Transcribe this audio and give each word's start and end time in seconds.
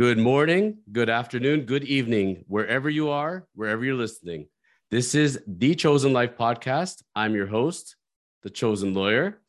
Good 0.00 0.16
morning, 0.16 0.78
good 0.90 1.10
afternoon, 1.10 1.66
good 1.66 1.84
evening, 1.84 2.46
wherever 2.48 2.88
you 2.88 3.10
are, 3.10 3.46
wherever 3.54 3.84
you're 3.84 3.94
listening. 3.94 4.48
This 4.90 5.14
is 5.14 5.42
the 5.46 5.74
Chosen 5.74 6.14
Life 6.14 6.38
podcast. 6.38 7.02
I'm 7.14 7.34
your 7.34 7.46
host, 7.46 7.96
the 8.42 8.48
Chosen 8.48 8.94
Lawyer. 8.94 9.42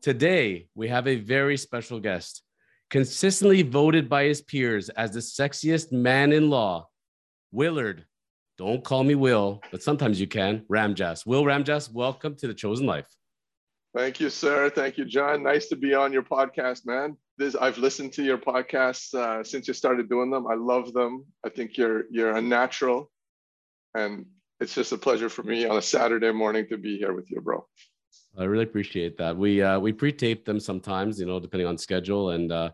Today, 0.00 0.68
we 0.76 0.86
have 0.86 1.08
a 1.08 1.16
very 1.16 1.56
special 1.56 1.98
guest, 1.98 2.44
consistently 2.88 3.62
voted 3.62 4.08
by 4.08 4.26
his 4.26 4.42
peers 4.42 4.90
as 4.90 5.10
the 5.10 5.18
sexiest 5.18 5.90
man 5.90 6.30
in 6.30 6.50
law, 6.50 6.88
Willard. 7.50 8.04
Don't 8.58 8.84
call 8.84 9.02
me 9.02 9.16
Will, 9.16 9.60
but 9.72 9.82
sometimes 9.82 10.20
you 10.20 10.28
can. 10.28 10.64
Ramjass. 10.70 11.26
Will 11.26 11.42
Ramjass, 11.42 11.92
welcome 11.92 12.36
to 12.36 12.46
the 12.46 12.54
Chosen 12.54 12.86
Life. 12.86 13.08
Thank 13.96 14.20
you, 14.20 14.30
sir. 14.30 14.70
Thank 14.70 14.98
you, 14.98 15.04
John. 15.04 15.42
Nice 15.42 15.66
to 15.66 15.74
be 15.74 15.94
on 15.94 16.12
your 16.12 16.22
podcast, 16.22 16.86
man. 16.86 17.16
This 17.40 17.54
I've 17.54 17.78
listened 17.78 18.12
to 18.12 18.22
your 18.22 18.36
podcasts 18.36 19.14
uh, 19.14 19.42
since 19.42 19.66
you 19.66 19.72
started 19.72 20.10
doing 20.10 20.30
them. 20.30 20.46
I 20.46 20.56
love 20.56 20.92
them. 20.92 21.24
I 21.42 21.48
think 21.48 21.78
you're 21.78 22.04
you're 22.10 22.36
a 22.36 22.42
natural, 22.42 23.10
and 23.94 24.26
it's 24.60 24.74
just 24.74 24.92
a 24.92 24.98
pleasure 24.98 25.30
for 25.30 25.42
me 25.42 25.64
on 25.64 25.78
a 25.78 25.80
Saturday 25.80 26.32
morning 26.32 26.66
to 26.68 26.76
be 26.76 26.98
here 26.98 27.14
with 27.14 27.30
you, 27.30 27.40
bro. 27.40 27.66
I 28.38 28.44
really 28.44 28.64
appreciate 28.64 29.16
that. 29.16 29.34
We 29.34 29.62
uh, 29.62 29.80
we 29.80 29.90
pre-tape 29.90 30.44
them 30.44 30.60
sometimes, 30.60 31.18
you 31.18 31.24
know, 31.24 31.40
depending 31.40 31.66
on 31.66 31.78
schedule, 31.78 32.28
and 32.32 32.52
uh, 32.52 32.72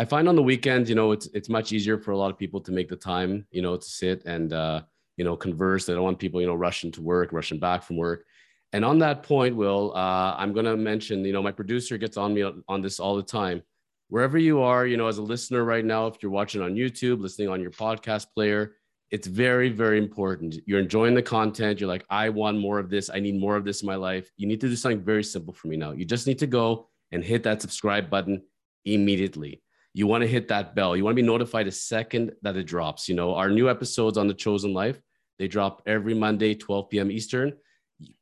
I 0.00 0.04
find 0.04 0.28
on 0.28 0.34
the 0.34 0.42
weekends, 0.42 0.88
you 0.88 0.96
know, 0.96 1.12
it's 1.12 1.28
it's 1.32 1.48
much 1.48 1.70
easier 1.70 1.96
for 1.96 2.10
a 2.10 2.18
lot 2.18 2.32
of 2.32 2.36
people 2.36 2.60
to 2.62 2.72
make 2.72 2.88
the 2.88 2.96
time, 2.96 3.46
you 3.52 3.62
know, 3.62 3.76
to 3.76 3.88
sit 3.88 4.24
and 4.24 4.52
uh, 4.52 4.82
you 5.16 5.24
know 5.24 5.36
converse. 5.36 5.86
They 5.86 5.94
don't 5.94 6.02
want 6.02 6.18
people, 6.18 6.40
you 6.40 6.48
know, 6.48 6.56
rushing 6.56 6.90
to 6.90 7.00
work, 7.00 7.32
rushing 7.32 7.60
back 7.60 7.84
from 7.84 7.96
work. 7.96 8.24
And 8.72 8.84
on 8.84 8.98
that 8.98 9.22
point, 9.22 9.54
Will, 9.54 9.92
uh, 9.94 10.34
I'm 10.36 10.52
going 10.52 10.66
to 10.66 10.76
mention, 10.76 11.24
you 11.24 11.32
know, 11.32 11.40
my 11.40 11.52
producer 11.52 11.96
gets 11.98 12.16
on 12.16 12.34
me 12.34 12.42
on 12.68 12.82
this 12.82 12.98
all 12.98 13.14
the 13.14 13.22
time. 13.22 13.62
Wherever 14.08 14.38
you 14.38 14.60
are, 14.60 14.86
you 14.86 14.96
know, 14.96 15.06
as 15.06 15.18
a 15.18 15.22
listener 15.22 15.64
right 15.64 15.84
now, 15.84 16.06
if 16.06 16.22
you're 16.22 16.32
watching 16.32 16.62
on 16.62 16.74
YouTube, 16.74 17.20
listening 17.20 17.48
on 17.48 17.60
your 17.60 17.70
podcast 17.70 18.26
player, 18.34 18.76
it's 19.10 19.26
very, 19.26 19.68
very 19.68 19.98
important. 19.98 20.56
You're 20.66 20.80
enjoying 20.80 21.14
the 21.14 21.22
content. 21.22 21.80
You're 21.80 21.88
like, 21.88 22.04
I 22.10 22.28
want 22.28 22.58
more 22.58 22.78
of 22.78 22.90
this. 22.90 23.10
I 23.12 23.20
need 23.20 23.40
more 23.40 23.56
of 23.56 23.64
this 23.64 23.82
in 23.82 23.86
my 23.86 23.96
life. 23.96 24.30
You 24.36 24.46
need 24.46 24.60
to 24.60 24.68
do 24.68 24.76
something 24.76 25.02
very 25.02 25.24
simple 25.24 25.54
for 25.54 25.68
me 25.68 25.76
now. 25.76 25.92
You 25.92 26.04
just 26.04 26.26
need 26.26 26.38
to 26.40 26.46
go 26.46 26.88
and 27.12 27.24
hit 27.24 27.42
that 27.44 27.62
subscribe 27.62 28.10
button 28.10 28.42
immediately. 28.84 29.62
You 29.94 30.06
want 30.06 30.22
to 30.22 30.28
hit 30.28 30.48
that 30.48 30.74
bell. 30.74 30.96
You 30.96 31.04
want 31.04 31.16
to 31.16 31.22
be 31.22 31.26
notified 31.26 31.66
a 31.66 31.72
second 31.72 32.32
that 32.42 32.56
it 32.56 32.64
drops. 32.64 33.08
You 33.08 33.14
know, 33.14 33.34
our 33.34 33.50
new 33.50 33.68
episodes 33.70 34.18
on 34.18 34.28
the 34.28 34.34
Chosen 34.34 34.74
Life, 34.74 35.00
they 35.38 35.48
drop 35.48 35.82
every 35.86 36.14
Monday, 36.14 36.54
12 36.54 36.90
p.m. 36.90 37.10
Eastern 37.10 37.54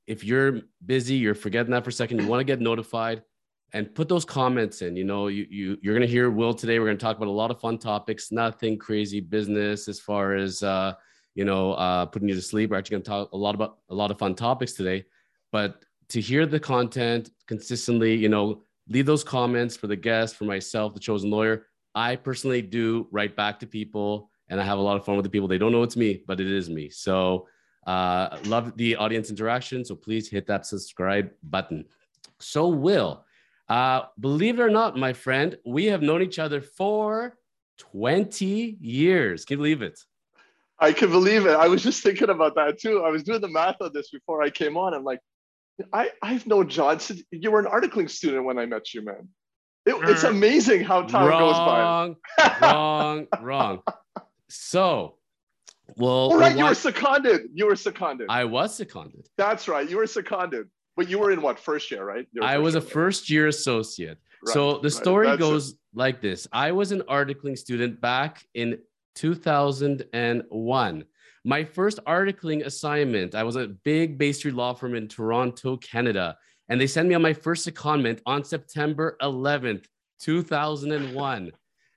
if 0.07 0.25
you're 0.25 0.61
busy, 0.85 1.15
you're 1.15 1.35
forgetting 1.35 1.73
that 1.73 1.85
for 1.85 1.91
a 1.91 1.93
second, 1.93 2.21
you 2.21 2.27
want 2.27 2.41
to 2.41 2.45
get 2.45 2.61
notified 2.61 3.23
and 3.73 3.95
put 3.95 4.09
those 4.09 4.25
comments 4.25 4.83
in. 4.83 4.97
You 4.97 5.05
know, 5.05 5.29
you, 5.29 5.47
you 5.51 5.79
you're 5.83 5.95
gonna 5.95 6.07
hear 6.07 6.31
Will 6.31 6.55
today. 6.55 6.79
We're 6.79 6.87
gonna 6.87 6.99
talk 6.99 7.17
about 7.17 7.29
a 7.29 7.31
lot 7.31 7.51
of 7.51 7.61
fun 7.61 7.79
topics, 7.79 8.33
nothing 8.33 8.79
crazy 8.79 9.21
business 9.21 9.89
as 9.89 10.01
far 10.01 10.35
as 10.35 10.63
uh, 10.63 10.95
you 11.35 11.45
know, 11.45 11.73
uh, 11.73 12.07
putting 12.07 12.29
you 12.29 12.35
to 12.35 12.43
sleep. 12.43 12.71
We're 12.71 12.79
actually 12.79 12.97
gonna 12.97 13.05
talk 13.05 13.33
a 13.33 13.37
lot 13.37 13.55
about 13.55 13.79
a 13.91 13.95
lot 13.95 14.11
of 14.11 14.19
fun 14.19 14.35
topics 14.35 14.73
today. 14.73 15.05
But 15.53 15.85
to 16.09 16.21
hear 16.21 16.47
the 16.47 16.61
content 16.61 17.31
consistently, 17.47 18.15
you 18.15 18.29
know, 18.29 18.63
leave 18.89 19.07
those 19.07 19.25
comments 19.25 19.77
for 19.77 19.87
the 19.87 19.97
guest, 19.97 20.37
for 20.37 20.45
myself, 20.45 20.95
the 20.95 21.01
chosen 21.01 21.31
lawyer. 21.31 21.67
I 21.95 22.17
personally 22.17 22.63
do 22.63 23.09
write 23.11 23.37
back 23.37 23.59
to 23.61 23.67
people 23.67 24.31
and 24.49 24.61
I 24.61 24.65
have 24.65 24.79
a 24.79 24.83
lot 24.83 24.97
of 24.97 25.05
fun 25.05 25.17
with 25.17 25.25
the 25.25 25.31
people. 25.31 25.49
They 25.49 25.59
don't 25.59 25.73
know 25.73 25.83
it's 25.83 25.97
me, 25.97 26.23
but 26.27 26.41
it 26.41 26.47
is 26.47 26.69
me. 26.71 26.91
So 26.91 27.49
uh, 27.87 28.39
love 28.45 28.77
the 28.77 28.97
audience 28.97 29.31
interaction. 29.31 29.85
So 29.85 29.95
please 29.95 30.29
hit 30.29 30.47
that 30.47 30.67
subscribe 30.67 31.31
button. 31.43 31.85
So, 32.39 32.69
Will, 32.69 33.25
uh, 33.69 34.03
believe 34.19 34.59
it 34.59 34.63
or 34.63 34.71
not, 34.71 34.97
my 34.97 35.13
friend, 35.13 35.57
we 35.65 35.87
have 35.87 36.03
known 36.03 36.23
each 36.23 36.39
other 36.39 36.61
for 36.61 37.37
20 37.79 38.79
years. 38.81 39.45
Can 39.45 39.55
you 39.55 39.59
believe 39.59 39.83
it? 39.83 39.99
I 40.79 40.93
can 40.93 41.11
believe 41.11 41.47
it. 41.47 41.57
I 41.57 41.69
was 41.69 41.83
just 41.83 42.03
thinking 42.03 42.29
about 42.29 42.55
that 42.57 42.79
too. 42.79 43.03
I 43.05 43.11
was 43.11 43.23
doing 43.23 43.41
the 43.41 43.49
math 43.49 43.77
on 43.81 43.91
this 43.95 44.11
before 44.11 44.43
I 44.43 44.51
came 44.51 44.77
on. 44.77 44.95
I'm 44.95 45.05
like, 45.05 45.21
I, 45.93 46.11
I've 46.23 46.47
known 46.47 46.69
John 46.69 47.01
since 47.01 47.23
you 47.31 47.51
were 47.51 47.61
an 47.61 47.67
articling 47.67 48.11
student 48.11 48.45
when 48.45 48.59
I 48.59 48.67
met 48.67 48.95
you, 48.95 49.03
man. 49.03 49.29
It, 49.85 49.97
it's 50.09 50.25
amazing 50.25 50.83
how 50.83 51.03
time 51.03 51.29
wrong, 51.29 51.41
goes 51.41 51.57
by. 51.57 51.81
wrong, 51.81 52.17
wrong. 52.61 53.27
Wrong. 53.41 53.83
So 54.49 55.17
well, 55.97 56.33
oh, 56.33 56.39
right, 56.39 56.57
you 56.57 56.65
were 56.65 56.75
seconded. 56.75 57.43
You 57.55 57.67
were 57.67 57.77
seconded. 57.77 58.27
I 58.29 58.45
was 58.45 58.75
seconded. 58.75 59.29
That's 59.39 59.69
right. 59.69 59.89
You 59.89 59.99
were 59.99 60.07
seconded. 60.07 60.69
But 60.97 61.11
you 61.11 61.19
were 61.19 61.31
in 61.31 61.43
what 61.43 61.61
first 61.61 61.91
year, 61.91 62.05
right? 62.05 62.27
I 62.41 62.59
was 62.59 62.75
a 62.75 62.81
first 62.81 63.29
year 63.29 63.49
associate. 63.49 64.19
Right, 64.47 64.53
so 64.55 64.79
the 64.79 64.91
story 64.91 65.27
right. 65.27 65.39
goes 65.39 65.73
it. 65.73 65.79
like 65.95 66.21
this: 66.21 66.49
I 66.53 66.73
was 66.73 66.91
an 66.91 67.03
articling 67.03 67.57
student 67.57 68.01
back 68.01 68.45
in 68.55 68.79
2001. 69.17 71.05
My 71.45 71.65
first 71.65 72.01
articling 72.07 72.65
assignment, 72.65 73.35
I 73.35 73.45
was 73.45 73.57
a 73.57 73.69
big 73.69 74.19
Bay 74.19 74.33
Street 74.33 74.55
law 74.55 74.75
firm 74.75 74.95
in 74.95 75.07
Toronto, 75.07 75.77
Canada, 75.77 76.37
and 76.69 76.81
they 76.81 76.87
sent 76.87 77.09
me 77.09 77.15
on 77.15 77.23
my 77.23 77.33
first 77.33 77.69
secondment 77.69 78.21
on 78.27 78.43
September 78.43 79.17
11th, 79.23 79.87
2001. 80.21 81.53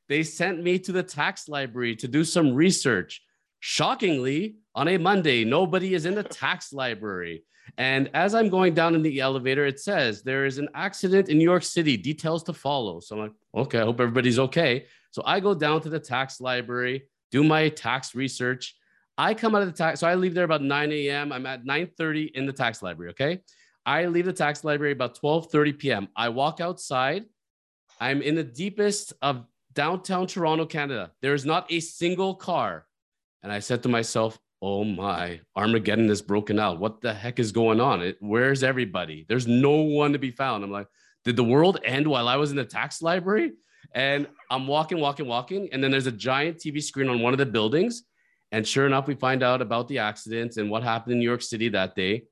they 0.08 0.24
sent 0.24 0.62
me 0.62 0.78
to 0.80 0.92
the 0.92 1.04
tax 1.04 1.48
library 1.48 1.96
to 1.96 2.08
do 2.08 2.24
some 2.24 2.54
research. 2.54 3.22
Shockingly, 3.60 4.56
on 4.76 4.88
a 4.88 4.98
Monday, 4.98 5.44
nobody 5.44 5.94
is 5.94 6.06
in 6.06 6.16
the 6.16 6.24
tax 6.42 6.72
library. 6.72 7.44
And 7.78 8.10
as 8.14 8.34
I'm 8.34 8.50
going 8.50 8.74
down 8.74 8.96
in 8.96 9.02
the 9.02 9.20
elevator, 9.20 9.66
it 9.66 9.80
says 9.80 10.24
there 10.24 10.46
is 10.46 10.58
an 10.58 10.70
accident 10.74 11.30
in 11.30 11.38
New 11.38 11.44
York 11.44 11.64
City, 11.64 11.98
details 11.98 12.44
to 12.44 12.54
follow. 12.54 13.00
So 13.00 13.16
I'm 13.16 13.22
like, 13.22 13.32
okay, 13.56 13.80
I 13.80 13.84
hope 13.84 14.00
everybody's 14.00 14.40
okay. 14.40 14.86
So 15.12 15.22
I 15.26 15.40
go 15.40 15.54
down 15.54 15.82
to 15.82 15.90
the 15.90 16.00
tax 16.00 16.42
library, 16.42 17.04
do 17.32 17.44
my 17.44 17.70
tax 17.70 18.16
research. 18.16 18.76
I 19.18 19.34
come 19.34 19.54
out 19.54 19.62
of 19.62 19.68
the 19.68 19.78
tax, 19.78 20.00
so 20.00 20.08
I 20.08 20.16
leave 20.16 20.34
there 20.34 20.46
about 20.46 20.64
9 20.64 20.92
a.m. 20.92 21.32
I'm 21.32 21.46
at 21.46 21.66
9:30 21.66 22.32
in 22.36 22.46
the 22.46 22.54
tax 22.54 22.82
library. 22.82 23.12
Okay. 23.12 23.42
I 23.86 24.06
leave 24.06 24.26
the 24.26 24.34
tax 24.34 24.64
library 24.64 24.94
about 24.94 25.20
12:30 25.20 25.78
p.m. 25.78 26.08
I 26.16 26.30
walk 26.30 26.62
outside. 26.62 27.26
I'm 28.00 28.22
in 28.22 28.36
the 28.36 28.44
deepest 28.44 29.14
of 29.22 29.46
downtown 29.74 30.26
Toronto, 30.26 30.66
Canada. 30.66 31.12
There 31.22 31.34
is 31.34 31.46
not 31.46 31.70
a 31.70 31.80
single 31.80 32.36
car 32.36 32.86
and 33.44 33.52
I 33.52 33.60
said 33.60 33.84
to 33.84 33.90
myself, 33.90 34.40
oh 34.62 34.84
my, 34.84 35.40
Armageddon 35.56 36.10
is 36.10 36.22
broken 36.22 36.60
out. 36.60 36.80
What 36.80 37.02
the 37.02 37.14
heck 37.14 37.40
is 37.40 37.52
going 37.52 37.80
on? 37.80 38.02
It, 38.02 38.18
where's 38.20 38.64
everybody? 38.64 39.26
There's 39.28 39.48
no 39.48 39.72
one 39.72 40.14
to 40.14 40.20
be 40.20 40.32
found. 40.32 40.64
I'm 40.64 40.72
like, 40.72 40.88
did 41.24 41.36
the 41.36 41.44
world 41.44 41.80
end 41.84 42.08
while 42.08 42.28
I 42.28 42.36
was 42.36 42.52
in 42.52 42.58
the 42.58 42.66
tax 42.66 43.02
library? 43.02 43.54
And 43.94 44.28
I'm 44.52 44.68
walking, 44.68 45.00
walking, 45.00 45.28
walking. 45.28 45.70
And 45.72 45.84
then 45.84 45.92
there's 45.92 46.08
a 46.08 46.12
giant 46.12 46.58
TV 46.58 46.82
screen 46.82 47.10
on 47.10 47.22
one 47.22 47.34
of 47.34 47.40
the 47.40 47.46
buildings. 47.46 48.04
And 48.52 48.68
sure 48.68 48.86
enough, 48.86 49.08
we 49.08 49.16
find 49.16 49.44
out 49.44 49.62
about 49.62 49.88
the 49.88 50.00
accidents 50.00 50.58
and 50.58 50.70
what 50.70 50.84
happened 50.84 51.14
in 51.14 51.20
New 51.20 51.28
York 51.28 51.42
City 51.42 51.70
that 51.70 51.96
day. 51.96 52.24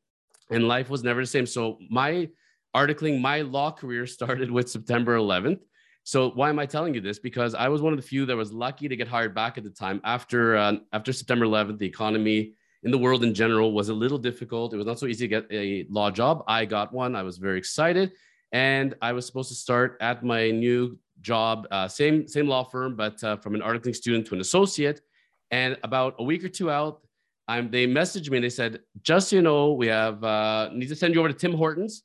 And 0.50 0.68
life 0.68 0.90
was 0.90 1.04
never 1.04 1.22
the 1.22 1.28
same. 1.28 1.46
So 1.46 1.78
my 1.90 2.30
articling, 2.76 3.22
my 3.22 3.42
law 3.42 3.72
career 3.72 4.06
started 4.18 4.52
with 4.52 4.70
September 4.70 5.18
11th. 5.18 5.60
So 6.08 6.30
why 6.30 6.48
am 6.48 6.58
I 6.58 6.66
telling 6.66 6.94
you 6.94 7.02
this? 7.02 7.20
Because 7.20 7.54
I 7.54 7.68
was 7.68 7.82
one 7.82 7.92
of 7.92 8.00
the 8.00 8.08
few 8.08 8.26
that 8.28 8.38
was 8.38 8.54
lucky 8.54 8.88
to 8.88 8.96
get 8.96 9.10
hired 9.10 9.36
back 9.36 9.58
at 9.58 9.66
the 9.66 9.70
time. 9.70 10.00
After 10.06 10.56
uh, 10.56 10.78
after 10.94 11.12
September 11.12 11.46
11th, 11.46 11.80
the 11.80 11.86
economy 11.86 12.54
in 12.84 12.92
the 12.92 12.98
world 12.98 13.26
in 13.26 13.34
general 13.34 13.74
was 13.74 13.90
a 13.90 13.94
little 13.94 14.18
difficult. 14.18 14.74
It 14.74 14.78
was 14.78 14.86
not 14.86 15.00
so 15.00 15.08
easy 15.08 15.28
to 15.28 15.28
get 15.28 15.48
a 15.52 15.86
law 15.90 16.10
job. 16.10 16.46
I 16.48 16.64
got 16.64 16.94
one. 16.94 17.14
I 17.14 17.24
was 17.24 17.38
very 17.40 17.58
excited, 17.58 18.14
and 18.54 18.96
I 19.02 19.12
was 19.12 19.26
supposed 19.26 19.50
to 19.50 19.56
start 19.56 19.98
at 20.00 20.24
my 20.24 20.50
new 20.50 20.98
job, 21.20 21.68
uh, 21.72 21.90
same 21.90 22.26
same 22.26 22.48
law 22.48 22.64
firm, 22.64 22.96
but 22.96 23.22
uh, 23.22 23.36
from 23.36 23.54
an 23.54 23.60
articling 23.60 23.94
student 23.94 24.26
to 24.28 24.34
an 24.34 24.40
associate. 24.40 25.02
And 25.52 25.76
about 25.84 26.16
a 26.20 26.24
week 26.24 26.42
or 26.46 26.48
two 26.48 26.72
out, 26.72 27.02
I'm, 27.50 27.70
they 27.70 27.86
messaged 27.86 28.30
me 28.30 28.38
and 28.38 28.46
they 28.46 28.50
said, 28.50 28.80
just 29.02 29.28
so 29.28 29.36
you 29.36 29.42
know, 29.42 29.74
we 29.74 29.88
have 29.88 30.24
uh, 30.24 30.70
need 30.72 30.88
to 30.88 30.96
send 30.96 31.14
you 31.14 31.20
over 31.20 31.28
to 31.28 31.36
Tim 31.36 31.52
Hortons 31.52 32.04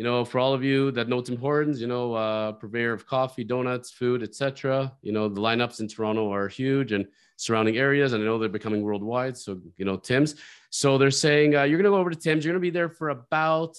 you 0.00 0.04
know, 0.04 0.24
for 0.24 0.38
all 0.38 0.54
of 0.54 0.64
you 0.64 0.90
that 0.92 1.10
know 1.10 1.20
Tim 1.20 1.36
Hortons, 1.36 1.78
you 1.78 1.86
know, 1.86 2.14
uh, 2.14 2.52
purveyor 2.52 2.94
of 2.94 3.04
coffee, 3.06 3.44
donuts, 3.44 3.90
food, 3.90 4.22
etc. 4.22 4.90
You 5.02 5.12
know, 5.12 5.28
the 5.28 5.42
lineups 5.42 5.80
in 5.80 5.88
Toronto 5.88 6.32
are 6.32 6.48
huge 6.48 6.92
and 6.92 7.06
surrounding 7.36 7.76
areas, 7.76 8.14
and 8.14 8.22
I 8.22 8.24
know 8.24 8.38
they're 8.38 8.48
becoming 8.48 8.80
worldwide. 8.80 9.36
So, 9.36 9.60
you 9.76 9.84
know, 9.84 9.98
Tim's. 9.98 10.36
So 10.70 10.96
they're 10.96 11.10
saying 11.10 11.54
uh, 11.54 11.64
you're 11.64 11.76
going 11.76 11.84
to 11.84 11.90
go 11.90 12.00
over 12.00 12.08
to 12.08 12.16
Tim's. 12.16 12.46
You're 12.46 12.54
going 12.54 12.62
to 12.62 12.66
be 12.66 12.70
there 12.70 12.88
for 12.88 13.10
about 13.10 13.76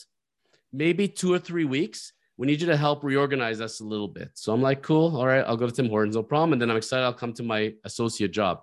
maybe 0.71 1.07
two 1.07 1.33
or 1.33 1.39
three 1.39 1.65
weeks. 1.65 2.13
We 2.37 2.45
need 2.45 2.61
you 2.61 2.67
to 2.67 2.77
help 2.77 3.03
reorganize 3.03 3.59
us 3.59 3.79
a 3.79 3.83
little 3.83 4.07
bit. 4.07 4.29
So 4.35 4.53
I'm 4.53 4.61
like, 4.61 4.83
cool. 4.83 5.17
All 5.17 5.25
right, 5.25 5.43
I'll 5.47 5.57
go 5.57 5.65
to 5.65 5.73
Tim 5.73 5.89
Hortons, 5.89 6.15
no 6.15 6.21
problem. 6.21 6.53
And 6.53 6.61
then 6.61 6.69
I'm 6.69 6.77
excited. 6.77 7.03
I'll 7.03 7.13
come 7.13 7.33
to 7.33 7.43
my 7.43 7.73
associate 7.83 8.29
job. 8.29 8.61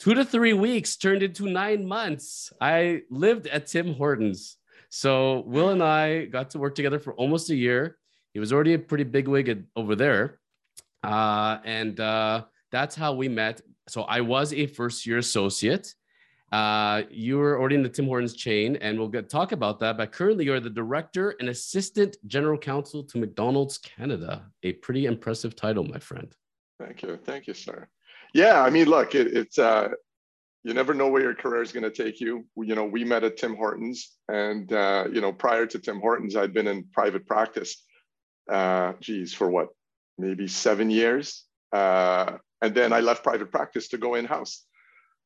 Two 0.00 0.14
to 0.14 0.24
three 0.24 0.54
weeks 0.54 0.96
turned 0.96 1.22
into 1.22 1.48
nine 1.48 1.86
months. 1.86 2.52
I 2.60 3.02
lived 3.10 3.46
at 3.46 3.68
Tim 3.68 3.94
Hortons 3.94 4.56
so 4.94 5.40
Will 5.46 5.70
and 5.70 5.82
I 5.82 6.26
got 6.26 6.50
to 6.50 6.60
work 6.60 6.76
together 6.76 7.00
for 7.00 7.14
almost 7.14 7.50
a 7.50 7.56
year. 7.56 7.98
He 8.32 8.38
was 8.38 8.52
already 8.52 8.74
a 8.74 8.78
pretty 8.78 9.02
big 9.02 9.26
wig 9.26 9.64
over 9.74 9.96
there. 9.96 10.38
Uh, 11.02 11.58
and 11.64 11.98
uh, 11.98 12.44
that's 12.70 12.94
how 12.94 13.12
we 13.12 13.28
met. 13.28 13.60
So 13.88 14.02
I 14.02 14.20
was 14.20 14.52
a 14.52 14.68
first 14.68 15.04
year 15.04 15.18
associate. 15.18 15.92
Uh, 16.52 17.02
you 17.10 17.38
were 17.38 17.58
already 17.58 17.74
in 17.74 17.82
the 17.82 17.88
Tim 17.88 18.06
Hortons 18.06 18.36
chain, 18.36 18.76
and 18.76 18.96
we'll 18.96 19.08
get 19.08 19.28
talk 19.28 19.50
about 19.50 19.80
that. 19.80 19.96
But 19.96 20.12
currently, 20.12 20.44
you're 20.44 20.60
the 20.60 20.70
director 20.70 21.34
and 21.40 21.48
assistant 21.48 22.16
general 22.28 22.56
counsel 22.56 23.02
to 23.02 23.18
McDonald's 23.18 23.78
Canada. 23.78 24.44
A 24.62 24.74
pretty 24.74 25.06
impressive 25.06 25.56
title, 25.56 25.82
my 25.82 25.98
friend. 25.98 26.32
Thank 26.78 27.02
you, 27.02 27.18
thank 27.24 27.48
you, 27.48 27.54
sir. 27.54 27.88
Yeah, 28.32 28.62
I 28.62 28.70
mean, 28.70 28.86
look, 28.86 29.16
it, 29.16 29.26
it's 29.36 29.58
uh, 29.58 29.88
you 30.64 30.72
never 30.72 30.94
know 30.94 31.08
where 31.08 31.22
your 31.22 31.34
career 31.34 31.62
is 31.62 31.72
going 31.72 31.84
to 31.84 31.90
take 31.90 32.20
you. 32.20 32.46
You 32.56 32.74
know, 32.74 32.84
we 32.86 33.04
met 33.04 33.22
at 33.22 33.36
Tim 33.36 33.54
Hortons, 33.54 34.12
and 34.28 34.72
uh, 34.72 35.04
you 35.12 35.20
know, 35.20 35.32
prior 35.32 35.66
to 35.66 35.78
Tim 35.78 36.00
Hortons, 36.00 36.36
I'd 36.36 36.54
been 36.54 36.66
in 36.66 36.84
private 36.92 37.26
practice. 37.26 37.84
Uh, 38.50 38.94
geez, 39.00 39.32
for 39.32 39.48
what, 39.50 39.68
maybe 40.18 40.48
seven 40.48 40.90
years, 40.90 41.44
uh, 41.72 42.38
and 42.60 42.74
then 42.74 42.92
I 42.92 43.00
left 43.00 43.22
private 43.22 43.50
practice 43.50 43.88
to 43.88 43.98
go 43.98 44.14
in 44.14 44.24
house. 44.24 44.64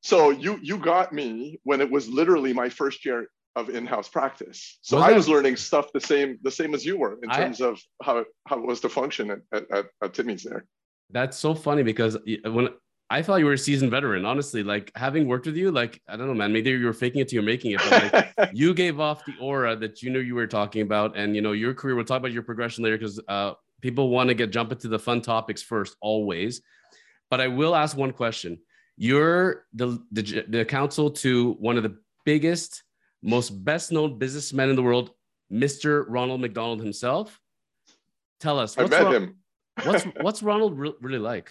So 0.02 0.30
you 0.30 0.58
you 0.60 0.76
got 0.78 1.12
me 1.12 1.60
when 1.62 1.80
it 1.80 1.90
was 1.90 2.08
literally 2.08 2.52
my 2.52 2.68
first 2.68 3.04
year 3.04 3.28
of 3.56 3.70
in-house 3.70 4.08
practice. 4.08 4.78
So 4.82 4.98
I 4.98 5.12
was 5.12 5.28
learning 5.28 5.56
stuff 5.56 5.92
the 5.92 6.00
same 6.00 6.38
the 6.42 6.50
same 6.50 6.74
as 6.74 6.84
you 6.84 6.98
were 6.98 7.18
in 7.22 7.30
terms 7.30 7.60
I, 7.60 7.68
of 7.68 7.80
how 8.02 8.24
how 8.46 8.58
it 8.58 8.66
was 8.66 8.80
to 8.80 8.88
function 8.88 9.30
at, 9.30 9.64
at, 9.72 9.86
at 10.02 10.14
Timmy's 10.14 10.44
there. 10.44 10.64
That's 11.10 11.36
so 11.36 11.54
funny 11.54 11.82
because 11.82 12.16
when 12.44 12.68
I 13.10 13.22
thought 13.22 13.36
you 13.36 13.46
were 13.46 13.54
a 13.54 13.58
seasoned 13.58 13.90
veteran, 13.90 14.26
honestly, 14.26 14.62
like 14.62 14.92
having 14.94 15.26
worked 15.26 15.46
with 15.46 15.56
you, 15.56 15.70
like 15.70 16.02
I 16.08 16.16
don't 16.16 16.26
know, 16.26 16.34
man, 16.34 16.52
maybe 16.52 16.70
you 16.70 16.84
were 16.84 16.92
faking 16.92 17.22
it 17.22 17.28
till 17.28 17.36
you're 17.36 17.42
making 17.42 17.72
it, 17.72 17.80
but 17.88 18.34
like 18.36 18.50
you 18.52 18.74
gave 18.74 19.00
off 19.00 19.24
the 19.24 19.32
aura 19.40 19.76
that 19.76 20.02
you 20.02 20.10
knew 20.10 20.20
you 20.20 20.34
were 20.34 20.46
talking 20.46 20.82
about, 20.82 21.16
and 21.16 21.34
you 21.34 21.40
know 21.40 21.52
your 21.52 21.72
career. 21.72 21.94
We'll 21.94 22.04
talk 22.04 22.18
about 22.18 22.32
your 22.32 22.42
progression 22.42 22.84
later 22.84 22.98
because 22.98 23.18
uh, 23.28 23.54
people 23.80 24.10
want 24.10 24.28
to 24.28 24.34
get 24.34 24.50
jump 24.50 24.72
into 24.72 24.88
the 24.88 24.98
fun 24.98 25.22
topics 25.22 25.62
first, 25.62 25.96
always. 26.00 26.60
But 27.30 27.40
I 27.40 27.48
will 27.48 27.74
ask 27.74 27.96
one 27.96 28.12
question 28.12 28.58
you're 28.98 29.64
the, 29.72 30.02
the, 30.10 30.44
the 30.48 30.64
counsel 30.64 31.10
to 31.10 31.52
one 31.60 31.76
of 31.76 31.84
the 31.84 31.96
biggest, 32.24 32.82
most 33.22 33.50
best 33.64 33.92
known 33.92 34.18
businessmen 34.18 34.70
in 34.70 34.76
the 34.76 34.82
world, 34.82 35.12
Mr. 35.52 36.04
Ronald 36.08 36.40
McDonald 36.40 36.80
himself. 36.80 37.40
Tell 38.40 38.58
us. 38.58 38.76
I 38.76 38.86
met 38.86 39.02
Ron- 39.02 39.14
him. 39.14 39.36
what's 39.84 40.04
what's 40.20 40.42
Ronald 40.42 40.78
re- 40.78 40.94
really 41.00 41.18
like? 41.18 41.50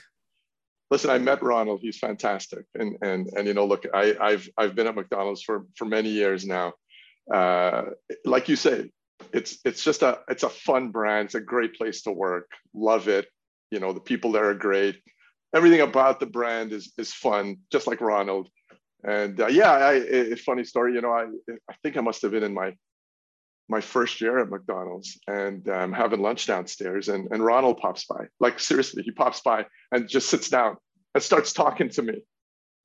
Listen, 0.90 1.10
I 1.10 1.18
met 1.18 1.44
Ronald. 1.44 1.82
He's 1.82 1.98
fantastic, 1.98 2.66
and 2.76 2.98
and 3.02 3.28
and 3.36 3.48
you 3.48 3.54
know, 3.54 3.66
look, 3.66 3.86
I, 3.94 4.16
I've 4.20 4.50
I've 4.58 4.76
been 4.76 4.88
at 4.88 4.96
McDonald's 4.96 5.44
for 5.44 5.66
for 5.76 5.86
many 5.86 6.10
years 6.10 6.46
now. 6.46 6.74
Uh, 7.34 7.84
like 8.24 8.48
you 8.48 8.56
say, 8.56 8.90
it's 9.34 9.60
it's 9.66 9.84
just 9.84 10.02
a 10.02 10.20
it's 10.30 10.44
a 10.44 10.50
fun 10.50 10.92
brand. 10.92 11.26
It's 11.26 11.36
a 11.36 11.42
great 11.42 11.76
place 11.76 12.04
to 12.04 12.12
work. 12.12 12.50
Love 12.74 13.10
it. 13.10 13.28
You 13.70 13.82
know, 13.82 13.92
the 13.92 14.00
people 14.00 14.32
there 14.32 14.50
are 14.50 14.54
great 14.54 15.02
everything 15.54 15.82
about 15.82 16.20
the 16.20 16.26
brand 16.26 16.72
is 16.72 16.94
is 16.98 17.14
fun, 17.14 17.58
just 17.72 17.88
like 17.88 18.02
Ronald. 18.02 18.50
And 19.04 19.40
uh, 19.40 19.48
yeah, 19.48 19.72
I, 19.72 20.36
funny 20.36 20.64
story. 20.64 20.94
You 20.94 21.02
know, 21.02 21.12
I 21.12 21.26
I 21.70 21.74
think 21.84 21.98
I 21.98 22.02
must 22.02 22.22
have 22.22 22.32
been 22.32 22.44
in 22.44 22.54
my 22.54 22.76
my 23.70 23.82
first 23.82 24.22
year 24.22 24.40
at 24.40 24.50
McDonald's 24.50 25.20
and 25.28 25.68
um, 25.70 25.92
having 25.92 26.22
lunch 26.22 26.46
downstairs, 26.48 27.10
and 27.10 27.28
and 27.32 27.44
Ronald 27.44 27.78
pops 27.78 28.06
by. 28.06 28.26
Like 28.40 28.60
seriously, 28.60 29.04
he 29.04 29.12
pops 29.12 29.42
by 29.42 29.66
and 29.92 30.08
just 30.08 30.30
sits 30.30 30.50
down 30.50 30.78
and 31.14 31.24
starts 31.24 31.54
talking 31.54 31.90
to 31.90 32.02
me 32.02 32.22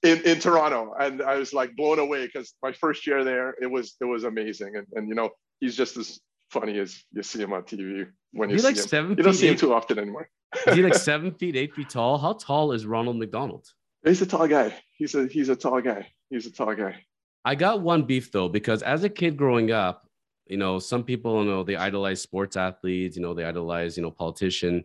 in, 0.02 0.20
in 0.22 0.40
Toronto. 0.40 0.94
And 0.98 1.22
I 1.22 1.36
was 1.36 1.52
like 1.52 1.76
blown 1.76 1.98
away 1.98 2.26
because 2.26 2.54
my 2.62 2.72
first 2.72 3.06
year 3.06 3.24
there, 3.24 3.54
it 3.60 3.70
was 3.70 3.94
it 4.00 4.04
was 4.04 4.24
amazing. 4.24 4.76
And 4.76 4.86
and 4.94 5.08
you 5.08 5.14
know, 5.14 5.30
he's 5.60 5.76
just 5.76 5.96
as 5.96 6.20
funny 6.50 6.78
as 6.78 7.02
you 7.12 7.22
see 7.22 7.40
him 7.40 7.52
on 7.52 7.62
TV 7.62 8.06
when 8.32 8.50
you 8.50 8.58
see 8.58 8.64
like 8.64 8.76
him. 8.76 8.82
Seven 8.82 9.10
you 9.16 9.22
don't 9.22 9.34
see 9.34 9.48
him 9.48 9.56
too 9.56 9.72
often 9.72 9.98
anymore. 9.98 10.28
is 10.66 10.74
he 10.74 10.82
like 10.82 10.94
seven 11.12 11.32
feet, 11.32 11.56
eight 11.56 11.74
feet 11.74 11.88
tall? 11.88 12.18
How 12.18 12.34
tall 12.34 12.72
is 12.72 12.86
Ronald 12.86 13.18
McDonald? 13.18 13.66
He's 14.04 14.20
a 14.20 14.26
tall 14.26 14.48
guy. 14.48 14.74
He's 14.96 15.14
a 15.14 15.26
he's 15.26 15.48
a 15.48 15.56
tall 15.56 15.80
guy. 15.80 16.08
He's 16.30 16.46
a 16.46 16.52
tall 16.52 16.74
guy. 16.74 17.04
I 17.44 17.54
got 17.54 17.80
one 17.80 18.04
beef 18.04 18.30
though, 18.30 18.48
because 18.48 18.82
as 18.82 19.04
a 19.04 19.08
kid 19.08 19.36
growing 19.36 19.70
up, 19.70 20.08
you 20.46 20.56
know, 20.56 20.78
some 20.78 21.04
people 21.04 21.44
you 21.44 21.50
know 21.50 21.64
they 21.64 21.76
idolize 21.76 22.20
sports 22.20 22.56
athletes, 22.56 23.16
you 23.16 23.22
know, 23.22 23.34
they 23.34 23.44
idolize, 23.44 23.96
you 23.96 24.02
know, 24.02 24.10
politician. 24.10 24.84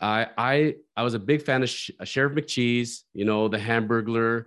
I 0.00 0.26
I 0.36 0.74
I 0.96 1.02
was 1.02 1.14
a 1.14 1.18
big 1.18 1.42
fan 1.42 1.62
of 1.62 1.68
Sheriff 1.68 2.34
McCheese, 2.34 3.02
you 3.12 3.24
know, 3.24 3.48
the 3.48 3.58
Hamburglar, 3.58 4.46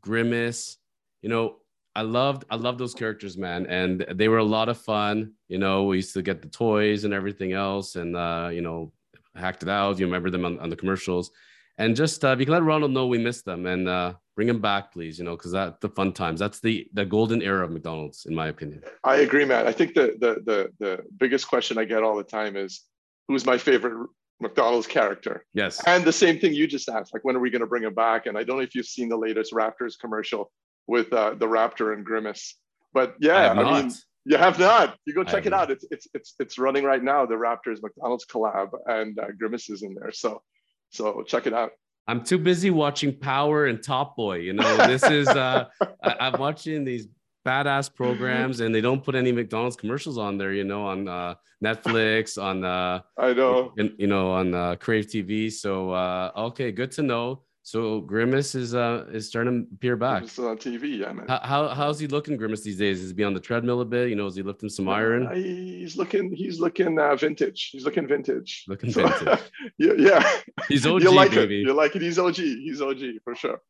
Grimace, 0.00 0.78
you 1.22 1.28
know, 1.28 1.56
I 1.94 2.02
loved 2.02 2.44
I 2.48 2.56
loved 2.56 2.78
those 2.78 2.94
characters, 2.94 3.36
man, 3.36 3.66
and 3.66 4.06
they 4.14 4.28
were 4.28 4.38
a 4.38 4.44
lot 4.44 4.68
of 4.68 4.78
fun. 4.78 5.32
You 5.48 5.58
know, 5.58 5.84
we 5.84 5.96
used 5.96 6.14
to 6.14 6.22
get 6.22 6.42
the 6.42 6.48
toys 6.48 7.04
and 7.04 7.12
everything 7.12 7.52
else, 7.52 7.96
and 7.96 8.16
uh, 8.16 8.50
you 8.52 8.60
know, 8.60 8.92
hacked 9.34 9.64
it 9.64 9.68
out. 9.68 9.98
You 9.98 10.06
remember 10.06 10.30
them 10.30 10.44
on, 10.44 10.60
on 10.60 10.70
the 10.70 10.76
commercials, 10.76 11.32
and 11.76 11.96
just 11.96 12.24
uh, 12.24 12.36
can 12.36 12.48
let 12.48 12.62
Ronald 12.62 12.92
know 12.92 13.06
we 13.06 13.18
missed 13.18 13.44
them 13.44 13.66
and 13.66 13.88
uh, 13.88 14.14
bring 14.38 14.48
him 14.48 14.60
back, 14.60 14.92
please. 14.92 15.18
You 15.18 15.24
know, 15.24 15.36
because 15.36 15.50
that 15.50 15.80
the 15.80 15.88
fun 15.88 16.12
times. 16.12 16.38
That's 16.38 16.60
the 16.60 16.86
the 16.92 17.04
golden 17.04 17.42
era 17.42 17.64
of 17.64 17.72
McDonald's, 17.72 18.24
in 18.24 18.36
my 18.36 18.46
opinion. 18.46 18.84
I 19.02 19.16
agree, 19.16 19.44
man. 19.44 19.66
I 19.66 19.72
think 19.72 19.94
the 19.94 20.16
the 20.20 20.30
the 20.48 20.58
the 20.78 21.02
biggest 21.18 21.48
question 21.48 21.76
I 21.76 21.84
get 21.84 22.04
all 22.04 22.16
the 22.16 22.22
time 22.22 22.54
is, 22.56 22.84
who's 23.26 23.44
my 23.44 23.58
favorite 23.58 24.08
McDonald's 24.40 24.86
character? 24.86 25.44
Yes. 25.54 25.82
And 25.86 26.04
the 26.04 26.12
same 26.12 26.38
thing 26.38 26.54
you 26.54 26.68
just 26.68 26.88
asked, 26.88 27.12
like 27.12 27.24
when 27.24 27.34
are 27.34 27.40
we 27.40 27.50
going 27.50 27.66
to 27.66 27.66
bring 27.66 27.82
him 27.82 27.94
back? 27.94 28.26
And 28.26 28.38
I 28.38 28.44
don't 28.44 28.58
know 28.58 28.62
if 28.62 28.76
you've 28.76 28.86
seen 28.86 29.08
the 29.08 29.16
latest 29.16 29.52
Raptors 29.52 29.98
commercial 29.98 30.52
with 30.86 31.12
uh, 31.12 31.34
the 31.34 31.46
Raptor 31.46 31.92
and 31.92 32.04
Grimace. 32.04 32.54
But 32.92 33.16
yeah, 33.20 33.52
I, 33.52 33.60
I 33.60 33.82
mean, 33.82 33.92
you 34.24 34.36
have 34.36 34.56
not. 34.60 34.96
You 35.04 35.14
go 35.14 35.24
check 35.24 35.46
it 35.46 35.52
out. 35.52 35.72
It's 35.72 35.84
it's 35.90 36.06
it's 36.14 36.34
it's 36.38 36.58
running 36.58 36.84
right 36.84 37.02
now. 37.02 37.26
The 37.26 37.34
Raptors 37.34 37.82
McDonald's 37.82 38.24
collab 38.24 38.70
and 38.86 39.18
uh, 39.18 39.32
Grimace 39.36 39.68
is 39.68 39.82
in 39.82 39.94
there. 39.94 40.12
So 40.12 40.42
so 40.90 41.24
check 41.24 41.48
it 41.48 41.52
out. 41.52 41.72
I'm 42.08 42.24
too 42.24 42.38
busy 42.38 42.70
watching 42.70 43.14
Power 43.14 43.66
and 43.66 43.82
Top 43.82 44.16
Boy. 44.16 44.38
You 44.38 44.54
know, 44.54 44.76
this 44.86 45.04
is 45.04 45.28
uh, 45.28 45.66
I, 46.02 46.16
I'm 46.20 46.40
watching 46.40 46.82
these 46.82 47.06
badass 47.46 47.94
programs 47.94 48.60
and 48.60 48.74
they 48.74 48.80
don't 48.80 49.04
put 49.04 49.14
any 49.14 49.30
McDonald's 49.30 49.76
commercials 49.76 50.16
on 50.16 50.38
there. 50.38 50.54
You 50.54 50.64
know, 50.64 50.86
on 50.86 51.06
uh, 51.06 51.34
Netflix, 51.62 52.42
on 52.42 52.64
uh, 52.64 53.02
I 53.18 53.34
know, 53.34 53.74
you 53.76 54.06
know, 54.06 54.32
on 54.32 54.54
uh, 54.54 54.76
Crave 54.76 55.06
TV. 55.06 55.52
So 55.52 55.90
uh, 55.90 56.32
okay, 56.48 56.72
good 56.72 56.90
to 56.92 57.02
know. 57.02 57.42
So 57.68 58.00
Grimace 58.00 58.54
is 58.54 58.74
uh 58.74 59.04
is 59.12 59.28
starting 59.28 59.66
to 59.66 59.74
appear 59.74 59.94
back. 59.94 60.22
It's 60.22 60.38
on 60.38 60.56
TV, 60.56 61.00
yeah, 61.00 61.12
man. 61.12 61.26
How, 61.28 61.40
how 61.42 61.68
how's 61.68 61.98
he 61.98 62.06
looking, 62.06 62.38
Grimace, 62.38 62.62
these 62.62 62.78
days? 62.78 63.02
Is 63.02 63.12
he 63.14 63.24
on 63.24 63.34
the 63.34 63.40
treadmill 63.40 63.82
a 63.82 63.84
bit? 63.84 64.08
You 64.08 64.16
know, 64.16 64.24
is 64.24 64.36
he 64.36 64.42
lifting 64.42 64.70
some 64.70 64.88
iron? 64.88 65.26
Uh, 65.26 65.34
he's 65.34 65.94
looking 65.94 66.32
he's 66.34 66.60
looking 66.60 66.98
uh, 66.98 67.14
vintage. 67.14 67.68
He's 67.70 67.84
looking 67.84 68.08
vintage. 68.08 68.64
Looking 68.68 68.90
so, 68.90 69.06
vintage. 69.06 69.40
yeah, 69.76 69.92
yeah. 69.98 70.32
He's 70.66 70.86
OG, 70.92 71.02
you 71.02 71.14
like 71.14 71.32
baby. 71.32 71.60
It. 71.60 71.66
You 71.66 71.74
like 71.74 71.94
it. 71.94 72.00
He's 72.00 72.18
OG. 72.18 72.36
He's 72.36 72.80
OG 72.80 73.00
for 73.22 73.34
sure. 73.34 73.60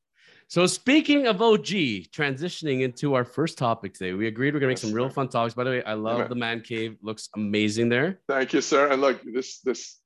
So 0.46 0.64
speaking 0.66 1.26
of 1.26 1.42
OG, 1.42 1.66
transitioning 2.14 2.82
into 2.82 3.14
our 3.14 3.24
first 3.24 3.58
topic 3.58 3.94
today, 3.94 4.12
we 4.12 4.28
agreed 4.28 4.54
we're 4.54 4.60
gonna 4.60 4.70
make 4.70 4.78
some 4.78 4.92
real 4.92 5.08
fun 5.08 5.28
talks. 5.28 5.54
By 5.54 5.64
the 5.64 5.70
way, 5.70 5.82
I 5.82 5.94
love 5.94 6.28
the 6.28 6.36
man 6.36 6.60
cave. 6.60 6.98
Looks 7.02 7.30
amazing 7.34 7.88
there. 7.88 8.20
Thank 8.28 8.52
you, 8.52 8.60
sir. 8.60 8.92
And 8.92 9.02
look, 9.02 9.20
this 9.24 9.58
this 9.62 9.98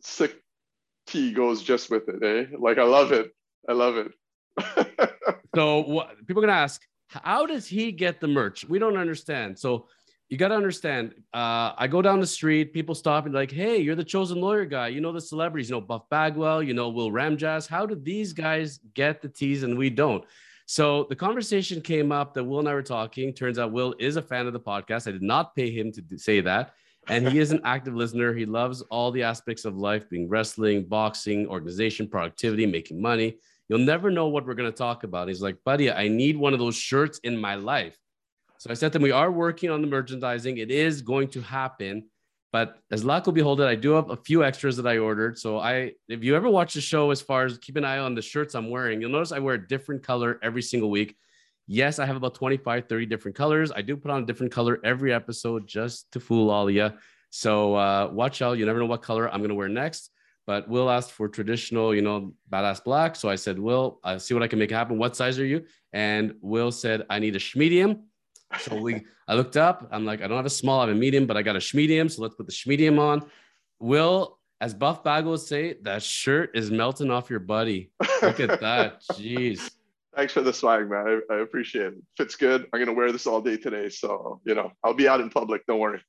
sick 0.00 0.40
tea 1.06 1.32
goes 1.32 1.62
just 1.62 1.90
with 1.90 2.08
it, 2.08 2.22
eh? 2.22 2.56
Like 2.58 2.78
I 2.78 2.84
love 2.84 3.12
it. 3.12 3.34
I 3.68 3.72
love 3.72 3.96
it. 3.96 4.12
so 5.54 5.80
what 5.80 6.26
people 6.26 6.42
are 6.42 6.46
gonna 6.46 6.58
ask, 6.58 6.82
how 7.08 7.46
does 7.46 7.66
he 7.66 7.92
get 7.92 8.20
the 8.20 8.28
merch? 8.28 8.64
We 8.68 8.78
don't 8.78 8.96
understand. 8.96 9.58
So 9.58 9.88
you 10.28 10.38
got 10.38 10.48
to 10.48 10.56
understand. 10.56 11.14
Uh, 11.32 11.72
I 11.76 11.86
go 11.86 12.02
down 12.02 12.18
the 12.18 12.26
street, 12.26 12.72
people 12.72 12.94
stop 12.94 13.26
and 13.26 13.34
like, 13.34 13.50
hey, 13.50 13.78
you're 13.78 13.94
the 13.94 14.04
chosen 14.04 14.40
lawyer 14.40 14.64
guy. 14.64 14.88
You 14.88 15.00
know 15.00 15.12
the 15.12 15.20
celebrities. 15.20 15.68
You 15.68 15.76
know 15.76 15.80
Buff 15.80 16.08
Bagwell. 16.10 16.62
You 16.62 16.74
know 16.74 16.88
Will 16.88 17.10
Ramjass. 17.10 17.68
How 17.68 17.86
did 17.86 18.04
these 18.04 18.32
guys 18.32 18.80
get 18.94 19.20
the 19.20 19.28
teas 19.28 19.62
and 19.62 19.76
we 19.76 19.90
don't? 19.90 20.24
So 20.66 21.06
the 21.10 21.16
conversation 21.16 21.80
came 21.82 22.10
up 22.10 22.32
that 22.34 22.44
Will 22.44 22.58
and 22.58 22.68
I 22.68 22.74
were 22.74 22.82
talking. 22.82 23.34
Turns 23.34 23.58
out 23.58 23.70
Will 23.70 23.94
is 23.98 24.16
a 24.16 24.22
fan 24.22 24.46
of 24.46 24.54
the 24.54 24.60
podcast. 24.60 25.06
I 25.06 25.12
did 25.12 25.22
not 25.22 25.54
pay 25.54 25.70
him 25.70 25.92
to 25.92 26.18
say 26.18 26.40
that. 26.40 26.74
And 27.08 27.28
he 27.28 27.38
is 27.38 27.50
an 27.50 27.60
active 27.64 27.94
listener. 27.94 28.32
He 28.32 28.46
loves 28.46 28.82
all 28.82 29.10
the 29.10 29.22
aspects 29.22 29.64
of 29.64 29.76
life 29.76 30.08
being 30.08 30.28
wrestling, 30.28 30.84
boxing, 30.84 31.46
organization, 31.46 32.08
productivity, 32.08 32.66
making 32.66 33.00
money. 33.00 33.38
You'll 33.68 33.78
never 33.80 34.10
know 34.10 34.28
what 34.28 34.46
we're 34.46 34.54
going 34.54 34.70
to 34.70 34.76
talk 34.76 35.04
about. 35.04 35.28
He's 35.28 35.42
like, 35.42 35.56
buddy, 35.64 35.90
I 35.90 36.08
need 36.08 36.36
one 36.36 36.52
of 36.52 36.58
those 36.58 36.76
shirts 36.76 37.18
in 37.24 37.36
my 37.36 37.54
life. 37.54 37.98
So 38.58 38.70
I 38.70 38.74
said 38.74 38.92
to 38.92 38.98
him, 38.98 39.02
we 39.02 39.10
are 39.10 39.30
working 39.30 39.70
on 39.70 39.80
the 39.80 39.86
merchandising. 39.86 40.58
It 40.58 40.70
is 40.70 41.02
going 41.02 41.28
to 41.28 41.40
happen. 41.40 42.04
But 42.52 42.78
as 42.90 43.04
luck 43.04 43.26
will 43.26 43.32
behold 43.32 43.60
it, 43.60 43.66
I 43.66 43.74
do 43.74 43.90
have 43.90 44.10
a 44.10 44.16
few 44.16 44.44
extras 44.44 44.76
that 44.76 44.86
I 44.86 44.98
ordered. 44.98 45.38
So 45.38 45.58
I, 45.58 45.92
if 46.08 46.22
you 46.22 46.36
ever 46.36 46.48
watch 46.48 46.74
the 46.74 46.80
show, 46.80 47.10
as 47.10 47.20
far 47.20 47.44
as 47.44 47.58
keep 47.58 47.76
an 47.76 47.84
eye 47.84 47.98
on 47.98 48.14
the 48.14 48.22
shirts 48.22 48.54
I'm 48.54 48.70
wearing, 48.70 49.00
you'll 49.00 49.10
notice 49.10 49.32
I 49.32 49.40
wear 49.40 49.56
a 49.56 49.68
different 49.68 50.02
color 50.02 50.38
every 50.42 50.62
single 50.62 50.88
week. 50.88 51.16
Yes, 51.66 51.98
I 51.98 52.06
have 52.06 52.16
about 52.16 52.34
25, 52.34 52.88
30 52.88 53.06
different 53.06 53.36
colors. 53.36 53.72
I 53.72 53.80
do 53.82 53.96
put 53.96 54.10
on 54.10 54.22
a 54.22 54.26
different 54.26 54.52
color 54.52 54.80
every 54.84 55.12
episode 55.12 55.66
just 55.66 56.10
to 56.12 56.20
fool 56.20 56.50
all 56.50 56.68
of 56.68 56.74
you. 56.74 56.90
So 57.30 57.74
uh, 57.74 58.10
watch 58.12 58.42
out. 58.42 58.58
You 58.58 58.66
never 58.66 58.78
know 58.78 58.86
what 58.86 59.02
color 59.02 59.28
I'm 59.28 59.40
going 59.40 59.48
to 59.48 59.54
wear 59.54 59.68
next. 59.68 60.10
But 60.46 60.68
Will 60.68 60.90
asked 60.90 61.12
for 61.12 61.28
traditional, 61.28 61.94
you 61.94 62.02
know, 62.02 62.34
badass 62.50 62.84
black. 62.84 63.16
So 63.16 63.30
I 63.30 63.36
said, 63.36 63.58
Will, 63.58 63.98
I 64.04 64.18
see 64.18 64.34
what 64.34 64.42
I 64.42 64.46
can 64.46 64.58
make 64.58 64.70
happen. 64.70 64.98
What 64.98 65.16
size 65.16 65.38
are 65.38 65.46
you? 65.46 65.64
And 65.94 66.34
Will 66.42 66.70
said, 66.70 67.06
I 67.08 67.18
need 67.18 67.34
a 67.34 67.38
schmedium. 67.38 68.02
So 68.60 68.76
we, 68.76 69.04
I 69.26 69.34
looked 69.34 69.56
up. 69.56 69.88
I'm 69.90 70.04
like, 70.04 70.20
I 70.20 70.26
don't 70.26 70.36
have 70.36 70.46
a 70.46 70.50
small, 70.50 70.80
I 70.80 70.86
have 70.86 70.94
a 70.94 70.98
medium, 70.98 71.26
but 71.26 71.36
I 71.36 71.42
got 71.42 71.56
a 71.56 71.60
schmedium. 71.60 72.10
So 72.10 72.22
let's 72.22 72.34
put 72.34 72.46
the 72.46 72.52
schmedium 72.52 72.98
on. 72.98 73.24
Will, 73.80 74.38
as 74.60 74.74
Buff 74.74 75.02
Bag 75.02 75.24
would 75.24 75.40
say, 75.40 75.76
that 75.82 76.02
shirt 76.02 76.50
is 76.54 76.70
melting 76.70 77.10
off 77.10 77.30
your 77.30 77.40
buddy. 77.40 77.90
Look 78.22 78.38
at 78.38 78.60
that. 78.60 79.02
Jeez. 79.12 79.70
Thanks 80.16 80.32
for 80.32 80.42
the 80.42 80.52
swag, 80.52 80.88
man. 80.88 81.22
I, 81.30 81.34
I 81.34 81.38
appreciate 81.40 81.86
it. 81.86 82.02
Fits 82.16 82.36
good. 82.36 82.66
I'm 82.72 82.78
gonna 82.80 82.92
wear 82.92 83.10
this 83.10 83.26
all 83.26 83.40
day 83.40 83.56
today. 83.56 83.88
So, 83.88 84.40
you 84.44 84.54
know, 84.54 84.72
I'll 84.82 84.94
be 84.94 85.08
out 85.08 85.20
in 85.20 85.30
public. 85.30 85.66
Don't 85.66 85.80
worry. 85.80 86.00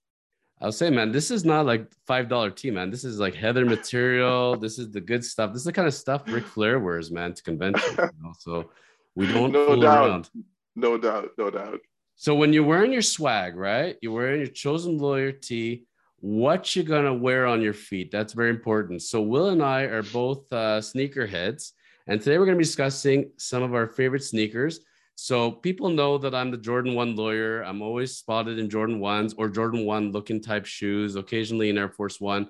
I'll 0.61 0.71
say, 0.71 0.89
man, 0.89 1.11
this 1.11 1.31
is 1.31 1.43
not 1.43 1.65
like 1.65 1.91
five 2.07 2.29
dollar 2.29 2.49
tee, 2.49 2.71
man. 2.71 2.89
This 2.89 3.03
is 3.03 3.19
like 3.19 3.35
heather 3.35 3.65
material. 3.65 4.55
this 4.59 4.79
is 4.79 4.91
the 4.91 5.01
good 5.01 5.23
stuff. 5.23 5.51
This 5.51 5.61
is 5.61 5.65
the 5.65 5.73
kind 5.73 5.87
of 5.87 5.93
stuff 5.93 6.23
Ric 6.27 6.45
Flair 6.45 6.79
wears, 6.79 7.11
man, 7.11 7.33
to 7.33 7.43
convention. 7.43 7.95
You 7.97 8.09
know? 8.21 8.33
So 8.39 8.69
we 9.15 9.27
don't 9.31 9.51
no 9.51 9.67
fool 9.67 9.81
doubt. 9.81 10.07
around. 10.07 10.29
No 10.75 10.97
doubt, 10.97 11.31
no 11.37 11.49
doubt. 11.49 11.79
So 12.15 12.35
when 12.35 12.53
you're 12.53 12.63
wearing 12.63 12.93
your 12.93 13.01
swag, 13.01 13.57
right? 13.57 13.97
You're 14.01 14.13
wearing 14.13 14.39
your 14.39 14.47
chosen 14.47 14.97
lawyer 14.97 15.31
tee. 15.31 15.85
What 16.19 16.75
you 16.75 16.83
gonna 16.83 17.13
wear 17.13 17.45
on 17.45 17.61
your 17.61 17.73
feet? 17.73 18.09
That's 18.11 18.33
very 18.33 18.49
important. 18.49 19.01
So 19.01 19.21
Will 19.21 19.49
and 19.49 19.61
I 19.61 19.83
are 19.83 20.03
both 20.03 20.51
uh, 20.51 20.81
sneaker 20.81 21.27
heads, 21.27 21.73
and 22.07 22.21
today 22.21 22.37
we're 22.37 22.45
gonna 22.45 22.57
be 22.57 22.63
discussing 22.63 23.31
some 23.37 23.63
of 23.63 23.73
our 23.73 23.87
favorite 23.87 24.23
sneakers. 24.23 24.81
So 25.15 25.51
people 25.51 25.89
know 25.89 26.17
that 26.17 26.35
I'm 26.35 26.51
the 26.51 26.57
Jordan 26.57 26.93
1 26.93 27.15
lawyer. 27.15 27.61
I'm 27.61 27.81
always 27.81 28.17
spotted 28.17 28.59
in 28.59 28.69
Jordan 28.69 28.99
1s 28.99 29.33
or 29.37 29.47
Jordan 29.49 29.85
1 29.85 30.11
looking 30.11 30.41
type 30.41 30.65
shoes, 30.65 31.15
occasionally 31.15 31.69
in 31.69 31.77
Air 31.77 31.89
Force 31.89 32.19
1. 32.19 32.49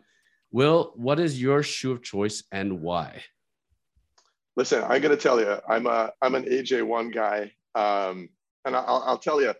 Will, 0.51 0.93
what 0.95 1.19
is 1.19 1.41
your 1.41 1.63
shoe 1.63 1.91
of 1.91 2.01
choice 2.01 2.43
and 2.51 2.81
why? 2.81 3.23
Listen, 4.55 4.83
I'm 4.83 5.01
gonna 5.01 5.17
tell 5.17 5.39
you, 5.39 5.57
I'm 5.67 5.85
a 5.85 6.11
I'm 6.21 6.35
an 6.35 6.45
AJ1 6.45 7.13
guy, 7.13 7.51
um, 7.75 8.29
and 8.63 8.75
I'll, 8.75 9.03
I'll 9.05 9.17
tell 9.17 9.41
you, 9.41 9.53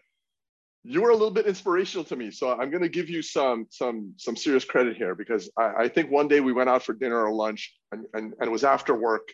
you 0.84 1.02
were 1.02 1.10
a 1.10 1.14
little 1.14 1.32
bit 1.32 1.48
inspirational 1.48 2.06
to 2.06 2.16
me. 2.16 2.32
So 2.32 2.52
I'm 2.52 2.72
gonna 2.72 2.88
give 2.88 3.10
you 3.10 3.22
some 3.22 3.68
some 3.70 4.14
some 4.18 4.36
serious 4.36 4.64
credit 4.64 4.96
here 4.96 5.14
because 5.14 5.50
I, 5.58 5.74
I 5.80 5.88
think 5.90 6.12
one 6.12 6.28
day 6.28 6.40
we 6.40 6.54
went 6.54 6.70
out 6.70 6.84
for 6.84 6.94
dinner 6.94 7.26
or 7.26 7.34
lunch, 7.34 7.76
and, 7.92 8.06
and 8.14 8.34
and 8.40 8.48
it 8.48 8.52
was 8.52 8.64
after 8.64 8.96
work, 8.96 9.28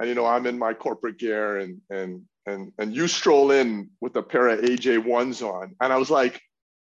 and 0.00 0.08
you 0.08 0.14
know 0.14 0.26
I'm 0.26 0.46
in 0.46 0.58
my 0.58 0.74
corporate 0.74 1.18
gear 1.18 1.58
and 1.58 1.80
and 1.90 2.22
and 2.46 2.72
and 2.78 2.94
you 2.94 3.06
stroll 3.06 3.52
in 3.52 3.90
with 4.00 4.16
a 4.16 4.22
pair 4.22 4.48
of 4.48 4.60
AJ 4.60 5.04
ones 5.04 5.42
on, 5.42 5.76
and 5.80 5.92
I 5.92 5.96
was 5.98 6.10
like, 6.10 6.40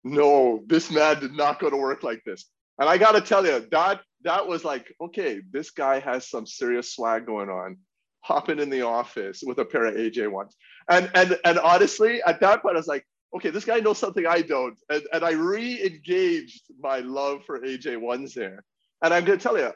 no, 0.03 0.61
this 0.67 0.91
man 0.91 1.21
did 1.21 1.33
not 1.33 1.59
go 1.59 1.69
to 1.69 1.77
work 1.77 2.03
like 2.03 2.23
this. 2.25 2.45
And 2.79 2.89
I 2.89 2.97
got 2.97 3.13
to 3.13 3.21
tell 3.21 3.45
you, 3.45 3.65
that 3.71 4.01
that 4.23 4.47
was 4.47 4.65
like, 4.65 4.93
okay, 4.99 5.41
this 5.51 5.69
guy 5.69 5.99
has 5.99 6.29
some 6.29 6.45
serious 6.45 6.93
swag 6.93 7.25
going 7.25 7.49
on. 7.49 7.77
Hopping 8.21 8.59
in 8.59 8.69
the 8.69 8.81
office 8.83 9.43
with 9.45 9.59
a 9.59 9.65
pair 9.65 9.85
of 9.85 9.95
AJ 9.95 10.31
ones, 10.31 10.55
and 10.89 11.11
and 11.13 11.37
and 11.43 11.59
honestly, 11.59 12.21
at 12.25 12.39
that 12.39 12.61
point, 12.61 12.77
I 12.77 12.79
was 12.79 12.87
like, 12.87 13.05
okay, 13.35 13.49
this 13.49 13.65
guy 13.65 13.79
knows 13.81 13.97
something 13.97 14.25
I 14.25 14.41
don't, 14.41 14.79
and 14.89 15.03
and 15.11 15.25
I 15.25 15.31
re-engaged 15.31 16.63
my 16.79 16.99
love 16.99 17.43
for 17.45 17.59
AJ 17.59 17.99
ones 17.99 18.33
there. 18.33 18.63
And 19.03 19.13
I'm 19.13 19.25
gonna 19.25 19.37
tell 19.37 19.57
you, 19.57 19.71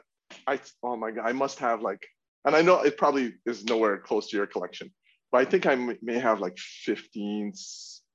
I 0.46 0.58
oh 0.82 0.96
my 0.96 1.10
god, 1.10 1.26
I 1.28 1.32
must 1.32 1.58
have 1.58 1.82
like, 1.82 2.06
and 2.48 2.56
I 2.56 2.62
know 2.62 2.80
it 2.80 2.96
probably 2.96 3.34
is 3.44 3.62
nowhere 3.66 3.98
close 3.98 4.30
to 4.30 4.36
your 4.38 4.46
collection, 4.46 4.90
but 5.30 5.42
I 5.42 5.44
think 5.44 5.66
I 5.66 5.74
may 6.00 6.18
have 6.18 6.40
like 6.40 6.56
15, 6.56 7.52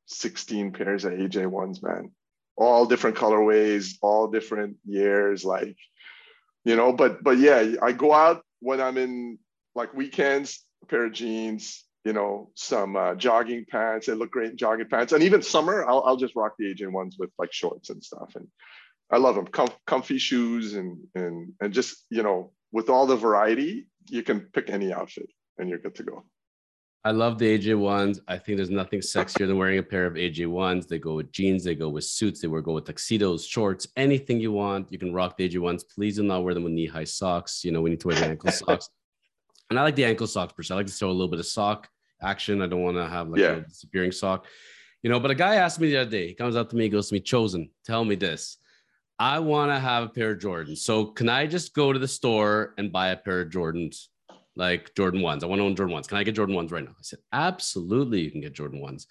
16 0.07 0.71
pairs 0.71 1.05
of 1.05 1.13
AJ 1.13 1.45
ones, 1.45 1.83
man. 1.83 2.09
All 2.57 2.87
different 2.87 3.15
colorways, 3.15 3.91
all 4.01 4.27
different 4.27 4.77
years, 4.85 5.45
like, 5.45 5.77
you 6.65 6.75
know, 6.75 6.91
but 6.91 7.23
but 7.23 7.37
yeah, 7.37 7.75
I 7.83 7.91
go 7.91 8.11
out 8.11 8.43
when 8.59 8.81
I'm 8.81 8.97
in 8.97 9.37
like 9.75 9.93
weekends, 9.93 10.65
a 10.81 10.87
pair 10.87 11.05
of 11.05 11.13
jeans, 11.13 11.83
you 12.03 12.13
know, 12.13 12.49
some 12.55 12.95
uh, 12.95 13.13
jogging 13.13 13.65
pants. 13.69 14.07
They 14.07 14.13
look 14.13 14.31
great 14.31 14.49
in 14.51 14.57
jogging 14.57 14.89
pants. 14.89 15.13
And 15.13 15.21
even 15.21 15.43
summer, 15.43 15.87
I'll, 15.87 16.01
I'll 16.07 16.17
just 16.17 16.35
rock 16.35 16.53
the 16.57 16.73
AJ 16.73 16.91
ones 16.91 17.17
with 17.19 17.29
like 17.37 17.53
shorts 17.53 17.91
and 17.91 18.03
stuff. 18.03 18.31
And 18.35 18.47
I 19.11 19.17
love 19.17 19.35
them. 19.35 19.45
Com- 19.45 19.69
comfy 19.85 20.17
shoes 20.17 20.73
and 20.73 20.97
and 21.13 21.53
and 21.61 21.71
just 21.71 22.03
you 22.09 22.23
know, 22.23 22.51
with 22.71 22.89
all 22.89 23.05
the 23.05 23.15
variety, 23.15 23.87
you 24.07 24.23
can 24.23 24.41
pick 24.53 24.69
any 24.69 24.93
outfit 24.93 25.29
and 25.57 25.69
you're 25.69 25.79
good 25.79 25.95
to 25.95 26.03
go. 26.03 26.25
I 27.05 27.11
love 27.11 27.37
the 27.37 27.57
AJ 27.59 27.77
ones. 27.77 28.21
I 28.29 28.37
think 28.37 28.55
there's 28.55 28.69
nothing 28.69 29.01
sexier 29.01 29.45
than 29.45 29.57
wearing 29.57 29.77
a 29.79 29.83
pair 29.83 30.05
of 30.05 30.13
AJ 30.13 30.47
ones. 30.47 30.85
They 30.87 30.99
go 30.99 31.15
with 31.15 31.31
jeans, 31.33 31.63
they 31.65 31.75
go 31.75 31.89
with 31.89 32.05
suits, 32.05 32.39
they 32.39 32.47
wear 32.47 32.61
go 32.61 32.73
with 32.73 32.85
tuxedos, 32.85 33.45
shorts, 33.45 33.87
anything 33.97 34.39
you 34.39 34.53
want. 34.53 34.89
You 34.89 34.97
can 34.97 35.13
rock 35.13 35.35
the 35.35 35.49
AJ 35.49 35.59
ones. 35.59 35.83
Please 35.83 36.15
do 36.15 36.23
not 36.23 36.43
wear 36.45 36.53
them 36.53 36.63
with 36.63 36.71
knee 36.71 36.87
high 36.87 37.03
socks. 37.03 37.65
You 37.65 37.71
know, 37.73 37.81
we 37.81 37.89
need 37.89 37.99
to 37.99 38.07
wear 38.07 38.17
the 38.17 38.27
ankle 38.27 38.51
socks. 38.53 38.89
And 39.69 39.77
I 39.77 39.83
like 39.83 39.95
the 39.95 40.05
ankle 40.05 40.27
socks 40.27 40.53
per 40.53 40.63
se. 40.63 40.73
I 40.73 40.77
like 40.77 40.85
to 40.87 40.93
show 40.93 41.09
a 41.09 41.11
little 41.11 41.27
bit 41.27 41.39
of 41.39 41.45
sock 41.45 41.89
action. 42.21 42.61
I 42.61 42.67
don't 42.67 42.83
want 42.83 42.95
to 42.95 43.07
have 43.07 43.27
like 43.27 43.41
Yeah. 43.41 43.55
a 43.55 43.61
disappearing 43.61 44.13
sock. 44.13 44.45
You 45.01 45.09
know, 45.09 45.19
but 45.19 45.29
a 45.31 45.35
guy 45.35 45.55
asked 45.55 45.81
me 45.81 45.89
the 45.89 45.97
other 45.97 46.09
day, 46.09 46.27
he 46.29 46.33
comes 46.33 46.55
up 46.55 46.69
to 46.69 46.77
me, 46.77 46.83
he 46.83 46.89
goes 46.89 47.09
to 47.09 47.15
me, 47.15 47.19
Chosen, 47.19 47.69
tell 47.85 48.05
me 48.05 48.15
this. 48.15 48.57
I 49.19 49.39
want 49.39 49.71
to 49.71 49.79
have 49.79 50.03
a 50.03 50.09
pair 50.09 50.31
of 50.31 50.39
Jordans. 50.39 50.79
So 50.79 51.05
can 51.05 51.29
I 51.29 51.45
just 51.45 51.73
go 51.73 51.93
to 51.93 51.99
the 51.99 52.07
store 52.07 52.73
and 52.77 52.91
buy 52.91 53.09
a 53.09 53.17
pair 53.17 53.41
of 53.41 53.49
Jordans? 53.49 54.07
Like 54.55 54.93
Jordan 54.95 55.21
ones. 55.21 55.43
I 55.43 55.47
want 55.47 55.59
to 55.59 55.65
own 55.65 55.75
Jordan 55.75 55.93
ones. 55.93 56.05
Can 56.05 56.17
I 56.17 56.23
get 56.23 56.35
Jordan 56.35 56.55
ones 56.55 56.71
right 56.71 56.83
now? 56.83 56.91
I 56.91 57.01
said, 57.01 57.19
absolutely, 57.31 58.21
you 58.21 58.29
can 58.29 58.41
get 58.41 58.53
Jordan 58.53 58.81
ones. 58.81 59.07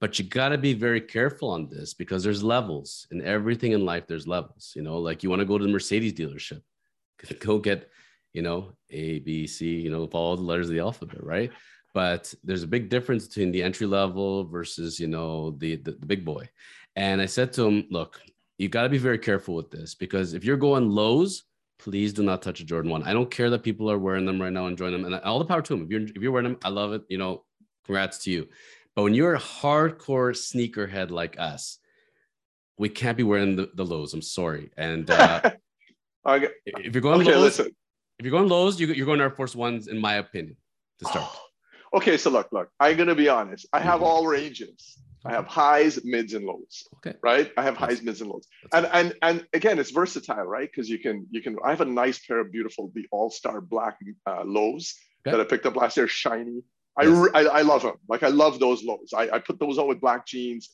But 0.00 0.18
you 0.18 0.26
got 0.26 0.50
to 0.50 0.58
be 0.58 0.74
very 0.74 1.00
careful 1.00 1.50
on 1.50 1.68
this 1.68 1.94
because 1.94 2.22
there's 2.22 2.42
levels 2.42 3.06
in 3.10 3.22
everything 3.22 3.72
in 3.72 3.84
life. 3.84 4.06
There's 4.06 4.28
levels, 4.28 4.72
you 4.76 4.82
know, 4.82 4.98
like 4.98 5.22
you 5.22 5.30
want 5.30 5.40
to 5.40 5.46
go 5.46 5.58
to 5.58 5.64
the 5.64 5.72
Mercedes 5.72 6.12
dealership, 6.12 6.60
go 7.40 7.58
get, 7.58 7.90
you 8.32 8.42
know, 8.42 8.72
A, 8.90 9.20
B, 9.20 9.46
C, 9.46 9.80
you 9.80 9.90
know, 9.90 10.06
follow 10.06 10.36
the 10.36 10.42
letters 10.42 10.68
of 10.68 10.74
the 10.74 10.80
alphabet, 10.80 11.24
right? 11.24 11.50
But 11.94 12.32
there's 12.44 12.62
a 12.62 12.68
big 12.68 12.90
difference 12.90 13.26
between 13.26 13.52
the 13.52 13.62
entry 13.62 13.86
level 13.86 14.44
versus, 14.44 15.00
you 15.00 15.08
know, 15.08 15.52
the, 15.52 15.76
the, 15.76 15.92
the 15.92 16.06
big 16.06 16.26
boy. 16.26 16.46
And 16.94 17.22
I 17.22 17.26
said 17.26 17.54
to 17.54 17.64
him, 17.64 17.86
look, 17.90 18.20
you 18.58 18.68
got 18.68 18.82
to 18.82 18.88
be 18.88 18.98
very 18.98 19.18
careful 19.18 19.54
with 19.54 19.70
this 19.70 19.94
because 19.94 20.34
if 20.34 20.44
you're 20.44 20.56
going 20.56 20.88
lows, 20.90 21.44
please 21.78 22.12
do 22.12 22.22
not 22.22 22.42
touch 22.42 22.60
a 22.60 22.64
Jordan 22.64 22.90
one. 22.90 23.02
I 23.02 23.12
don't 23.12 23.30
care 23.30 23.50
that 23.50 23.62
people 23.62 23.90
are 23.90 23.98
wearing 23.98 24.24
them 24.24 24.40
right 24.40 24.52
now, 24.52 24.62
and 24.66 24.72
enjoying 24.72 24.92
them, 24.92 25.04
and 25.04 25.14
all 25.22 25.38
the 25.38 25.44
power 25.44 25.62
to 25.62 25.74
them. 25.74 25.84
If 25.84 25.90
you're 25.90 26.00
if 26.02 26.16
you're 26.22 26.32
wearing 26.32 26.48
them, 26.50 26.58
I 26.64 26.70
love 26.70 26.92
it. 26.92 27.02
You 27.08 27.18
know, 27.18 27.44
congrats 27.84 28.18
to 28.24 28.30
you. 28.30 28.48
But 28.94 29.02
when 29.02 29.14
you're 29.14 29.34
a 29.34 29.38
hardcore 29.40 30.32
sneakerhead 30.34 31.10
like 31.10 31.38
us, 31.38 31.78
we 32.78 32.88
can't 32.88 33.16
be 33.16 33.22
wearing 33.24 33.56
the, 33.56 33.70
the 33.74 33.84
lows. 33.84 34.14
I'm 34.14 34.22
sorry. 34.22 34.70
And 34.76 35.10
uh, 35.10 35.50
Okay, 36.26 36.48
if 36.64 36.94
you're 36.94 37.02
going 37.02 37.20
okay 37.20 37.32
lows, 37.36 37.42
listen. 37.58 37.66
if 38.18 38.24
you're 38.26 38.32
going 38.32 38.48
lows, 38.48 38.80
you, 38.80 38.88
you're 38.88 39.06
going 39.06 39.20
Air 39.20 39.30
Force 39.30 39.54
ones, 39.54 39.86
in 39.86 40.00
my 40.00 40.14
opinion, 40.14 40.56
to 41.00 41.04
start. 41.06 41.30
Okay, 41.94 42.18
so 42.18 42.30
look, 42.30 42.48
look, 42.50 42.68
I'm 42.80 42.96
gonna 42.96 43.14
be 43.14 43.28
honest. 43.28 43.64
I 43.72 43.78
have 43.78 44.00
Mhm. 44.00 44.04
all 44.06 44.26
ranges. 44.26 44.98
I 45.26 45.32
have 45.32 45.46
highs, 45.46 46.04
mids, 46.04 46.34
and 46.34 46.44
lows. 46.46 46.86
Okay. 46.96 47.16
Right? 47.22 47.50
I 47.56 47.62
have 47.62 47.76
highs, 47.76 48.02
mids, 48.02 48.20
and 48.20 48.30
lows. 48.30 48.46
And 48.72 48.86
and 48.92 49.14
and 49.22 49.46
again, 49.52 49.78
it's 49.78 49.90
versatile, 49.90 50.44
right? 50.44 50.68
Because 50.70 50.88
you 50.88 50.98
can 50.98 51.26
you 51.30 51.42
can. 51.42 51.56
I 51.64 51.70
have 51.70 51.80
a 51.80 51.84
nice 52.02 52.18
pair 52.26 52.38
of 52.40 52.52
beautiful 52.52 52.90
the 52.94 53.06
All 53.10 53.30
Star 53.30 53.60
Black 53.60 53.98
uh, 54.26 54.44
lows 54.44 54.94
Okay. 55.26 55.36
that 55.36 55.40
I 55.40 55.44
picked 55.48 55.66
up 55.66 55.74
last 55.76 55.96
year, 55.96 56.06
shiny. 56.08 56.62
I, 56.98 57.02
Yes. 57.04 57.18
re- 57.18 57.30
I 57.34 57.40
I 57.58 57.62
love 57.62 57.82
them. 57.82 57.96
Like 58.08 58.22
I 58.22 58.28
love 58.28 58.58
those 58.60 58.84
lows. 58.84 59.12
I, 59.14 59.28
I 59.36 59.38
put 59.38 59.58
those 59.58 59.76
on 59.78 59.88
with 59.88 60.00
black 60.00 60.26
jeans. 60.26 60.70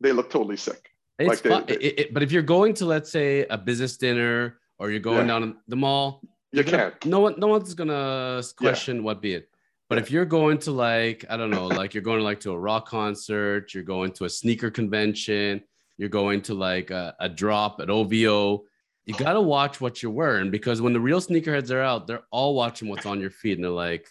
They 0.00 0.12
look 0.12 0.28
totally 0.30 0.56
sick. 0.58 0.82
It's 1.18 1.28
Like 1.28 1.38
fun. 1.38 1.64
they- 1.66 1.74
It- 1.88 1.98
it- 2.00 2.14
but 2.14 2.22
if 2.22 2.30
you're 2.30 2.42
going 2.56 2.74
to, 2.74 2.84
let's 2.84 3.10
say, 3.10 3.46
a 3.48 3.56
business 3.56 3.96
dinner 3.96 4.58
or 4.78 4.90
you're 4.90 5.00
going 5.00 5.26
Yeah. 5.26 5.38
down 5.40 5.56
the 5.68 5.76
mall, 5.76 6.20
You 6.52 6.62
gonna- 6.62 6.76
can't. 6.76 7.06
No 7.06 7.20
one, 7.20 7.34
no 7.38 7.46
one's 7.46 7.72
gonna 7.72 8.42
question 8.56 9.02
what 9.02 9.22
be 9.22 9.32
it. 9.38 9.48
But 9.88 9.98
if 9.98 10.10
you're 10.10 10.24
going 10.24 10.58
to 10.58 10.72
like, 10.72 11.24
I 11.30 11.36
don't 11.36 11.50
know, 11.50 11.66
like 11.68 11.94
you're 11.94 12.02
going 12.02 12.18
to 12.18 12.24
like 12.24 12.40
to 12.40 12.52
a 12.52 12.58
rock 12.58 12.88
concert, 12.88 13.72
you're 13.72 13.84
going 13.84 14.12
to 14.12 14.24
a 14.24 14.30
sneaker 14.30 14.70
convention, 14.70 15.62
you're 15.96 16.08
going 16.08 16.42
to 16.42 16.54
like 16.54 16.90
a, 16.90 17.14
a 17.20 17.28
drop 17.28 17.80
at 17.80 17.88
OVO, 17.88 18.64
you 19.06 19.14
gotta 19.14 19.40
watch 19.40 19.80
what 19.80 20.02
you're 20.02 20.12
wearing 20.12 20.50
because 20.50 20.82
when 20.82 20.92
the 20.92 21.00
real 21.00 21.20
sneakerheads 21.20 21.70
are 21.70 21.80
out, 21.80 22.08
they're 22.08 22.24
all 22.32 22.54
watching 22.54 22.88
what's 22.88 23.06
on 23.06 23.20
your 23.20 23.30
feet 23.30 23.56
and 23.56 23.64
they're 23.64 23.70
like, 23.70 24.08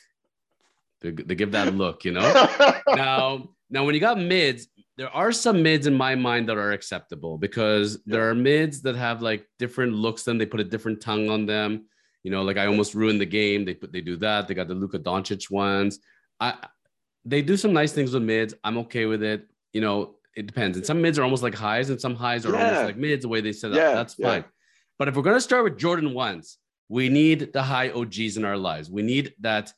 they, 1.02 1.12
they 1.12 1.36
give 1.36 1.52
that 1.52 1.76
look, 1.76 2.06
you 2.06 2.14
know. 2.14 2.48
now, 2.96 3.50
now 3.70 3.84
when 3.84 3.94
you 3.94 4.00
got 4.00 4.18
mids, 4.18 4.68
there 4.98 5.10
are 5.10 5.34
some 5.34 5.62
mids 5.62 5.86
in 5.86 5.94
my 5.94 6.16
mind 6.16 6.48
that 6.48 6.58
are 6.58 6.72
acceptable 6.72 7.38
because 7.38 8.02
there 8.06 8.30
are 8.30 8.34
mids 8.34 8.82
that 8.84 8.96
have 8.96 9.22
like 9.22 9.46
different 9.60 9.92
looks. 9.92 10.24
Then 10.24 10.38
they 10.38 10.46
put 10.46 10.62
a 10.62 10.64
different 10.64 11.02
tongue 11.02 11.30
on 11.30 11.46
them. 11.46 11.86
You 12.26 12.32
know, 12.32 12.42
like 12.42 12.58
I 12.58 12.66
almost 12.66 12.96
ruined 12.96 13.22
the 13.22 13.26
game. 13.40 13.66
They 13.66 13.76
put 13.76 13.94
they 13.94 14.02
do 14.02 14.16
that. 14.18 14.48
They 14.48 14.56
got 14.56 14.68
the 14.68 14.74
Luka 14.74 14.98
Doncic 14.98 15.52
ones. 15.52 16.00
I 16.40 16.56
they 17.24 17.44
do 17.44 17.56
some 17.56 17.72
nice 17.72 17.92
things 17.92 18.14
with 18.16 18.24
mids. 18.24 18.56
I'm 18.64 18.80
okay 18.80 19.06
with 19.06 19.22
it. 19.22 19.48
You 19.74 19.82
know, 19.82 20.16
it 20.36 20.48
depends. 20.48 20.76
And 20.76 20.84
some 20.84 21.04
mids 21.04 21.20
are 21.20 21.24
almost 21.24 21.44
like 21.44 21.54
highs, 21.54 21.92
and 21.92 22.02
some 22.02 22.16
highs 22.16 22.44
are 22.48 22.56
almost 22.56 22.84
like 22.84 22.98
mids. 22.98 23.22
The 23.22 23.30
way 23.30 23.42
they 23.42 23.52
set 23.52 23.72
up, 23.74 23.78
Yeah, 23.78 23.94
that's 23.94 24.16
yeah. 24.18 24.28
fine. 24.28 24.46
But 24.98 25.08
if 25.08 25.16
we're 25.16 25.22
gonna 25.22 25.40
start 25.40 25.66
with 25.66 25.78
Jordan 25.78 26.16
ones, 26.16 26.58
we 26.90 27.10
need 27.10 27.54
the 27.54 27.62
high 27.62 27.92
OGs 27.92 28.38
in 28.38 28.44
our 28.44 28.58
lives. 28.58 28.90
We 28.90 29.04
need 29.04 29.36
that 29.42 29.72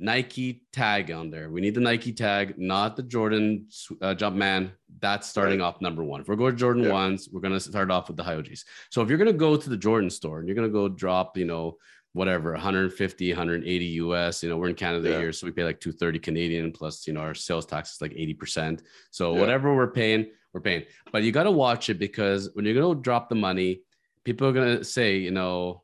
Nike 0.00 0.62
tag 0.72 1.10
on 1.10 1.30
there. 1.30 1.50
We 1.50 1.60
need 1.60 1.74
the 1.74 1.80
Nike 1.80 2.12
tag, 2.12 2.54
not 2.56 2.96
the 2.96 3.02
Jordan 3.02 3.66
uh, 4.00 4.14
Jumpman. 4.14 4.70
That's 4.98 5.28
starting 5.28 5.60
off 5.60 5.80
number 5.82 6.02
one. 6.02 6.22
If 6.22 6.28
we're 6.28 6.36
going 6.36 6.52
to 6.52 6.58
Jordan 6.58 6.84
Yeah. 6.84 6.92
ones, 6.92 7.28
we're 7.30 7.42
gonna 7.42 7.60
start 7.60 7.90
off 7.90 8.08
with 8.08 8.16
the 8.16 8.22
high 8.22 8.42
So 8.90 9.02
if 9.02 9.08
you're 9.10 9.18
gonna 9.18 9.34
go 9.34 9.58
to 9.58 9.70
the 9.70 9.76
Jordan 9.76 10.08
store 10.08 10.38
and 10.38 10.48
you're 10.48 10.54
gonna 10.54 10.70
go 10.70 10.88
drop, 10.88 11.36
you 11.36 11.44
know, 11.44 11.76
whatever 12.12 12.52
150, 12.52 13.30
180 13.30 13.84
US, 13.84 14.42
you 14.42 14.48
know, 14.48 14.56
we're 14.56 14.70
in 14.70 14.74
Canada 14.74 15.10
Yeah. 15.10 15.18
here, 15.18 15.32
so 15.32 15.46
we 15.46 15.52
pay 15.52 15.64
like 15.64 15.80
230 15.80 16.18
Canadian 16.18 16.72
plus, 16.72 17.06
you 17.06 17.12
know, 17.12 17.20
our 17.20 17.34
sales 17.34 17.66
tax 17.66 17.94
is 17.94 18.00
like 18.00 18.12
80%. 18.16 18.82
So 19.10 19.34
Yeah. 19.34 19.40
whatever 19.40 19.76
we're 19.76 19.92
paying, 19.92 20.30
we're 20.54 20.62
paying. 20.62 20.84
But 21.12 21.24
you 21.24 21.30
got 21.30 21.44
to 21.44 21.50
watch 21.52 21.90
it 21.90 21.98
because 21.98 22.50
when 22.54 22.64
you're 22.64 22.74
gonna 22.74 23.00
drop 23.00 23.28
the 23.28 23.34
money, 23.36 23.82
people 24.24 24.48
are 24.48 24.52
gonna 24.52 24.82
say, 24.82 25.18
you 25.18 25.30
know, 25.30 25.82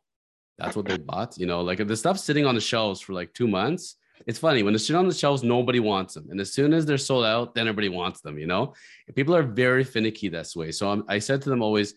that's 0.58 0.74
what 0.74 0.86
they 0.86 0.96
bought. 0.96 1.36
You 1.36 1.44
know, 1.46 1.60
like 1.60 1.80
if 1.80 1.86
the 1.88 1.96
stuff's 1.96 2.24
sitting 2.24 2.46
on 2.46 2.54
the 2.54 2.62
shelves 2.62 3.00
for 3.02 3.12
like 3.12 3.34
two 3.34 3.46
months, 3.46 3.96
it's 4.26 4.38
funny 4.38 4.62
when 4.62 4.74
it's 4.74 4.86
sitting 4.86 4.98
on 4.98 5.08
the 5.08 5.14
shelves, 5.14 5.42
nobody 5.42 5.80
wants 5.80 6.14
them, 6.14 6.28
and 6.30 6.40
as 6.40 6.52
soon 6.52 6.72
as 6.72 6.86
they're 6.86 6.98
sold 6.98 7.24
out, 7.24 7.54
then 7.54 7.68
everybody 7.68 7.88
wants 7.88 8.20
them. 8.20 8.38
You 8.38 8.46
know, 8.46 8.74
people 9.14 9.34
are 9.34 9.42
very 9.42 9.84
finicky 9.84 10.28
this 10.28 10.56
way. 10.56 10.72
So 10.72 10.90
I'm, 10.90 11.04
I 11.08 11.18
said 11.18 11.42
to 11.42 11.50
them 11.50 11.62
always, 11.62 11.94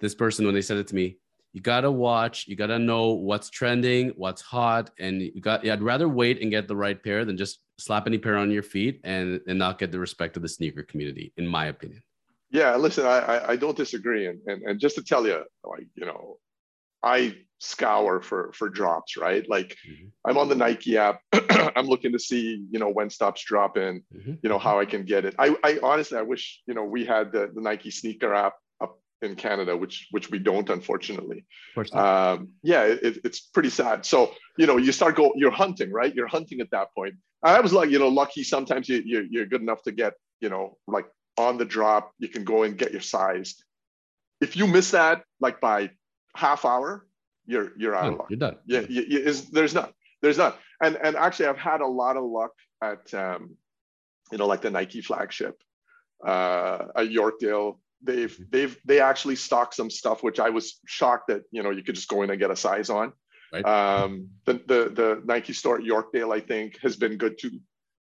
this 0.00 0.14
person 0.14 0.44
when 0.44 0.54
they 0.54 0.62
said 0.62 0.76
it 0.76 0.86
to 0.88 0.94
me. 0.94 1.18
You 1.52 1.62
gotta 1.62 1.90
watch. 1.90 2.46
You 2.46 2.54
gotta 2.54 2.78
know 2.78 3.12
what's 3.12 3.48
trending, 3.48 4.10
what's 4.16 4.42
hot, 4.42 4.90
and 4.98 5.22
you 5.22 5.40
got. 5.40 5.64
Yeah, 5.64 5.72
I'd 5.72 5.82
rather 5.82 6.08
wait 6.08 6.42
and 6.42 6.50
get 6.50 6.68
the 6.68 6.76
right 6.76 7.02
pair 7.02 7.24
than 7.24 7.38
just 7.38 7.60
slap 7.78 8.06
any 8.06 8.18
pair 8.18 8.36
on 8.36 8.50
your 8.50 8.62
feet 8.62 9.00
and 9.04 9.40
and 9.48 9.58
not 9.58 9.78
get 9.78 9.90
the 9.90 9.98
respect 9.98 10.36
of 10.36 10.42
the 10.42 10.50
sneaker 10.50 10.82
community, 10.82 11.32
in 11.38 11.46
my 11.46 11.66
opinion. 11.66 12.02
Yeah, 12.50 12.76
listen, 12.76 13.06
I 13.06 13.18
I, 13.20 13.50
I 13.52 13.56
don't 13.56 13.76
disagree, 13.76 14.26
and, 14.26 14.38
and 14.46 14.62
and 14.64 14.78
just 14.78 14.96
to 14.96 15.02
tell 15.02 15.26
you, 15.26 15.44
like 15.64 15.86
you 15.94 16.04
know, 16.04 16.36
I 17.02 17.38
scour 17.58 18.20
for 18.20 18.52
for 18.52 18.68
drops, 18.68 19.16
right? 19.16 19.48
Like 19.48 19.76
mm-hmm. 19.88 20.06
I'm 20.24 20.38
on 20.38 20.48
the 20.48 20.54
Nike 20.54 20.96
app. 20.96 21.20
I'm 21.50 21.86
looking 21.86 22.12
to 22.12 22.18
see, 22.18 22.64
you 22.70 22.78
know, 22.78 22.90
when 22.90 23.10
stops 23.10 23.44
dropping, 23.44 24.02
mm-hmm. 24.14 24.34
you 24.42 24.48
know, 24.48 24.58
how 24.58 24.78
I 24.78 24.84
can 24.84 25.04
get 25.04 25.24
it. 25.24 25.34
I, 25.38 25.56
I 25.64 25.78
honestly 25.82 26.18
I 26.18 26.22
wish, 26.22 26.62
you 26.66 26.74
know, 26.74 26.84
we 26.84 27.04
had 27.04 27.32
the, 27.32 27.50
the 27.54 27.60
Nike 27.60 27.90
sneaker 27.90 28.34
app 28.34 28.54
up 28.80 28.98
in 29.22 29.36
Canada, 29.36 29.76
which 29.76 30.08
which 30.10 30.30
we 30.30 30.38
don't, 30.38 30.68
unfortunately. 30.68 31.46
Um, 31.92 32.50
yeah, 32.62 32.84
it, 32.84 33.18
it's 33.24 33.40
pretty 33.40 33.70
sad. 33.70 34.04
So, 34.04 34.34
you 34.58 34.66
know, 34.66 34.76
you 34.76 34.92
start 34.92 35.16
go 35.16 35.32
you're 35.36 35.50
hunting, 35.50 35.90
right? 35.92 36.14
You're 36.14 36.28
hunting 36.28 36.60
at 36.60 36.70
that 36.72 36.88
point. 36.94 37.14
I 37.42 37.60
was 37.60 37.72
like, 37.72 37.90
you 37.90 37.98
know, 37.98 38.08
lucky 38.08 38.42
sometimes 38.42 38.88
you, 38.88 39.02
you 39.04 39.26
you're 39.30 39.46
good 39.46 39.62
enough 39.62 39.82
to 39.84 39.92
get, 39.92 40.14
you 40.40 40.48
know, 40.48 40.76
like 40.86 41.06
on 41.38 41.58
the 41.58 41.64
drop, 41.64 42.12
you 42.18 42.28
can 42.28 42.44
go 42.44 42.62
and 42.62 42.76
get 42.76 42.92
your 42.92 43.00
size. 43.00 43.56
If 44.40 44.56
you 44.56 44.66
miss 44.66 44.90
that 44.90 45.22
like 45.40 45.60
by 45.60 45.90
half 46.34 46.64
hour, 46.64 47.06
you're 47.46 47.72
you're 47.76 47.94
out 47.94 48.12
of 48.12 48.18
luck. 48.18 48.26
You're 48.30 48.38
done. 48.38 48.56
Yeah, 48.66 48.82
you, 48.88 49.04
you, 49.08 49.18
is, 49.18 49.50
there's 49.50 49.74
not 49.74 49.92
there's 50.22 50.38
not. 50.38 50.58
And 50.82 50.96
and 50.96 51.16
actually, 51.16 51.46
I've 51.46 51.58
had 51.58 51.80
a 51.80 51.86
lot 51.86 52.16
of 52.16 52.24
luck 52.24 52.52
at 52.82 53.12
um, 53.14 53.56
you 54.32 54.38
know 54.38 54.46
like 54.46 54.62
the 54.62 54.70
Nike 54.70 55.00
flagship 55.00 55.56
uh, 56.24 56.86
at 56.96 57.08
Yorkdale. 57.08 57.78
They've 58.02 58.32
mm-hmm. 58.32 58.44
they've 58.50 58.78
they 58.84 59.00
actually 59.00 59.36
stock 59.36 59.72
some 59.72 59.90
stuff 59.90 60.22
which 60.22 60.38
I 60.40 60.50
was 60.50 60.80
shocked 60.86 61.28
that 61.28 61.42
you 61.50 61.62
know 61.62 61.70
you 61.70 61.82
could 61.82 61.94
just 61.94 62.08
go 62.08 62.22
in 62.22 62.30
and 62.30 62.38
get 62.38 62.50
a 62.50 62.56
size 62.56 62.90
on. 62.90 63.12
Right. 63.52 63.64
Um, 63.64 64.28
the, 64.44 64.54
the 64.54 64.90
the 64.92 65.22
Nike 65.24 65.52
store 65.52 65.78
at 65.78 65.84
Yorkdale 65.84 66.34
I 66.34 66.40
think 66.40 66.78
has 66.82 66.96
been 66.96 67.16
good 67.16 67.38
too. 67.38 67.60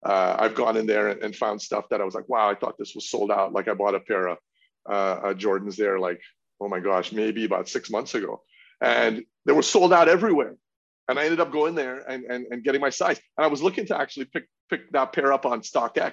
Uh, 0.04 0.36
I've 0.38 0.54
gone 0.54 0.76
in 0.76 0.86
there 0.86 1.08
and, 1.08 1.22
and, 1.24 1.34
found 1.34 1.60
stuff 1.60 1.88
that 1.90 2.00
I 2.00 2.04
was 2.04 2.14
like, 2.14 2.28
wow, 2.28 2.48
I 2.48 2.54
thought 2.54 2.78
this 2.78 2.94
was 2.94 3.10
sold 3.10 3.32
out. 3.32 3.52
Like 3.52 3.66
I 3.66 3.74
bought 3.74 3.96
a 3.96 4.00
pair 4.00 4.28
of 4.28 4.38
uh, 4.88 4.92
uh, 4.92 5.34
Jordans 5.34 5.74
there, 5.74 5.98
like 5.98 6.20
oh 6.60 6.68
my 6.68 6.80
gosh, 6.80 7.12
maybe 7.12 7.44
about 7.44 7.68
six 7.68 7.90
months 7.90 8.14
ago, 8.14 8.42
and 8.80 9.24
they 9.44 9.52
were 9.52 9.62
sold 9.62 9.92
out 9.92 10.08
everywhere. 10.08 10.56
And 11.08 11.18
I 11.18 11.24
ended 11.24 11.40
up 11.40 11.50
going 11.50 11.74
there 11.74 11.98
and, 12.08 12.24
and, 12.24 12.46
and 12.50 12.62
getting 12.62 12.80
my 12.80 12.90
size. 12.90 13.18
And 13.36 13.44
I 13.44 13.48
was 13.48 13.62
looking 13.62 13.86
to 13.86 13.98
actually 13.98 14.26
pick, 14.26 14.46
pick 14.68 14.90
that 14.92 15.12
pair 15.12 15.32
up 15.32 15.46
on 15.46 15.62
StockX. 15.62 16.12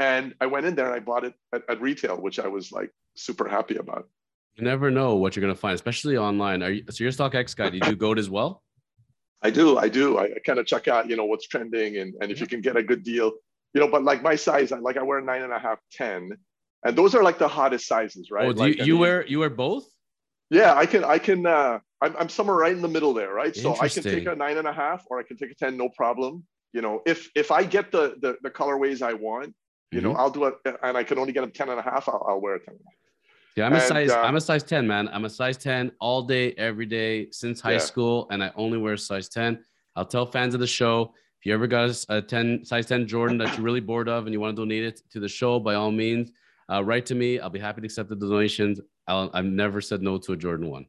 And 0.00 0.34
I 0.40 0.46
went 0.46 0.66
in 0.66 0.74
there 0.74 0.86
and 0.86 0.94
I 0.94 0.98
bought 0.98 1.24
it 1.24 1.34
at, 1.54 1.62
at 1.68 1.80
retail, 1.80 2.20
which 2.20 2.40
I 2.40 2.48
was 2.48 2.72
like 2.72 2.90
super 3.14 3.48
happy 3.48 3.76
about. 3.76 4.08
You 4.56 4.64
never 4.64 4.90
know 4.90 5.14
what 5.14 5.36
you're 5.36 5.42
going 5.42 5.54
to 5.54 5.60
find, 5.60 5.74
especially 5.74 6.16
online. 6.16 6.62
Are 6.62 6.70
you, 6.70 6.84
so 6.90 7.04
you're 7.04 7.10
a 7.10 7.14
StockX 7.14 7.54
guy. 7.54 7.70
Do 7.70 7.76
you 7.76 7.82
do 7.82 7.96
go 7.96 8.12
as 8.14 8.28
well? 8.28 8.62
I 9.42 9.50
do. 9.50 9.78
I 9.78 9.88
do. 9.88 10.18
I, 10.18 10.24
I 10.24 10.38
kind 10.44 10.58
of 10.58 10.66
check 10.66 10.88
out, 10.88 11.08
you 11.08 11.16
know, 11.16 11.24
what's 11.24 11.46
trending 11.46 11.98
and, 11.98 12.14
and 12.20 12.30
if 12.30 12.40
you 12.40 12.46
can 12.46 12.60
get 12.60 12.76
a 12.76 12.82
good 12.82 13.02
deal, 13.02 13.32
you 13.74 13.80
know, 13.80 13.88
but 13.88 14.02
like 14.02 14.22
my 14.22 14.36
size, 14.36 14.70
like 14.70 14.96
I 14.96 15.02
wear 15.02 15.20
nine 15.20 15.42
and 15.42 15.52
a 15.52 15.58
half, 15.58 15.78
10, 15.92 16.30
and 16.84 16.96
those 16.96 17.14
are 17.14 17.22
like 17.22 17.38
the 17.38 17.48
hottest 17.48 17.86
sizes, 17.86 18.30
right? 18.30 18.46
Oh, 18.46 18.52
do 18.52 18.58
like, 18.58 18.78
you, 18.78 18.84
you 18.84 18.92
mean, 18.94 19.00
wear, 19.00 19.26
you 19.26 19.38
wear 19.38 19.50
both? 19.50 19.84
Yeah, 20.52 20.74
I 20.74 20.86
can, 20.86 21.02
I 21.02 21.18
can, 21.18 21.46
uh, 21.46 21.78
I'm, 22.00 22.16
I'm 22.16 22.28
somewhere 22.28 22.56
right 22.56 22.72
in 22.72 22.82
the 22.82 22.88
middle 22.88 23.14
there, 23.14 23.32
right? 23.32 23.56
So 23.56 23.74
I 23.80 23.88
can 23.88 24.02
take 24.02 24.26
a 24.26 24.34
nine 24.34 24.58
and 24.58 24.68
a 24.68 24.72
half 24.72 25.04
or 25.08 25.18
I 25.18 25.22
can 25.22 25.36
take 25.36 25.50
a 25.50 25.54
10, 25.54 25.76
no 25.76 25.88
problem. 25.88 26.44
You 26.72 26.82
know, 26.82 27.00
if, 27.06 27.30
if 27.34 27.50
I 27.50 27.64
get 27.64 27.90
the, 27.90 28.16
the, 28.20 28.36
the 28.42 28.50
colorways 28.50 29.02
I 29.02 29.14
want, 29.14 29.54
you 29.90 30.00
mm-hmm. 30.00 30.08
know, 30.08 30.14
I'll 30.14 30.30
do 30.30 30.44
it 30.44 30.54
and 30.82 30.96
I 30.96 31.04
can 31.04 31.18
only 31.18 31.32
get 31.32 31.42
a 31.42 31.46
10 31.46 31.68
and 31.70 31.80
a 31.80 31.82
half, 31.82 32.08
I'll, 32.08 32.24
I'll 32.28 32.40
wear 32.40 32.56
a 32.56 32.60
10 32.64 32.74
Yeah, 33.56 33.66
I'm 33.66 33.72
a 33.72 33.76
and, 33.76 33.84
size. 33.84 34.10
Uh, 34.10 34.20
I'm 34.20 34.36
a 34.36 34.40
size 34.40 34.62
ten, 34.62 34.86
man. 34.86 35.08
I'm 35.08 35.24
a 35.24 35.30
size 35.30 35.56
ten 35.56 35.92
all 36.00 36.22
day, 36.22 36.52
every 36.52 36.86
day 36.86 37.30
since 37.30 37.60
high 37.60 37.72
yeah. 37.72 37.78
school, 37.78 38.26
and 38.30 38.42
I 38.42 38.50
only 38.56 38.78
wear 38.78 38.94
a 38.94 38.98
size 38.98 39.28
ten. 39.28 39.64
I'll 39.96 40.06
tell 40.06 40.26
fans 40.26 40.54
of 40.54 40.60
the 40.60 40.66
show 40.66 41.14
if 41.42 41.46
you 41.46 41.54
ever 41.54 41.66
got 41.66 42.04
a, 42.08 42.22
10 42.22 42.64
size 42.64 42.86
10 42.86 43.08
Jordan 43.08 43.36
that 43.38 43.56
you're 43.56 43.64
really 43.64 43.80
bored 43.80 44.08
of 44.08 44.26
and 44.26 44.32
you 44.32 44.38
want 44.38 44.54
to 44.54 44.62
donate 44.62 44.84
it 44.84 45.00
to 45.10 45.18
the 45.18 45.28
show, 45.28 45.58
by 45.58 45.74
all 45.74 45.90
means, 45.90 46.30
uh, 46.70 46.84
write 46.84 47.04
to 47.06 47.16
me. 47.16 47.40
I'll 47.40 47.50
be 47.50 47.58
happy 47.58 47.80
to 47.80 47.86
accept 47.86 48.08
the 48.08 48.14
donations. 48.14 48.80
I 49.08 49.28
have 49.34 49.44
never 49.44 49.80
said 49.80 50.02
no 50.02 50.18
to 50.18 50.32
a 50.32 50.36
Jordan 50.36 50.70
one. 50.70 50.86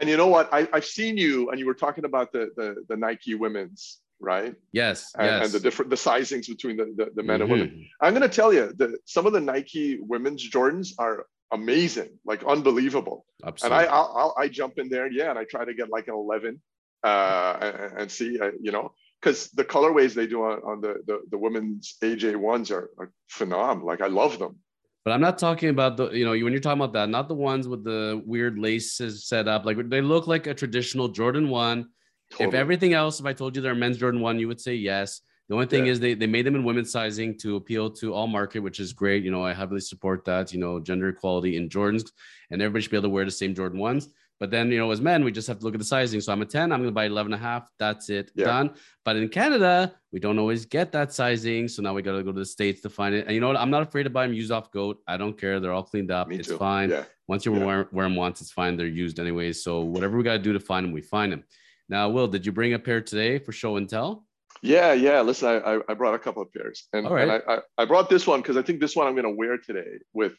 And 0.00 0.08
you 0.08 0.16
know 0.16 0.28
what? 0.28 0.52
I, 0.52 0.68
have 0.72 0.84
seen 0.84 1.16
you, 1.16 1.50
and 1.50 1.58
you 1.58 1.66
were 1.66 1.74
talking 1.74 2.04
about 2.04 2.32
the 2.32 2.50
the, 2.56 2.84
the 2.88 2.96
Nike 2.96 3.34
women's, 3.34 4.00
right? 4.20 4.54
Yes, 4.72 5.12
and, 5.18 5.26
yes. 5.26 5.44
and 5.44 5.52
the 5.52 5.60
different 5.60 5.90
the 5.90 5.96
sizings 5.96 6.48
between 6.48 6.76
the, 6.76 6.92
the, 6.96 7.10
the 7.16 7.22
men 7.22 7.40
mm-hmm. 7.40 7.42
and 7.42 7.50
women. 7.50 7.68
Mm-hmm. 7.68 8.04
I'm 8.04 8.14
going 8.14 8.28
to 8.28 8.34
tell 8.34 8.52
you 8.52 8.72
that 8.76 8.96
some 9.06 9.26
of 9.26 9.32
the 9.32 9.40
Nike 9.40 9.98
women's 10.00 10.48
Jordans 10.48 10.92
are 10.98 11.26
amazing, 11.50 12.10
like 12.24 12.44
unbelievable. 12.44 13.24
Absolutely. 13.44 13.78
And 13.78 13.88
I 13.88 13.92
I'll, 13.92 14.14
I'll, 14.16 14.34
i 14.38 14.48
jump 14.48 14.78
in 14.78 14.88
there, 14.88 15.10
yeah, 15.10 15.30
and 15.30 15.38
I 15.38 15.44
try 15.44 15.64
to 15.64 15.74
get 15.74 15.90
like 15.90 16.06
an 16.06 16.14
11, 16.14 16.60
uh, 17.02 17.56
and, 17.60 17.98
and 18.00 18.10
see, 18.10 18.38
uh, 18.38 18.52
you 18.60 18.70
know, 18.70 18.92
because 19.20 19.48
the 19.50 19.64
colorways 19.64 20.14
they 20.14 20.26
do 20.26 20.44
on, 20.44 20.60
on 20.64 20.80
the, 20.80 21.02
the 21.06 21.22
the 21.30 21.38
women's 21.38 21.96
AJ 22.02 22.36
ones 22.36 22.70
are, 22.70 22.90
are 22.98 23.10
phenomenal. 23.28 23.86
Like 23.86 24.00
I 24.00 24.06
love 24.06 24.38
them. 24.38 24.56
But 25.04 25.12
I'm 25.12 25.20
not 25.20 25.38
talking 25.38 25.70
about 25.70 25.96
the, 25.96 26.10
you 26.10 26.24
know, 26.24 26.32
when 26.32 26.52
you're 26.52 26.60
talking 26.60 26.80
about 26.80 26.92
that, 26.92 27.08
not 27.08 27.28
the 27.28 27.34
ones 27.34 27.66
with 27.66 27.84
the 27.84 28.22
weird 28.26 28.58
laces 28.58 29.26
set 29.26 29.48
up. 29.48 29.64
Like 29.64 29.88
they 29.88 30.00
look 30.00 30.26
like 30.26 30.46
a 30.46 30.54
traditional 30.54 31.08
Jordan 31.08 31.48
1. 31.48 31.88
Totally. 32.30 32.48
If 32.48 32.54
everything 32.54 32.92
else, 32.92 33.20
if 33.20 33.26
I 33.26 33.32
told 33.32 33.56
you 33.56 33.62
they're 33.62 33.74
men's 33.74 33.96
Jordan 33.96 34.20
1, 34.20 34.38
you 34.38 34.48
would 34.48 34.60
say 34.60 34.74
yes. 34.74 35.22
The 35.48 35.54
only 35.54 35.66
thing 35.66 35.86
yeah. 35.86 35.92
is 35.92 36.00
they, 36.00 36.12
they 36.12 36.26
made 36.26 36.44
them 36.44 36.56
in 36.56 36.64
women's 36.64 36.92
sizing 36.92 37.38
to 37.38 37.56
appeal 37.56 37.90
to 37.92 38.12
all 38.12 38.26
market, 38.26 38.60
which 38.60 38.80
is 38.80 38.92
great. 38.92 39.24
You 39.24 39.30
know, 39.30 39.42
I 39.42 39.54
heavily 39.54 39.80
support 39.80 40.26
that, 40.26 40.52
you 40.52 40.58
know, 40.58 40.78
gender 40.78 41.08
equality 41.08 41.56
in 41.56 41.70
Jordans 41.70 42.10
and 42.50 42.60
everybody 42.60 42.82
should 42.82 42.90
be 42.90 42.98
able 42.98 43.08
to 43.08 43.14
wear 43.14 43.24
the 43.24 43.30
same 43.30 43.54
Jordan 43.54 43.78
ones. 43.78 44.08
But 44.40 44.50
then, 44.50 44.70
you 44.70 44.78
know, 44.78 44.90
as 44.90 45.00
men, 45.00 45.24
we 45.24 45.32
just 45.32 45.48
have 45.48 45.58
to 45.58 45.64
look 45.64 45.74
at 45.74 45.80
the 45.80 45.86
sizing. 45.86 46.20
So 46.20 46.32
I'm 46.32 46.42
a 46.42 46.46
10, 46.46 46.70
I'm 46.70 46.78
going 46.78 46.84
to 46.84 46.92
buy 46.92 47.06
11 47.06 47.32
and 47.32 47.42
a 47.42 47.44
half. 47.44 47.68
That's 47.78 48.08
it, 48.08 48.30
yeah. 48.34 48.46
done. 48.46 48.74
But 49.04 49.16
in 49.16 49.28
Canada, 49.28 49.94
we 50.12 50.20
don't 50.20 50.38
always 50.38 50.64
get 50.64 50.92
that 50.92 51.12
sizing. 51.12 51.66
So 51.66 51.82
now 51.82 51.92
we 51.92 52.02
got 52.02 52.12
to 52.12 52.22
go 52.22 52.30
to 52.30 52.38
the 52.38 52.46
States 52.46 52.80
to 52.82 52.90
find 52.90 53.14
it. 53.14 53.26
And 53.26 53.34
you 53.34 53.40
know 53.40 53.48
what? 53.48 53.56
I'm 53.56 53.70
not 53.70 53.82
afraid 53.82 54.04
to 54.04 54.10
buy 54.10 54.26
them 54.26 54.34
used 54.34 54.52
off 54.52 54.70
GOAT. 54.70 55.02
I 55.08 55.16
don't 55.16 55.38
care. 55.38 55.58
They're 55.58 55.72
all 55.72 55.82
cleaned 55.82 56.12
up. 56.12 56.28
Me 56.28 56.36
it's 56.36 56.48
too. 56.48 56.56
fine. 56.56 56.90
Yeah. 56.90 57.04
Once 57.26 57.44
you 57.44 57.54
yeah. 57.56 57.64
wear, 57.64 57.88
wear 57.90 58.06
them 58.06 58.14
once, 58.14 58.40
it's 58.40 58.52
fine. 58.52 58.76
They're 58.76 58.86
used 58.86 59.18
anyway. 59.18 59.52
So 59.52 59.80
whatever 59.80 60.16
we 60.16 60.22
got 60.22 60.34
to 60.34 60.38
do 60.38 60.52
to 60.52 60.60
find 60.60 60.86
them, 60.86 60.92
we 60.92 61.02
find 61.02 61.32
them. 61.32 61.42
Now, 61.88 62.08
Will, 62.08 62.28
did 62.28 62.46
you 62.46 62.52
bring 62.52 62.74
a 62.74 62.78
pair 62.78 63.00
today 63.00 63.38
for 63.38 63.50
show 63.50 63.76
and 63.76 63.88
tell? 63.88 64.24
Yeah, 64.62 64.92
yeah. 64.92 65.20
Listen, 65.20 65.62
I, 65.64 65.80
I 65.88 65.94
brought 65.94 66.14
a 66.14 66.18
couple 66.18 66.42
of 66.42 66.52
pairs. 66.52 66.86
And, 66.92 67.06
all 67.06 67.14
right. 67.14 67.28
and 67.28 67.42
I, 67.48 67.54
I, 67.54 67.58
I 67.78 67.84
brought 67.86 68.08
this 68.08 68.26
one 68.26 68.40
because 68.40 68.56
I 68.56 68.62
think 68.62 68.80
this 68.80 68.94
one 68.94 69.06
I'm 69.06 69.14
going 69.14 69.24
to 69.24 69.30
wear 69.30 69.58
today 69.58 69.98
with 70.12 70.34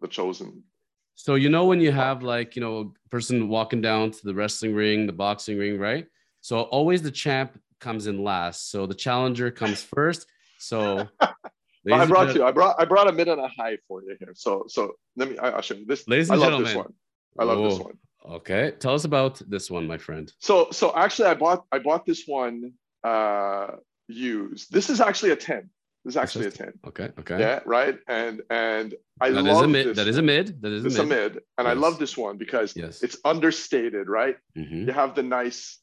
the 0.00 0.08
chosen 0.08 0.64
so 1.14 1.34
you 1.34 1.48
know 1.48 1.66
when 1.66 1.80
you 1.80 1.92
have 1.92 2.22
like 2.22 2.56
you 2.56 2.62
know 2.62 2.80
a 2.80 3.08
person 3.10 3.48
walking 3.48 3.80
down 3.80 4.10
to 4.10 4.24
the 4.24 4.34
wrestling 4.34 4.74
ring, 4.74 5.06
the 5.06 5.12
boxing 5.12 5.58
ring, 5.58 5.78
right? 5.78 6.06
So 6.40 6.62
always 6.62 7.02
the 7.02 7.10
champ 7.10 7.58
comes 7.80 8.06
in 8.06 8.22
last. 8.22 8.70
So 8.70 8.86
the 8.86 8.94
challenger 8.94 9.50
comes 9.50 9.82
first. 9.94 10.26
So 10.58 11.08
I 11.20 12.06
brought 12.06 12.34
you. 12.34 12.44
I 12.44 12.52
brought 12.52 12.76
I 12.78 12.84
brought 12.84 13.08
a 13.08 13.12
mid 13.12 13.28
and 13.28 13.40
a 13.40 13.48
high 13.48 13.78
for 13.88 14.02
you 14.02 14.16
here. 14.18 14.32
So 14.34 14.64
so 14.68 14.94
let 15.16 15.30
me. 15.30 15.38
I, 15.38 15.50
will 15.50 15.62
show 15.62 15.74
you 15.74 15.86
this. 15.86 16.06
Ladies 16.08 16.30
and 16.30 16.40
I 16.40 16.44
gentlemen, 16.44 16.66
this 16.66 16.76
one. 16.76 16.92
I 17.38 17.44
love 17.44 17.58
Whoa. 17.58 17.68
this 17.68 17.78
one. 17.78 17.98
Okay, 18.24 18.72
tell 18.78 18.94
us 18.94 19.04
about 19.04 19.42
this 19.48 19.70
one, 19.70 19.86
my 19.86 19.98
friend. 19.98 20.32
So 20.38 20.68
so 20.70 20.94
actually, 20.96 21.28
I 21.28 21.34
bought 21.34 21.64
I 21.72 21.78
bought 21.78 22.06
this 22.06 22.24
one 22.26 22.72
uh 23.04 23.68
used. 24.08 24.72
This 24.72 24.90
is 24.90 25.00
actually 25.00 25.32
a 25.32 25.36
ten. 25.36 25.70
This 26.04 26.14
is 26.14 26.16
actually 26.16 26.46
a 26.46 26.50
10. 26.50 26.72
Okay. 26.88 27.10
Okay. 27.20 27.38
Yeah. 27.38 27.60
Right. 27.64 27.96
And 28.08 28.42
and 28.50 28.94
I 29.20 29.30
that 29.30 29.42
love 29.42 29.56
is 29.56 29.62
a 29.62 29.68
mid. 29.68 29.86
This 29.88 29.96
that 29.96 30.08
is 30.08 30.18
a 30.18 30.22
mid. 30.22 30.62
That 30.62 30.72
is 30.72 30.84
a 30.84 30.88
mid. 30.88 30.98
a 30.98 31.06
mid. 31.06 31.32
And 31.58 31.66
yes. 31.66 31.66
I 31.66 31.72
love 31.74 31.98
this 31.98 32.16
one 32.16 32.38
because 32.38 32.74
yes. 32.74 33.02
it's 33.02 33.18
understated, 33.24 34.08
right? 34.08 34.36
Mm-hmm. 34.56 34.88
You 34.88 34.92
have 34.92 35.14
the 35.14 35.22
nice, 35.22 35.78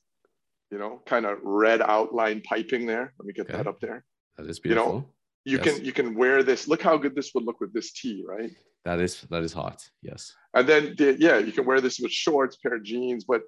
you 0.71 0.77
know, 0.77 1.01
kind 1.05 1.25
of 1.25 1.37
red 1.41 1.81
outline 1.81 2.41
piping 2.41 2.85
there. 2.85 3.13
Let 3.17 3.25
me 3.25 3.33
get 3.33 3.47
okay. 3.47 3.57
that 3.57 3.67
up 3.67 3.79
there. 3.79 4.03
That 4.37 4.49
is 4.49 4.59
beautiful. 4.59 4.91
You 4.91 4.99
know, 4.99 5.05
you 5.45 5.57
yes. 5.57 5.75
can 5.77 5.85
you 5.85 5.93
can 5.93 6.15
wear 6.15 6.43
this. 6.43 6.67
Look 6.67 6.81
how 6.81 6.97
good 6.97 7.15
this 7.15 7.33
would 7.33 7.45
look 7.45 7.61
with 7.61 7.73
this 7.73 7.93
tee, 7.93 8.23
right? 8.27 8.51
That 8.83 8.99
is 8.99 9.21
that 9.29 9.43
is 9.43 9.53
hot. 9.53 9.89
Yes. 10.01 10.35
And 10.53 10.67
then 10.67 10.95
the, 10.97 11.15
yeah, 11.17 11.37
you 11.37 11.53
can 11.53 11.65
wear 11.65 11.79
this 11.79 11.99
with 11.99 12.11
shorts, 12.11 12.57
pair 12.57 12.75
of 12.75 12.83
jeans, 12.83 13.23
but 13.23 13.43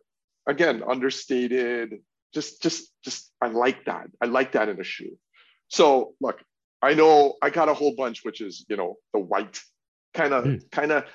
again, 0.47 0.83
understated. 0.87 1.95
Just 2.33 2.61
just 2.61 2.91
just 3.03 3.29
I 3.41 3.47
like 3.47 3.85
that. 3.85 4.07
I 4.21 4.27
like 4.27 4.53
that 4.53 4.69
in 4.69 4.79
a 4.79 4.85
shoe. 4.85 5.17
So 5.67 6.13
look, 6.21 6.41
I 6.81 6.93
know 6.93 7.35
I 7.41 7.49
got 7.49 7.69
a 7.69 7.73
whole 7.73 7.95
bunch, 7.95 8.23
which 8.23 8.41
is 8.41 8.65
you 8.69 8.77
know 8.77 8.95
the 9.13 9.19
white, 9.19 9.61
kind 10.13 10.33
of 10.33 10.45
mm. 10.45 10.71
kind 10.71 10.91
of 10.91 11.05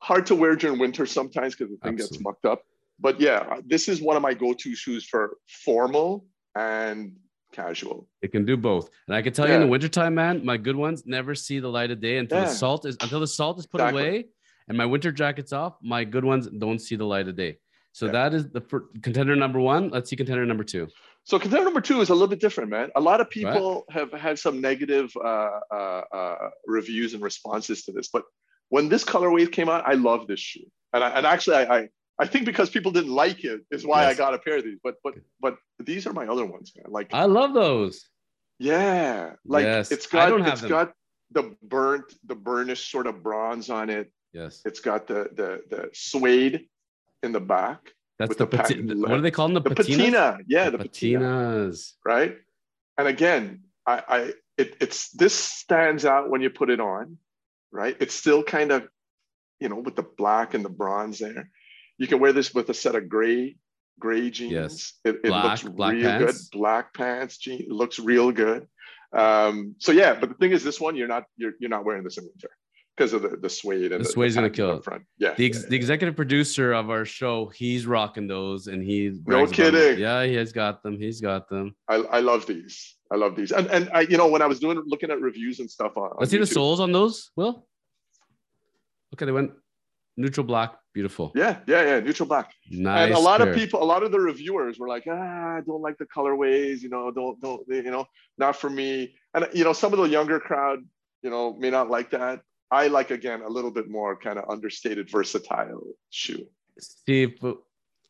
hard 0.00 0.26
to 0.26 0.34
wear 0.34 0.56
during 0.56 0.78
winter 0.78 1.06
sometimes 1.06 1.54
because 1.54 1.70
the 1.70 1.78
thing 1.78 1.94
Absolutely. 1.94 2.16
gets 2.16 2.24
mucked 2.24 2.44
up. 2.44 2.62
But 3.00 3.20
yeah, 3.20 3.60
this 3.66 3.88
is 3.88 4.02
one 4.02 4.16
of 4.16 4.22
my 4.22 4.34
go-to 4.34 4.74
shoes 4.74 5.04
for 5.04 5.36
formal 5.46 6.26
and 6.56 7.12
casual. 7.52 8.08
It 8.22 8.32
can 8.32 8.44
do 8.44 8.56
both, 8.56 8.90
and 9.06 9.14
I 9.14 9.22
can 9.22 9.32
tell 9.32 9.46
yeah. 9.46 9.52
you 9.52 9.60
in 9.60 9.66
the 9.66 9.70
wintertime, 9.70 10.14
man, 10.14 10.44
my 10.44 10.56
good 10.56 10.76
ones 10.76 11.04
never 11.06 11.34
see 11.34 11.60
the 11.60 11.68
light 11.68 11.90
of 11.90 12.00
day 12.00 12.18
until 12.18 12.38
yeah. 12.38 12.44
the 12.44 12.50
salt 12.50 12.84
is 12.86 12.96
until 13.00 13.20
the 13.20 13.26
salt 13.26 13.58
is 13.58 13.66
put 13.66 13.80
exactly. 13.80 14.02
away 14.02 14.24
and 14.68 14.76
my 14.76 14.86
winter 14.86 15.10
jacket's 15.10 15.52
off. 15.52 15.76
My 15.82 16.04
good 16.04 16.24
ones 16.24 16.46
don't 16.46 16.78
see 16.78 16.96
the 16.96 17.04
light 17.04 17.28
of 17.28 17.36
day. 17.36 17.58
So 17.92 18.06
yeah. 18.06 18.12
that 18.12 18.34
is 18.34 18.48
the 18.50 18.60
contender 19.02 19.34
number 19.34 19.58
one. 19.58 19.88
Let's 19.88 20.10
see 20.10 20.16
contender 20.16 20.46
number 20.46 20.64
two. 20.64 20.88
So 21.28 21.38
contender 21.38 21.64
number 21.64 21.82
two 21.82 22.00
is 22.00 22.08
a 22.08 22.14
little 22.14 22.26
bit 22.26 22.40
different, 22.40 22.70
man. 22.70 22.88
A 22.96 23.00
lot 23.02 23.20
of 23.20 23.28
people 23.28 23.84
right. 23.90 23.98
have 23.98 24.18
had 24.18 24.38
some 24.38 24.62
negative 24.62 25.14
uh, 25.14 25.60
uh, 25.70 26.02
uh, 26.10 26.50
reviews 26.66 27.12
and 27.12 27.22
responses 27.22 27.84
to 27.84 27.92
this, 27.92 28.08
but 28.08 28.22
when 28.70 28.88
this 28.88 29.04
colorway 29.04 29.52
came 29.52 29.68
out, 29.68 29.86
I 29.86 29.92
love 29.92 30.26
this 30.26 30.40
shoe. 30.40 30.64
And 30.94 31.04
I, 31.04 31.10
and 31.10 31.26
actually, 31.26 31.56
I, 31.56 31.80
I 31.80 31.88
I 32.18 32.26
think 32.26 32.46
because 32.46 32.70
people 32.70 32.92
didn't 32.92 33.12
like 33.12 33.44
it 33.44 33.60
is 33.70 33.84
why 33.84 34.04
Yes. 34.04 34.14
I 34.14 34.16
got 34.16 34.32
a 34.32 34.38
pair 34.38 34.56
of 34.56 34.64
these. 34.64 34.78
But 34.82 34.94
but 35.04 35.16
but 35.38 35.58
these 35.78 36.06
are 36.06 36.14
my 36.14 36.26
other 36.26 36.46
ones, 36.46 36.72
man. 36.74 36.90
Like 36.90 37.12
I 37.12 37.26
love 37.26 37.52
those. 37.52 38.08
yeah, 38.58 39.34
like 39.44 39.66
Yes. 39.66 39.92
it's 39.92 40.06
got 40.06 40.32
it's 40.48 40.62
them. 40.62 40.70
got 40.70 40.94
the 41.32 41.54
burnt 41.62 42.06
the 42.24 42.36
burnished 42.36 42.90
sort 42.90 43.06
of 43.06 43.22
bronze 43.22 43.68
on 43.68 43.90
it. 43.90 44.10
Yes. 44.32 44.62
It's 44.64 44.80
got 44.80 45.06
the 45.06 45.28
the 45.40 45.60
the 45.68 45.90
suede 45.92 46.68
in 47.22 47.32
the 47.32 47.40
back. 47.40 47.92
That's 48.18 48.36
the, 48.36 48.46
the 48.46 48.56
pati- 48.56 48.94
what 48.94 49.12
are 49.12 49.20
they 49.20 49.30
calling 49.30 49.54
the, 49.54 49.60
The 49.60 49.70
patinas? 49.70 49.96
patina, 49.96 50.38
yeah, 50.48 50.70
the, 50.70 50.78
patina. 50.78 51.20
patinas. 51.20 51.92
right? 52.04 52.36
And 52.96 53.06
again, 53.08 53.62
I, 53.86 54.02
I 54.08 54.18
it, 54.56 54.76
it's 54.80 55.10
this 55.10 55.34
stands 55.34 56.04
out 56.04 56.28
when 56.30 56.40
you 56.40 56.50
put 56.50 56.68
it 56.70 56.80
on, 56.80 57.18
right? 57.70 57.96
It's 58.00 58.14
still 58.14 58.42
kind 58.42 58.72
of, 58.72 58.88
you 59.60 59.68
know, 59.68 59.76
with 59.76 59.94
the 59.94 60.02
black 60.02 60.54
and 60.54 60.64
the 60.64 60.68
bronze 60.68 61.20
there. 61.20 61.48
You 61.96 62.06
can 62.08 62.18
wear 62.18 62.32
this 62.32 62.52
with 62.52 62.68
a 62.70 62.74
set 62.74 62.94
of 62.96 63.08
gray, 63.08 63.56
gray 64.00 64.30
jeans. 64.30 64.52
Yes. 64.52 64.92
It, 65.04 65.16
it 65.16 65.22
Black- 65.28 65.44
looks 65.44 65.62
black 65.74 65.92
real 65.94 66.02
pants. 66.02 66.48
good. 66.48 66.58
Black 66.58 66.94
pants, 66.94 67.38
jeans 67.38 67.60
it 67.62 67.70
looks 67.70 67.98
real 68.00 68.32
good. 68.32 68.66
Um, 69.12 69.74
so 69.78 69.92
yeah, 69.92 70.14
but 70.18 70.28
the 70.28 70.34
thing 70.34 70.50
is, 70.52 70.62
this 70.64 70.80
one 70.80 70.96
you're 70.96 71.08
not 71.08 71.24
you're 71.36 71.52
you're 71.60 71.70
not 71.70 71.84
wearing 71.84 72.02
this 72.04 72.18
in 72.18 72.24
winter 72.24 72.50
because 72.98 73.12
of 73.12 73.22
the 73.22 73.36
the 73.36 73.48
suede 73.48 73.92
and 73.92 74.00
The 74.00 74.08
the, 74.08 74.12
suede's 74.12 74.34
gonna 74.34 74.50
kill 74.50 74.76
it. 74.76 74.84
front. 74.84 75.04
Yeah, 75.18 75.34
The, 75.34 75.46
ex- 75.46 75.62
yeah, 75.62 75.68
the 75.70 75.76
executive 75.76 76.16
producer 76.16 76.72
of 76.72 76.90
our 76.90 77.04
show, 77.04 77.46
he's 77.54 77.86
rocking 77.86 78.26
those, 78.26 78.66
and 78.66 78.82
he 78.82 79.12
no 79.26 79.46
kidding. 79.46 79.98
Yeah, 80.00 80.24
he 80.24 80.34
has 80.34 80.52
got 80.52 80.82
them. 80.82 80.98
He's 80.98 81.20
got 81.20 81.48
them. 81.48 81.74
I, 81.88 81.96
I 81.96 82.20
love 82.20 82.46
these. 82.46 82.96
I 83.12 83.16
love 83.16 83.36
these. 83.36 83.52
And 83.52 83.66
and 83.68 83.88
I, 83.94 84.00
you 84.02 84.16
know, 84.16 84.28
when 84.28 84.42
I 84.42 84.46
was 84.46 84.58
doing 84.58 84.82
looking 84.86 85.10
at 85.10 85.20
reviews 85.20 85.60
and 85.60 85.70
stuff 85.70 85.96
on, 85.96 86.04
on 86.10 86.16
Let's 86.18 86.30
see 86.32 86.38
the 86.38 86.46
soles 86.46 86.80
on 86.80 86.92
those. 86.92 87.30
Will. 87.36 87.66
Okay, 89.14 89.24
they 89.26 89.32
went 89.32 89.52
neutral 90.16 90.44
black, 90.44 90.74
beautiful, 90.92 91.32
Yeah, 91.36 91.60
yeah, 91.68 91.82
yeah, 91.84 92.00
neutral 92.00 92.28
black. 92.28 92.52
nice. 92.70 93.06
and 93.06 93.14
a 93.14 93.18
lot 93.20 93.38
pair. 93.40 93.50
of 93.50 93.54
people, 93.54 93.80
a 93.82 93.84
lot 93.84 94.02
of 94.02 94.10
the 94.10 94.18
reviewers 94.20 94.78
were 94.78 94.88
like, 94.88 95.04
ah, 95.08 95.56
I 95.56 95.60
don't 95.64 95.80
like 95.80 95.96
the 95.96 96.06
colorways, 96.06 96.82
you 96.82 96.88
know, 96.88 97.10
don't, 97.12 97.40
don't, 97.40 97.62
you 97.68 97.82
know, 97.90 98.04
not 98.36 98.56
for 98.56 98.68
me. 98.68 99.14
And, 99.34 99.46
you 99.54 99.62
know, 99.64 99.72
some 99.72 99.92
of 99.92 99.98
the 100.00 100.08
younger 100.08 100.40
crowd, 100.40 100.80
you 101.22 101.30
know, 101.30 101.56
may 101.56 101.70
not 101.70 101.88
like 101.88 102.10
that. 102.10 102.40
I 102.70 102.88
like, 102.88 103.10
again, 103.10 103.42
a 103.42 103.48
little 103.48 103.70
bit 103.70 103.88
more 103.88 104.16
kind 104.16 104.38
of 104.38 104.48
understated, 104.50 105.10
versatile 105.10 105.82
shoe. 106.10 106.46
Steve, 106.78 107.38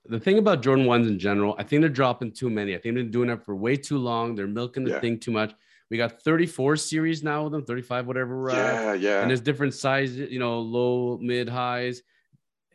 the 0.05 0.21
thing 0.21 0.39
about 0.39 0.63
Jordan 0.63 0.87
ones 0.87 1.07
in 1.07 1.19
general, 1.19 1.55
I 1.59 1.63
think 1.63 1.81
they're 1.83 1.89
dropping 1.89 2.33
too 2.33 2.51
many. 2.51 2.75
I 2.75 2.79
think 2.79 2.95
they're 2.95 3.05
doing 3.05 3.31
it 3.31 3.45
for 3.45 3.55
way 3.55 3.77
too 3.77 3.99
long. 3.99 4.35
They're 4.35 4.47
milking 4.47 4.85
the 4.85 4.93
Yeah. 4.93 5.01
thing 5.01 5.19
too 5.19 5.31
much. 5.31 5.55
We 5.91 5.97
got 5.97 6.21
34 6.23 6.77
series 6.77 7.23
now 7.23 7.45
with 7.45 7.53
them, 7.53 7.65
35, 7.65 8.07
whatever 8.07 8.51
at. 8.51 8.57
Yeah, 8.57 8.93
yeah. 8.95 9.21
And 9.23 9.31
there's 9.31 9.41
different 9.41 9.75
sizes, 9.75 10.31
you 10.31 10.39
know, 10.39 10.61
low, 10.61 11.19
mid, 11.19 11.49
highs. 11.49 12.03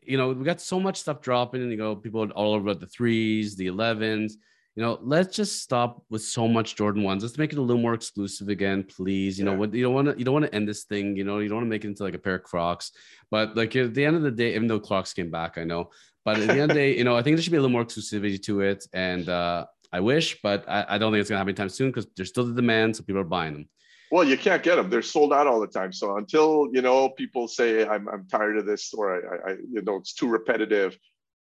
You 0.01 0.17
know, 0.17 0.31
we 0.33 0.43
got 0.43 0.61
so 0.61 0.79
much 0.79 0.97
stuff 0.99 1.21
dropping, 1.21 1.61
and 1.61 1.71
you 1.71 1.77
know, 1.77 1.95
people 1.95 2.29
all 2.31 2.53
over 2.53 2.73
the 2.73 2.87
threes, 2.87 3.55
the 3.55 3.67
11s. 3.67 4.33
You 4.75 4.81
know, 4.81 4.99
let's 5.03 5.36
just 5.36 5.62
stop 5.62 6.03
with 6.09 6.23
so 6.23 6.47
much 6.47 6.75
Jordan 6.75 7.03
ones. 7.03 7.21
Let's 7.21 7.38
make 7.38 7.53
it 7.53 7.59
a 7.59 7.62
little 7.62 7.81
more 7.81 7.93
exclusive 7.93 8.49
again, 8.49 8.83
please. 8.83 9.38
You 9.38 9.45
know 9.45 9.53
what? 9.53 9.73
You 9.73 9.83
don't 9.83 9.93
want 9.93 10.07
to. 10.07 10.17
You 10.17 10.25
don't 10.25 10.33
want 10.33 10.45
to 10.45 10.55
end 10.55 10.67
this 10.67 10.83
thing. 10.83 11.15
You 11.15 11.23
know, 11.23 11.39
you 11.39 11.47
don't 11.47 11.57
want 11.57 11.65
to 11.67 11.69
make 11.69 11.86
it 11.86 11.89
into 11.89 12.03
like 12.03 12.15
a 12.15 12.19
pair 12.19 12.36
of 12.36 12.43
Crocs. 12.43 12.91
But 13.29 13.55
like 13.55 13.75
at 13.75 13.93
the 13.93 14.03
end 14.03 14.15
of 14.15 14.23
the 14.23 14.31
day, 14.31 14.55
even 14.55 14.67
though 14.67 14.79
Crocs 14.79 15.13
came 15.13 15.29
back, 15.29 15.57
I 15.57 15.63
know. 15.63 15.91
But 16.25 16.39
at 16.39 16.47
the 16.47 16.53
end 16.53 16.62
of 16.62 16.67
the 16.69 16.73
day, 16.73 16.97
you 16.97 17.03
know, 17.03 17.15
I 17.15 17.21
think 17.21 17.36
there 17.36 17.43
should 17.43 17.51
be 17.51 17.57
a 17.57 17.62
little 17.62 17.71
more 17.71 17.86
exclusivity 17.86 18.41
to 18.43 18.62
it. 18.62 18.88
And 18.93 19.29
uh, 19.29 19.65
I 19.91 19.99
wish, 19.99 20.41
but 20.41 20.67
I, 20.67 20.86
I 20.89 20.97
don't 20.97 21.12
think 21.12 21.21
it's 21.21 21.29
gonna 21.29 21.38
happen 21.38 21.49
anytime 21.49 21.69
soon 21.69 21.89
because 21.89 22.07
there's 22.15 22.29
still 22.29 22.45
the 22.45 22.53
demand, 22.53 22.95
so 22.95 23.03
people 23.03 23.21
are 23.21 23.25
buying 23.25 23.53
them. 23.53 23.69
well, 24.09 24.23
you 24.23 24.38
can't 24.38 24.63
get 24.63 24.75
them. 24.75 24.89
They're 24.89 25.01
sold 25.01 25.33
out 25.33 25.47
all 25.47 25.59
the 25.59 25.67
time. 25.67 25.91
So 25.91 26.17
until, 26.17 26.69
you 26.71 26.81
know, 26.81 27.09
people 27.09 27.47
say, 27.47 27.86
I'm, 27.86 28.07
I'm 28.07 28.27
tired 28.27 28.57
of 28.57 28.65
this 28.65 28.93
or 28.93 29.05
I, 29.15 29.51
I, 29.51 29.55
you 29.71 29.81
know, 29.81 29.97
it's 29.97 30.13
too 30.13 30.27
repetitive, 30.27 30.97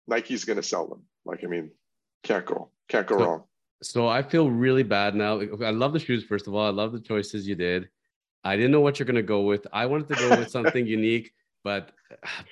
Nike's 0.07 0.45
going 0.45 0.57
to 0.57 0.63
sell 0.63 0.87
them. 0.87 1.03
Like, 1.25 1.43
I 1.43 1.47
mean, 1.47 1.71
can't 2.23 2.45
go, 2.45 2.71
can't 2.89 3.07
go 3.07 3.17
So- 3.17 3.25
wrong. 3.25 3.43
So 3.83 4.07
I 4.07 4.23
feel 4.23 4.49
really 4.49 4.83
bad 4.83 5.15
now. 5.15 5.39
I 5.41 5.69
love 5.71 5.93
the 5.93 5.99
shoes, 5.99 6.23
first 6.23 6.47
of 6.47 6.55
all. 6.55 6.65
I 6.65 6.69
love 6.69 6.91
the 6.93 6.99
choices 6.99 7.47
you 7.47 7.55
did. 7.55 7.89
I 8.43 8.55
didn't 8.55 8.71
know 8.71 8.79
what 8.81 8.97
you're 8.99 9.05
gonna 9.05 9.21
go 9.21 9.41
with. 9.41 9.67
I 9.73 9.85
wanted 9.85 10.07
to 10.09 10.15
go 10.15 10.29
with 10.39 10.49
something 10.49 10.87
unique, 10.99 11.31
but 11.63 11.91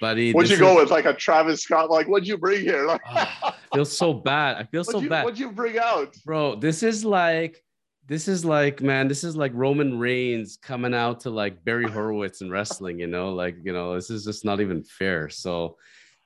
buddy, 0.01 0.31
What'd 0.33 0.51
you 0.51 0.57
go 0.57 0.73
is- 0.73 0.81
with? 0.83 0.91
Like 0.91 1.05
a 1.05 1.13
Travis 1.13 1.61
Scott? 1.63 1.89
Like, 1.89 2.07
what'd 2.07 2.27
you 2.27 2.37
bring 2.37 2.61
here? 2.61 2.85
Like, 2.85 3.01
Ah, 3.05 3.57
I 3.71 3.75
feel 3.75 3.85
so 3.85 4.13
bad. 4.13 4.57
I 4.57 4.63
feel 4.65 4.83
so 4.83 4.99
you, 4.99 5.09
bad, 5.09 5.23
what'd 5.23 5.39
you 5.39 5.51
bring 5.51 5.77
out? 5.79 6.15
bro. 6.25 6.55
This 6.55 6.83
is 6.83 7.05
like, 7.05 7.63
this 8.05 8.27
is 8.27 8.43
like, 8.43 8.81
man, 8.81 9.07
this 9.07 9.23
is 9.23 9.35
like 9.35 9.51
Roman 9.55 9.97
Reigns 9.97 10.57
coming 10.61 10.93
out 10.93 11.21
to 11.21 11.29
like 11.29 11.63
Barry 11.63 11.89
Horowitz 11.89 12.41
in 12.41 12.51
wrestling. 12.51 12.99
You 12.99 13.07
know, 13.07 13.33
like 13.33 13.55
you 13.63 13.71
know, 13.71 13.95
this 13.95 14.09
is 14.09 14.25
just 14.25 14.43
not 14.45 14.59
even 14.59 14.83
fair. 14.83 15.29
So, 15.29 15.77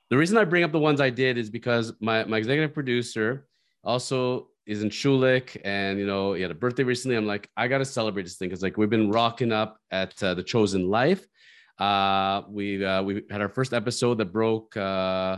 the 0.10 0.18
reason 0.18 0.38
I 0.38 0.44
bring 0.44 0.64
up 0.64 0.72
the 0.72 0.80
ones 0.80 1.00
I 1.00 1.12
did 1.12 1.38
is 1.38 1.50
because 1.52 1.94
my 2.02 2.24
my 2.26 2.38
executive 2.40 2.74
producer 2.74 3.46
also 3.88 4.50
is 4.68 4.84
in 4.84 4.90
Schulich, 4.90 5.56
and 5.64 5.98
you 5.98 6.06
know, 6.06 6.34
he 6.34 6.42
had 6.42 6.52
a 6.52 6.56
birthday 6.56 6.84
recently. 6.84 7.16
I'm 7.16 7.26
like, 7.26 7.50
I 7.56 7.68
gotta 7.68 7.86
celebrate 7.86 8.24
this 8.24 8.36
thing 8.38 8.50
because 8.50 8.62
like 8.62 8.78
we've 8.78 8.90
been 8.90 9.10
rocking 9.10 9.52
up 9.52 9.80
at 9.92 10.22
uh, 10.22 10.34
the 10.34 10.44
Chosen 10.44 10.90
Life. 10.90 11.26
Uh, 11.80 12.42
we 12.50 12.84
uh, 12.84 13.02
we 13.04 13.24
had 13.32 13.42
our 13.42 13.50
first 13.50 13.74
episode 13.74 14.18
that 14.18 14.34
broke 14.34 14.76
uh, 14.76 15.38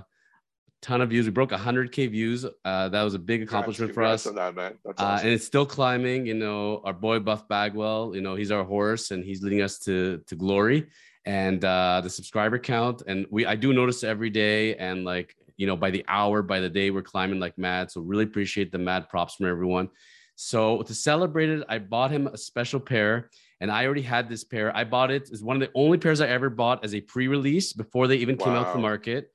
ton 0.81 1.01
of 1.01 1.09
views. 1.09 1.25
We 1.25 1.31
broke 1.31 1.51
100k 1.51 2.09
views. 2.09 2.45
Uh, 2.65 2.89
that 2.89 3.03
was 3.03 3.13
a 3.13 3.19
big 3.19 3.43
accomplishment 3.43 3.91
for 3.93 4.01
Congrats 4.01 4.25
us. 4.25 4.29
on 4.35 4.55
that, 4.55 4.57
Uh, 4.85 4.91
awesome. 4.97 5.25
and 5.25 5.33
it's 5.35 5.45
still 5.45 5.65
climbing. 5.65 6.25
You 6.25 6.33
know, 6.35 6.81
our 6.83 6.93
boy 6.93 7.19
Buff 7.19 7.47
Bagwell. 7.47 8.15
You 8.15 8.21
know, 8.21 8.35
he's 8.35 8.51
our 8.51 8.63
horse, 8.63 9.11
and 9.11 9.23
he's 9.23 9.43
leading 9.43 9.61
us 9.61 9.79
to 9.79 10.21
to 10.27 10.35
glory. 10.35 10.87
And 11.25 11.63
uh, 11.63 11.99
the 12.01 12.09
subscriber 12.09 12.57
count, 12.57 13.03
and 13.05 13.27
we 13.29 13.45
I 13.45 13.55
do 13.55 13.73
notice 13.73 14.03
every 14.03 14.31
day, 14.31 14.75
and 14.77 15.03
like 15.03 15.35
you 15.59 15.67
know, 15.67 15.75
by 15.75 15.91
the 15.91 16.05
hour, 16.07 16.41
by 16.41 16.61
the 16.61 16.69
day, 16.69 16.89
we're 16.89 17.01
climbing 17.01 17.41
like 17.41 17.57
mad. 17.57 17.91
So 17.91 17.99
really 17.99 18.23
appreciate 18.23 18.71
the 18.71 18.77
mad 18.77 19.09
props 19.09 19.35
from 19.35 19.47
everyone. 19.47 19.89
So 20.35 20.83
to 20.83 20.95
celebrate 20.95 21.49
it, 21.49 21.65
I 21.67 21.79
bought 21.79 22.11
him 22.11 22.27
a 22.27 22.37
special 22.37 22.79
pair, 22.79 23.29
and 23.59 23.69
I 23.69 23.85
already 23.85 24.01
had 24.01 24.29
this 24.29 24.45
pair. 24.45 24.73
I 24.73 24.85
bought 24.85 25.11
it 25.11 25.29
as 25.33 25.43
one 25.43 25.57
of 25.57 25.59
the 25.59 25.69
only 25.75 25.97
pairs 25.97 26.21
I 26.21 26.27
ever 26.27 26.49
bought 26.49 26.85
as 26.85 26.95
a 26.95 27.01
pre-release 27.01 27.73
before 27.73 28.07
they 28.07 28.15
even 28.15 28.37
came 28.37 28.53
out 28.53 28.67
to 28.67 28.77
the 28.77 28.81
market. 28.81 29.33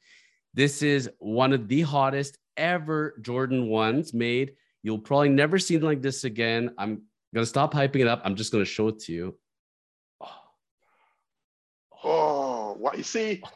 This 0.54 0.82
is 0.82 1.10
one 1.18 1.52
of 1.52 1.68
the 1.68 1.82
hottest 1.82 2.38
ever 2.56 3.18
Jordan 3.20 3.68
ones 3.68 4.14
made. 4.14 4.54
You'll 4.82 5.00
probably 5.00 5.28
never 5.28 5.58
see 5.58 5.76
like 5.76 6.00
this 6.00 6.24
again. 6.24 6.74
I'm 6.78 7.02
gonna 7.34 7.44
stop 7.44 7.74
hyping 7.74 8.00
it 8.00 8.06
up. 8.06 8.22
I'm 8.24 8.34
just 8.34 8.50
gonna 8.50 8.64
show 8.64 8.88
it 8.88 8.98
to 9.00 9.12
you. 9.12 9.38
oh, 12.02 12.76
what 12.78 12.96
you 12.96 13.04
see? 13.04 13.42
Oh. 13.44 13.50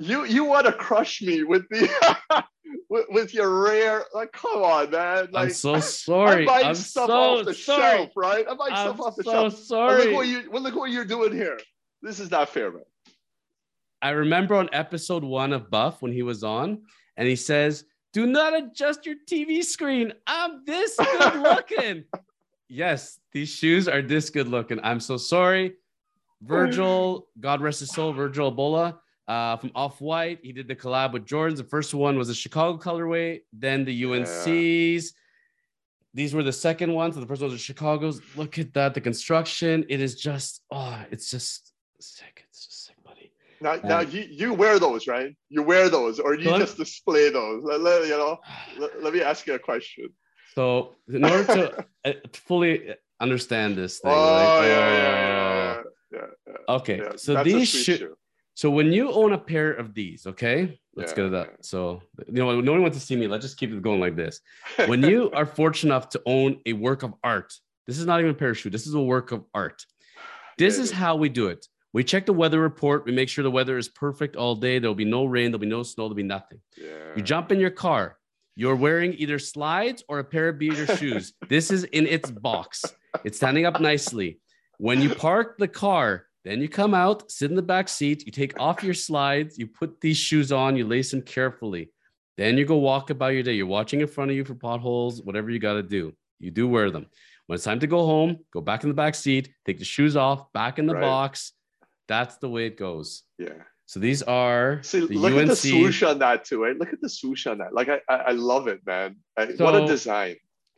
You 0.00 0.24
you 0.24 0.44
want 0.44 0.64
to 0.64 0.72
crush 0.72 1.20
me 1.20 1.42
with 1.42 1.68
the 1.68 1.86
with, 2.88 3.04
with 3.10 3.34
your 3.34 3.62
rare? 3.62 4.04
Like, 4.14 4.32
come 4.32 4.62
on, 4.62 4.90
man! 4.90 5.28
Like, 5.30 5.48
I'm 5.48 5.50
so 5.50 5.74
I'm 5.74 5.82
sorry. 5.82 6.48
I'm 6.48 6.74
stuff 6.74 7.08
so 7.08 7.12
off 7.12 7.44
the 7.44 7.52
sorry. 7.52 7.98
shelf, 7.98 8.10
right? 8.16 8.46
I'm 8.48 8.56
buying 8.56 8.72
I'm 8.72 8.94
stuff 8.94 9.00
off 9.06 9.16
the 9.16 9.24
so 9.24 9.30
shelf. 9.30 9.58
Sorry. 9.58 10.04
look 10.06 10.14
what 10.14 10.26
you 10.26 10.50
well, 10.50 10.62
look 10.62 10.74
what 10.74 10.90
you're 10.90 11.04
doing 11.04 11.32
here. 11.32 11.60
This 12.00 12.18
is 12.18 12.30
not 12.30 12.48
fair, 12.48 12.72
man. 12.72 12.82
I 14.00 14.10
remember 14.10 14.54
on 14.54 14.70
episode 14.72 15.22
one 15.22 15.52
of 15.52 15.70
Buff 15.70 16.00
when 16.00 16.12
he 16.12 16.22
was 16.22 16.42
on, 16.42 16.80
and 17.18 17.28
he 17.28 17.36
says, 17.36 17.84
"Do 18.14 18.26
not 18.26 18.56
adjust 18.56 19.04
your 19.04 19.16
TV 19.30 19.62
screen. 19.62 20.14
I'm 20.26 20.64
this 20.64 20.96
good 20.96 21.34
looking." 21.42 22.04
yes, 22.70 23.20
these 23.32 23.50
shoes 23.50 23.86
are 23.86 24.00
this 24.00 24.30
good 24.30 24.48
looking. 24.48 24.80
I'm 24.82 25.00
so 25.00 25.18
sorry, 25.18 25.74
Virgil. 26.40 27.28
God 27.38 27.60
rest 27.60 27.80
his 27.80 27.90
soul, 27.90 28.14
Virgil 28.14 28.50
Abloh. 28.50 28.96
Uh, 29.30 29.56
from 29.56 29.70
Off 29.76 30.00
White, 30.00 30.40
he 30.42 30.50
did 30.52 30.66
the 30.66 30.74
collab 30.74 31.12
with 31.12 31.24
Jordans. 31.24 31.58
The 31.58 31.62
first 31.76 31.94
one 31.94 32.18
was 32.18 32.26
the 32.26 32.34
Chicago 32.34 32.76
colorway, 32.86 33.42
then 33.52 33.84
the 33.84 33.94
UNC's. 34.04 35.14
These 36.12 36.34
were 36.34 36.42
the 36.42 36.52
second 36.52 36.92
ones. 36.92 37.14
So 37.14 37.20
the 37.20 37.28
first 37.28 37.40
one 37.40 37.52
was 37.52 37.60
the 37.60 37.64
Chicago's. 37.64 38.20
Look 38.34 38.58
at 38.58 38.74
that, 38.74 38.92
the 38.94 39.00
construction. 39.00 39.84
It 39.88 40.00
is 40.00 40.16
just, 40.16 40.62
oh, 40.72 40.98
it's 41.12 41.30
just 41.30 41.72
sick. 42.00 42.44
It's 42.48 42.66
just 42.66 42.86
sick, 42.86 42.96
buddy. 43.04 43.30
Now, 43.60 43.76
now 43.84 44.00
you, 44.00 44.22
you 44.28 44.52
wear 44.52 44.80
those, 44.80 45.06
right? 45.06 45.32
You 45.48 45.62
wear 45.62 45.88
those, 45.88 46.18
or 46.18 46.34
you 46.34 46.50
just 46.58 46.76
display 46.76 47.30
those. 47.30 47.62
Let, 47.62 47.80
let- 47.82 48.08
you 48.08 48.18
know, 48.18 48.40
let, 48.80 49.00
let 49.00 49.14
me 49.14 49.22
ask 49.22 49.46
you 49.46 49.54
a 49.54 49.60
question. 49.60 50.08
So 50.56 50.96
in 51.08 51.24
order 51.24 51.44
to 51.44 51.86
uh, 52.04 52.12
fully 52.32 52.96
understand 53.20 53.76
this 53.76 54.00
thing, 54.00 54.10
Oh, 54.12 54.16
like, 54.16 54.66
yeah, 54.66 54.86
uh, 54.86 54.90
yeah, 54.90 55.02
yeah, 55.04 55.82
yeah, 56.10 56.26
yeah, 56.48 56.74
okay. 56.78 56.98
yeah. 56.98 57.12
So 57.14 57.44
these 57.44 57.68
shoes. 57.68 58.02
So 58.54 58.70
when 58.70 58.92
you 58.92 59.10
own 59.12 59.32
a 59.32 59.38
pair 59.38 59.72
of 59.72 59.94
these, 59.94 60.26
okay, 60.26 60.78
let's 60.94 61.12
Yeah, 61.12 61.16
get 61.16 61.24
it 61.26 61.34
up. 61.34 61.46
yeah. 61.50 61.56
So 61.62 62.02
you 62.26 62.34
know, 62.34 62.60
no 62.60 62.72
one 62.72 62.82
wants 62.82 62.98
to 62.98 63.04
see 63.04 63.16
me. 63.16 63.26
Let's 63.26 63.44
just 63.44 63.56
keep 63.58 63.70
it 63.72 63.80
going 63.82 64.00
like 64.00 64.16
this. 64.16 64.40
When 64.86 65.02
you 65.02 65.30
are 65.32 65.46
fortunate 65.46 65.90
enough 65.94 66.08
to 66.10 66.22
own 66.26 66.58
a 66.66 66.72
work 66.74 67.02
of 67.02 67.14
art, 67.24 67.52
this 67.86 67.98
is 67.98 68.06
not 68.06 68.20
even 68.20 68.32
a 68.32 68.34
pair 68.34 68.50
of 68.50 68.58
shoe. 68.58 68.70
This 68.70 68.86
is 68.86 68.94
a 68.94 69.00
work 69.00 69.32
of 69.32 69.44
art. 69.54 69.84
This 70.58 70.76
Yeah, 70.76 70.82
is 70.84 70.90
how 70.90 71.16
we 71.16 71.28
do 71.28 71.46
it. 71.48 71.66
We 71.92 72.04
check 72.04 72.24
the 72.26 72.32
weather 72.32 72.60
report. 72.60 73.04
We 73.04 73.12
make 73.12 73.28
sure 73.28 73.42
the 73.42 73.50
weather 73.50 73.76
is 73.78 73.88
perfect 73.88 74.36
all 74.36 74.54
day. 74.54 74.78
There'll 74.78 74.94
be 74.94 75.04
no 75.04 75.24
rain. 75.24 75.50
There'll 75.50 75.58
be 75.58 75.66
no 75.66 75.82
snow. 75.82 76.04
There'll 76.04 76.14
be 76.14 76.22
nothing. 76.22 76.60
yeah. 76.76 77.14
You 77.16 77.22
jump 77.22 77.50
in 77.50 77.58
your 77.58 77.70
car. 77.70 78.16
You're 78.56 78.76
wearing 78.76 79.14
either 79.14 79.38
slides 79.38 80.04
or 80.08 80.18
a 80.18 80.24
pair 80.24 80.50
of 80.50 80.58
beater 80.58 80.86
shoes. 80.98 81.32
This 81.48 81.70
is 81.70 81.84
in 81.84 82.06
its 82.06 82.30
box. 82.30 82.84
It's 83.24 83.38
standing 83.38 83.64
up 83.66 83.80
nicely. 83.80 84.38
When 84.78 85.00
you 85.00 85.14
park 85.14 85.56
the 85.58 85.66
car, 85.68 86.26
Then 86.44 86.60
you 86.60 86.68
come 86.68 86.94
out, 86.94 87.30
sit 87.30 87.50
in 87.50 87.56
the 87.56 87.62
back 87.62 87.88
seat, 87.88 88.24
you 88.24 88.32
take 88.32 88.58
off 88.58 88.82
your 88.82 88.94
slides, 88.94 89.58
you 89.58 89.66
put 89.66 90.00
these 90.00 90.16
shoes 90.16 90.52
on, 90.52 90.76
you 90.76 90.86
lace 90.86 91.10
them 91.10 91.22
carefully. 91.22 91.90
Then 92.38 92.56
you 92.56 92.64
go 92.64 92.76
walk 92.76 93.10
about 93.10 93.34
your 93.34 93.42
day. 93.42 93.52
You're 93.52 93.66
watching 93.66 94.00
in 94.00 94.06
front 94.06 94.30
of 94.30 94.36
you 94.36 94.44
for 94.44 94.54
potholes, 94.54 95.22
whatever 95.22 95.50
you 95.50 95.58
got 95.58 95.74
to 95.74 95.82
do. 95.82 96.14
You 96.38 96.50
do 96.50 96.66
wear 96.66 96.90
them. 96.90 97.06
When 97.46 97.56
it's 97.56 97.64
time 97.64 97.80
to 97.80 97.86
go 97.86 98.06
home, 98.06 98.38
go 98.52 98.60
back 98.60 98.82
in 98.82 98.88
the 98.88 98.94
back 98.94 99.14
seat, 99.14 99.52
take 99.66 99.78
the 99.78 99.84
shoes 99.84 100.16
off, 100.16 100.50
back 100.52 100.78
in 100.78 100.86
the 100.86 100.94
right. 100.94 101.02
box. 101.02 101.52
That's 102.08 102.36
the 102.36 102.48
way 102.48 102.66
it 102.66 102.78
goes. 102.78 103.24
Yeah. 103.38 103.62
So 103.84 104.00
these 104.00 104.22
are 104.22 104.80
See, 104.82 105.00
the 105.00 105.16
look 105.16 105.32
UNC. 105.32 105.42
at 105.42 105.48
the 105.48 105.56
swoosh 105.56 106.02
on 106.04 106.20
that 106.20 106.44
too. 106.44 106.62
Right? 106.62 106.78
Look 106.78 106.92
at 106.92 107.00
the 107.00 107.08
swoosh 107.08 107.46
on 107.46 107.58
that. 107.58 107.74
Like 107.74 107.88
I, 107.88 108.00
I, 108.08 108.16
I 108.16 108.30
love 108.30 108.68
it, 108.68 108.80
man. 108.86 109.16
I, 109.36 109.52
so, 109.52 109.64
what 109.64 109.74
a 109.74 109.86
design. 109.86 110.36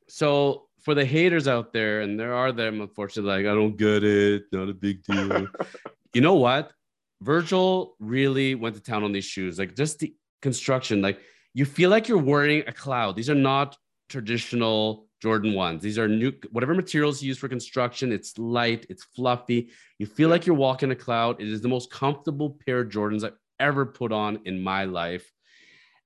So 0.08 0.68
for 0.82 0.94
the 0.94 1.04
haters 1.04 1.48
out 1.48 1.72
there, 1.72 2.00
and 2.00 2.18
there 2.18 2.34
are 2.34 2.52
them, 2.52 2.80
unfortunately, 2.80 3.30
like 3.30 3.50
I 3.50 3.54
don't 3.54 3.76
get 3.76 4.04
it, 4.04 4.44
not 4.52 4.68
a 4.68 4.74
big 4.74 5.02
deal. 5.04 5.46
you 6.14 6.20
know 6.20 6.34
what? 6.34 6.72
Virgil 7.20 7.94
really 8.00 8.54
went 8.54 8.74
to 8.74 8.82
town 8.82 9.04
on 9.04 9.12
these 9.12 9.24
shoes. 9.24 9.58
Like 9.58 9.76
just 9.76 10.00
the 10.00 10.14
construction, 10.40 11.00
like 11.00 11.20
you 11.54 11.64
feel 11.64 11.88
like 11.88 12.08
you're 12.08 12.18
wearing 12.18 12.64
a 12.66 12.72
cloud. 12.72 13.14
These 13.14 13.30
are 13.30 13.34
not 13.34 13.76
traditional 14.08 15.06
Jordan 15.22 15.54
ones. 15.54 15.82
These 15.82 15.98
are 15.98 16.08
new, 16.08 16.32
whatever 16.50 16.74
materials 16.74 17.22
you 17.22 17.28
use 17.28 17.38
for 17.38 17.48
construction. 17.48 18.10
It's 18.10 18.36
light, 18.36 18.86
it's 18.88 19.04
fluffy. 19.04 19.70
You 20.00 20.06
feel 20.06 20.28
like 20.28 20.46
you're 20.46 20.56
walking 20.56 20.90
a 20.90 20.96
cloud. 20.96 21.40
It 21.40 21.48
is 21.48 21.62
the 21.62 21.68
most 21.68 21.92
comfortable 21.92 22.58
pair 22.66 22.80
of 22.80 22.88
Jordans 22.88 23.22
I've 23.22 23.38
ever 23.60 23.86
put 23.86 24.10
on 24.10 24.40
in 24.46 24.60
my 24.60 24.84
life. 24.84 25.32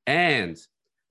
And 0.07 0.59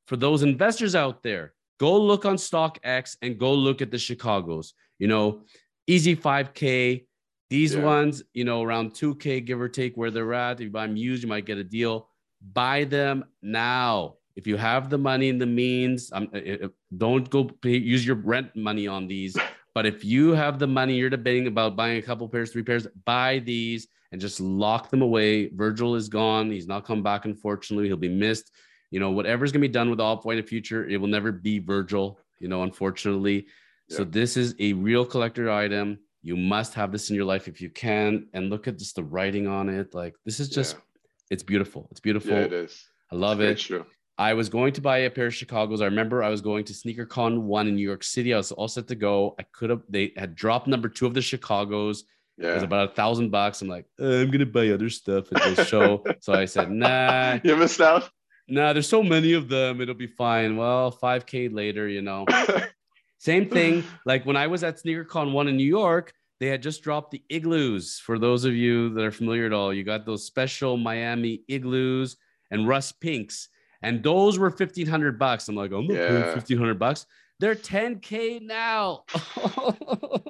for 0.05 0.17
those 0.17 0.43
investors 0.43 0.93
out 0.93 1.23
there, 1.23 1.54
go 1.79 1.99
look 1.99 2.25
on 2.25 2.35
StockX 2.35 3.17
and 3.21 3.37
go 3.37 3.53
look 3.53 3.81
at 3.81 3.91
the 3.91 3.97
Chicago's. 3.97 4.73
You 4.99 5.07
know, 5.07 5.43
easy 5.87 6.15
5K. 6.15 7.05
These 7.49 7.75
yeah. 7.75 7.83
ones, 7.83 8.23
you 8.33 8.43
know, 8.43 8.63
around 8.63 8.93
2K, 8.93 9.45
give 9.45 9.61
or 9.61 9.69
take 9.69 9.95
where 9.95 10.11
they're 10.11 10.33
at. 10.33 10.57
If 10.57 10.61
you 10.61 10.69
buy 10.69 10.87
them 10.87 10.95
used, 10.95 11.23
you 11.23 11.29
might 11.29 11.45
get 11.45 11.57
a 11.57 11.63
deal. 11.63 12.09
Buy 12.53 12.85
them 12.85 13.25
now. 13.41 14.15
If 14.35 14.47
you 14.47 14.57
have 14.57 14.89
the 14.89 14.97
money 14.97 15.29
and 15.29 15.39
the 15.39 15.45
means, 15.45 16.11
um, 16.11 16.27
uh, 16.33 16.37
uh, 16.37 16.65
uh, 16.65 16.67
don't 16.97 17.29
go 17.29 17.45
pay, 17.45 17.77
use 17.77 18.05
your 18.05 18.17
rent 18.17 18.55
money 18.55 18.87
on 18.87 19.07
these. 19.07 19.37
But 19.73 19.85
if 19.85 20.03
you 20.03 20.31
have 20.31 20.59
the 20.59 20.67
money, 20.67 20.95
you're 20.95 21.09
debating 21.09 21.47
about 21.47 21.75
buying 21.75 21.97
a 21.97 22.01
couple 22.01 22.27
pairs, 22.27 22.51
three 22.51 22.63
pairs, 22.63 22.87
buy 23.05 23.39
these 23.39 23.87
and 24.11 24.19
just 24.19 24.39
lock 24.39 24.89
them 24.89 25.01
away. 25.01 25.49
Virgil 25.49 25.95
is 25.95 26.09
gone. 26.09 26.51
He's 26.51 26.67
not 26.67 26.85
come 26.85 27.03
back, 27.03 27.25
unfortunately. 27.25 27.87
He'll 27.87 27.97
be 27.97 28.09
missed 28.09 28.51
you 28.95 29.01
know, 29.01 29.11
whatever's 29.11 29.51
gonna 29.51 29.59
be 29.59 29.67
done 29.67 29.89
with 29.89 29.99
off 29.99 30.23
white 30.23 30.37
in 30.37 30.45
the 30.45 30.47
future, 30.47 30.87
it 30.87 30.95
will 30.95 31.09
never 31.09 31.33
be 31.33 31.59
Virgil, 31.59 32.17
you 32.39 32.47
know, 32.47 32.63
unfortunately. 32.63 33.47
Yeah. 33.89 33.97
So 33.97 34.03
this 34.05 34.37
is 34.37 34.55
a 34.59 34.71
real 34.71 35.05
collector 35.05 35.51
item. 35.51 35.99
You 36.21 36.37
must 36.37 36.73
have 36.75 36.93
this 36.93 37.09
in 37.09 37.15
your 37.17 37.25
life 37.25 37.49
if 37.49 37.59
you 37.59 37.69
can. 37.69 38.27
And 38.31 38.49
look 38.49 38.69
at 38.69 38.79
just 38.79 38.95
the 38.95 39.03
writing 39.03 39.47
on 39.47 39.67
it. 39.67 39.93
Like 39.93 40.15
this 40.23 40.39
is 40.39 40.47
just, 40.47 40.75
yeah. 40.75 40.81
it's 41.29 41.43
beautiful. 41.43 41.89
It's 41.91 41.99
beautiful. 41.99 42.31
Yeah, 42.31 42.45
it 42.45 42.53
is. 42.53 42.85
I 43.11 43.17
love 43.17 43.41
it's 43.41 43.61
it. 43.61 43.65
True. 43.65 43.85
I 44.17 44.33
was 44.33 44.47
going 44.47 44.71
to 44.71 44.81
buy 44.81 44.99
a 44.99 45.09
pair 45.09 45.27
of 45.27 45.35
Chicago's. 45.35 45.81
I 45.81 45.85
remember 45.85 46.23
I 46.23 46.29
was 46.29 46.39
going 46.39 46.63
to 46.63 46.71
SneakerCon 46.71 47.41
one 47.41 47.67
in 47.67 47.75
New 47.75 47.85
York 47.85 48.01
City. 48.01 48.33
I 48.33 48.37
was 48.37 48.53
all 48.53 48.69
set 48.69 48.87
to 48.87 48.95
go. 48.95 49.35
I 49.37 49.43
could 49.43 49.71
have. 49.71 49.81
They 49.89 50.13
had 50.15 50.35
dropped 50.35 50.67
number 50.67 50.87
two 50.87 51.05
of 51.05 51.13
the 51.13 51.21
Chicago's. 51.21 52.05
Yeah. 52.37 52.51
It 52.51 52.53
was 52.55 52.63
about 52.63 52.91
a 52.91 52.93
thousand 52.93 53.29
bucks. 53.29 53.61
I'm 53.61 53.67
like, 53.67 53.87
uh, 53.99 54.05
I'm 54.05 54.31
gonna 54.31 54.45
buy 54.45 54.69
other 54.69 54.89
stuff 54.89 55.33
at 55.33 55.43
this 55.43 55.67
show. 55.67 56.01
so 56.21 56.33
I 56.33 56.45
said, 56.45 56.71
Nah. 56.71 57.39
You 57.43 57.57
missed 57.57 57.81
out 57.81 58.09
nah, 58.47 58.73
there's 58.73 58.89
so 58.89 59.03
many 59.03 59.33
of 59.33 59.47
them, 59.49 59.81
it'll 59.81 59.95
be 59.95 60.07
fine. 60.07 60.57
Well, 60.57 60.91
5K 60.91 61.53
later, 61.53 61.87
you 61.87 62.01
know. 62.01 62.25
Same 63.17 63.49
thing. 63.49 63.83
Like 64.05 64.25
when 64.25 64.37
I 64.37 64.47
was 64.47 64.63
at 64.63 64.77
SneakerCon 64.77 65.31
one 65.31 65.47
in 65.47 65.57
New 65.57 65.63
York, 65.63 66.13
they 66.39 66.47
had 66.47 66.61
just 66.61 66.83
dropped 66.83 67.11
the 67.11 67.23
igloos. 67.29 67.99
For 67.99 68.19
those 68.19 68.45
of 68.45 68.53
you 68.53 68.93
that 68.93 69.03
are 69.03 69.11
familiar 69.11 69.45
at 69.45 69.53
all, 69.53 69.73
you 69.73 69.83
got 69.83 70.05
those 70.05 70.25
special 70.25 70.77
Miami 70.77 71.43
igloos 71.47 72.17
and 72.51 72.67
rust 72.67 72.99
pinks, 72.99 73.49
and 73.81 74.03
those 74.03 74.37
were 74.37 74.51
fifteen 74.51 74.85
hundred 74.85 75.17
bucks. 75.17 75.47
I'm 75.47 75.55
like, 75.55 75.71
I'm 75.71 75.87
not 75.87 75.95
yeah. 75.95 76.33
fifteen 76.33 76.57
hundred 76.57 76.77
bucks. 76.77 77.05
They're 77.39 77.55
10k 77.55 78.41
now. 78.41 79.03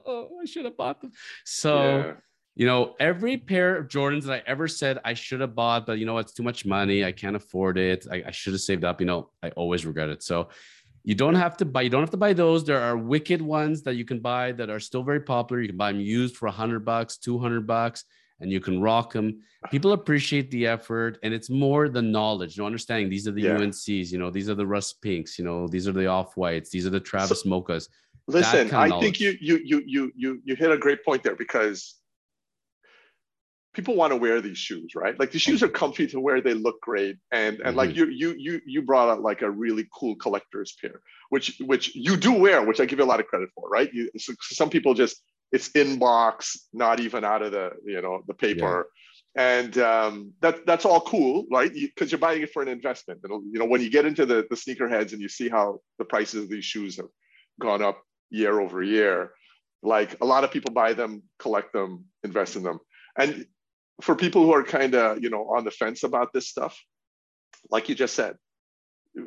Oh, 0.08 0.38
I 0.40 0.46
should 0.46 0.66
have 0.66 0.78
bought 0.78 1.02
them. 1.02 1.12
So 1.46 1.80
yeah 1.80 2.14
you 2.56 2.66
know, 2.66 2.96
every 3.00 3.38
pair 3.38 3.76
of 3.76 3.90
Jordans 3.90 4.24
that 4.24 4.34
I 4.34 4.44
ever 4.48 4.68
said 4.68 5.00
I 5.04 5.14
should 5.14 5.42
have 5.42 5.56
bought, 5.56 5.86
but 5.86 6.00
you 6.00 6.06
know, 6.06 6.18
it's 6.18 6.32
too 6.32 6.44
much 6.44 6.66
money. 6.66 7.04
I 7.04 7.12
can't 7.12 7.36
afford 7.36 7.78
it. 7.78 8.08
I, 8.10 8.24
I 8.28 8.32
should 8.32 8.54
have 8.54 8.62
saved 8.62 8.86
up. 8.86 9.02
You 9.02 9.08
know, 9.08 9.30
I 9.44 9.50
always 9.52 9.86
regret 9.86 10.10
it. 10.10 10.24
So 10.24 10.48
you 11.04 11.16
don't 11.16 11.36
have 11.36 11.58
to 11.58 11.66
buy, 11.66 11.82
you 11.82 11.90
don't 11.90 12.02
have 12.02 12.12
to 12.12 12.18
buy 12.18 12.34
those. 12.34 12.64
There 12.64 12.82
are 12.82 12.98
wicked 12.98 13.42
ones 13.42 13.84
that 13.84 13.96
you 13.96 14.06
can 14.06 14.20
buy 14.20 14.54
that 14.54 14.70
are 14.70 14.80
still 14.80 15.04
very 15.04 15.20
popular. 15.20 15.62
You 15.62 15.68
can 15.68 15.78
buy 15.78 15.92
them 15.92 16.02
used 16.02 16.38
for 16.38 16.48
a 16.48 16.52
hundred 16.52 16.86
bucks, 16.86 17.18
200 17.18 17.68
bucks, 17.68 18.06
and 18.40 18.52
you 18.52 18.62
can 18.62 18.82
rock 18.82 19.12
them. 19.12 19.42
People 19.70 19.92
appreciate 19.92 20.50
the 20.50 20.66
effort 20.66 21.20
and 21.24 21.34
it's 21.34 21.50
more 21.50 21.90
the 21.90 22.02
knowledge, 22.02 22.56
you 22.56 22.64
know, 22.64 22.68
understanding 22.68 23.10
these 23.10 23.28
are 23.28 23.32
the 23.32 23.42
yeah. 23.42 23.58
UNCs, 23.58 24.12
you 24.12 24.18
know, 24.18 24.30
these 24.30 24.50
are 24.50 24.56
the 24.56 24.66
rust 24.66 25.02
pinks, 25.02 25.38
you 25.38 25.44
know, 25.44 25.68
these 25.68 25.88
are 25.88 25.92
the 25.92 26.08
off 26.08 26.38
whites, 26.38 26.70
these 26.70 26.86
are 26.86 26.92
the 26.92 27.00
Travis 27.00 27.44
so, 27.44 27.50
mochas. 27.50 27.90
Listen, 28.28 28.74
I 28.74 29.00
think 29.00 29.20
you, 29.20 29.36
you, 29.40 29.60
you, 29.64 29.84
you, 29.86 30.12
you, 30.16 30.42
you 30.44 30.56
hit 30.56 30.72
a 30.72 30.78
great 30.78 31.04
point 31.06 31.22
there 31.22 31.36
because 31.36 31.96
people 33.76 33.96
want 33.96 34.12
to 34.12 34.18
wear 34.18 34.42
these 34.42 34.58
shoes, 34.58 34.96
right? 34.96 35.20
Like 35.20 35.32
the 35.32 35.40
shoes 35.40 35.62
are 35.62 35.68
comfy 35.68 36.08
to 36.08 36.20
wear, 36.20 36.42
they 36.42 36.54
look 36.54 36.80
great, 36.82 37.18
and 37.32 37.58
and 37.58 37.70
mm-hmm. 37.70 37.78
like 37.78 37.96
you 37.96 38.08
you 38.08 38.36
you 38.38 38.62
you 38.66 38.82
brought 38.82 39.10
out 39.10 39.22
like 39.22 39.42
a 39.42 39.50
really 39.50 39.88
cool 39.94 40.16
collector's 40.16 40.76
pair, 40.82 41.02
which 41.30 41.62
which 41.66 41.96
you 41.96 42.18
do 42.18 42.34
wear, 42.34 42.64
which 42.64 42.80
I 42.80 42.86
give 42.86 43.00
you 43.00 43.06
a 43.06 43.12
lot 43.14 43.20
of 43.20 43.28
credit 43.28 43.50
for, 43.54 43.70
right? 43.70 43.94
You, 43.94 44.10
so 44.18 44.34
some 44.42 44.70
people 44.70 44.94
just 44.94 45.22
it's 45.52 45.70
in 45.70 46.00
box, 46.00 46.68
not 46.74 47.00
even 47.00 47.24
out 47.24 47.42
of 47.42 47.52
the 47.52 47.72
you 47.86 48.02
know 48.02 48.24
the 48.28 48.34
paper. 48.34 48.88
Yeah. 48.88 48.92
And 49.38 49.78
um, 49.80 50.34
that 50.40 50.66
that's 50.66 50.86
all 50.86 51.02
cool, 51.02 51.46
right? 51.52 51.72
Because 51.74 52.12
you, 52.12 52.18
are 52.18 52.20
buying 52.20 52.42
it 52.42 52.54
for 52.54 52.62
an 52.62 52.70
investment. 52.70 53.20
And 53.24 53.54
you 53.54 53.60
know 53.60 53.66
when 53.66 53.82
you 53.82 53.90
get 53.90 54.06
into 54.06 54.26
the 54.26 54.48
the 54.50 54.56
sneakerheads 54.56 55.12
and 55.12 55.22
you 55.22 55.28
see 55.28 55.50
how 55.50 55.80
the 56.00 56.06
prices 56.06 56.44
of 56.44 56.50
these 56.50 56.66
shoes 56.66 56.96
have 56.98 57.10
gone 57.60 57.82
up 57.82 58.02
year 58.30 58.60
over 58.62 58.82
year, 58.82 59.32
like 59.84 60.16
a 60.22 60.26
lot 60.26 60.44
of 60.44 60.52
people 60.52 60.74
buy 60.74 60.94
them, 60.94 61.24
collect 61.40 61.74
them, 61.74 62.06
invest 62.24 62.56
in 62.56 62.64
them. 62.64 62.80
And 63.18 63.46
for 64.02 64.16
people 64.16 64.44
who 64.44 64.54
are 64.54 64.64
kind 64.64 64.96
of 64.96 65.24
you 65.24 65.30
know 65.30 65.50
on 65.56 65.64
the 65.64 65.72
fence 65.72 66.04
about 66.04 66.34
this 66.34 66.48
stuff 66.48 66.78
like 67.72 67.90
you 67.90 67.96
just 67.96 68.14
said 68.14 68.36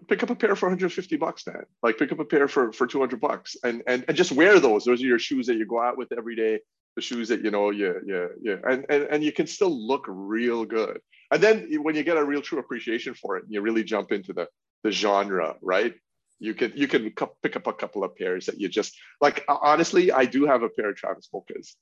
pick 0.08 0.22
up 0.22 0.30
a 0.30 0.34
pair 0.34 0.54
for 0.54 0.66
150 0.66 1.16
bucks 1.16 1.46
man. 1.46 1.64
Like 1.82 1.98
pick 1.98 2.12
up 2.12 2.18
a 2.18 2.24
pair 2.24 2.48
for 2.48 2.72
for 2.72 2.86
200 2.86 3.20
bucks 3.20 3.56
and 3.64 3.82
and, 3.86 4.04
and 4.08 4.16
just 4.16 4.32
wear 4.32 4.60
those. 4.60 4.84
Those 4.84 5.02
are 5.02 5.06
your 5.06 5.18
shoes 5.18 5.46
that 5.46 5.56
you 5.56 5.66
go 5.66 5.80
out 5.80 5.96
with 5.96 6.12
every 6.12 6.36
day. 6.36 6.60
The 6.96 7.02
shoes 7.02 7.28
that 7.28 7.44
you 7.44 7.50
know 7.50 7.70
yeah 7.70 7.94
yeah 8.04 8.26
yeah 8.40 8.56
and, 8.68 8.84
and 8.88 9.04
and 9.04 9.24
you 9.24 9.32
can 9.32 9.46
still 9.46 9.70
look 9.70 10.04
real 10.08 10.64
good. 10.64 11.00
And 11.30 11.42
then 11.42 11.68
when 11.82 11.94
you 11.94 12.02
get 12.02 12.16
a 12.16 12.24
real 12.24 12.42
true 12.42 12.58
appreciation 12.58 13.14
for 13.14 13.36
it 13.36 13.44
and 13.44 13.52
you 13.52 13.60
really 13.60 13.84
jump 13.84 14.12
into 14.12 14.32
the 14.32 14.48
the 14.82 14.90
genre 14.90 15.56
right? 15.62 15.94
You 16.40 16.54
can 16.54 16.72
you 16.76 16.86
can 16.86 17.12
pick 17.42 17.56
up 17.56 17.66
a 17.66 17.72
couple 17.72 18.04
of 18.04 18.16
pairs 18.16 18.46
that 18.46 18.60
you 18.60 18.68
just 18.68 18.96
like 19.20 19.44
honestly 19.48 20.12
i 20.12 20.24
do 20.24 20.46
have 20.46 20.62
a 20.62 20.68
pair 20.68 20.90
of 20.90 20.94
travis 20.94 21.28
mochas 21.34 21.74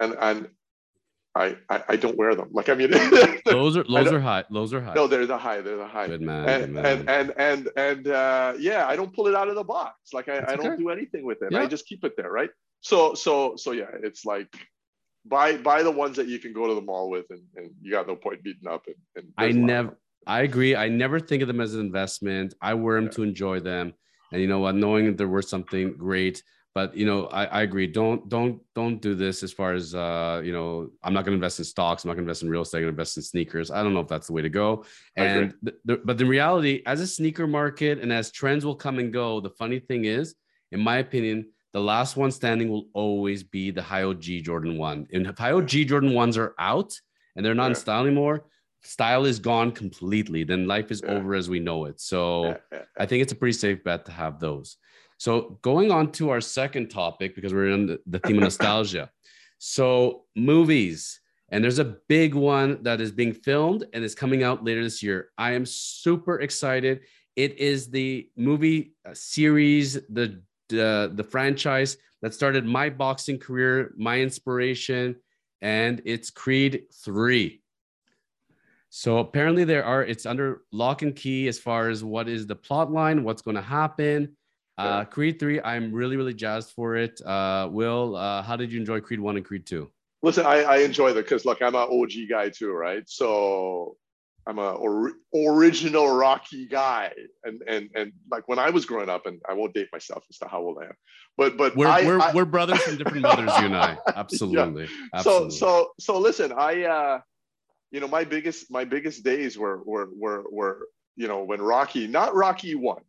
and 0.00 0.16
and 0.18 0.48
I, 1.36 1.56
I, 1.68 1.82
I 1.90 1.96
don't 1.96 2.16
wear 2.16 2.34
them. 2.36 2.48
Like 2.52 2.68
I 2.68 2.74
mean, 2.74 2.90
those 3.44 3.76
are 3.76 3.84
those 3.84 4.12
are 4.12 4.20
high. 4.20 4.44
Those 4.50 4.72
are 4.72 4.80
high. 4.80 4.94
No, 4.94 5.08
they're 5.08 5.26
the 5.26 5.36
high. 5.36 5.60
They're 5.60 5.76
the 5.76 5.86
high. 5.86 6.06
Good 6.06 6.22
man. 6.22 6.48
And 6.48 6.64
good 6.66 6.74
man. 6.74 6.86
and 6.86 7.08
and 7.08 7.34
and, 7.38 7.68
and 7.76 8.08
uh, 8.08 8.54
yeah, 8.58 8.86
I 8.86 8.94
don't 8.94 9.12
pull 9.12 9.26
it 9.26 9.34
out 9.34 9.48
of 9.48 9.56
the 9.56 9.64
box. 9.64 10.12
Like 10.12 10.28
I, 10.28 10.38
I 10.46 10.56
don't 10.56 10.66
okay. 10.66 10.76
do 10.76 10.90
anything 10.90 11.24
with 11.24 11.42
it. 11.42 11.50
Yeah. 11.50 11.62
I 11.62 11.66
just 11.66 11.86
keep 11.86 12.04
it 12.04 12.16
there, 12.16 12.30
right? 12.30 12.50
So 12.82 13.14
so 13.14 13.56
so 13.56 13.72
yeah, 13.72 13.90
it's 14.02 14.24
like 14.24 14.54
buy 15.26 15.56
buy 15.56 15.82
the 15.82 15.90
ones 15.90 16.16
that 16.16 16.28
you 16.28 16.38
can 16.38 16.52
go 16.52 16.68
to 16.68 16.74
the 16.74 16.80
mall 16.80 17.10
with, 17.10 17.26
and, 17.30 17.42
and 17.56 17.70
you 17.82 17.90
got 17.90 18.06
no 18.06 18.14
point 18.14 18.44
beating 18.44 18.68
up. 18.68 18.86
And, 18.86 18.96
and 19.16 19.32
I 19.36 19.50
never. 19.50 19.98
I 20.26 20.42
agree. 20.42 20.74
I 20.76 20.88
never 20.88 21.20
think 21.20 21.42
of 21.42 21.48
them 21.48 21.60
as 21.60 21.74
an 21.74 21.80
investment. 21.80 22.54
I 22.62 22.74
wear 22.74 22.96
them 22.96 23.06
yeah. 23.06 23.10
to 23.10 23.22
enjoy 23.24 23.60
them, 23.60 23.92
and 24.32 24.40
you 24.40 24.46
know 24.46 24.60
what? 24.60 24.76
Knowing 24.76 25.06
that 25.06 25.18
they're 25.18 25.28
worth 25.28 25.48
something 25.48 25.96
great 25.96 26.42
but 26.74 26.96
you 26.96 27.06
know 27.06 27.26
I, 27.26 27.44
I 27.44 27.62
agree. 27.62 27.86
Don't 27.86 28.28
don't 28.28 28.60
don't 28.74 29.00
do 29.00 29.14
this 29.14 29.42
as 29.42 29.52
far 29.52 29.72
as 29.72 29.94
uh 29.94 30.42
you 30.44 30.52
know 30.52 30.90
i'm 31.02 31.14
not 31.14 31.24
going 31.24 31.32
to 31.32 31.36
invest 31.36 31.58
in 31.58 31.64
stocks. 31.64 32.04
I'm 32.04 32.08
not 32.08 32.14
going 32.14 32.24
to 32.24 32.30
invest 32.30 32.42
in 32.42 32.50
real 32.50 32.62
estate. 32.62 32.78
I'm 32.78 32.84
going 32.84 32.94
to 32.94 33.00
invest 33.00 33.16
in 33.16 33.22
sneakers. 33.22 33.70
I 33.70 33.82
don't 33.82 33.94
know 33.94 34.00
if 34.00 34.08
that's 34.08 34.26
the 34.26 34.32
way 34.32 34.42
to 34.42 34.48
go. 34.48 34.84
And 35.16 35.54
th- 35.64 35.76
th- 35.86 36.00
but 36.04 36.18
the 36.18 36.26
reality 36.26 36.82
as 36.86 37.00
a 37.00 37.06
sneaker 37.06 37.46
market 37.46 38.00
and 38.00 38.12
as 38.12 38.30
trends 38.30 38.64
will 38.64 38.74
come 38.74 38.98
and 38.98 39.12
go 39.12 39.40
the 39.40 39.50
funny 39.50 39.78
thing 39.78 40.04
is 40.04 40.34
in 40.72 40.80
my 40.80 40.98
opinion 40.98 41.46
the 41.72 41.80
last 41.80 42.16
one 42.16 42.30
standing 42.30 42.68
will 42.68 42.86
always 42.92 43.42
be 43.42 43.70
the 43.70 43.82
high 43.82 44.04
og 44.04 44.20
jordan 44.20 44.78
1 44.78 45.08
and 45.12 45.26
if 45.26 45.38
high 45.38 45.52
og 45.52 45.66
jordan 45.66 46.10
1s 46.10 46.36
are 46.36 46.54
out 46.58 46.92
and 47.34 47.44
they're 47.44 47.54
not 47.54 47.64
yeah. 47.64 47.70
in 47.70 47.74
style 47.74 48.02
anymore 48.06 48.44
style 48.84 49.24
is 49.24 49.38
gone 49.38 49.72
completely. 49.72 50.44
Then 50.44 50.66
life 50.66 50.90
is 50.90 51.02
yeah. 51.02 51.12
over 51.12 51.34
as 51.34 51.48
we 51.48 51.58
know 51.58 51.86
it. 51.86 52.00
So 52.00 52.56
yeah. 52.72 52.82
i 52.98 53.06
think 53.06 53.22
it's 53.22 53.32
a 53.32 53.36
pretty 53.36 53.52
safe 53.52 53.82
bet 53.82 54.04
to 54.04 54.12
have 54.12 54.38
those 54.38 54.76
so 55.24 55.58
going 55.62 55.90
on 55.90 56.12
to 56.12 56.28
our 56.28 56.42
second 56.42 56.90
topic, 56.90 57.34
because 57.34 57.54
we're 57.54 57.70
in 57.70 57.98
the 58.06 58.18
theme 58.18 58.36
of 58.36 58.42
nostalgia. 58.42 59.08
So 59.56 60.24
movies, 60.36 61.18
and 61.48 61.64
there's 61.64 61.78
a 61.78 61.96
big 62.08 62.34
one 62.34 62.82
that 62.82 63.00
is 63.00 63.10
being 63.10 63.32
filmed 63.32 63.86
and 63.94 64.04
is 64.04 64.14
coming 64.14 64.42
out 64.42 64.62
later 64.62 64.84
this 64.84 65.02
year. 65.02 65.30
I 65.38 65.52
am 65.52 65.64
super 65.64 66.42
excited. 66.42 67.00
It 67.36 67.58
is 67.58 67.88
the 67.88 68.28
movie 68.36 68.96
uh, 69.08 69.14
series, 69.14 69.94
the 70.10 70.42
the, 70.68 71.10
the 71.14 71.24
franchise 71.24 71.96
that 72.20 72.34
started 72.34 72.66
my 72.66 72.90
boxing 72.90 73.38
career, 73.38 73.94
my 73.96 74.20
inspiration. 74.20 75.16
and 75.62 76.02
it's 76.04 76.28
Creed 76.28 76.82
3. 77.02 77.62
So 78.90 79.16
apparently 79.20 79.64
there 79.64 79.86
are 79.86 80.04
it's 80.04 80.26
under 80.26 80.64
lock 80.70 81.00
and 81.00 81.16
key 81.16 81.48
as 81.48 81.58
far 81.58 81.88
as 81.88 82.04
what 82.04 82.28
is 82.28 82.46
the 82.46 82.56
plot 82.56 82.92
line, 82.92 83.24
what's 83.24 83.40
going 83.40 83.56
to 83.56 83.62
happen. 83.62 84.36
Uh, 84.76 85.04
Creed 85.04 85.38
3, 85.38 85.60
I'm 85.60 85.92
really, 85.92 86.16
really 86.16 86.34
jazzed 86.34 86.72
for 86.72 86.96
it. 86.96 87.20
Uh, 87.24 87.68
Will, 87.70 88.16
uh, 88.16 88.42
how 88.42 88.56
did 88.56 88.72
you 88.72 88.80
enjoy 88.80 89.00
Creed 89.00 89.20
1 89.20 89.36
and 89.36 89.44
Creed 89.44 89.66
2? 89.66 89.90
Listen, 90.22 90.46
I, 90.46 90.62
I 90.62 90.76
enjoy 90.78 91.12
that 91.12 91.24
because 91.24 91.44
look, 91.44 91.60
I'm 91.60 91.74
an 91.74 91.86
OG 91.90 92.12
guy 92.30 92.48
too, 92.48 92.72
right? 92.72 93.02
So 93.06 93.98
I'm 94.46 94.58
a 94.58 94.72
or, 94.72 95.12
original 95.34 96.14
Rocky 96.14 96.66
guy, 96.66 97.12
and 97.44 97.60
and 97.66 97.90
and 97.94 98.12
like 98.30 98.48
when 98.48 98.58
I 98.58 98.70
was 98.70 98.86
growing 98.86 99.10
up, 99.10 99.26
and 99.26 99.40
I 99.46 99.52
won't 99.52 99.74
date 99.74 99.88
myself 99.92 100.24
as 100.30 100.38
to 100.38 100.48
how 100.48 100.62
old 100.62 100.78
I 100.80 100.86
am, 100.86 100.94
but 101.36 101.58
but 101.58 101.76
we're 101.76 101.88
I, 101.88 102.06
we're, 102.06 102.20
I, 102.20 102.32
we're 102.32 102.46
brothers 102.46 102.80
from 102.80 102.96
different 102.96 103.20
mothers, 103.22 103.50
you 103.58 103.66
and 103.66 103.76
I. 103.76 103.98
Absolutely. 104.16 104.84
Yeah. 104.84 105.08
Absolutely. 105.14 105.50
So 105.50 105.56
so 105.56 105.90
so 106.00 106.18
listen, 106.18 106.52
I 106.56 106.84
uh, 106.84 107.20
you 107.90 108.00
know, 108.00 108.08
my 108.08 108.24
biggest 108.24 108.70
my 108.70 108.84
biggest 108.84 109.24
days 109.24 109.56
were 109.56 109.82
were 109.84 110.08
were 110.14 110.44
were 110.50 110.88
you 111.16 111.28
know 111.28 111.44
when 111.44 111.62
Rocky, 111.62 112.06
not 112.06 112.34
Rocky 112.34 112.74
one, 112.74 113.02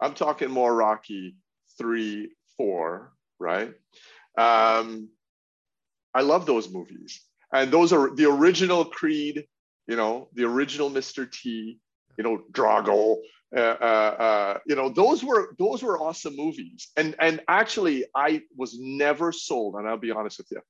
I'm 0.00 0.14
talking 0.14 0.50
more 0.50 0.74
Rocky 0.74 1.36
three, 1.78 2.30
four, 2.56 3.12
right? 3.38 3.72
Um, 4.38 5.08
I 6.14 6.22
love 6.22 6.46
those 6.46 6.68
movies, 6.70 7.20
and 7.52 7.70
those 7.70 7.92
are 7.92 8.14
the 8.14 8.26
original 8.26 8.84
Creed 8.84 9.46
you 9.90 9.96
know, 9.96 10.28
the 10.34 10.44
original 10.44 10.88
Mr. 10.88 11.30
T, 11.30 11.80
you 12.16 12.24
know, 12.24 12.44
Drago, 12.52 13.16
uh, 13.54 13.60
uh, 13.60 14.14
uh, 14.22 14.58
you 14.64 14.76
know, 14.76 14.88
those 14.88 15.24
were 15.24 15.52
those 15.58 15.82
were 15.82 16.00
awesome 16.00 16.36
movies. 16.36 16.88
And 16.96 17.16
and 17.18 17.40
actually, 17.48 18.04
I 18.14 18.42
was 18.56 18.78
never 18.78 19.32
sold, 19.32 19.74
and 19.74 19.88
I'll 19.88 19.96
be 19.96 20.12
honest 20.12 20.38
with 20.38 20.46
you, 20.52 20.60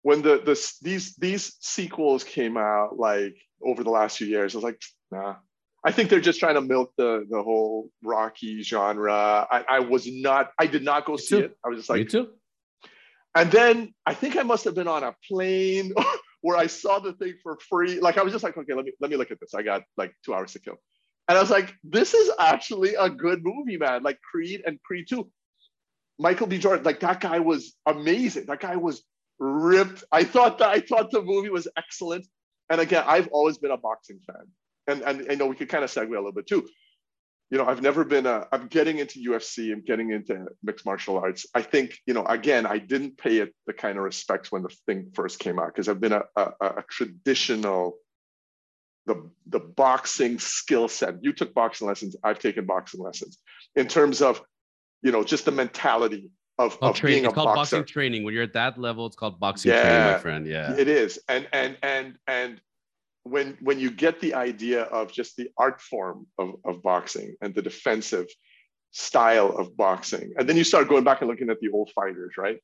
when 0.00 0.22
the 0.22 0.38
the 0.38 0.72
these 0.80 1.14
these 1.16 1.54
sequels 1.60 2.24
came 2.24 2.56
out 2.56 2.98
like 2.98 3.36
over 3.62 3.84
the 3.84 3.90
last 3.90 4.16
few 4.16 4.26
years, 4.26 4.54
I 4.54 4.58
was 4.58 4.64
like, 4.64 4.80
nah. 5.12 5.34
I 5.84 5.92
think 5.92 6.10
they're 6.10 6.20
just 6.20 6.38
trying 6.40 6.56
to 6.56 6.60
milk 6.60 6.92
the 6.96 7.26
the 7.30 7.42
whole 7.42 7.88
Rocky 8.02 8.62
genre. 8.62 9.46
I, 9.50 9.64
I 9.68 9.80
was 9.80 10.06
not, 10.06 10.50
I 10.58 10.66
did 10.66 10.82
not 10.84 11.06
go 11.06 11.12
Me 11.12 11.18
see 11.18 11.38
too. 11.38 11.44
it. 11.46 11.56
I 11.64 11.68
was 11.68 11.78
just 11.78 11.90
like, 11.90 12.00
Me 12.00 12.04
too. 12.04 12.28
and 13.34 13.50
then 13.50 13.94
I 14.04 14.14
think 14.14 14.36
I 14.36 14.42
must 14.42 14.64
have 14.64 14.74
been 14.74 14.88
on 14.88 15.02
a 15.04 15.14
plane 15.28 15.92
where 16.42 16.56
I 16.56 16.66
saw 16.66 16.98
the 16.98 17.14
thing 17.14 17.34
for 17.42 17.58
free. 17.68 17.98
Like 18.00 18.18
I 18.18 18.22
was 18.22 18.32
just 18.32 18.44
like, 18.44 18.56
okay, 18.56 18.74
let 18.74 18.84
me 18.84 18.92
let 19.00 19.10
me 19.10 19.16
look 19.16 19.30
at 19.30 19.40
this. 19.40 19.54
I 19.54 19.62
got 19.62 19.82
like 19.96 20.14
two 20.24 20.34
hours 20.34 20.52
to 20.52 20.58
kill. 20.60 20.76
And 21.28 21.38
I 21.38 21.40
was 21.40 21.50
like, 21.50 21.74
this 21.84 22.12
is 22.12 22.30
actually 22.38 22.94
a 22.96 23.08
good 23.08 23.40
movie, 23.44 23.76
man. 23.76 24.02
Like 24.02 24.18
Creed 24.30 24.62
and 24.66 24.82
Creed 24.82 25.06
2. 25.08 25.30
Michael 26.18 26.48
B. 26.48 26.58
Jordan, 26.58 26.84
like 26.84 27.00
that 27.00 27.20
guy 27.20 27.38
was 27.38 27.74
amazing. 27.86 28.46
That 28.46 28.60
guy 28.60 28.76
was 28.76 29.02
ripped. 29.38 30.04
I 30.12 30.24
thought 30.24 30.58
that 30.58 30.68
I 30.68 30.80
thought 30.80 31.10
the 31.10 31.22
movie 31.22 31.48
was 31.48 31.68
excellent. 31.76 32.26
And 32.68 32.80
again, 32.80 33.04
I've 33.06 33.28
always 33.28 33.58
been 33.58 33.70
a 33.70 33.76
boxing 33.78 34.18
fan. 34.26 34.44
And 34.86 35.02
and 35.02 35.26
I 35.30 35.34
know 35.34 35.46
we 35.46 35.56
could 35.56 35.68
kind 35.68 35.84
of 35.84 35.90
segue 35.90 36.06
a 36.08 36.10
little 36.10 36.32
bit 36.32 36.46
too 36.46 36.66
you 37.50 37.58
know, 37.58 37.66
I've 37.66 37.82
never 37.82 38.04
been 38.04 38.26
a, 38.26 38.46
I'm 38.52 38.68
getting 38.68 38.98
into 38.98 39.18
UFC, 39.18 39.72
I'm 39.72 39.82
getting 39.82 40.10
into 40.12 40.46
mixed 40.62 40.86
martial 40.86 41.18
arts. 41.18 41.46
I 41.52 41.62
think, 41.62 41.98
you 42.06 42.14
know, 42.14 42.24
again, 42.24 42.64
I 42.64 42.78
didn't 42.78 43.18
pay 43.18 43.38
it 43.38 43.52
the 43.66 43.72
kind 43.72 43.98
of 43.98 44.04
respects 44.04 44.52
when 44.52 44.62
the 44.62 44.68
thing 44.86 45.10
first 45.14 45.40
came 45.40 45.58
out 45.58 45.66
because 45.66 45.88
I've 45.88 46.00
been 46.00 46.12
a, 46.12 46.22
a, 46.36 46.52
a, 46.60 46.84
traditional, 46.88 47.96
the, 49.06 49.28
the 49.48 49.58
boxing 49.58 50.38
skill 50.38 50.86
set. 50.86 51.16
You 51.22 51.32
took 51.32 51.52
boxing 51.52 51.88
lessons, 51.88 52.14
I've 52.22 52.38
taken 52.38 52.66
boxing 52.66 53.00
lessons 53.02 53.38
in 53.74 53.88
terms 53.88 54.22
of, 54.22 54.40
you 55.02 55.10
know, 55.10 55.24
just 55.24 55.44
the 55.44 55.50
mentality 55.50 56.30
of, 56.56 56.78
of 56.80 56.94
training. 56.94 57.14
being 57.22 57.24
a 57.24 57.28
It's 57.30 57.34
called 57.34 57.46
boxer. 57.46 57.78
boxing 57.78 57.84
training. 57.92 58.22
When 58.22 58.32
you're 58.32 58.44
at 58.44 58.52
that 58.52 58.78
level, 58.78 59.06
it's 59.06 59.16
called 59.16 59.40
boxing 59.40 59.72
training, 59.72 59.90
Yeah. 59.90 60.12
my 60.12 60.18
friend. 60.18 60.46
Yeah. 60.46 60.76
It 60.76 60.86
is. 60.86 61.18
And, 61.28 61.48
and, 61.52 61.76
and, 61.82 62.16
and, 62.28 62.60
when 63.24 63.56
when 63.60 63.78
you 63.78 63.90
get 63.90 64.20
the 64.20 64.34
idea 64.34 64.82
of 64.84 65.12
just 65.12 65.36
the 65.36 65.48
art 65.58 65.80
form 65.80 66.26
of, 66.38 66.54
of 66.64 66.82
boxing 66.82 67.36
and 67.42 67.54
the 67.54 67.62
defensive 67.62 68.26
style 68.92 69.50
of 69.56 69.76
boxing 69.76 70.32
and 70.36 70.48
then 70.48 70.56
you 70.56 70.64
start 70.64 70.88
going 70.88 71.04
back 71.04 71.20
and 71.20 71.30
looking 71.30 71.50
at 71.50 71.60
the 71.60 71.70
old 71.70 71.90
fighters 71.94 72.34
right? 72.38 72.58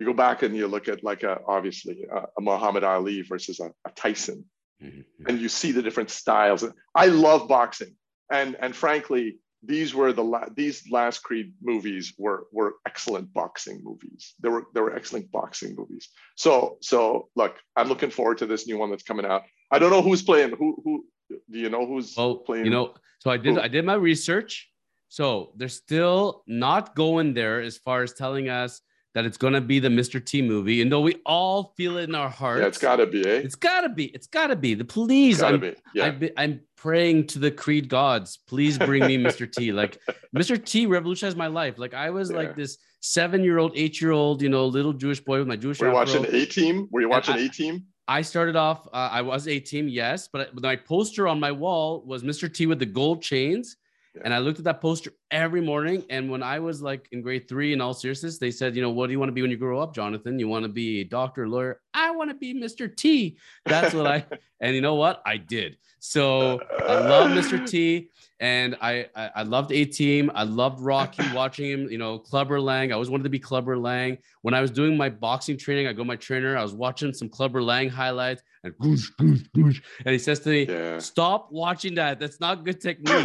You 0.00 0.06
go 0.06 0.12
back 0.12 0.42
and 0.44 0.56
you 0.56 0.68
look 0.68 0.86
at 0.88 1.02
like 1.02 1.24
a, 1.24 1.40
obviously 1.46 2.06
a, 2.12 2.18
a 2.38 2.40
muhammad 2.40 2.84
ali 2.84 3.22
versus 3.22 3.60
a, 3.60 3.70
a 3.86 3.90
tyson 3.92 4.44
Mhm. 4.80 5.04
and 5.28 5.40
you 5.40 5.48
see 5.48 5.72
the 5.72 5.82
different 5.82 6.08
styles. 6.08 6.64
I 6.94 7.06
love 7.06 7.48
boxing 7.48 7.96
and 8.30 8.56
and 8.60 8.74
frankly 8.76 9.38
these 9.64 9.92
were 9.92 10.12
the 10.12 10.22
la- 10.22 10.48
these 10.54 10.88
last 10.88 11.18
creed 11.24 11.52
movies 11.60 12.14
were 12.16 12.46
were 12.52 12.74
excellent 12.86 13.32
boxing 13.32 13.80
movies. 13.82 14.34
They 14.40 14.48
were 14.48 14.66
they 14.74 14.80
were 14.80 14.94
excellent 14.94 15.32
boxing 15.32 15.74
movies. 15.76 16.08
So 16.36 16.78
so 16.80 17.28
look 17.34 17.56
i'm 17.76 17.88
looking 17.88 18.10
forward 18.10 18.38
to 18.38 18.46
this 18.46 18.68
new 18.68 18.78
one 18.78 18.90
that's 18.90 19.02
coming 19.02 19.26
out 19.26 19.42
i 19.70 19.78
don't 19.78 19.90
know 19.90 20.02
who's 20.02 20.22
playing 20.22 20.50
who 20.58 20.76
who 20.84 21.04
do 21.50 21.58
you 21.58 21.68
know 21.70 21.86
who's 21.86 22.14
Well, 22.16 22.36
playing 22.36 22.64
you 22.64 22.70
know, 22.70 22.94
so 23.18 23.30
I 23.30 23.36
did 23.36 23.54
Who? 23.54 23.60
I 23.60 23.68
did 23.68 23.84
my 23.84 23.94
research. 23.94 24.70
So 25.10 25.52
they're 25.56 25.68
still 25.68 26.42
not 26.46 26.94
going 26.94 27.34
there 27.34 27.60
as 27.60 27.76
far 27.78 28.02
as 28.02 28.12
telling 28.14 28.48
us 28.48 28.80
that 29.14 29.24
it's 29.26 29.36
gonna 29.38 29.60
be 29.60 29.78
the 29.78 29.88
Mr. 29.88 30.24
T 30.24 30.40
movie, 30.42 30.80
and 30.82 30.90
though 30.92 31.00
we 31.00 31.16
all 31.26 31.74
feel 31.76 31.96
it 31.98 32.08
in 32.08 32.14
our 32.14 32.28
hearts. 32.30 32.60
yeah 32.60 32.66
it's 32.66 32.78
gotta 32.78 33.06
be 33.06 33.26
eh 33.26 33.40
It's 33.46 33.54
gotta 33.56 33.88
be. 33.88 34.04
It's 34.06 34.26
gotta 34.26 34.56
be. 34.56 34.74
The 34.74 34.84
please. 34.84 35.42
I'm, 35.42 35.60
be 35.60 35.74
yeah 35.94 36.06
I've 36.06 36.18
been, 36.20 36.32
I'm 36.36 36.60
praying 36.76 37.26
to 37.28 37.38
the 37.38 37.50
Creed 37.50 37.88
gods. 37.88 38.38
Please 38.46 38.78
bring 38.78 39.06
me 39.06 39.16
Mr. 39.18 39.50
T. 39.50 39.72
Like 39.82 39.98
Mr. 40.36 40.62
T 40.62 40.86
revolutionized 40.86 41.36
my 41.36 41.48
life. 41.48 41.78
Like 41.78 41.92
I 41.94 42.08
was 42.10 42.30
Yeah. 42.30 42.36
like 42.38 42.56
this 42.56 42.78
seven 43.00 43.42
year 43.44 43.58
old, 43.58 43.72
eight 43.76 44.00
year 44.00 44.12
old, 44.12 44.40
you 44.40 44.48
know, 44.48 44.66
little 44.66 44.92
Jewish 44.94 45.20
boy 45.20 45.38
with 45.40 45.48
my 45.48 45.56
Jewish. 45.56 45.80
were 45.80 45.88
you 45.88 45.94
watching 45.94 46.24
a 46.26 46.46
team 46.46 46.88
were 46.90 47.00
you 47.02 47.08
watching 47.08 47.36
a 47.36 47.48
team 47.48 47.84
I 48.08 48.22
started 48.22 48.56
off. 48.56 48.86
Uh, 48.88 49.10
I 49.12 49.20
was 49.20 49.46
a 49.46 49.60
team, 49.60 49.86
yes, 49.86 50.28
but 50.32 50.54
but 50.54 50.62
my 50.62 50.76
poster 50.76 51.28
on 51.28 51.38
my 51.38 51.52
wall 51.52 52.02
was 52.06 52.22
Mr. 52.22 52.52
T 52.52 52.66
with 52.66 52.78
the 52.78 52.86
gold 52.86 53.22
chains, 53.22 53.76
Yeah. 54.14 54.22
and 54.24 54.32
I 54.34 54.38
looked 54.38 54.58
at 54.58 54.64
that 54.64 54.80
poster 54.80 55.12
every 55.30 55.60
morning. 55.60 56.04
And 56.10 56.30
when 56.30 56.42
I 56.42 56.58
was 56.58 56.82
like 56.82 57.08
in 57.12 57.22
grade 57.22 57.48
three, 57.48 57.72
in 57.72 57.80
all 57.80 57.94
seriousness, 57.94 58.38
they 58.38 58.50
said, 58.50 58.74
you 58.76 58.82
know, 58.82 58.90
what 58.90 59.06
do 59.06 59.12
you 59.12 59.18
want 59.18 59.28
to 59.28 59.34
be 59.34 59.42
when 59.42 59.50
you 59.50 59.56
grow 59.56 59.80
up, 59.80 59.94
Jonathan? 59.94 60.38
You 60.38 60.48
want 60.48 60.64
to 60.64 60.68
be 60.68 61.00
a 61.00 61.04
doctor, 61.04 61.48
lawyer? 61.48 61.80
I 61.94 62.10
want 62.10 62.30
to 62.30 62.36
be 62.36 62.54
Mr. 62.54 62.94
T. 62.94 63.38
That's 63.64 63.94
what 63.94 64.06
I. 64.06 64.24
and 64.60 64.74
you 64.74 64.80
know 64.80 64.94
what? 64.94 65.22
I 65.24 65.36
did. 65.36 65.76
So 66.00 66.60
I 66.86 66.94
love 66.94 67.30
Mr. 67.32 67.68
T, 67.68 68.10
and 68.38 68.76
I 68.80 69.06
I, 69.16 69.30
I 69.36 69.42
loved 69.42 69.72
A 69.72 69.84
Team. 69.84 70.30
I 70.34 70.44
loved 70.44 70.80
Rocky, 70.80 71.24
watching 71.34 71.70
him. 71.70 71.90
You 71.90 71.98
know, 71.98 72.18
Clubber 72.18 72.60
Lang. 72.60 72.92
I 72.92 72.94
always 72.94 73.10
wanted 73.10 73.24
to 73.24 73.30
be 73.30 73.38
Clubber 73.38 73.76
Lang. 73.76 74.18
When 74.42 74.54
I 74.54 74.60
was 74.60 74.70
doing 74.70 74.96
my 74.96 75.08
boxing 75.08 75.56
training, 75.56 75.88
I 75.88 75.92
go 75.92 75.98
to 75.98 76.04
my 76.04 76.16
trainer. 76.16 76.56
I 76.56 76.62
was 76.62 76.72
watching 76.72 77.12
some 77.12 77.28
Clubber 77.28 77.62
Lang 77.62 77.88
highlights, 77.88 78.42
and 78.62 78.72
goosh, 78.78 79.10
goosh, 79.20 79.44
goosh. 79.56 79.82
And 80.04 80.12
he 80.12 80.18
says 80.18 80.38
to 80.40 80.50
me, 80.50 80.66
yeah 80.68 80.98
"Stop 80.98 81.50
watching 81.50 81.94
that. 81.96 82.20
That's 82.20 82.38
not 82.38 82.64
good 82.64 82.80
technique." 82.80 83.24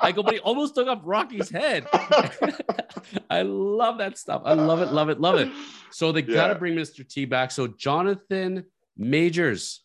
I 0.00 0.12
go, 0.12 0.22
but 0.22 0.34
he 0.34 0.40
almost 0.40 0.69
took 0.72 0.88
off 0.88 1.00
Rocky's 1.04 1.50
head. 1.50 1.86
I 3.30 3.42
love 3.42 3.98
that 3.98 4.18
stuff. 4.18 4.42
I 4.44 4.54
love 4.54 4.80
it, 4.80 4.92
love 4.92 5.08
it, 5.08 5.20
love 5.20 5.38
it. 5.38 5.48
So 5.90 6.12
they 6.12 6.22
got 6.22 6.48
to 6.48 6.54
bring 6.54 6.74
Mr. 6.74 7.06
T 7.08 7.24
back. 7.24 7.50
So 7.50 7.66
Jonathan 7.66 8.64
Majors, 8.96 9.82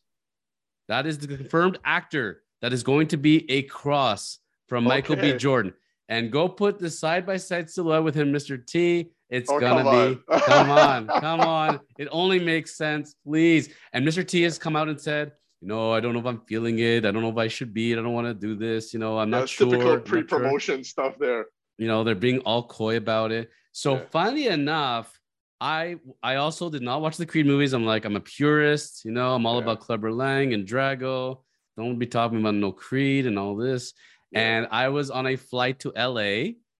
that 0.88 1.06
is 1.06 1.18
the 1.20 1.28
confirmed 1.28 1.80
actor 1.86 2.44
that 2.62 2.74
is 2.74 2.84
going 2.84 3.08
to 3.10 3.18
be 3.18 3.50
a 3.50 3.64
cross 3.64 4.40
from 4.68 4.84
Michael 4.84 5.16
B. 5.16 5.34
Jordan. 5.34 5.74
And 6.08 6.32
go 6.32 6.48
put 6.48 6.78
the 6.80 6.90
side 6.90 7.26
by 7.26 7.38
side 7.38 7.70
silhouette 7.70 8.04
with 8.04 8.14
him, 8.16 8.32
Mr. 8.32 8.64
T. 8.64 9.12
It's 9.30 9.50
Oh, 9.50 9.60
gonna 9.60 9.84
come 9.84 10.14
be 10.14 10.22
on. 10.34 10.40
come 10.42 10.70
on, 10.70 11.08
come 11.22 11.40
on. 11.42 11.80
It 11.98 12.08
only 12.12 12.40
makes 12.40 12.78
sense, 12.78 13.16
please. 13.26 13.70
And 13.92 14.08
Mr. 14.08 14.26
T 14.28 14.44
has 14.44 14.60
come 14.60 14.76
out 14.76 14.88
and 14.88 15.02
said, 15.02 15.32
you 15.66 15.70
know, 15.74 15.92
I 15.92 16.00
don't 16.00 16.14
know 16.14 16.20
if 16.20 16.26
I'm 16.28 16.42
feeling 16.46 16.78
it. 16.78 17.06
I 17.06 17.12
don't 17.12 17.24
know 17.24 17.32
if 17.32 17.38
I 17.38 17.48
should 17.48 17.74
be. 17.74 17.94
I 17.94 17.96
don't 17.96 18.14
want 18.14 18.28
to 18.28 18.36
do 18.36 18.56
this. 18.56 18.94
You 18.94 19.00
know, 19.00 19.18
I'm 19.18 19.32
not 19.32 19.50
sure. 19.50 19.66
typical 19.66 19.94
not 19.94 20.08
sure 20.08 20.22
pre-promotion 20.22 20.84
stuff 20.84 21.18
there 21.18 21.46
you 21.78 21.88
know 21.88 22.04
they're 22.04 22.16
being 22.16 22.40
all 22.40 22.64
coy 22.64 22.96
about 22.98 23.32
it 23.32 23.50
so 23.72 23.96
Yeah. 23.96 24.06
funny 24.12 24.48
enough 24.48 25.20
i 25.60 25.98
i 26.24 26.36
also 26.36 26.70
did 26.70 26.82
not 26.82 27.02
watch 27.02 27.18
the 27.18 27.26
creed 27.26 27.46
movies 27.46 27.74
i'm 27.74 27.86
like 27.86 28.06
i'm 28.06 28.16
a 28.16 28.22
purist 28.22 29.04
you 29.06 29.12
know 29.12 29.34
i'm 29.36 29.46
all 29.46 29.56
Yeah. 29.58 29.64
about 29.64 29.80
Clubber 29.82 30.12
lang 30.12 30.54
and 30.54 30.68
drago 30.68 31.40
don't 31.78 32.00
be 32.00 32.08
talking 32.08 32.40
about 32.40 32.56
no 32.56 32.72
creed 32.72 33.26
and 33.26 33.38
all 33.38 33.56
this 33.56 33.94
Yeah. 34.32 34.42
and 34.42 34.68
i 34.72 34.88
was 34.90 35.10
on 35.12 35.28
a 35.28 35.36
flight 35.36 35.80
to 35.80 35.90
la 35.96 36.32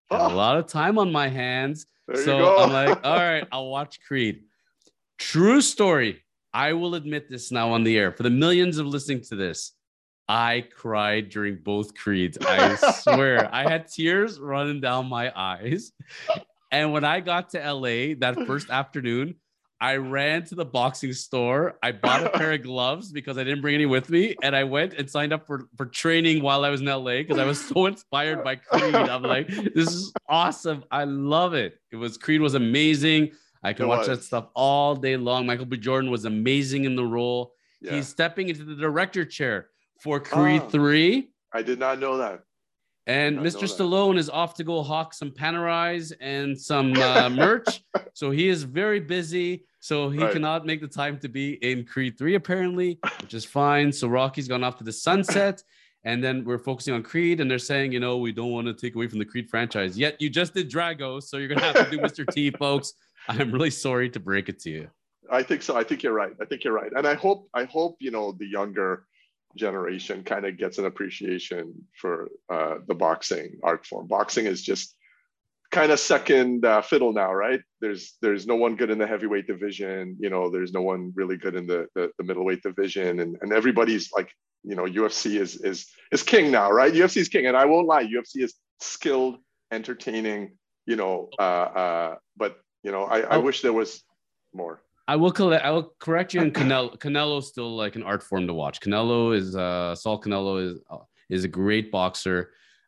Oh. 0.08 0.16
a 0.16 0.30
ah. 0.30 0.34
lot 0.42 0.56
of 0.56 0.66
time 0.66 0.98
on 0.98 1.10
my 1.10 1.28
hands 1.28 1.86
There 2.08 2.24
so 2.24 2.58
i'm 2.58 2.72
like 2.72 3.00
all 3.08 3.16
right 3.16 3.46
i'll 3.52 3.68
watch 3.68 3.98
creed 4.06 4.44
true 5.18 5.60
story 5.60 6.22
i 6.56 6.72
will 6.72 6.94
admit 6.94 7.28
this 7.28 7.52
now 7.52 7.70
on 7.70 7.84
the 7.84 7.96
air 7.96 8.10
for 8.10 8.22
the 8.22 8.30
millions 8.30 8.78
of 8.78 8.86
listening 8.86 9.20
to 9.20 9.36
this 9.36 9.72
I 10.28 10.64
cried 10.74 11.28
during 11.28 11.58
both 11.62 11.94
creeds. 11.94 12.36
I 12.40 12.74
swear. 12.74 13.48
I 13.54 13.62
had 13.62 13.86
tears 13.92 14.40
running 14.40 14.80
down 14.80 15.08
my 15.08 15.32
eyes. 15.36 15.92
And 16.72 16.92
when 16.92 17.04
I 17.04 17.20
got 17.20 17.50
to 17.50 17.58
LA 17.58 18.14
that 18.18 18.36
first 18.46 18.70
afternoon, 18.70 19.36
I 19.80 19.96
ran 19.96 20.44
to 20.46 20.54
the 20.54 20.64
boxing 20.64 21.12
store. 21.12 21.78
I 21.82 21.92
bought 21.92 22.24
a 22.24 22.30
pair 22.30 22.52
of 22.52 22.62
gloves 22.62 23.12
because 23.12 23.36
I 23.36 23.44
didn't 23.44 23.60
bring 23.60 23.74
any 23.74 23.86
with 23.86 24.08
me. 24.08 24.34
And 24.42 24.56
I 24.56 24.64
went 24.64 24.94
and 24.94 25.08
signed 25.08 25.32
up 25.32 25.46
for, 25.46 25.68
for 25.76 25.86
training 25.86 26.42
while 26.42 26.64
I 26.64 26.70
was 26.70 26.80
in 26.80 26.86
LA 26.86 27.18
because 27.18 27.38
I 27.38 27.44
was 27.44 27.62
so 27.62 27.86
inspired 27.86 28.42
by 28.42 28.56
Creed. 28.56 28.94
I'm 28.94 29.22
like, 29.22 29.48
this 29.48 29.92
is 29.92 30.12
awesome. 30.28 30.82
I 30.90 31.04
love 31.04 31.54
it. 31.54 31.78
It 31.92 31.96
was 31.96 32.16
Creed 32.16 32.40
was 32.40 32.54
amazing. 32.54 33.32
I 33.66 33.72
can 33.72 33.88
watch 33.88 34.06
that 34.06 34.22
stuff 34.22 34.46
all 34.54 34.94
day 34.94 35.16
long. 35.16 35.44
Michael 35.46 35.66
B. 35.66 35.76
Jordan 35.76 36.10
was 36.10 36.24
amazing 36.24 36.84
in 36.84 36.94
the 36.94 37.04
role. 37.04 37.52
Yeah. 37.80 37.94
He's 37.96 38.06
stepping 38.08 38.48
into 38.48 38.64
the 38.64 38.76
director 38.76 39.24
chair 39.24 39.68
for 40.02 40.20
Creed 40.20 40.62
Ah. 40.64 40.68
3. 40.68 41.28
I 41.52 41.62
did 41.62 41.78
not 41.80 41.98
know 41.98 42.16
that. 42.18 42.42
And 43.08 43.38
Mr. 43.38 43.64
Stallone 43.68 44.18
is 44.18 44.28
off 44.30 44.54
to 44.54 44.64
go 44.64 44.82
hawk 44.82 45.14
some 45.14 45.30
Panerais 45.30 46.12
and 46.20 46.58
some 46.58 46.92
uh, 46.96 47.28
merch. 47.44 47.82
So 48.14 48.30
he 48.30 48.48
is 48.48 48.62
very 48.62 49.00
busy. 49.00 49.64
So 49.80 50.10
he 50.10 50.18
Right. 50.20 50.32
cannot 50.32 50.64
make 50.66 50.80
the 50.80 50.88
time 50.88 51.18
to 51.20 51.28
be 51.28 51.54
in 51.54 51.84
Creed 51.84 52.18
3, 52.18 52.34
apparently, 52.36 52.98
which 53.20 53.34
is 53.34 53.44
fine. 53.44 53.92
So 53.92 54.06
Rocky's 54.08 54.48
gone 54.48 54.62
off 54.64 54.76
to 54.78 54.84
the 54.84 54.92
sunset. 54.92 55.62
And 56.04 56.22
then 56.22 56.44
we're 56.44 56.58
focusing 56.60 56.94
on 56.94 57.02
Creed, 57.02 57.40
and 57.40 57.50
they're 57.50 57.58
saying, 57.58 57.90
you 57.90 57.98
know, 57.98 58.16
we 58.18 58.30
don't 58.30 58.52
want 58.52 58.68
to 58.68 58.74
take 58.74 58.94
away 58.94 59.08
from 59.08 59.18
the 59.18 59.24
Creed 59.24 59.50
franchise. 59.50 59.98
Yet 59.98 60.14
you 60.22 60.30
just 60.30 60.54
did 60.54 60.70
Drago, 60.70 61.20
so 61.20 61.36
you're 61.36 61.48
gonna 61.48 61.62
have 61.62 61.90
to 61.90 61.90
do 61.90 61.98
Mr. 61.98 62.24
T, 62.32 62.52
folks. 62.52 62.92
I'm 63.28 63.50
really 63.50 63.70
sorry 63.70 64.10
to 64.10 64.20
break 64.20 64.48
it 64.48 64.60
to 64.60 64.70
you. 64.70 64.88
I 65.30 65.42
think 65.42 65.62
so. 65.62 65.76
I 65.76 65.84
think 65.84 66.02
you're 66.02 66.12
right. 66.12 66.32
I 66.40 66.44
think 66.44 66.64
you're 66.64 66.72
right. 66.72 66.92
And 66.94 67.06
I 67.06 67.14
hope, 67.14 67.48
I 67.52 67.64
hope, 67.64 67.96
you 68.00 68.10
know, 68.10 68.32
the 68.32 68.46
younger 68.46 69.06
generation 69.56 70.22
kind 70.22 70.46
of 70.46 70.56
gets 70.56 70.78
an 70.78 70.84
appreciation 70.84 71.74
for 72.00 72.28
uh, 72.48 72.76
the 72.86 72.94
boxing 72.94 73.58
art 73.62 73.86
form. 73.86 74.06
Boxing 74.06 74.46
is 74.46 74.62
just 74.62 74.94
kind 75.70 75.90
of 75.90 75.98
second 75.98 76.64
uh, 76.64 76.80
fiddle 76.82 77.12
now, 77.12 77.32
right? 77.32 77.60
There's 77.80 78.14
there's 78.22 78.46
no 78.46 78.54
one 78.54 78.76
good 78.76 78.90
in 78.90 78.98
the 78.98 79.06
heavyweight 79.06 79.46
division. 79.46 80.16
You 80.20 80.30
know, 80.30 80.50
there's 80.50 80.72
no 80.72 80.82
one 80.82 81.12
really 81.14 81.36
good 81.36 81.56
in 81.56 81.66
the 81.66 81.86
the, 81.94 82.10
the 82.18 82.24
middleweight 82.24 82.62
division, 82.62 83.20
and 83.20 83.36
and 83.40 83.52
everybody's 83.52 84.10
like, 84.12 84.30
you 84.62 84.76
know, 84.76 84.84
UFC 84.84 85.40
is 85.40 85.56
is 85.56 85.86
is 86.12 86.22
king 86.22 86.50
now, 86.50 86.70
right? 86.70 86.92
UFC 86.92 87.18
is 87.18 87.28
king, 87.28 87.46
and 87.46 87.56
I 87.56 87.64
won't 87.64 87.86
lie, 87.86 88.04
UFC 88.04 88.42
is 88.42 88.54
skilled, 88.80 89.38
entertaining. 89.72 90.56
You 90.86 90.94
know, 90.94 91.30
uh, 91.38 91.42
uh, 91.42 92.16
but 92.36 92.58
you 92.86 92.92
know, 92.92 93.02
I, 93.14 93.18
I 93.32 93.36
Oh. 93.36 93.40
wish 93.40 93.58
there 93.62 93.72
was 93.82 93.90
more. 94.54 94.74
I 95.08 95.16
will 95.16 95.32
collect. 95.40 95.64
I 95.64 95.70
will 95.74 95.88
correct 96.06 96.32
you. 96.34 96.40
And 96.40 96.52
Canelo, 96.58 96.96
Canelo's 97.04 97.48
still 97.48 97.72
like 97.76 97.94
an 97.96 98.04
art 98.10 98.22
form 98.22 98.46
to 98.46 98.54
watch. 98.62 98.76
Canelo 98.80 99.36
is 99.40 99.54
uh, 99.56 99.94
Saul 100.02 100.18
Canelo 100.22 100.52
is 100.66 100.74
uh, 100.92 101.04
is 101.36 101.42
a 101.44 101.48
great 101.48 101.86
boxer. 101.90 102.38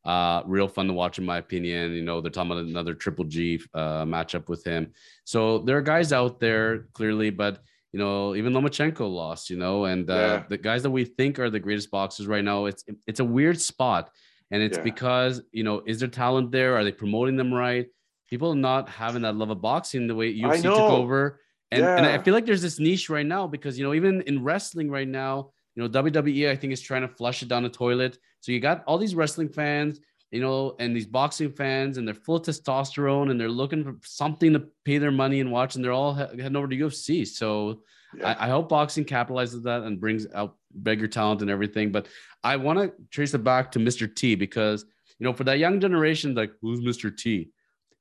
Uh, 0.04 0.42
real 0.46 0.68
fun 0.68 0.86
to 0.86 0.92
watch 1.02 1.18
in 1.18 1.24
my 1.32 1.38
opinion. 1.38 1.92
You 1.92 2.02
know, 2.08 2.20
they're 2.20 2.30
talking 2.36 2.50
about 2.52 2.64
another 2.64 2.94
Triple 2.94 3.24
G 3.34 3.60
uh, 3.74 4.04
matchup 4.14 4.48
with 4.48 4.62
him. 4.64 4.82
So 5.24 5.58
there 5.64 5.76
are 5.76 5.82
guys 5.94 6.12
out 6.12 6.34
there 6.40 6.86
clearly, 6.98 7.30
but 7.30 7.54
you 7.92 7.98
know, 7.98 8.34
even 8.38 8.52
Lomachenko 8.52 9.04
lost. 9.22 9.50
You 9.50 9.56
know, 9.64 9.76
and 9.92 10.08
uh, 10.10 10.14
Yeah. 10.14 10.44
the 10.48 10.58
guys 10.68 10.82
that 10.84 10.90
we 10.98 11.04
think 11.04 11.38
are 11.40 11.50
the 11.50 11.60
greatest 11.66 11.90
boxers 11.90 12.26
right 12.34 12.44
now, 12.52 12.66
it's 12.70 12.82
it's 13.10 13.20
a 13.20 13.24
weird 13.36 13.60
spot, 13.60 14.10
and 14.52 14.60
it's 14.62 14.78
Yeah. 14.78 14.90
because 14.90 15.34
you 15.58 15.64
know, 15.66 15.82
is 15.90 15.96
there 16.00 16.08
talent 16.22 16.50
there? 16.52 16.70
Are 16.76 16.84
they 16.86 16.92
promoting 17.02 17.36
them 17.40 17.52
right? 17.66 17.86
People 18.28 18.54
not 18.54 18.88
having 18.88 19.22
that 19.22 19.36
love 19.36 19.50
of 19.50 19.60
boxing 19.60 20.06
the 20.06 20.14
way 20.14 20.32
UFC 20.34 20.62
took 20.62 20.72
over. 20.78 21.40
And, 21.70 21.84
and 21.84 22.06
I 22.06 22.18
feel 22.18 22.34
like 22.34 22.46
there's 22.46 22.62
this 22.62 22.78
niche 22.78 23.10
right 23.10 23.26
now 23.26 23.46
because 23.46 23.78
you 23.78 23.84
know 23.84 23.94
even 23.94 24.22
in 24.22 24.42
wrestling 24.44 24.90
right 24.90 25.08
now, 25.08 25.50
you 25.74 25.82
know 25.82 25.88
WWE 25.88 26.50
I 26.50 26.56
think 26.56 26.72
is 26.72 26.80
trying 26.80 27.02
to 27.02 27.08
flush 27.08 27.42
it 27.42 27.48
down 27.48 27.62
the 27.62 27.68
toilet. 27.68 28.18
So 28.40 28.52
you 28.52 28.60
got 28.60 28.84
all 28.86 28.98
these 28.98 29.14
wrestling 29.14 29.48
fans, 29.48 30.00
you 30.30 30.40
know, 30.40 30.76
and 30.78 30.94
these 30.94 31.06
boxing 31.06 31.50
fans, 31.50 31.98
and 31.98 32.06
they're 32.06 32.14
full 32.14 32.36
of 32.36 32.42
testosterone, 32.42 33.30
and 33.30 33.40
they're 33.40 33.48
looking 33.50 33.84
for 33.84 33.96
something 34.04 34.52
to 34.54 34.64
pay 34.84 34.98
their 34.98 35.10
money 35.10 35.40
and 35.40 35.50
watch, 35.50 35.74
and 35.74 35.84
they're 35.84 35.92
all 35.92 36.14
he- 36.14 36.40
heading 36.42 36.56
over 36.56 36.68
to 36.68 36.76
UFC. 36.76 37.26
So 37.26 37.82
Yeah. 38.16 38.34
I, 38.38 38.46
I 38.46 38.48
hope 38.48 38.68
boxing 38.70 39.04
capitalizes 39.04 39.62
that 39.64 39.82
and 39.82 40.00
brings 40.00 40.26
out 40.34 40.56
bigger 40.82 41.08
talent 41.08 41.42
and 41.42 41.50
everything. 41.50 41.92
But 41.92 42.08
I 42.44 42.56
want 42.56 42.78
to 42.78 42.92
trace 43.10 43.34
it 43.34 43.44
back 43.44 43.72
to 43.72 43.78
Mr. 43.78 44.06
T 44.14 44.34
because 44.36 44.84
you 45.18 45.24
know 45.24 45.32
for 45.34 45.44
that 45.44 45.58
young 45.58 45.80
generation, 45.80 46.34
like 46.34 46.52
who's 46.62 46.80
Mr. 46.80 47.14
T? 47.14 47.50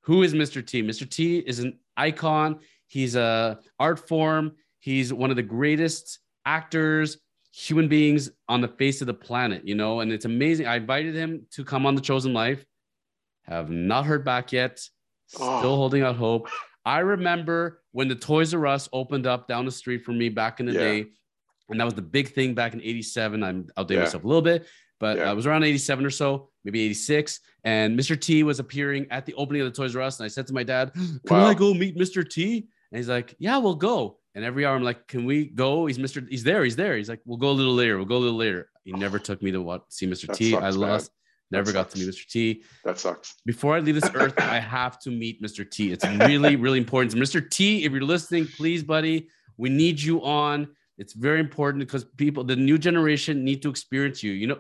Who 0.08 0.24
is 0.24 0.34
Mr. 0.34 0.66
T? 0.66 0.82
Mr. 0.82 1.08
T 1.08 1.39
is 1.39 1.60
an 1.60 1.78
icon. 1.97 2.60
He's 2.88 3.18
a 3.18 3.60
art 3.78 4.08
form. 4.08 4.53
He's 4.80 5.12
one 5.14 5.32
of 5.32 5.36
the 5.36 5.43
greatest 5.43 6.20
actors, 6.45 7.18
human 7.53 7.89
beings 7.89 8.30
on 8.47 8.62
the 8.62 8.70
face 8.70 9.01
of 9.01 9.08
the 9.08 9.14
planet, 9.14 9.68
you 9.68 9.76
know, 9.76 9.99
and 9.99 10.14
it's 10.14 10.24
amazing. 10.24 10.66
I 10.66 10.78
invited 10.78 11.14
him 11.14 11.45
to 11.51 11.66
come 11.66 11.86
on 11.86 11.93
the 11.93 11.99
chosen 11.99 12.34
life. 12.34 12.66
Have 13.43 13.70
not 13.70 14.05
heard 14.05 14.24
back 14.24 14.53
yet. 14.53 14.80
Still 15.26 15.45
Oh. 15.45 15.76
holding 15.76 16.03
out 16.03 16.16
hope. 16.16 16.47
I 16.86 16.99
remember 16.99 17.82
when 17.91 18.08
the 18.08 18.16
Toys 18.16 18.53
R 18.53 18.66
Us 18.66 18.88
opened 18.93 19.28
up 19.28 19.45
down 19.49 19.66
the 19.66 19.72
street 19.72 20.05
for 20.05 20.14
me 20.14 20.30
back 20.30 20.62
in 20.62 20.68
the 20.68 20.72
Yeah. 20.72 20.80
day. 20.80 21.05
And 21.68 21.82
that 21.82 21.84
was 21.84 21.95
the 21.95 22.01
big 22.01 22.30
thing 22.34 22.53
back 22.53 22.74
in 22.74 22.80
87. 22.82 23.43
I'm 23.43 23.66
outdating 23.78 23.95
Yeah. 23.95 23.99
myself 24.03 24.24
a 24.24 24.28
little 24.28 24.41
bit, 24.41 24.66
but 25.00 25.18
Yeah. 25.18 25.26
Uh, 25.26 25.32
I 25.32 25.34
was 25.34 25.45
around 25.45 25.64
87 25.64 26.06
or 26.06 26.10
so, 26.10 26.50
maybe 26.64 26.82
86. 26.82 27.39
And 27.64 27.98
Mr. 28.00 28.20
T 28.20 28.43
was 28.43 28.60
appearing 28.60 29.08
at 29.12 29.26
the 29.26 29.34
opening 29.36 29.62
of 29.62 29.68
the 29.72 29.76
Toys 29.76 29.95
R 29.95 30.02
Us. 30.02 30.20
And 30.20 30.26
I 30.26 30.30
said 30.30 30.48
to 30.48 30.54
my 30.54 30.64
dad, 30.64 30.93
Can 30.93 31.20
Wow. 31.30 31.45
I 31.48 31.54
go 31.54 31.74
meet 31.74 31.98
Mr. 31.98 32.28
T? 32.28 32.68
And 32.91 32.98
he's 32.98 33.10
like, 33.10 33.36
Yeah, 33.39 33.58
we'll 33.58 33.76
go. 33.76 34.20
And 34.36 34.45
every 34.45 34.66
hour 34.66 34.76
I'm 34.76 34.84
like, 34.84 35.08
Can 35.08 35.26
we 35.26 35.45
go? 35.45 35.86
He's 35.88 35.98
Mr. 35.98 36.28
He's 36.30 36.43
there. 36.43 36.64
He's 36.64 36.76
there. 36.76 36.95
He's 36.98 37.10
like, 37.10 37.20
We'll 37.26 37.38
go 37.38 37.50
a 37.50 37.52
little 37.52 37.74
later. 37.74 37.98
We'll 37.98 38.06
go 38.06 38.18
a 38.18 38.20
little 38.26 38.38
later. 38.38 38.70
He 38.84 38.91
never 38.93 39.20
took 39.20 39.41
me 39.41 39.52
to 39.52 39.62
what 39.62 39.91
see 39.91 40.08
Mr. 40.08 40.28
That 40.28 40.36
T. 40.36 40.56
I 40.56 40.60
sucks, 40.62 40.78
man. 40.78 40.89
lost. 40.89 41.12
Never 41.50 41.72
got 41.72 41.89
to 41.91 42.00
meet. 42.00 42.10
Mr. 42.10 42.26
T 42.28 42.64
That 42.84 43.00
sucks. 43.00 43.36
before 43.45 43.76
I 43.76 43.80
leave 43.80 43.95
this 43.95 44.10
earth, 44.16 44.34
I 44.39 44.60
have 44.78 45.00
to 45.00 45.10
meet 45.12 45.41
Mr. 45.41 45.70
T. 45.70 45.91
It's 45.91 46.06
really, 46.06 46.56
really 46.58 46.78
important. 46.78 47.14
Mr. 47.16 47.48
T, 47.50 47.86
if 47.86 47.91
you're 47.93 48.02
listening, 48.02 48.48
please, 48.48 48.84
buddy, 48.84 49.30
we 49.58 49.70
need 49.70 50.00
you 50.02 50.24
on. 50.24 50.68
It's 50.98 51.14
very 51.14 51.39
important 51.39 51.80
because 51.86 52.04
people, 52.04 52.43
the 52.43 52.56
new 52.56 52.78
generation, 52.78 53.43
need 53.45 53.62
to 53.62 53.70
experience 53.70 54.22
you. 54.24 54.32
You 54.34 54.48
know, 54.48 54.58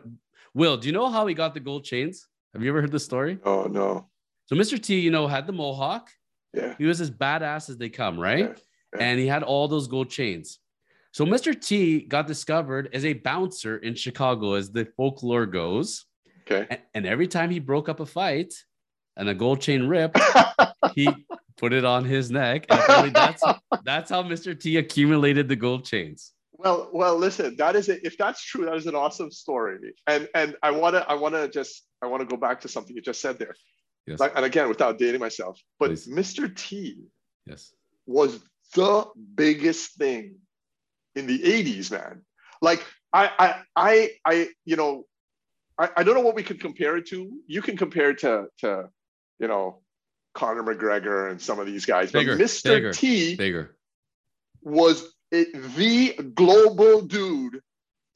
Will, 0.57 0.75
do 0.75 0.87
you 0.87 0.91
know 0.91 1.07
how 1.07 1.27
he 1.27 1.35
got 1.35 1.53
the 1.53 1.59
gold 1.59 1.83
chains? 1.83 2.25
Have 2.51 2.63
you 2.63 2.69
ever 2.69 2.81
heard 2.81 2.91
the 2.91 2.99
story? 2.99 3.37
Oh 3.45 3.65
no. 3.65 4.09
So 4.47 4.55
Mr. 4.55 4.81
T, 4.81 4.99
you 4.99 5.11
know, 5.11 5.27
had 5.27 5.45
the 5.45 5.53
mohawk. 5.53 6.09
Yeah. 6.51 6.73
He 6.79 6.85
was 6.85 6.99
as 6.99 7.11
badass 7.11 7.69
as 7.69 7.77
they 7.77 7.89
come, 7.89 8.19
right? 8.19 8.39
Yeah. 8.39 8.53
Yeah. 8.95 9.03
And 9.03 9.19
he 9.19 9.27
had 9.27 9.43
all 9.43 9.67
those 9.67 9.87
gold 9.87 10.09
chains. 10.09 10.57
So 11.11 11.25
Mr. 11.25 11.53
T 11.59 11.99
got 11.99 12.25
discovered 12.25 12.89
as 12.91 13.05
a 13.05 13.13
bouncer 13.13 13.77
in 13.77 13.93
Chicago, 13.93 14.53
as 14.53 14.71
the 14.71 14.85
folklore 14.97 15.45
goes. 15.45 16.05
Okay. 16.49 16.79
And, 16.95 17.05
every 17.05 17.27
time 17.27 17.51
he 17.51 17.59
broke 17.59 17.87
up 17.87 17.99
a 17.99 18.05
fight 18.07 18.55
and 19.15 19.29
a 19.29 19.35
gold 19.35 19.61
chain 19.61 19.83
ripped, 19.83 20.19
he 20.95 21.07
put 21.57 21.71
it 21.71 21.85
on 21.85 22.03
his 22.03 22.31
neck. 22.31 22.65
And 22.69 23.13
that's 23.13 23.43
that's 23.83 24.09
how 24.09 24.23
Mr. 24.23 24.59
T 24.59 24.77
accumulated 24.77 25.49
the 25.49 25.55
gold 25.55 25.85
chains. 25.85 26.33
Well, 26.57 26.89
well, 26.91 27.15
listen. 27.17 27.55
That 27.57 27.75
is 27.75 27.87
it. 27.89 28.01
If 28.03 28.17
that's 28.17 28.43
true, 28.43 28.65
that 28.65 28.75
is 28.75 28.87
an 28.87 28.95
awesome 28.95 29.31
story. 29.31 29.93
And 30.07 30.27
and 30.33 30.55
I 30.63 30.71
wanna 30.71 31.05
I 31.07 31.15
wanna 31.15 31.47
just 31.47 31.83
I 32.01 32.07
wanna 32.07 32.25
go 32.25 32.37
back 32.37 32.61
to 32.61 32.67
something 32.67 32.95
you 32.95 33.01
just 33.01 33.21
said 33.21 33.37
there. 33.37 33.55
Yes. 34.07 34.19
Like, 34.19 34.33
and 34.35 34.45
again, 34.45 34.69
without 34.69 34.97
dating 34.97 35.19
myself, 35.19 35.59
but 35.79 35.89
Please. 35.89 36.07
Mr. 36.07 36.53
T 36.55 37.03
Yes. 37.45 37.73
was 38.05 38.39
the 38.73 39.05
biggest 39.35 39.95
thing 39.95 40.35
in 41.15 41.27
the 41.27 41.39
80s, 41.39 41.91
man. 41.91 42.21
Like 42.61 42.83
I 43.13 43.29
I 43.37 43.61
I 43.75 44.11
I 44.25 44.49
you 44.65 44.77
know, 44.77 45.05
I, 45.77 45.89
I 45.97 46.03
don't 46.03 46.15
know 46.15 46.21
what 46.21 46.35
we 46.35 46.43
could 46.43 46.59
compare 46.59 46.97
it 46.97 47.07
to. 47.07 47.29
You 47.47 47.61
can 47.61 47.77
compare 47.77 48.09
it 48.11 48.19
to 48.19 48.47
to, 48.59 48.89
you 49.39 49.47
know, 49.47 49.81
Conor 50.33 50.63
McGregor 50.63 51.29
and 51.29 51.41
some 51.41 51.59
of 51.59 51.67
these 51.67 51.85
guys. 51.85 52.11
Bigger, 52.11 52.35
but 52.35 52.43
Mr. 52.43 52.63
bigger, 52.63 52.93
T 52.93 53.35
Bigger. 53.35 53.75
was 54.63 55.13
Eh, 55.33 55.45
the 55.53 56.13
global 56.35 57.01
dude 57.01 57.61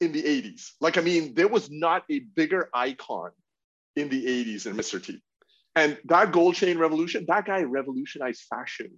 in 0.00 0.12
the 0.12 0.22
80s. 0.22 0.70
Like, 0.80 0.98
I 0.98 1.00
mean, 1.00 1.34
there 1.34 1.48
was 1.48 1.70
not 1.70 2.04
a 2.10 2.20
bigger 2.20 2.68
icon 2.74 3.30
in 3.96 4.08
the 4.08 4.24
80s 4.24 4.64
than 4.64 4.76
Mr. 4.76 5.02
T. 5.02 5.22
And 5.74 5.98
that 6.06 6.32
gold 6.32 6.54
chain 6.54 6.78
revolution, 6.78 7.24
that 7.28 7.46
guy 7.46 7.62
revolutionized 7.62 8.42
fashion 8.42 8.90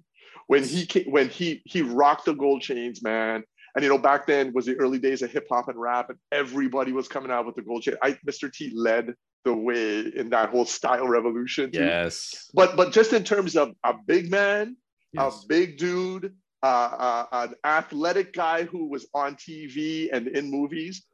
when 0.46 0.64
he 0.64 0.86
came, 0.86 1.04
when 1.04 1.28
he 1.28 1.62
he 1.64 1.82
rocked 1.82 2.24
the 2.24 2.34
gold 2.34 2.62
chains, 2.62 3.02
man. 3.02 3.44
And 3.74 3.82
you 3.82 3.88
know, 3.88 3.98
back 3.98 4.26
then 4.26 4.52
was 4.52 4.66
the 4.66 4.76
early 4.76 4.98
days 4.98 5.22
of 5.22 5.30
hip 5.30 5.46
hop 5.50 5.68
and 5.68 5.80
rap, 5.80 6.10
and 6.10 6.18
everybody 6.32 6.92
was 6.92 7.08
coming 7.08 7.30
out 7.30 7.46
with 7.46 7.54
the 7.54 7.62
gold 7.62 7.82
chain. 7.82 7.94
I, 8.02 8.18
Mr. 8.28 8.52
T 8.52 8.72
led 8.74 9.14
the 9.44 9.54
way 9.54 10.00
in 10.00 10.30
that 10.30 10.50
whole 10.50 10.64
style 10.64 11.06
revolution. 11.06 11.70
too. 11.70 11.80
Yes. 11.80 12.50
But 12.54 12.76
but 12.76 12.92
just 12.92 13.12
in 13.12 13.24
terms 13.24 13.56
of 13.56 13.72
a 13.84 13.94
big 13.94 14.30
man, 14.30 14.76
yes. 15.12 15.44
a 15.44 15.46
big 15.46 15.78
dude, 15.78 16.34
uh, 16.64 17.26
uh, 17.32 17.46
an 17.46 17.54
athletic 17.64 18.32
guy 18.32 18.64
who 18.64 18.88
was 18.88 19.06
on 19.14 19.36
TV 19.36 20.08
and 20.12 20.28
in 20.28 20.50
movies. 20.50 21.04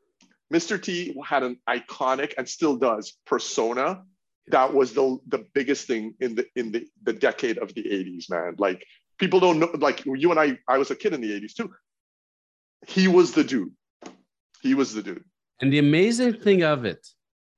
Mr. 0.52 0.82
T 0.82 1.14
had 1.24 1.42
an 1.42 1.56
iconic 1.68 2.34
and 2.38 2.48
still 2.48 2.76
does 2.76 3.18
persona 3.24 4.02
that 4.50 4.72
was 4.72 4.92
the 4.92 5.18
the 5.28 5.46
biggest 5.54 5.86
thing 5.86 6.14
in 6.20 6.34
the 6.34 6.46
in 6.56 6.72
the, 6.72 6.86
the 7.02 7.12
decade 7.12 7.58
of 7.58 7.74
the 7.74 7.82
80s, 7.82 8.30
man. 8.30 8.54
Like 8.58 8.84
people 9.18 9.40
don't 9.40 9.58
know, 9.58 9.70
like 9.78 10.04
you 10.04 10.30
and 10.30 10.40
I, 10.40 10.58
I 10.68 10.78
was 10.78 10.90
a 10.90 10.96
kid 10.96 11.14
in 11.14 11.20
the 11.20 11.40
80s 11.40 11.54
too. 11.54 11.70
He 12.86 13.08
was 13.08 13.32
the 13.32 13.44
dude. 13.44 13.72
He 14.62 14.74
was 14.74 14.94
the 14.94 15.02
dude. 15.02 15.24
And 15.60 15.72
the 15.72 15.78
amazing 15.78 16.34
thing 16.34 16.62
of 16.62 16.84
it, 16.84 17.06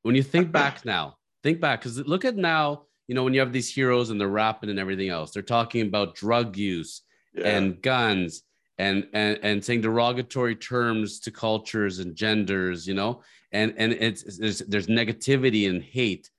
when 0.03 0.15
you 0.15 0.23
think 0.23 0.51
back 0.51 0.85
now, 0.85 1.17
think 1.43 1.61
back 1.61 1.81
because 1.81 1.99
look 1.99 2.25
at 2.25 2.37
now, 2.37 2.85
you 3.07 3.15
know, 3.15 3.25
when 3.25 3.35
you 3.35 3.41
have 3.41 3.53
these 3.53 3.73
heroes 3.73 4.11
and 4.11 4.21
they're 4.21 4.29
rapping 4.29 4.71
and 4.71 4.79
everything 4.79 5.09
else, 5.09 5.33
they're 5.33 5.43
talking 5.43 5.87
about 5.87 6.15
drug 6.15 6.57
use 6.57 7.03
Yeah. 7.35 7.49
and 7.57 7.81
guns 7.83 8.43
and, 8.79 9.07
and 9.13 9.39
and 9.43 9.65
saying 9.65 9.81
derogatory 9.83 10.55
terms 10.57 11.21
to 11.21 11.31
cultures 11.31 11.99
and 11.99 12.15
genders, 12.15 12.87
you 12.87 12.95
know, 12.95 13.23
and 13.53 13.75
and 13.79 13.93
it's 13.93 14.39
there's 14.39 14.59
there's 14.61 14.87
negativity 14.87 15.69
and 15.69 15.83
hate. 15.83 16.31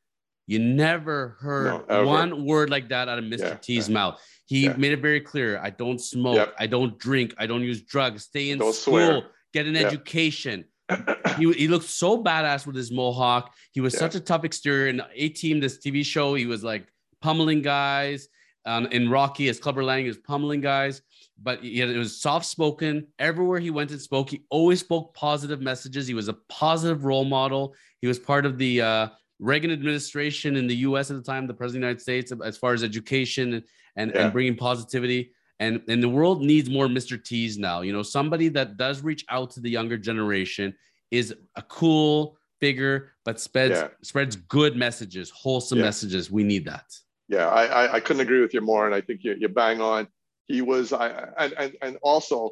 You 0.46 0.60
never 0.60 1.38
heard 1.40 1.88
No, 1.90 2.06
one 2.06 2.46
word 2.46 2.70
like 2.70 2.90
that 2.90 3.08
out 3.08 3.18
of 3.18 3.24
Mr. 3.26 3.40
Yeah, 3.40 3.54
T's 3.56 3.88
yeah. 3.88 3.94
mouth. 3.94 4.22
He 4.46 4.66
Yeah. 4.66 4.76
made 4.78 4.92
it 4.92 5.00
very 5.02 5.22
clear: 5.22 5.60
I 5.64 5.70
don't 5.70 6.00
smoke, 6.00 6.36
Yep. 6.36 6.56
I 6.60 6.68
don't 6.68 7.00
drink, 7.00 7.34
I 7.38 7.46
don't 7.48 7.62
use 7.64 7.82
drugs. 7.82 8.24
Stay 8.26 8.50
in 8.52 8.60
Don't 8.60 8.74
school, 8.76 8.94
swear. 8.94 9.22
get 9.54 9.66
an 9.68 9.76
Yeah. 9.76 9.82
education. 9.88 10.66
He, 11.40 11.52
he 11.54 11.68
looked 11.68 11.86
so 11.90 12.22
badass 12.24 12.68
with 12.68 12.76
his 12.76 12.92
mohawk. 12.92 13.56
He 13.72 13.82
was 13.82 13.98
such 13.98 14.14
a 14.14 14.20
tough 14.20 14.44
exterior. 14.44 14.88
In 14.90 15.02
A 15.16 15.30
Team, 15.30 15.60
this 15.60 15.80
TV 15.80 16.06
show, 16.06 16.36
he 16.36 16.46
was 16.46 16.64
like 16.64 16.86
pummeling 17.22 17.64
guys. 17.64 18.28
Um, 18.66 18.86
in 18.88 19.10
Rocky, 19.10 19.50
as 19.50 19.60
Clubber 19.60 19.84
Lang, 19.84 20.06
was 20.06 20.18
pummeling 20.18 20.62
guys. 20.62 21.02
But 21.42 21.64
he 21.64 21.80
had, 21.80 21.90
it 21.90 21.98
was 21.98 22.22
soft 22.22 22.46
spoken. 22.46 23.08
Everywhere 23.20 23.60
he 23.60 23.72
went 23.72 23.92
and 23.92 24.00
spoke, 24.00 24.30
he 24.30 24.46
always 24.50 24.80
spoke 24.80 25.14
positive 25.14 25.62
messages. 25.62 26.08
He 26.08 26.14
was 26.14 26.30
a 26.30 26.34
positive 26.48 27.04
role 27.06 27.26
model. 27.26 27.76
He 28.00 28.08
was 28.08 28.20
part 28.20 28.46
of 28.46 28.58
the 28.58 28.82
uh, 28.82 29.08
Reagan 29.40 29.72
administration 29.72 30.56
in 30.56 30.68
the 30.68 30.76
U.S. 30.78 31.10
at 31.12 31.18
the 31.18 31.24
time, 31.24 31.48
the 31.48 31.54
president 31.54 31.84
of 31.84 31.88
the 31.88 31.88
United 31.88 32.02
States, 32.02 32.32
as 32.46 32.58
far 32.58 32.74
as 32.74 32.84
education 32.84 33.56
and 33.56 33.64
and, 33.96 34.12
Yeah. 34.14 34.24
and 34.24 34.34
bringing 34.34 34.56
positivity. 34.56 35.32
And 35.60 35.82
and 35.88 36.02
the 36.02 36.10
world 36.10 36.42
needs 36.42 36.70
more 36.70 36.88
Mr. 36.88 37.22
T's 37.24 37.58
now. 37.58 37.82
You 37.82 37.94
know, 37.94 38.02
somebody 38.04 38.48
that 38.50 38.78
does 38.78 39.04
reach 39.04 39.24
out 39.30 39.52
to 39.52 39.60
the 39.60 39.70
younger 39.70 39.98
generation 39.98 40.74
is 41.12 41.36
a 41.56 41.62
cool 41.64 42.38
figure, 42.60 43.12
but 43.26 43.40
spreads 43.40 43.80
Yeah. 43.80 43.88
spreads 44.02 44.36
good 44.36 44.76
messages, 44.76 45.30
wholesome 45.30 45.80
Yeah. 45.80 45.86
messages. 45.86 46.32
We 46.32 46.44
need 46.44 46.66
that. 46.66 46.86
Yeah, 47.34 47.48
I, 47.48 47.64
I, 47.66 47.94
I 47.96 48.00
couldn't 48.00 48.22
agree 48.22 48.42
with 48.42 48.54
you 48.54 48.62
more, 48.62 48.86
and 48.86 48.94
I 48.94 49.02
think 49.02 49.24
you, 49.24 49.36
you 49.40 49.50
bang 49.50 49.82
on. 49.82 50.08
He 50.46 50.62
was, 50.62 50.94
I, 50.94 51.08
and, 51.38 51.54
and, 51.58 51.74
and 51.82 51.98
also 52.04 52.52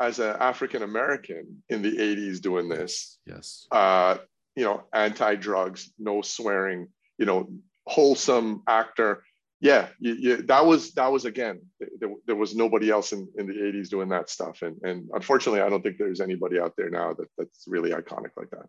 as 0.00 0.18
an 0.18 0.34
African 0.40 0.82
American 0.82 1.62
in 1.68 1.82
the 1.82 1.96
80s 1.96 2.40
doing 2.40 2.68
this, 2.68 3.18
Yes. 3.26 3.66
uh, 3.70 4.16
you 4.56 4.64
know, 4.64 4.82
anti-drugs, 4.92 5.92
no 5.98 6.22
swearing, 6.22 6.88
you 7.18 7.26
know, 7.26 7.48
wholesome 7.86 8.62
actor. 8.66 9.22
Yeah, 9.60 9.88
you, 9.98 10.14
you, 10.14 10.36
that 10.42 10.64
was 10.66 10.92
that 10.94 11.10
was 11.10 11.24
again. 11.24 11.60
There, 12.00 12.10
there 12.26 12.36
was 12.36 12.54
nobody 12.54 12.90
else 12.90 13.12
in, 13.12 13.28
in 13.36 13.48
the 13.48 13.54
'80s 13.54 13.88
doing 13.88 14.08
that 14.10 14.30
stuff, 14.30 14.62
and 14.62 14.76
and 14.84 15.08
unfortunately, 15.12 15.62
I 15.62 15.68
don't 15.68 15.82
think 15.82 15.98
there's 15.98 16.20
anybody 16.20 16.60
out 16.60 16.74
there 16.76 16.90
now 16.90 17.12
that 17.14 17.26
that's 17.36 17.64
really 17.66 17.90
iconic 17.90 18.30
like 18.36 18.50
that. 18.50 18.66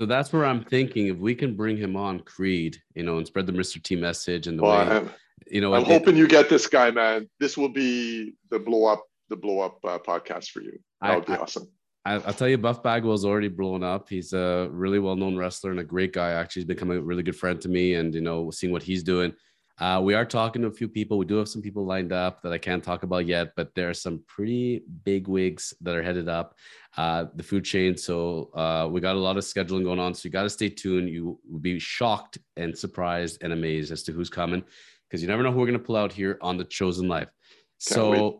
So 0.00 0.06
that's 0.06 0.32
where 0.32 0.44
I'm 0.44 0.62
thinking 0.64 1.06
if 1.06 1.16
we 1.16 1.34
can 1.34 1.56
bring 1.56 1.76
him 1.76 1.96
on 1.96 2.20
Creed, 2.20 2.76
you 2.94 3.02
know, 3.02 3.16
and 3.18 3.26
spread 3.26 3.46
the 3.46 3.52
Mr. 3.52 3.82
T 3.82 3.96
message 3.96 4.46
and 4.46 4.58
the 4.58 4.62
Well, 4.62 4.86
way, 4.86 4.96
I'm, 4.96 5.10
you 5.50 5.60
know, 5.60 5.74
I'm 5.74 5.82
it- 5.82 5.88
hoping 5.88 6.16
you 6.16 6.28
get 6.28 6.48
this 6.48 6.66
guy, 6.66 6.90
man. 6.90 7.28
This 7.40 7.56
will 7.56 7.70
be 7.70 8.34
the 8.50 8.58
blow 8.58 8.86
up 8.86 9.04
the 9.28 9.36
blow 9.36 9.60
up 9.60 9.78
uh, 9.84 9.98
podcast 9.98 10.50
for 10.50 10.60
you. 10.60 10.78
That 11.00 11.10
I- 11.10 11.16
would 11.16 11.26
be 11.26 11.32
I- 11.32 11.36
awesome. 11.38 11.68
I, 12.04 12.14
I'll 12.20 12.32
tell 12.34 12.48
you, 12.48 12.56
Buff 12.56 12.84
Bagwell's 12.84 13.24
already 13.24 13.48
blown 13.48 13.82
up. 13.82 14.08
He's 14.08 14.32
a 14.32 14.68
really 14.70 15.00
well-known 15.00 15.36
wrestler 15.36 15.72
and 15.72 15.80
a 15.80 15.84
great 15.84 16.12
guy. 16.12 16.30
Actually, 16.30 16.60
he's 16.62 16.68
become 16.68 16.92
a 16.92 17.00
really 17.00 17.24
good 17.24 17.34
friend 17.34 17.60
to 17.62 17.68
me, 17.68 17.94
and 17.94 18.14
you 18.14 18.20
know, 18.20 18.50
seeing 18.52 18.72
what 18.72 18.84
he's 18.84 19.02
doing. 19.02 19.32
Uh, 19.78 20.00
we 20.02 20.14
are 20.14 20.24
talking 20.24 20.62
to 20.62 20.68
a 20.68 20.72
few 20.72 20.88
people. 20.88 21.18
We 21.18 21.26
do 21.26 21.36
have 21.36 21.48
some 21.48 21.60
people 21.60 21.84
lined 21.84 22.12
up 22.12 22.40
that 22.42 22.52
I 22.52 22.56
can't 22.56 22.82
talk 22.82 23.02
about 23.02 23.26
yet, 23.26 23.52
but 23.56 23.74
there 23.74 23.90
are 23.90 23.94
some 23.94 24.22
pretty 24.26 24.82
big 25.04 25.28
wigs 25.28 25.74
that 25.82 25.94
are 25.94 26.02
headed 26.02 26.28
up 26.30 26.54
uh, 26.96 27.26
the 27.34 27.42
food 27.42 27.64
chain. 27.64 27.96
So 27.96 28.50
uh, 28.54 28.88
we 28.90 29.02
got 29.02 29.16
a 29.16 29.18
lot 29.18 29.36
of 29.36 29.44
scheduling 29.44 29.84
going 29.84 29.98
on. 29.98 30.14
So 30.14 30.26
you 30.26 30.30
got 30.30 30.44
to 30.44 30.50
stay 30.50 30.70
tuned. 30.70 31.10
You 31.10 31.38
will 31.50 31.58
be 31.58 31.78
shocked 31.78 32.38
and 32.56 32.76
surprised 32.76 33.42
and 33.42 33.52
amazed 33.52 33.92
as 33.92 34.02
to 34.04 34.12
who's 34.12 34.30
coming 34.30 34.64
because 35.08 35.20
you 35.20 35.28
never 35.28 35.42
know 35.42 35.52
who 35.52 35.58
we're 35.58 35.66
going 35.66 35.78
to 35.78 35.84
pull 35.84 35.96
out 35.96 36.12
here 36.12 36.38
on 36.40 36.56
the 36.56 36.64
Chosen 36.64 37.06
Life. 37.06 37.28
so 37.76 38.10
wait. 38.10 38.34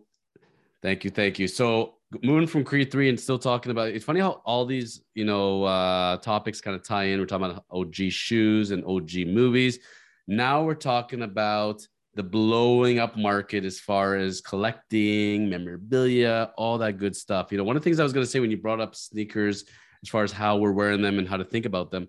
thank 0.83 1.05
you, 1.05 1.11
thank 1.11 1.39
you. 1.39 1.49
So 1.49 1.97
moving 2.23 2.47
from 2.47 2.65
Creed 2.65 2.91
three 2.91 3.11
and 3.11 3.19
still 3.19 3.39
talking 3.39 3.73
about 3.73 3.89
it's 3.89 4.05
funny 4.05 4.21
how 4.21 4.41
all 4.45 4.65
these 4.65 5.03
you 5.15 5.25
know 5.25 5.65
uh, 5.65 6.17
topics 6.19 6.63
kind 6.63 6.75
of 6.75 6.83
tie 6.83 7.05
in. 7.05 7.21
We're 7.21 7.27
talking 7.27 7.47
about 7.47 7.65
OG 7.71 7.95
shoes 8.09 8.71
and 8.71 8.85
OG 8.85 9.27
movies. 9.27 9.81
Now 10.27 10.65
we're 10.65 10.75
talking 10.75 11.23
about 11.23 11.87
the 12.15 12.23
blowing 12.23 12.99
up 12.99 13.17
market 13.17 13.65
as 13.65 13.79
far 13.79 14.17
as 14.17 14.41
collecting 14.41 15.49
memorabilia, 15.49 16.51
all 16.57 16.79
that 16.79 16.99
good 16.99 17.15
stuff. 17.15 17.53
You 17.53 17.59
know, 17.59 17.65
one 17.65 17.77
of 17.77 17.83
the 17.83 17.85
things 17.85 18.01
I 18.01 18.03
was 18.03 18.13
going 18.13 18.25
to 18.25 18.31
say 18.31 18.41
when 18.41 18.51
you 18.51 18.57
brought 18.57 18.81
up 18.81 18.95
sneakers, 18.97 19.65
as 20.03 20.09
far 20.09 20.25
as 20.25 20.33
how 20.33 20.57
we're 20.57 20.73
wearing 20.73 21.03
them 21.03 21.19
and 21.19 21.29
how 21.29 21.37
to 21.37 21.45
think 21.45 21.67
about 21.67 21.91
them, 21.91 22.09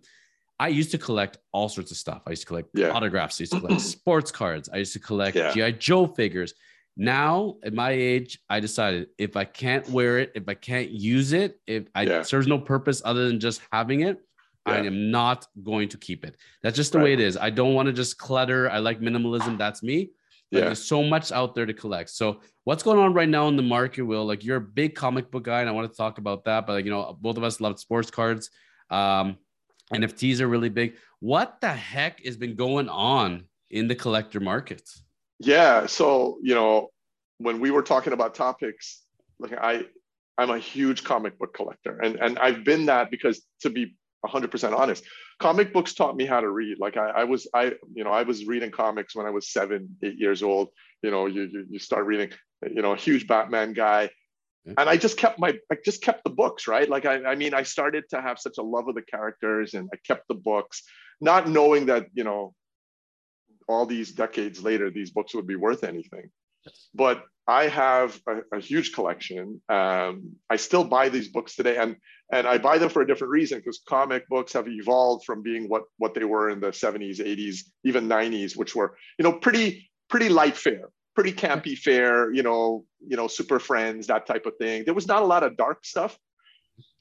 I 0.59 0.69
used 0.69 0.91
to 0.91 0.97
collect 0.97 1.37
all 1.51 1.69
sorts 1.69 1.91
of 1.91 1.97
stuff. 1.97 2.23
I 2.25 2.31
used 2.31 2.41
to 2.43 2.47
collect 2.47 2.69
Yeah. 2.73 2.89
autographs. 2.91 3.39
I 3.39 3.43
used 3.43 3.53
to 3.53 3.59
collect 3.59 3.81
sports 3.97 4.31
cards. 4.31 4.69
I 4.73 4.77
used 4.77 4.93
to 4.93 4.99
collect 4.99 5.35
Yeah. 5.35 5.51
GI 5.51 5.73
Joe 5.73 6.07
figures. 6.07 6.53
Now, 6.95 7.57
at 7.63 7.73
my 7.73 7.91
age, 7.91 8.39
I 8.49 8.59
decided 8.59 9.09
if 9.19 9.37
I 9.37 9.45
can't 9.45 9.87
wear 9.89 10.17
it, 10.17 10.31
if 10.33 10.45
I 10.47 10.55
can't 10.55 10.89
use 10.89 11.31
it, 11.33 11.59
if 11.67 11.83
I 11.93 12.03
Yeah. 12.03 12.21
serves 12.23 12.47
no 12.47 12.57
purpose 12.57 13.03
other 13.05 13.27
than 13.27 13.39
just 13.39 13.61
having 13.71 13.99
it, 14.01 14.17
I 14.67 14.77
am 14.79 15.11
not 15.11 15.47
going 15.63 15.89
to 15.89 15.97
keep 15.97 16.25
it. 16.25 16.37
That's 16.61 16.75
just 16.75 16.91
the 16.91 16.99
way 16.99 17.13
it 17.13 17.19
is. 17.19 17.37
I 17.37 17.49
don't 17.49 17.73
want 17.73 17.87
to 17.87 17.93
just 17.93 18.17
clutter. 18.17 18.69
I 18.69 18.79
like 18.79 18.99
minimalism. 18.99 19.57
That's 19.57 19.81
me. 19.81 20.11
But 20.51 20.57
Yeah. 20.59 20.65
there's 20.65 20.83
so 20.83 21.03
much 21.03 21.31
out 21.31 21.55
there 21.55 21.65
to 21.65 21.73
collect. 21.73 22.09
So 22.09 22.41
what's 22.63 22.83
going 22.83 22.99
on 22.99 23.13
right 23.13 23.27
now 23.29 23.47
in 23.47 23.55
the 23.55 23.63
market, 23.63 24.03
Will? 24.03 24.25
Like 24.25 24.43
you're 24.43 24.57
a 24.57 24.61
big 24.61 24.95
comic 24.95 25.31
book 25.31 25.43
guy, 25.43 25.61
and 25.61 25.69
I 25.69 25.71
want 25.71 25.89
to 25.91 25.97
talk 25.97 26.17
about 26.17 26.45
that. 26.45 26.65
But 26.65 26.73
like, 26.73 26.85
you 26.85 26.91
know, 26.91 27.17
both 27.19 27.37
of 27.37 27.43
us 27.43 27.59
love 27.59 27.79
sports 27.79 28.11
cards. 28.11 28.49
Um, 28.89 29.37
NFTs 29.93 30.39
are 30.41 30.47
really 30.47 30.69
big. 30.69 30.95
What 31.19 31.59
the 31.61 31.69
heck 31.69 32.23
has 32.25 32.37
been 32.37 32.55
going 32.55 32.89
on 32.89 33.45
in 33.69 33.87
the 33.87 33.95
collector 33.95 34.39
market? 34.39 34.83
Yeah. 35.39 35.85
So, 35.85 36.39
you 36.41 36.55
know, 36.55 36.89
when 37.39 37.59
we 37.59 37.71
were 37.71 37.83
talking 37.83 38.13
about 38.13 38.35
topics, 38.35 39.03
like 39.39 39.53
I, 39.53 39.85
I'm 40.37 40.49
a 40.49 40.59
huge 40.59 41.03
comic 41.03 41.37
book 41.39 41.53
collector, 41.53 41.99
and 41.99 42.15
and 42.17 42.37
I've 42.39 42.63
been 42.63 42.85
that 42.85 43.09
because 43.11 43.41
to 43.61 43.69
be 43.69 43.95
100% 44.25 44.77
honest, 44.77 45.03
comic 45.39 45.73
books 45.73 45.93
taught 45.93 46.15
me 46.15 46.25
how 46.25 46.41
to 46.41 46.49
read. 46.49 46.79
Like 46.79 46.97
I, 46.97 47.09
I 47.09 47.23
was, 47.23 47.47
I, 47.53 47.73
you 47.93 48.03
know, 48.03 48.11
I 48.11 48.23
was 48.23 48.45
reading 48.45 48.71
comics 48.71 49.15
when 49.15 49.25
I 49.25 49.29
was 49.29 49.51
seven, 49.51 49.95
eight 50.03 50.17
years 50.17 50.43
old. 50.43 50.69
You 51.03 51.11
know, 51.11 51.27
you 51.27 51.43
you, 51.43 51.65
you 51.69 51.79
start 51.79 52.05
reading, 52.05 52.31
you 52.63 52.81
know, 52.81 52.93
a 52.93 52.97
huge 52.97 53.27
Batman 53.27 53.73
guy. 53.73 54.09
And 54.65 54.89
I 54.89 54.97
just 54.97 55.17
kept 55.17 55.39
my, 55.39 55.57
I 55.71 55.77
just 55.85 56.01
kept 56.01 56.25
the 56.25 56.29
books, 56.29 56.67
right? 56.67 56.89
Like 56.89 57.05
I, 57.05 57.23
I 57.23 57.35
mean, 57.35 57.53
I 57.53 57.63
started 57.63 58.03
to 58.09 58.21
have 58.21 58.37
such 58.37 58.57
a 58.57 58.61
love 58.61 58.89
of 58.89 58.95
the 58.95 59.01
characters, 59.01 59.75
and 59.75 59.87
I 59.93 59.97
kept 60.05 60.27
the 60.27 60.35
books, 60.35 60.83
not 61.21 61.47
knowing 61.47 61.85
that, 61.85 62.07
you 62.13 62.25
know, 62.25 62.53
all 63.69 63.85
these 63.85 64.11
decades 64.11 64.61
later, 64.61 64.89
these 64.89 65.11
books 65.11 65.33
would 65.35 65.47
be 65.47 65.55
worth 65.55 65.85
anything. 65.85 66.31
But 66.93 67.23
I 67.47 67.67
have 67.67 68.19
a, 68.27 68.57
a 68.57 68.59
huge 68.59 68.93
collection. 68.93 69.61
Um, 69.69 70.35
I 70.49 70.57
still 70.57 70.83
buy 70.83 71.09
these 71.09 71.29
books 71.29 71.55
today, 71.55 71.77
and 71.77 71.95
and 72.31 72.45
I 72.45 72.57
buy 72.57 72.77
them 72.77 72.89
for 72.89 73.01
a 73.01 73.07
different 73.07 73.31
reason 73.31 73.59
because 73.59 73.81
comic 73.87 74.27
books 74.27 74.51
have 74.53 74.67
evolved 74.67 75.25
from 75.25 75.41
being 75.41 75.69
what 75.69 75.83
what 75.97 76.13
they 76.13 76.25
were 76.25 76.49
in 76.49 76.59
the 76.59 76.67
70s, 76.67 77.19
80s, 77.19 77.59
even 77.85 78.09
90s, 78.09 78.57
which 78.57 78.75
were 78.75 78.97
you 79.17 79.23
know 79.23 79.33
pretty 79.33 79.89
pretty 80.09 80.27
light 80.27 80.57
fare, 80.57 80.89
pretty 81.15 81.31
campy 81.31 81.77
fare, 81.77 82.33
you 82.33 82.43
know, 82.43 82.85
you 83.05 83.15
know, 83.15 83.27
Super 83.27 83.59
Friends, 83.59 84.07
that 84.07 84.25
type 84.25 84.45
of 84.45 84.57
thing. 84.57 84.83
There 84.85 84.93
was 84.93 85.07
not 85.07 85.23
a 85.23 85.25
lot 85.25 85.43
of 85.43 85.55
dark 85.57 85.85
stuff. 85.85 86.17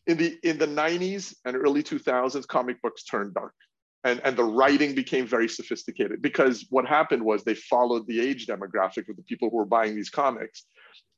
In 0.07 0.17
the 0.17 0.39
in 0.45 0.59
the 0.59 0.69
90s 0.69 1.35
and 1.45 1.57
early 1.57 1.83
2000s, 1.83 2.47
comic 2.47 2.81
books 2.81 3.03
turned 3.03 3.35
dark 3.35 3.53
and, 4.07 4.21
and 4.23 4.37
the 4.37 4.45
writing 4.45 4.95
became 4.95 5.27
very 5.27 5.49
sophisticated 5.49 6.23
because 6.23 6.67
what 6.71 6.87
happened 6.87 7.25
was 7.25 7.43
they 7.43 7.57
followed 7.57 8.07
the 8.07 8.21
age 8.21 8.47
demographic 8.47 9.09
of 9.09 9.17
the 9.17 9.23
people 9.23 9.51
who 9.51 9.57
were 9.57 9.65
buying 9.65 9.97
these 9.97 10.11
comics. 10.11 10.65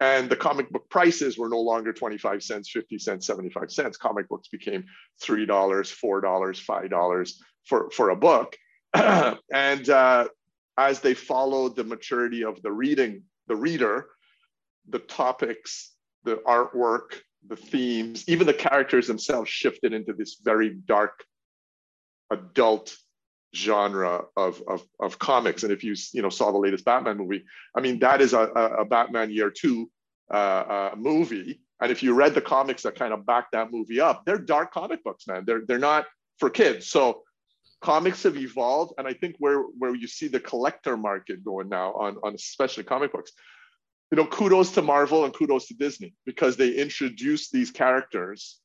And 0.01 0.31
the 0.31 0.37
comic 0.37 0.71
book 0.71 0.89
prices 0.89 1.37
were 1.37 1.51
no 1.51 1.61
longer 1.61 1.93
25 1.93 2.43
cents 2.43 2.71
50 2.71 2.99
cents 2.99 3.27
75 3.27 3.71
cents. 3.71 3.99
Comic 3.99 4.27
books 4.31 4.49
became 4.49 4.85
$3 5.23 5.47
$4 5.47 6.23
$5 6.23 7.33
for, 7.67 7.91
for 7.91 8.11
a 8.11 8.17
book. 8.17 8.57
And 9.53 9.91
uh, 9.91 10.29
as 10.79 11.01
they 11.01 11.13
followed 11.13 11.77
the 11.77 11.85
maturity 11.85 12.43
of 12.43 12.63
the 12.63 12.73
reading 12.73 13.23
the 13.49 13.57
reader 13.57 14.07
the 14.89 15.01
topics 15.01 15.93
the 16.25 16.37
artwork 16.47 17.21
the 17.49 17.57
themes 17.57 18.25
even 18.29 18.47
the 18.47 18.55
characters 18.55 19.07
themselves 19.07 19.51
shifted 19.51 19.93
into 19.93 20.13
this 20.15 20.39
very 20.43 20.71
dark 20.87 21.25
adult 22.31 22.97
genre 23.55 24.25
of, 24.37 24.63
of, 24.69 24.83
of 25.01 25.19
comics. 25.19 25.63
And 25.63 25.73
if 25.73 25.83
you 25.83 25.95
you 26.13 26.23
know 26.23 26.29
saw 26.29 26.53
the 26.53 26.59
latest 26.59 26.85
Batman 26.85 27.17
movie, 27.17 27.45
I 27.77 27.81
mean 27.81 27.99
that 28.01 28.21
is 28.21 28.33
a, 28.33 28.41
a, 28.41 28.85
Batman 28.85 29.31
Year 29.31 29.51
Two 29.51 29.91
uh, 30.33 30.35
uh, 30.37 30.95
movie. 30.97 31.61
And 31.81 31.93
if 31.93 32.03
you 32.03 32.13
read 32.15 32.35
the 32.35 32.41
comics 32.41 32.83
that 32.83 32.97
kind 32.97 33.13
of 33.13 33.25
back 33.25 33.51
that 33.53 33.71
movie 33.71 34.01
up, 34.01 34.25
they're 34.25 34.39
dark 34.39 34.73
comic 34.73 35.03
books, 35.05 35.27
man. 35.27 35.45
They're 35.47 35.63
they're 35.67 35.79
not 35.79 36.07
for 36.39 36.51
kids. 36.51 36.89
So 36.89 37.23
comics 37.81 38.25
have 38.25 38.37
evolved, 38.37 38.95
and 38.99 39.07
I 39.07 39.13
think 39.13 39.37
where 39.39 39.61
where 39.61 39.95
you 39.95 40.09
see 40.09 40.29
the 40.29 40.41
collector 40.41 40.97
market 40.97 41.45
going 41.45 41.69
now 41.69 41.93
on 41.95 42.17
on 42.23 42.35
especially 42.35 42.85
comic 42.85 43.13
books. 43.13 43.33
You 44.11 44.17
know, 44.17 44.27
kudos 44.27 44.73
to 44.73 44.83
Marvel 44.83 45.25
and 45.25 45.35
kudos 45.35 45.67
to 45.67 45.75
Disney 45.75 46.15
because 46.25 46.57
they 46.57 46.71
introduced 46.71 47.53
these 47.53 47.71
characters 47.71 48.59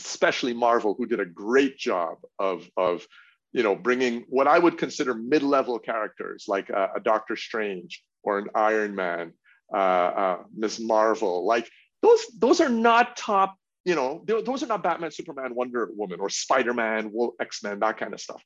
especially 0.00 0.52
Marvel, 0.52 0.94
who 0.96 1.06
did 1.06 1.20
a 1.20 1.26
great 1.26 1.78
job 1.78 2.18
of, 2.38 2.68
of 2.76 3.06
you 3.52 3.62
know, 3.62 3.74
bringing 3.74 4.24
what 4.28 4.46
I 4.46 4.58
would 4.58 4.76
consider 4.78 5.14
mid-level 5.14 5.78
characters 5.78 6.44
like 6.48 6.68
a, 6.70 6.90
a 6.96 7.00
Doctor 7.00 7.36
Strange 7.36 8.02
or 8.22 8.38
an 8.38 8.48
Iron 8.54 8.94
Man, 8.94 9.32
uh, 9.72 9.76
uh, 9.76 10.42
Miss 10.54 10.78
Marvel. 10.78 11.46
Like 11.46 11.68
those, 12.02 12.20
those 12.38 12.60
are 12.60 12.68
not 12.68 13.16
top. 13.16 13.56
You 13.84 13.94
know, 13.94 14.24
those 14.26 14.64
are 14.64 14.66
not 14.66 14.82
Batman, 14.82 15.12
Superman, 15.12 15.54
Wonder 15.54 15.88
Woman, 15.92 16.18
or 16.18 16.28
Spider-Man, 16.28 17.12
X-Men, 17.40 17.78
that 17.78 17.96
kind 17.96 18.12
of 18.14 18.20
stuff. 18.20 18.42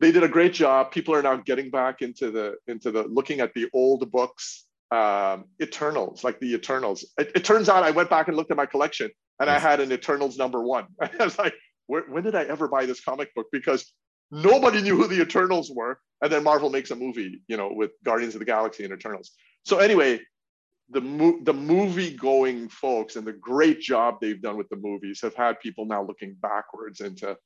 they 0.00 0.12
did 0.12 0.22
a 0.22 0.28
great 0.28 0.52
job. 0.52 0.92
People 0.92 1.14
are 1.14 1.22
now 1.22 1.36
getting 1.36 1.70
back 1.70 2.02
into 2.02 2.30
the 2.30 2.54
into 2.66 2.90
the 2.90 3.04
looking 3.04 3.40
at 3.40 3.52
the 3.54 3.68
old 3.72 4.10
books, 4.12 4.66
um, 4.90 5.44
Eternals, 5.60 6.22
like 6.22 6.38
the 6.40 6.54
Eternals. 6.54 7.04
It, 7.18 7.32
it 7.34 7.44
turns 7.44 7.68
out 7.68 7.82
I 7.82 7.90
went 7.90 8.10
back 8.10 8.28
and 8.28 8.36
looked 8.36 8.50
at 8.50 8.56
my 8.56 8.66
collection, 8.66 9.10
and. 9.40 9.50
I 9.50 9.58
had 9.58 9.80
an 9.80 9.92
Eternals 9.92 10.38
number 10.38 10.62
one. 10.62 10.86
I 11.00 11.24
was 11.24 11.38
like, 11.38 11.54
when 11.86 12.24
did 12.24 12.34
I 12.34 12.44
ever 12.44 12.68
buy 12.68 12.86
this 12.86 13.00
comic 13.00 13.34
book? 13.34 13.46
Because 13.52 13.92
nobody 14.30 14.82
knew 14.82 14.96
who 14.96 15.06
the 15.06 15.20
Eternals 15.20 15.70
were, 15.70 16.00
and 16.22 16.32
then 16.32 16.42
Marvel 16.42 16.70
makes 16.70 16.90
a 16.90 16.96
movie, 16.96 17.42
you 17.48 17.56
know, 17.56 17.72
with 17.72 17.92
Guardians 18.04 18.34
of 18.34 18.40
the 18.40 18.44
Galaxy 18.44 18.84
and 18.84 18.92
Eternals. 18.92 19.32
So 19.64 19.78
anyway, 19.78 20.20
the 20.90 21.00
mo- 21.00 21.40
the 21.42 21.52
movie 21.52 22.16
going 22.16 22.68
folks 22.68 23.16
and 23.16 23.26
the 23.26 23.32
great 23.32 23.80
job 23.80 24.18
they've 24.20 24.40
done 24.40 24.56
with 24.56 24.68
the 24.68 24.76
movies 24.76 25.20
have 25.22 25.34
had 25.34 25.60
people 25.60 25.84
now 25.84 26.02
looking 26.02 26.34
backwards 26.40 27.00
into 27.00 27.36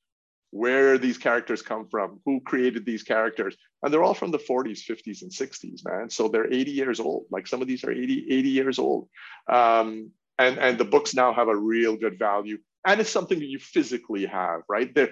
where 0.50 0.98
these 0.98 1.16
characters 1.16 1.62
come 1.62 1.86
from, 1.88 2.20
who 2.24 2.40
created 2.40 2.84
these 2.84 3.02
characters. 3.02 3.56
And 3.82 3.92
they're 3.92 4.02
all 4.02 4.14
from 4.14 4.32
the 4.32 4.38
40s, 4.38 4.80
50s, 4.84 5.22
and 5.22 5.30
60s, 5.30 5.84
man. 5.84 6.10
So 6.10 6.28
they're 6.28 6.52
80 6.52 6.72
years 6.72 7.00
old. 7.00 7.26
Like 7.30 7.46
some 7.46 7.62
of 7.62 7.68
these 7.68 7.84
are 7.84 7.92
80, 7.92 8.26
80 8.30 8.48
years 8.48 8.78
old. 8.78 9.08
Um, 9.50 10.10
and, 10.40 10.58
and 10.58 10.78
the 10.78 10.84
books 10.84 11.14
now 11.14 11.32
have 11.34 11.48
a 11.48 11.56
real 11.56 11.96
good 11.96 12.18
value. 12.18 12.58
And 12.86 13.00
it's 13.00 13.10
something 13.10 13.38
that 13.38 13.48
you 13.48 13.58
physically 13.58 14.24
have, 14.24 14.62
right? 14.68 14.92
The, 14.94 15.10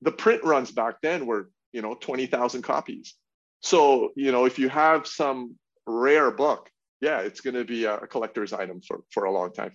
the 0.00 0.12
print 0.12 0.42
runs 0.44 0.70
back 0.70 0.96
then 1.02 1.26
were, 1.26 1.50
you 1.72 1.82
know, 1.82 1.94
20,000 1.94 2.62
copies. 2.62 3.14
So, 3.60 4.12
you 4.16 4.32
know, 4.32 4.46
if 4.46 4.58
you 4.58 4.70
have 4.70 5.06
some 5.06 5.56
rare 5.86 6.30
book, 6.30 6.70
yeah, 7.02 7.20
it's 7.20 7.42
going 7.42 7.54
to 7.54 7.64
be 7.64 7.84
a 7.84 7.98
collector's 8.06 8.54
item 8.54 8.80
for, 8.80 9.02
for 9.10 9.24
a 9.24 9.30
long 9.30 9.52
time. 9.52 9.72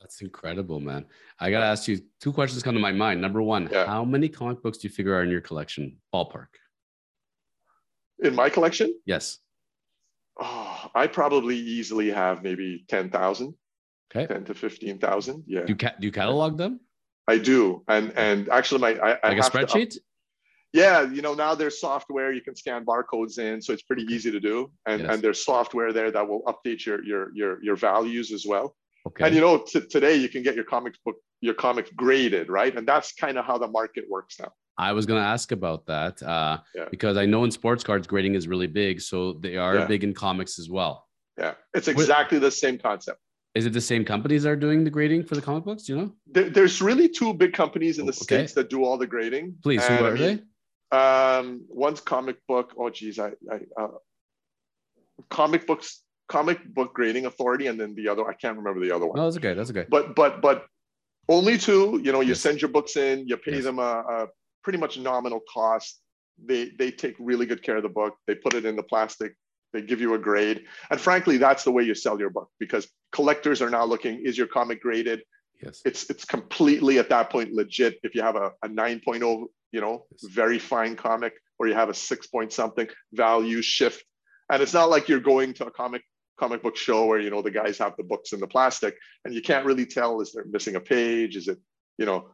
That's 0.00 0.22
incredible, 0.22 0.80
man. 0.80 1.04
I 1.38 1.50
got 1.50 1.60
to 1.60 1.66
ask 1.66 1.86
you 1.86 2.00
two 2.20 2.32
questions 2.32 2.62
come 2.62 2.74
to 2.74 2.80
my 2.80 2.92
mind. 2.92 3.20
Number 3.20 3.42
one, 3.42 3.68
yeah. 3.70 3.84
how 3.84 4.04
many 4.04 4.30
comic 4.30 4.62
books 4.62 4.78
do 4.78 4.88
you 4.88 4.94
figure 4.94 5.14
are 5.14 5.22
in 5.22 5.30
your 5.30 5.42
collection? 5.42 5.98
Ballpark. 6.14 6.46
In 8.20 8.34
my 8.34 8.48
collection? 8.48 8.94
Yes. 9.04 9.38
Oh, 10.40 10.90
I 10.94 11.08
probably 11.08 11.56
easily 11.56 12.10
have 12.10 12.42
maybe 12.42 12.86
10,000. 12.88 13.54
Okay. 14.14 14.26
10 14.26 14.44
to 14.46 14.54
15,000. 14.54 15.44
Yeah. 15.46 15.60
Do 15.60 15.66
you, 15.68 15.76
ca- 15.76 15.94
do 16.00 16.06
you 16.06 16.12
catalog 16.12 16.56
them? 16.56 16.80
I 17.28 17.36
do. 17.36 17.84
And 17.88 18.12
and 18.16 18.48
actually 18.48 18.80
my 18.80 18.94
I, 18.94 19.28
like 19.28 19.38
a 19.38 19.50
spreadsheet? 19.50 19.90
To, 19.90 20.00
yeah, 20.72 21.02
you 21.02 21.22
know, 21.22 21.34
now 21.34 21.54
there's 21.54 21.80
software 21.80 22.32
you 22.32 22.40
can 22.40 22.56
scan 22.56 22.84
barcodes 22.84 23.38
in, 23.38 23.60
so 23.60 23.72
it's 23.72 23.82
pretty 23.82 24.04
easy 24.04 24.30
to 24.30 24.40
do. 24.40 24.70
And 24.86 25.02
yes. 25.02 25.10
and 25.12 25.22
there's 25.22 25.44
software 25.44 25.92
there 25.92 26.10
that 26.10 26.26
will 26.26 26.42
update 26.42 26.86
your 26.86 27.04
your 27.04 27.30
your 27.34 27.62
your 27.62 27.76
values 27.76 28.32
as 28.32 28.46
well. 28.46 28.74
Okay. 29.06 29.26
And 29.26 29.34
you 29.34 29.40
know, 29.42 29.58
t- 29.58 29.86
today 29.88 30.16
you 30.16 30.28
can 30.28 30.42
get 30.42 30.54
your 30.54 30.64
comics 30.64 30.98
book, 31.04 31.16
your 31.40 31.54
comics 31.54 31.90
graded, 31.96 32.48
right? 32.48 32.74
And 32.74 32.88
that's 32.88 33.12
kind 33.12 33.38
of 33.38 33.44
how 33.44 33.58
the 33.58 33.68
market 33.68 34.04
works 34.08 34.36
now. 34.40 34.52
I 34.78 34.92
was 34.92 35.06
going 35.06 35.20
to 35.20 35.26
ask 35.26 35.50
about 35.50 35.86
that 35.86 36.22
uh, 36.22 36.58
yeah. 36.74 36.84
because 36.90 37.16
I 37.16 37.26
know 37.26 37.44
in 37.44 37.50
sports 37.50 37.82
cards 37.82 38.06
grading 38.06 38.36
is 38.36 38.46
really 38.46 38.68
big, 38.68 39.00
so 39.00 39.32
they 39.32 39.56
are 39.56 39.76
yeah. 39.76 39.86
big 39.86 40.04
in 40.04 40.14
comics 40.14 40.58
as 40.58 40.70
well. 40.70 41.08
Yeah, 41.36 41.54
it's 41.74 41.88
exactly 41.88 42.38
the 42.38 42.50
same 42.50 42.78
concept. 42.78 43.20
Is 43.54 43.66
it 43.66 43.72
the 43.72 43.80
same 43.80 44.04
companies 44.04 44.44
that 44.44 44.50
are 44.50 44.56
doing 44.56 44.84
the 44.84 44.90
grading 44.90 45.24
for 45.24 45.34
the 45.34 45.42
comic 45.42 45.64
books? 45.64 45.84
Do 45.84 45.92
you 45.94 45.98
know? 46.00 46.12
There, 46.30 46.50
there's 46.50 46.80
really 46.80 47.08
two 47.08 47.34
big 47.34 47.52
companies 47.52 47.98
in 47.98 48.06
the 48.06 48.12
okay. 48.12 48.22
states 48.22 48.52
that 48.52 48.70
do 48.70 48.84
all 48.84 48.98
the 48.98 49.06
grading. 49.06 49.56
Please, 49.62 49.84
and, 49.84 49.98
who 49.98 50.04
are 50.04 50.16
they? 50.16 50.42
Um, 50.90 51.64
one's 51.68 52.00
comic 52.00 52.36
book. 52.46 52.74
Oh, 52.78 52.90
geez, 52.90 53.18
I, 53.18 53.32
I 53.50 53.60
uh, 53.80 53.88
comic 55.30 55.66
books 55.66 56.02
comic 56.28 56.62
book 56.74 56.92
grading 56.94 57.26
authority 57.26 57.66
and 57.66 57.80
then 57.80 57.94
the 57.94 58.06
other 58.06 58.28
i 58.28 58.34
can't 58.34 58.56
remember 58.56 58.80
the 58.84 58.94
other 58.94 59.06
one 59.06 59.16
no 59.16 59.24
that's 59.24 59.36
okay 59.36 59.54
that's 59.54 59.70
okay 59.70 59.86
but 59.88 60.14
but 60.14 60.40
but 60.42 60.66
only 61.28 61.56
two 61.56 62.00
you 62.04 62.12
know 62.12 62.20
you 62.20 62.28
yes. 62.28 62.40
send 62.40 62.60
your 62.60 62.68
books 62.68 62.96
in 62.96 63.26
you 63.26 63.36
pay 63.36 63.54
yes. 63.54 63.64
them 63.64 63.78
a, 63.78 63.82
a, 63.82 64.26
pretty 64.62 64.78
much 64.78 64.98
nominal 64.98 65.40
cost 65.52 66.00
they 66.44 66.70
they 66.78 66.90
take 66.90 67.14
really 67.18 67.46
good 67.46 67.62
care 67.62 67.76
of 67.76 67.82
the 67.82 67.88
book 67.88 68.14
they 68.26 68.34
put 68.34 68.54
it 68.54 68.66
in 68.66 68.76
the 68.76 68.82
plastic 68.82 69.34
they 69.72 69.82
give 69.82 70.00
you 70.00 70.14
a 70.14 70.18
grade. 70.18 70.64
And 70.90 71.00
frankly 71.00 71.38
that's 71.38 71.64
the 71.64 71.72
way 71.72 71.82
you 71.82 71.94
sell 71.94 72.18
your 72.18 72.30
book 72.30 72.50
because 72.58 72.88
collectors 73.12 73.62
are 73.62 73.70
now 73.70 73.84
looking 73.84 74.22
is 74.24 74.36
your 74.36 74.46
comic 74.46 74.82
graded? 74.82 75.22
Yes. 75.62 75.82
It's 75.84 76.08
it's 76.08 76.24
completely 76.24 76.98
at 76.98 77.08
that 77.08 77.30
point 77.30 77.52
legit. 77.52 77.98
If 78.02 78.14
you 78.14 78.22
have 78.22 78.36
a, 78.36 78.52
a 78.62 78.68
9.0 78.68 79.46
you 79.72 79.80
know 79.80 80.06
yes. 80.10 80.32
very 80.32 80.58
fine 80.58 80.96
comic 80.96 81.34
or 81.58 81.66
you 81.68 81.74
have 81.74 81.88
a 81.88 81.94
six 81.94 82.26
point 82.26 82.52
something 82.52 82.88
value 83.12 83.62
shift. 83.62 84.04
And 84.50 84.62
it's 84.62 84.72
not 84.72 84.88
like 84.88 85.08
you're 85.08 85.20
going 85.20 85.52
to 85.54 85.66
a 85.66 85.70
comic 85.70 86.02
comic 86.38 86.62
book 86.62 86.76
show 86.76 87.04
where 87.06 87.18
you 87.18 87.30
know 87.30 87.42
the 87.42 87.50
guys 87.50 87.78
have 87.78 87.94
the 87.96 88.04
books 88.04 88.32
in 88.32 88.40
the 88.40 88.46
plastic 88.46 88.96
and 89.24 89.34
you 89.34 89.42
can't 89.42 89.66
really 89.66 89.84
tell 89.84 90.20
is 90.20 90.32
there 90.32 90.44
missing 90.48 90.76
a 90.76 90.80
page? 90.80 91.36
Is 91.36 91.48
it 91.48 91.58
you 91.98 92.06
know 92.06 92.30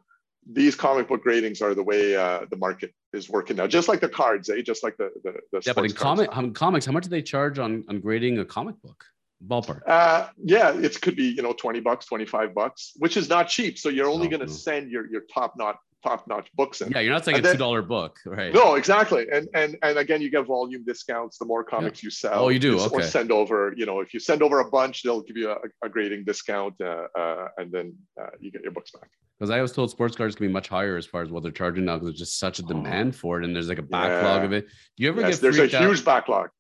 these 0.50 0.74
comic 0.74 1.08
book 1.08 1.24
ratings 1.24 1.62
are 1.62 1.74
the 1.74 1.82
way 1.82 2.14
uh, 2.14 2.44
the 2.50 2.56
market 2.56 2.92
is 3.12 3.28
working 3.28 3.56
now 3.56 3.66
just 3.66 3.88
like 3.88 4.00
the 4.00 4.08
cards 4.08 4.50
eh? 4.50 4.60
Just 4.62 4.82
like 4.82 4.96
the 4.96 5.10
the, 5.22 5.34
the 5.52 5.62
yeah 5.64 5.72
but 5.72 5.84
in 5.84 5.92
comic, 5.92 6.30
comics 6.54 6.86
how 6.86 6.92
much 6.92 7.04
do 7.04 7.10
they 7.10 7.22
charge 7.22 7.58
on 7.58 7.84
on 7.88 8.00
grading 8.00 8.38
a 8.38 8.44
comic 8.44 8.80
book? 8.82 9.04
Ballpark. 9.46 9.82
Uh, 9.86 10.28
yeah 10.42 10.72
it 10.72 11.00
could 11.00 11.16
be 11.16 11.24
you 11.24 11.42
know 11.42 11.52
20 11.52 11.80
bucks 11.80 12.06
25 12.06 12.54
bucks 12.54 12.92
which 12.96 13.16
is 13.16 13.28
not 13.28 13.48
cheap 13.48 13.78
so 13.78 13.88
you're 13.88 14.08
only 14.08 14.26
oh, 14.26 14.30
going 14.30 14.40
to 14.40 14.46
no. 14.46 14.52
send 14.52 14.90
your 14.90 15.06
your 15.10 15.22
top 15.32 15.54
notch 15.56 15.76
top-notch 16.04 16.48
books 16.54 16.80
in. 16.82 16.90
Yeah, 16.92 17.00
you're 17.00 17.12
not 17.12 17.24
saying 17.24 17.38
and 17.38 17.46
a 17.46 17.52
two 17.52 17.58
dollar 17.58 17.82
book, 17.82 18.18
right? 18.26 18.52
No, 18.54 18.74
exactly. 18.76 19.26
And 19.32 19.48
and 19.54 19.76
and 19.82 19.98
again, 19.98 20.20
you 20.22 20.30
get 20.30 20.46
volume 20.46 20.84
discounts 20.84 21.38
the 21.38 21.46
more 21.46 21.64
comics 21.64 22.02
yeah. 22.02 22.06
you 22.06 22.10
sell. 22.10 22.44
Oh, 22.44 22.48
you 22.50 22.58
do. 22.58 22.78
Okay. 22.78 22.96
Or 22.96 23.02
send 23.02 23.32
over. 23.32 23.74
You 23.76 23.86
know, 23.86 24.00
if 24.00 24.14
you 24.14 24.20
send 24.20 24.42
over 24.42 24.60
a 24.60 24.70
bunch, 24.70 25.02
they'll 25.02 25.22
give 25.22 25.36
you 25.36 25.50
a, 25.50 25.58
a 25.82 25.88
grading 25.88 26.24
discount, 26.24 26.74
uh, 26.80 27.06
uh, 27.18 27.48
and 27.58 27.72
then 27.72 27.86
uh, 28.20 28.30
you 28.38 28.52
get 28.52 28.62
your 28.62 28.72
books 28.72 28.90
back. 28.92 29.10
Because 29.38 29.50
I 29.50 29.60
was 29.60 29.72
told 29.72 29.90
sports 29.90 30.14
cards 30.14 30.36
can 30.36 30.46
be 30.46 30.52
much 30.52 30.68
higher 30.68 30.96
as 30.96 31.06
far 31.06 31.22
as 31.22 31.30
what 31.30 31.42
they're 31.42 31.50
charging 31.52 31.84
now, 31.86 31.96
because 31.96 32.08
there's 32.08 32.18
just 32.18 32.38
such 32.38 32.60
a 32.60 32.62
demand 32.62 33.16
for 33.16 33.40
it, 33.40 33.44
and 33.44 33.56
there's 33.56 33.68
like 33.68 33.78
a 33.78 33.82
backlog 33.82 34.42
yeah. 34.42 34.46
of 34.46 34.52
it. 34.52 34.66
Do 34.96 35.02
you 35.02 35.08
ever 35.08 35.22
yes, 35.22 35.36
get? 35.36 35.42
There's 35.42 35.58
a 35.58 35.66
huge 35.66 36.00
out? 36.00 36.04
backlog. 36.04 36.50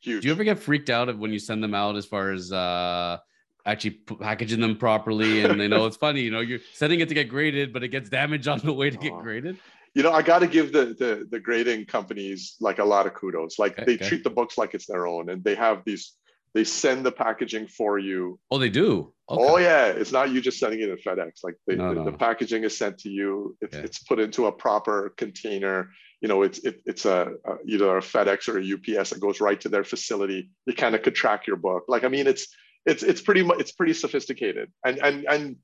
Huge. 0.00 0.22
Do 0.22 0.28
you 0.28 0.34
ever 0.34 0.44
get 0.44 0.58
freaked 0.58 0.90
out 0.90 1.08
of 1.08 1.18
when 1.18 1.32
you 1.32 1.38
send 1.38 1.62
them 1.62 1.74
out 1.74 1.96
as 1.96 2.06
far 2.06 2.32
as 2.32 2.52
uh 2.52 3.18
actually 3.64 3.90
packaging 3.90 4.60
them 4.60 4.76
properly 4.76 5.44
and 5.44 5.60
you 5.60 5.68
know 5.68 5.86
it's 5.86 5.96
funny 5.96 6.20
you 6.20 6.30
know 6.30 6.40
you're 6.40 6.58
setting 6.72 7.00
it 7.00 7.08
to 7.08 7.14
get 7.14 7.28
graded 7.28 7.72
but 7.72 7.82
it 7.82 7.88
gets 7.88 8.08
damaged 8.08 8.48
on 8.48 8.58
the 8.60 8.72
way 8.72 8.90
to 8.90 8.96
get 8.96 9.12
graded. 9.18 9.56
You 9.94 10.02
know 10.02 10.12
i 10.12 10.22
got 10.22 10.40
to 10.40 10.46
give 10.46 10.72
the, 10.72 10.96
the 10.98 11.26
the 11.30 11.38
grading 11.38 11.86
companies 11.86 12.56
like 12.60 12.78
a 12.78 12.84
lot 12.84 13.06
of 13.06 13.14
kudos. 13.14 13.58
Like 13.58 13.72
okay, 13.72 13.84
they 13.84 13.94
okay. 13.94 14.08
treat 14.08 14.24
the 14.24 14.30
books 14.30 14.56
like 14.58 14.74
it's 14.74 14.86
their 14.86 15.06
own 15.06 15.28
and 15.28 15.44
they 15.44 15.54
have 15.54 15.82
these 15.84 16.14
they 16.54 16.64
send 16.64 17.04
the 17.04 17.12
packaging 17.12 17.66
for 17.66 17.98
you. 17.98 18.38
Oh 18.50 18.58
they 18.58 18.68
do? 18.68 19.12
Okay. 19.30 19.42
oh 19.42 19.56
yeah. 19.58 19.86
It's 19.86 20.12
not 20.12 20.30
you 20.30 20.40
just 20.40 20.58
sending 20.58 20.80
it 20.80 20.88
in 20.88 20.96
fedex. 20.96 21.42
Like 21.42 21.54
they, 21.66 21.76
no, 21.76 21.94
the, 21.94 21.94
no. 21.94 22.04
the, 22.04 22.12
packaging 22.12 22.64
is 22.64 22.76
sent 22.76 22.98
to 22.98 23.10
you. 23.10 23.56
It's, 23.60 23.74
yeah. 23.74 23.82
it's 23.82 24.02
put 24.02 24.18
into 24.18 24.46
a 24.46 24.52
proper 24.52 25.14
container. 25.16 25.90
You 26.20 26.28
know 26.28 26.42
it's 26.42 26.58
it, 26.60 26.82
it's 26.86 27.04
a, 27.04 27.32
a, 27.44 27.54
either 27.66 27.96
a 27.96 28.00
fedex 28.00 28.48
or 28.48 28.58
a 28.58 28.98
ups 28.98 29.10
that 29.10 29.20
goes 29.20 29.40
right 29.40 29.60
to 29.60 29.68
their 29.68 29.84
facility. 29.84 30.50
You 30.66 30.74
kind 30.74 30.94
of 30.94 31.02
could 31.02 31.14
track 31.14 31.46
your 31.46 31.56
book. 31.56 31.84
Like 31.88 32.04
i 32.04 32.08
mean 32.08 32.26
it's 32.26 32.48
it's 32.86 33.02
it's 33.02 33.20
pretty 33.20 33.48
it's 33.58 33.72
pretty 33.72 33.92
sophisticated. 33.92 34.70
And 34.84 34.98
and 34.98 35.26
and 35.28 35.56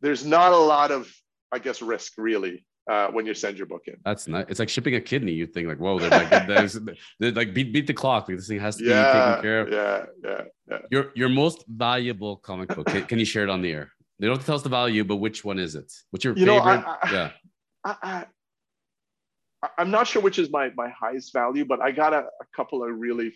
there's 0.00 0.24
not 0.24 0.52
a 0.52 0.56
lot 0.56 0.90
of 0.90 1.10
i 1.52 1.58
guess 1.58 1.80
risk 1.80 2.14
really 2.18 2.64
uh, 2.90 3.08
when 3.08 3.24
you 3.24 3.32
send 3.32 3.56
your 3.56 3.66
book 3.66 3.84
in. 3.86 3.96
That's 4.04 4.28
not 4.28 4.50
it's 4.50 4.58
like 4.58 4.68
shipping 4.68 4.94
a 4.94 5.00
kidney 5.00 5.32
you 5.32 5.46
think 5.46 5.68
like 5.68 5.78
whoa 5.78 5.98
they're 5.98 6.10
like 6.10 6.28
there's, 6.46 6.78
they're 7.18 7.32
like 7.32 7.54
beat, 7.54 7.72
beat 7.72 7.86
the 7.86 7.94
clock. 7.94 8.28
Like 8.28 8.36
this 8.36 8.48
thing 8.48 8.60
has 8.60 8.76
to 8.76 8.84
yeah, 8.84 9.12
be 9.12 9.18
taken 9.18 9.42
care 9.42 9.60
of. 9.60 9.68
yeah 9.72 10.04
yeah 10.22 10.40
yeah. 10.70 10.78
Your 10.90 11.12
your 11.14 11.28
most 11.28 11.64
valuable 11.66 12.36
comic 12.36 12.68
book 12.74 12.86
can, 12.86 13.04
can 13.06 13.18
you 13.18 13.24
share 13.24 13.44
it 13.44 13.50
on 13.50 13.62
the 13.62 13.72
air? 13.72 13.90
They 14.18 14.26
don't 14.26 14.36
have 14.36 14.42
to 14.42 14.46
tell 14.46 14.56
us 14.56 14.62
the 14.62 14.68
value 14.68 15.04
but 15.04 15.16
which 15.16 15.44
one 15.44 15.58
is 15.58 15.74
it? 15.74 15.90
What's 16.10 16.24
your 16.24 16.36
you 16.36 16.44
favorite 16.44 16.62
know, 16.62 16.84
I, 16.84 16.98
I, 17.02 17.12
yeah. 17.12 17.30
I, 17.84 17.96
I, 18.02 18.26
i'm 19.78 19.90
not 19.90 20.06
sure 20.06 20.20
which 20.20 20.38
is 20.38 20.50
my 20.50 20.70
my 20.76 20.90
highest 20.90 21.32
value 21.32 21.64
but 21.64 21.80
i 21.80 21.90
got 21.90 22.12
a, 22.12 22.18
a 22.18 22.46
couple 22.54 22.84
of 22.84 22.90
really 22.98 23.32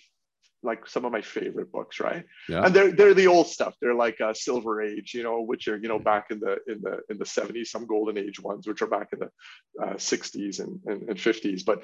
like 0.63 0.87
some 0.87 1.05
of 1.05 1.13
my 1.13 1.21
favorite 1.21 1.71
books, 1.71 2.01
right? 2.01 2.25
Yeah. 2.49 2.65
And 2.65 2.75
they're 2.75 2.93
they're 2.93 3.15
the 3.15 3.27
old 3.27 3.47
stuff. 3.47 3.75
They're 3.81 3.95
like 3.95 4.21
uh, 4.21 4.35
Silver 4.35 4.83
Age, 4.83 5.15
you 5.15 5.23
know, 5.23 5.43
which 5.43 5.69
are 5.69 5.77
you 5.77 5.89
know 5.89 5.99
back 5.99 6.27
in 6.31 6.41
the 6.41 6.59
in 6.67 6.81
the 6.83 7.01
in 7.09 7.19
the 7.19 7.25
70s, 7.25 7.69
some 7.69 7.87
Golden 7.87 8.19
Age 8.19 8.41
ones, 8.41 8.67
which 8.67 8.83
are 8.83 8.87
back 8.87 9.09
in 9.13 9.21
the 9.21 9.31
uh, 9.83 9.95
60s 9.95 10.61
and, 10.61 10.81
and, 10.87 11.17
50s. 11.17 11.65
But 11.65 11.83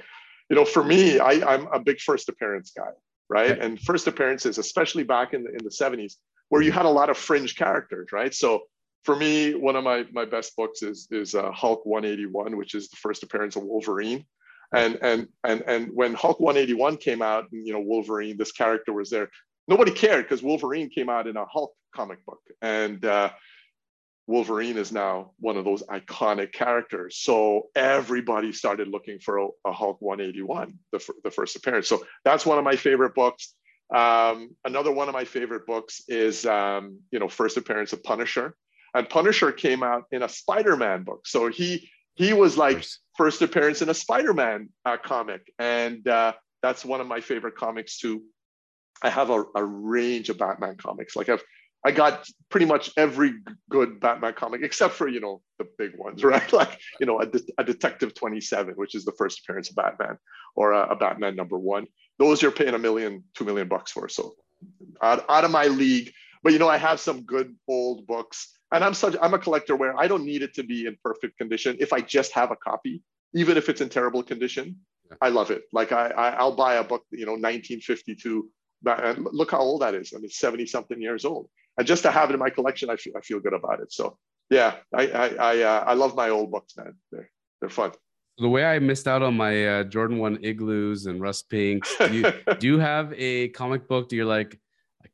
you 0.51 0.57
know, 0.57 0.65
for 0.65 0.83
me, 0.83 1.19
I, 1.19 1.55
I'm 1.55 1.67
a 1.73 1.79
big 1.79 2.01
first 2.01 2.29
appearance 2.29 2.73
guy, 2.77 2.91
right? 3.29 3.53
Okay. 3.53 3.61
And 3.61 3.81
first 3.81 4.07
appearances, 4.07 4.59
especially 4.59 5.05
back 5.05 5.35
in 5.35 5.45
the 5.45 5.51
in 5.51 5.65
the 5.65 5.71
70s, 5.71 6.15
where 6.49 6.63
you 6.63 6.73
had 6.73 6.87
a 6.87 6.91
lot 6.91 7.11
of 7.11 7.17
fringe 7.17 7.57
characters, 7.57 8.09
right? 8.13 8.35
So 8.35 8.65
for 9.05 9.15
me, 9.15 9.55
one 9.55 9.77
of 9.77 9.85
my 9.85 10.05
my 10.13 10.25
best 10.25 10.57
books 10.57 10.83
is 10.83 11.07
is 11.11 11.35
uh, 11.35 11.53
Hulk 11.53 11.87
181, 11.87 12.57
which 12.57 12.75
is 12.75 12.89
the 12.89 12.97
first 12.97 13.23
appearance 13.23 13.55
of 13.57 13.63
Wolverine 13.63 14.27
and 14.73 14.99
and 15.03 15.29
and 15.45 15.63
and 15.67 15.91
when 15.93 16.15
Hulk 16.15 16.41
181 16.41 16.99
came 16.99 17.23
out, 17.23 17.47
and 17.53 17.67
you 17.67 17.73
know 17.73 17.81
Wolverine, 17.81 18.37
this 18.37 18.53
character 18.53 18.93
was 18.93 19.11
there. 19.11 19.31
Nobody 19.67 19.93
cared 19.93 20.25
because 20.25 20.43
Wolverine 20.43 20.91
came 20.91 21.09
out 21.09 21.27
in 21.27 21.37
a 21.37 21.45
Hulk 21.47 21.73
comic 21.95 22.25
book, 22.27 22.41
and 22.61 23.05
uh, 23.05 23.31
Wolverine 24.27 24.79
is 24.79 24.93
now 24.93 25.33
one 25.39 25.57
of 25.57 25.65
those 25.65 25.83
iconic 25.85 26.53
characters. 26.53 27.19
So 27.19 27.69
everybody 27.75 28.53
started 28.53 28.89
looking 28.89 29.19
for 29.19 29.39
a, 29.39 29.49
a 29.67 29.73
Hulk 29.73 30.01
181, 30.01 30.79
the, 30.93 31.15
the 31.23 31.31
first 31.31 31.57
appearance. 31.57 31.89
So 31.89 32.05
that's 32.25 32.47
one 32.47 32.59
of 32.59 32.65
my 32.65 32.77
favorite 32.77 33.15
books. 33.15 33.55
Um, 33.95 34.57
another 34.65 34.93
one 34.93 35.09
of 35.09 35.15
my 35.15 35.25
favorite 35.25 35.67
books 35.67 36.03
is, 36.09 36.47
um, 36.47 37.01
you 37.11 37.19
know, 37.19 37.29
first 37.29 37.59
appearance 37.59 37.93
of 37.93 38.03
Punisher. 38.03 38.57
And 38.95 39.09
Punisher 39.09 39.53
came 39.53 39.83
out 39.83 40.05
in 40.11 40.23
a 40.23 40.29
Spider-Man 40.29 41.03
book. 41.03 41.27
So 41.27 41.49
he 41.49 41.91
he 42.15 42.33
was 42.33 42.57
like 42.57 42.85
first 43.17 43.43
appearance 43.43 43.83
in 43.83 43.89
a 43.89 43.95
Spider-Man 43.95 44.69
uh, 44.85 44.97
comic, 44.97 45.53
and 45.59 46.07
uh, 46.09 46.33
that's 46.63 46.85
one 46.85 47.01
of 47.01 47.07
my 47.07 47.21
favorite 47.21 47.57
comics 47.57 47.99
too. 47.99 48.23
I 49.03 49.11
have 49.11 49.31
a, 49.31 49.45
a 49.55 49.65
range 49.65 50.31
of 50.31 50.39
Batman 50.39 50.77
comics. 50.77 51.17
Like 51.17 51.29
I've 51.29 51.43
I 51.87 51.91
got 51.91 52.27
pretty 52.49 52.65
much 52.65 52.91
every 52.97 53.35
good 53.69 54.01
Batman 54.01 54.33
comic 54.33 54.63
except 54.63 54.95
for 54.95 55.07
you 55.07 55.21
know 55.21 55.43
the 55.59 55.67
big 55.77 55.93
ones, 55.99 56.25
right? 56.33 56.53
Like 56.53 56.81
you 56.99 57.07
know 57.07 57.21
a, 57.21 57.27
De- 57.27 57.53
a 57.59 57.65
Detective 57.65 58.15
Twenty 58.15 58.41
Seven, 58.41 58.75
which 58.77 58.95
is 58.95 59.05
the 59.05 59.13
first 59.13 59.41
appearance 59.41 59.69
of 59.71 59.77
Batman, 59.77 60.19
or 60.57 60.73
a, 60.73 60.93
a, 60.93 60.97
Batman 60.97 61.37
number 61.37 61.59
one. 61.59 61.87
Those 62.19 62.41
you're 62.41 62.53
paying 62.53 62.75
a 62.75 62.79
million, 62.79 63.25
two 63.35 63.45
million 63.45 63.69
bucks 63.69 63.93
for. 63.93 64.09
So 64.09 64.33
out, 65.03 65.25
out 65.29 65.45
of 65.45 65.51
my 65.51 65.67
league. 65.67 66.13
But 66.43 66.53
you 66.53 66.59
know 66.59 66.69
I 66.69 66.79
have 66.79 67.01
some 67.01 67.23
good 67.23 67.55
old 67.69 68.07
books, 68.07 68.57
and 68.75 68.85
I'm 68.85 68.95
such 68.95 69.17
I'm 69.23 69.35
a 69.35 69.39
collector 69.39 69.77
where 69.77 69.99
I 69.99 70.07
don't 70.09 70.25
need 70.25 70.43
it 70.43 70.53
to 70.55 70.63
be 70.63 70.87
in 70.87 70.97
perfect 71.03 71.39
condition. 71.39 71.77
If 71.81 71.93
I 71.93 72.01
just 72.01 72.33
have 72.33 72.51
a 72.51 72.57
copy, 72.57 73.03
even 73.33 73.57
if 73.57 73.69
it's 73.69 73.81
in 73.81 73.89
terrible 73.89 74.23
condition, 74.23 74.77
I 75.23 75.29
love 75.29 75.51
it. 75.51 75.63
Like 75.73 75.93
I, 75.93 76.09
I 76.09 76.29
I'll 76.31 76.57
buy 76.57 76.75
a 76.75 76.85
book, 76.85 77.05
you 77.11 77.25
know, 77.25 77.33
1952 77.33 78.51
and 78.87 79.27
look 79.33 79.53
how 79.53 79.61
old 79.61 79.83
that 79.83 79.95
is. 79.95 80.13
I 80.15 80.19
mean, 80.19 80.29
70 80.29 80.67
something 80.67 81.01
years 81.01 81.25
old. 81.25 81.49
And 81.79 81.87
just 81.87 82.03
to 82.03 82.11
have 82.11 82.31
it 82.31 82.35
in 82.35 82.39
my 82.39 82.51
collection, 82.51 82.91
I 82.91 82.97
feel, 82.97 83.15
I 83.17 83.21
feel 83.21 83.41
good 83.41 83.55
about 83.55 83.81
it. 83.81 83.93
So 83.93 84.19
yeah, 84.51 84.77
I, 84.93 85.07
I, 85.07 85.29
I, 85.29 85.63
uh, 85.63 85.85
I 85.87 85.95
love 85.95 86.15
my 86.15 86.31
old 86.31 86.51
books, 86.51 86.77
man. 86.77 86.95
They're, 87.11 87.31
they're 87.61 87.71
fun. 87.71 87.93
The 88.39 88.49
way 88.49 88.65
I 88.65 88.79
missed 88.81 89.07
out 89.07 89.23
on 89.23 89.37
my 89.37 89.67
uh, 89.67 89.85
Jordan 89.85 90.19
1 90.19 90.41
igloos 90.43 91.07
and 91.07 91.21
rust 91.21 91.49
pinks, 91.49 91.95
do 91.99 92.13
you, 92.13 92.33
do 92.59 92.67
you 92.67 92.79
have 92.79 93.13
a 93.17 93.49
comic 93.51 93.89
book 93.89 94.09
that 94.09 94.17
you're 94.17 94.25
like, 94.25 94.59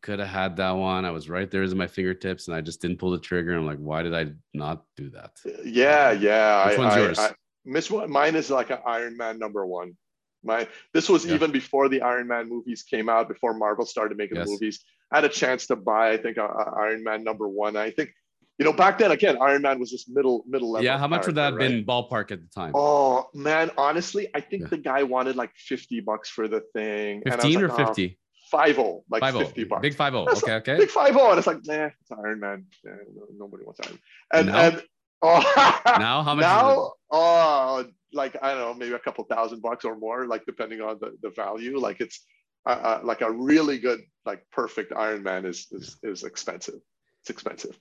could 0.02 0.18
have 0.18 0.28
had 0.28 0.56
that 0.56 0.72
one. 0.72 1.04
I 1.04 1.10
was 1.10 1.28
right 1.28 1.50
there 1.50 1.62
as 1.62 1.74
my 1.74 1.86
fingertips 1.86 2.48
and 2.48 2.56
I 2.56 2.60
just 2.60 2.80
didn't 2.80 2.98
pull 2.98 3.10
the 3.10 3.18
trigger. 3.18 3.54
I'm 3.54 3.66
like, 3.66 3.78
why 3.78 4.02
did 4.02 4.14
I 4.14 4.32
not 4.54 4.84
do 4.96 5.10
that? 5.10 5.32
Yeah, 5.64 6.12
yeah. 6.12 6.68
Which 6.68 6.78
I, 6.78 6.80
one's 6.80 6.94
I, 6.94 7.00
yours? 7.00 7.18
I, 7.18 7.32
miss 7.64 7.90
mine 7.90 8.34
is 8.34 8.50
like 8.50 8.70
an 8.70 8.78
Iron 8.86 9.16
Man 9.16 9.38
number 9.38 9.66
one. 9.66 9.96
My 10.42 10.66
this 10.94 11.08
was 11.08 11.26
yeah. 11.26 11.34
even 11.34 11.52
before 11.52 11.88
the 11.88 12.00
Iron 12.02 12.26
Man 12.26 12.48
movies 12.48 12.82
came 12.82 13.08
out, 13.08 13.28
before 13.28 13.54
Marvel 13.54 13.84
started 13.84 14.16
making 14.16 14.38
yes. 14.38 14.48
movies. 14.48 14.80
I 15.12 15.16
had 15.16 15.24
a 15.24 15.28
chance 15.28 15.66
to 15.66 15.76
buy, 15.76 16.12
I 16.12 16.16
think, 16.16 16.38
uh, 16.38 16.48
Iron 16.78 17.04
Man 17.04 17.24
number 17.24 17.48
one. 17.48 17.76
I 17.76 17.90
think, 17.90 18.10
you 18.58 18.64
know, 18.64 18.72
back 18.72 18.98
then 18.98 19.10
again, 19.10 19.36
Iron 19.42 19.62
Man 19.62 19.78
was 19.78 19.90
just 19.90 20.08
middle 20.08 20.44
middle 20.48 20.72
level. 20.72 20.84
Yeah, 20.84 20.98
how 20.98 21.08
much 21.08 21.26
would 21.26 21.34
that 21.34 21.52
have 21.52 21.54
right? 21.56 21.68
been 21.68 21.84
ballpark 21.84 22.30
at 22.30 22.40
the 22.40 22.48
time? 22.54 22.72
Oh 22.74 23.28
man, 23.34 23.70
honestly, 23.76 24.28
I 24.34 24.40
think 24.40 24.62
yeah. 24.62 24.68
the 24.68 24.78
guy 24.78 25.02
wanted 25.02 25.36
like 25.36 25.50
fifty 25.56 26.00
bucks 26.00 26.30
for 26.30 26.48
the 26.48 26.62
thing. 26.74 27.22
Fifteen 27.26 27.60
or 27.62 27.68
fifty? 27.68 28.18
Five 28.50 28.74
zero, 28.74 29.02
like 29.10 29.22
50 29.22 29.44
50 29.44 29.64
bucks. 29.64 29.82
Big 29.82 29.94
five 29.94 30.12
zero. 30.12 30.26
Okay, 30.28 30.54
okay. 30.54 30.76
Big 30.76 30.90
five 30.90 31.14
zero, 31.14 31.30
and 31.30 31.38
it's 31.38 31.46
like, 31.46 31.64
nah, 31.64 31.86
it's 31.86 32.12
Iron 32.12 32.40
Man. 32.40 32.66
Yeah, 32.84 32.92
nobody 33.36 33.64
wants 33.64 33.80
Iron. 33.84 33.98
Man. 34.32 34.40
And 34.40 34.46
now? 34.48 34.60
and 34.60 34.82
oh, 35.22 35.80
now 35.98 36.22
how 36.22 36.34
much? 36.34 36.42
Now, 36.42 36.92
oh, 37.10 37.86
like 38.12 38.36
I 38.42 38.54
don't 38.54 38.60
know, 38.60 38.74
maybe 38.74 38.94
a 38.94 38.98
couple 38.98 39.24
thousand 39.24 39.62
bucks 39.62 39.84
or 39.84 39.96
more, 39.96 40.26
like 40.26 40.44
depending 40.46 40.80
on 40.80 40.98
the, 41.00 41.16
the 41.22 41.30
value. 41.30 41.78
Like 41.78 42.00
it's 42.00 42.24
uh, 42.66 42.70
uh, 42.70 43.00
like 43.04 43.20
a 43.20 43.30
really 43.30 43.78
good, 43.78 44.00
like 44.26 44.44
perfect 44.52 44.92
Iron 44.96 45.22
Man 45.22 45.46
is 45.46 45.66
is 45.70 45.98
is 46.02 46.24
expensive. 46.24 46.80
It's 47.22 47.30
expensive. 47.30 47.78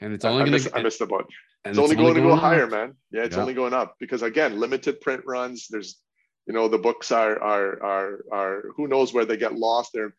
And 0.00 0.14
it's 0.14 0.24
only 0.24 0.42
I, 0.42 0.46
going 0.46 0.62
to. 0.62 0.76
I 0.76 0.82
missed 0.82 0.98
the. 0.98 1.04
It's, 1.04 1.12
only, 1.12 1.70
it's 1.70 1.78
only 1.78 1.96
going, 1.96 2.14
to 2.14 2.20
go 2.22 2.36
higher, 2.36 2.66
man. 2.66 2.94
Yeah, 3.12 3.24
it's 3.24 3.36
yeah. 3.36 3.42
only 3.42 3.52
going 3.52 3.74
up 3.74 3.96
because 4.00 4.22
again, 4.22 4.58
limited 4.58 5.00
print 5.02 5.22
runs. 5.26 5.68
There's, 5.68 5.98
you 6.46 6.54
know, 6.54 6.68
the 6.68 6.78
books 6.78 7.12
are 7.12 7.40
are 7.40 7.82
are 7.82 8.24
are 8.32 8.64
who 8.76 8.88
knows 8.88 9.12
where 9.12 9.24
they 9.24 9.36
get 9.36 9.54
lost. 9.54 9.90
There, 9.94 10.14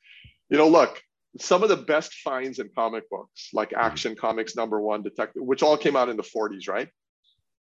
you 0.49 0.57
know, 0.57 0.67
look, 0.67 1.01
some 1.39 1.63
of 1.63 1.69
the 1.69 1.77
best 1.77 2.13
finds 2.15 2.59
in 2.59 2.69
comic 2.75 3.09
books, 3.09 3.49
like 3.53 3.71
mm-hmm. 3.71 3.85
Action 3.85 4.15
Comics 4.15 4.55
number 4.55 4.79
one, 4.79 5.03
Detective, 5.03 5.43
which 5.43 5.63
all 5.63 5.77
came 5.77 5.95
out 5.95 6.09
in 6.09 6.17
the 6.17 6.23
40s, 6.23 6.67
right? 6.67 6.89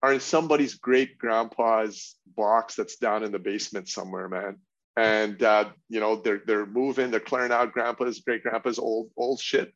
are 0.02 0.14
in 0.14 0.20
somebody's 0.20 0.74
great 0.74 1.18
grandpa's 1.18 2.16
box 2.36 2.74
that's 2.74 2.96
down 2.96 3.22
in 3.22 3.32
the 3.32 3.38
basement 3.38 3.88
somewhere, 3.88 4.28
man. 4.28 4.56
And 4.96 5.42
uh, 5.42 5.70
you 5.88 6.00
know 6.00 6.16
they're 6.16 6.42
they're 6.44 6.66
moving, 6.66 7.10
they're 7.10 7.20
clearing 7.20 7.52
out 7.52 7.72
grandpa's 7.72 8.20
great 8.20 8.42
grandpa's 8.42 8.78
old 8.78 9.10
old 9.16 9.40
shit, 9.40 9.72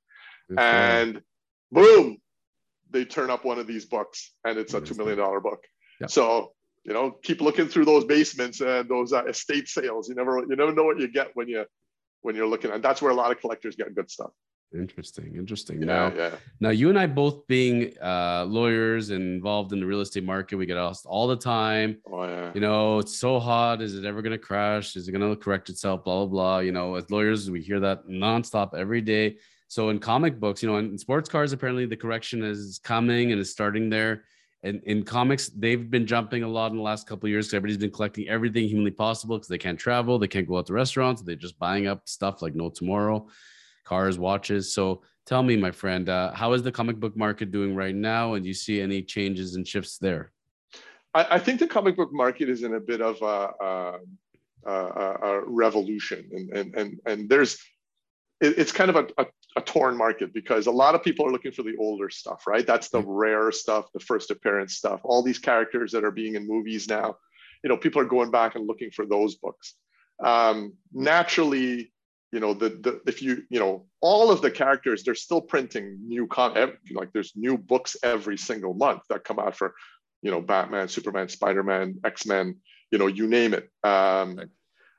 and 0.58 1.22
boom, 1.70 2.18
they 2.90 3.04
turn 3.04 3.30
up 3.30 3.44
one 3.44 3.58
of 3.58 3.66
these 3.66 3.86
books, 3.86 4.32
and 4.44 4.58
it's 4.58 4.74
a 4.74 4.80
two 4.80 4.94
million 4.94 5.18
dollar 5.18 5.40
book. 5.40 5.62
Yep. 6.00 6.10
So 6.10 6.52
you 6.84 6.92
know 6.92 7.10
keep 7.22 7.40
looking 7.40 7.66
through 7.66 7.84
those 7.84 8.04
basements 8.04 8.60
and 8.60 8.88
those 8.88 9.12
uh, 9.12 9.24
estate 9.24 9.68
sales. 9.68 10.08
You 10.08 10.14
never 10.14 10.38
you 10.40 10.56
never 10.56 10.72
know 10.72 10.84
what 10.84 10.98
you 10.98 11.08
get 11.08 11.30
when 11.34 11.48
you 11.48 11.64
when 12.22 12.34
you're 12.34 12.46
looking, 12.46 12.70
and 12.70 12.82
that's 12.82 13.02
where 13.02 13.10
a 13.10 13.14
lot 13.14 13.30
of 13.30 13.40
collectors 13.40 13.76
get 13.76 13.94
good 13.94 14.10
stuff. 14.10 14.30
Interesting, 14.74 15.36
interesting. 15.36 15.80
Yeah, 15.80 15.86
now, 15.86 16.12
yeah. 16.16 16.30
now 16.58 16.70
you 16.70 16.88
and 16.88 16.98
I 16.98 17.06
both 17.06 17.46
being 17.46 17.92
uh, 18.02 18.44
lawyers 18.48 19.10
and 19.10 19.22
involved 19.36 19.72
in 19.72 19.78
the 19.78 19.86
real 19.86 20.00
estate 20.00 20.24
market, 20.24 20.56
we 20.56 20.66
get 20.66 20.76
asked 20.76 21.06
all 21.06 21.28
the 21.28 21.36
time. 21.36 21.98
Oh 22.10 22.24
yeah. 22.24 22.50
You 22.54 22.60
know, 22.60 22.98
it's 22.98 23.16
so 23.16 23.38
hot. 23.38 23.80
Is 23.80 23.94
it 23.94 24.04
ever 24.04 24.20
going 24.20 24.32
to 24.32 24.38
crash? 24.38 24.96
Is 24.96 25.06
it 25.06 25.12
going 25.12 25.28
to 25.28 25.36
correct 25.36 25.68
itself? 25.68 26.04
Blah 26.04 26.26
blah 26.26 26.26
blah. 26.26 26.58
You 26.58 26.72
know, 26.72 26.96
as 26.96 27.08
lawyers, 27.10 27.50
we 27.50 27.60
hear 27.60 27.78
that 27.80 28.08
nonstop 28.08 28.74
every 28.74 29.00
day. 29.00 29.36
So 29.68 29.90
in 29.90 29.98
comic 29.98 30.40
books, 30.40 30.62
you 30.62 30.70
know, 30.70 30.78
in 30.78 30.98
sports 30.98 31.28
cars, 31.28 31.52
apparently 31.52 31.86
the 31.86 31.96
correction 31.96 32.42
is 32.42 32.80
coming 32.82 33.32
and 33.32 33.40
is 33.40 33.50
starting 33.50 33.90
there. 33.90 34.24
And 34.64 34.82
in 34.84 35.04
comics, 35.04 35.50
they've 35.50 35.90
been 35.90 36.06
jumping 36.06 36.42
a 36.42 36.48
lot 36.48 36.70
in 36.72 36.78
the 36.78 36.82
last 36.82 37.06
couple 37.06 37.28
years 37.28 37.48
everybody's 37.48 37.76
been 37.76 37.90
collecting 37.90 38.28
everything 38.28 38.66
humanly 38.66 38.90
possible 38.90 39.36
because 39.36 39.48
they 39.48 39.58
can't 39.58 39.78
travel, 39.78 40.18
they 40.18 40.26
can't 40.26 40.48
go 40.48 40.56
out 40.58 40.66
to 40.66 40.72
restaurants, 40.72 41.22
they're 41.22 41.36
just 41.36 41.58
buying 41.58 41.86
up 41.86 42.08
stuff 42.08 42.42
like 42.42 42.54
no 42.54 42.70
tomorrow 42.70 43.28
cars, 43.84 44.18
watches. 44.18 44.72
So 44.72 45.02
tell 45.26 45.42
me, 45.42 45.56
my 45.56 45.70
friend, 45.70 46.08
uh, 46.08 46.32
how 46.32 46.54
is 46.54 46.62
the 46.62 46.72
comic 46.72 46.96
book 46.96 47.16
market 47.16 47.52
doing 47.52 47.74
right 47.76 47.94
now? 47.94 48.34
And 48.34 48.42
do 48.42 48.48
you 48.48 48.54
see 48.54 48.80
any 48.80 49.02
changes 49.02 49.54
and 49.54 49.68
shifts 49.68 49.98
there? 49.98 50.32
I, 51.12 51.26
I 51.32 51.38
think 51.38 51.60
the 51.60 51.66
comic 51.66 51.96
book 51.96 52.10
market 52.12 52.48
is 52.48 52.62
in 52.62 52.74
a 52.74 52.80
bit 52.80 53.00
of 53.00 53.20
a, 53.22 53.52
a, 53.64 53.98
a, 54.66 55.16
a 55.22 55.42
revolution, 55.46 56.28
and, 56.32 56.50
and 56.50 56.74
and 56.74 57.00
and 57.06 57.28
there's 57.28 57.58
it, 58.44 58.58
it's 58.58 58.72
kind 58.72 58.90
of 58.90 58.96
a, 58.96 59.06
a, 59.22 59.26
a, 59.56 59.60
torn 59.62 59.96
market 59.96 60.32
because 60.34 60.66
a 60.66 60.70
lot 60.70 60.94
of 60.94 61.02
people 61.02 61.26
are 61.26 61.32
looking 61.32 61.52
for 61.52 61.62
the 61.62 61.76
older 61.78 62.10
stuff, 62.10 62.46
right? 62.46 62.66
That's 62.66 62.88
the 62.90 63.00
mm-hmm. 63.00 63.10
rare 63.10 63.52
stuff, 63.52 63.86
the 63.92 64.00
first 64.00 64.30
appearance 64.30 64.74
stuff. 64.74 65.00
All 65.04 65.22
these 65.22 65.38
characters 65.38 65.92
that 65.92 66.04
are 66.04 66.10
being 66.10 66.34
in 66.34 66.46
movies 66.46 66.88
now, 66.88 67.16
you 67.62 67.70
know, 67.70 67.76
people 67.76 68.00
are 68.00 68.06
going 68.06 68.30
back 68.30 68.54
and 68.54 68.66
looking 68.66 68.90
for 68.90 69.06
those 69.06 69.36
books. 69.36 69.74
Um, 70.22 70.74
naturally, 70.92 71.92
you 72.32 72.40
know 72.40 72.52
the, 72.52 72.70
the 72.70 73.00
if 73.06 73.22
you 73.22 73.44
you 73.48 73.60
know 73.60 73.86
all 74.00 74.32
of 74.32 74.42
the 74.42 74.50
characters 74.50 75.04
they're 75.04 75.14
still 75.14 75.40
printing 75.40 76.00
new 76.04 76.26
con 76.26 76.72
like 76.92 77.12
there's 77.12 77.32
new 77.36 77.56
books 77.56 77.96
every 78.02 78.36
single 78.36 78.74
month 78.74 79.02
that 79.08 79.22
come 79.22 79.38
out 79.38 79.54
for 79.56 79.72
you 80.20 80.32
know 80.32 80.40
batman 80.40 80.88
superman 80.88 81.28
spider-man 81.28 82.00
x-men 82.04 82.56
you 82.90 82.98
know 82.98 83.06
you 83.06 83.28
name 83.28 83.54
it 83.54 83.70
um, 83.84 84.40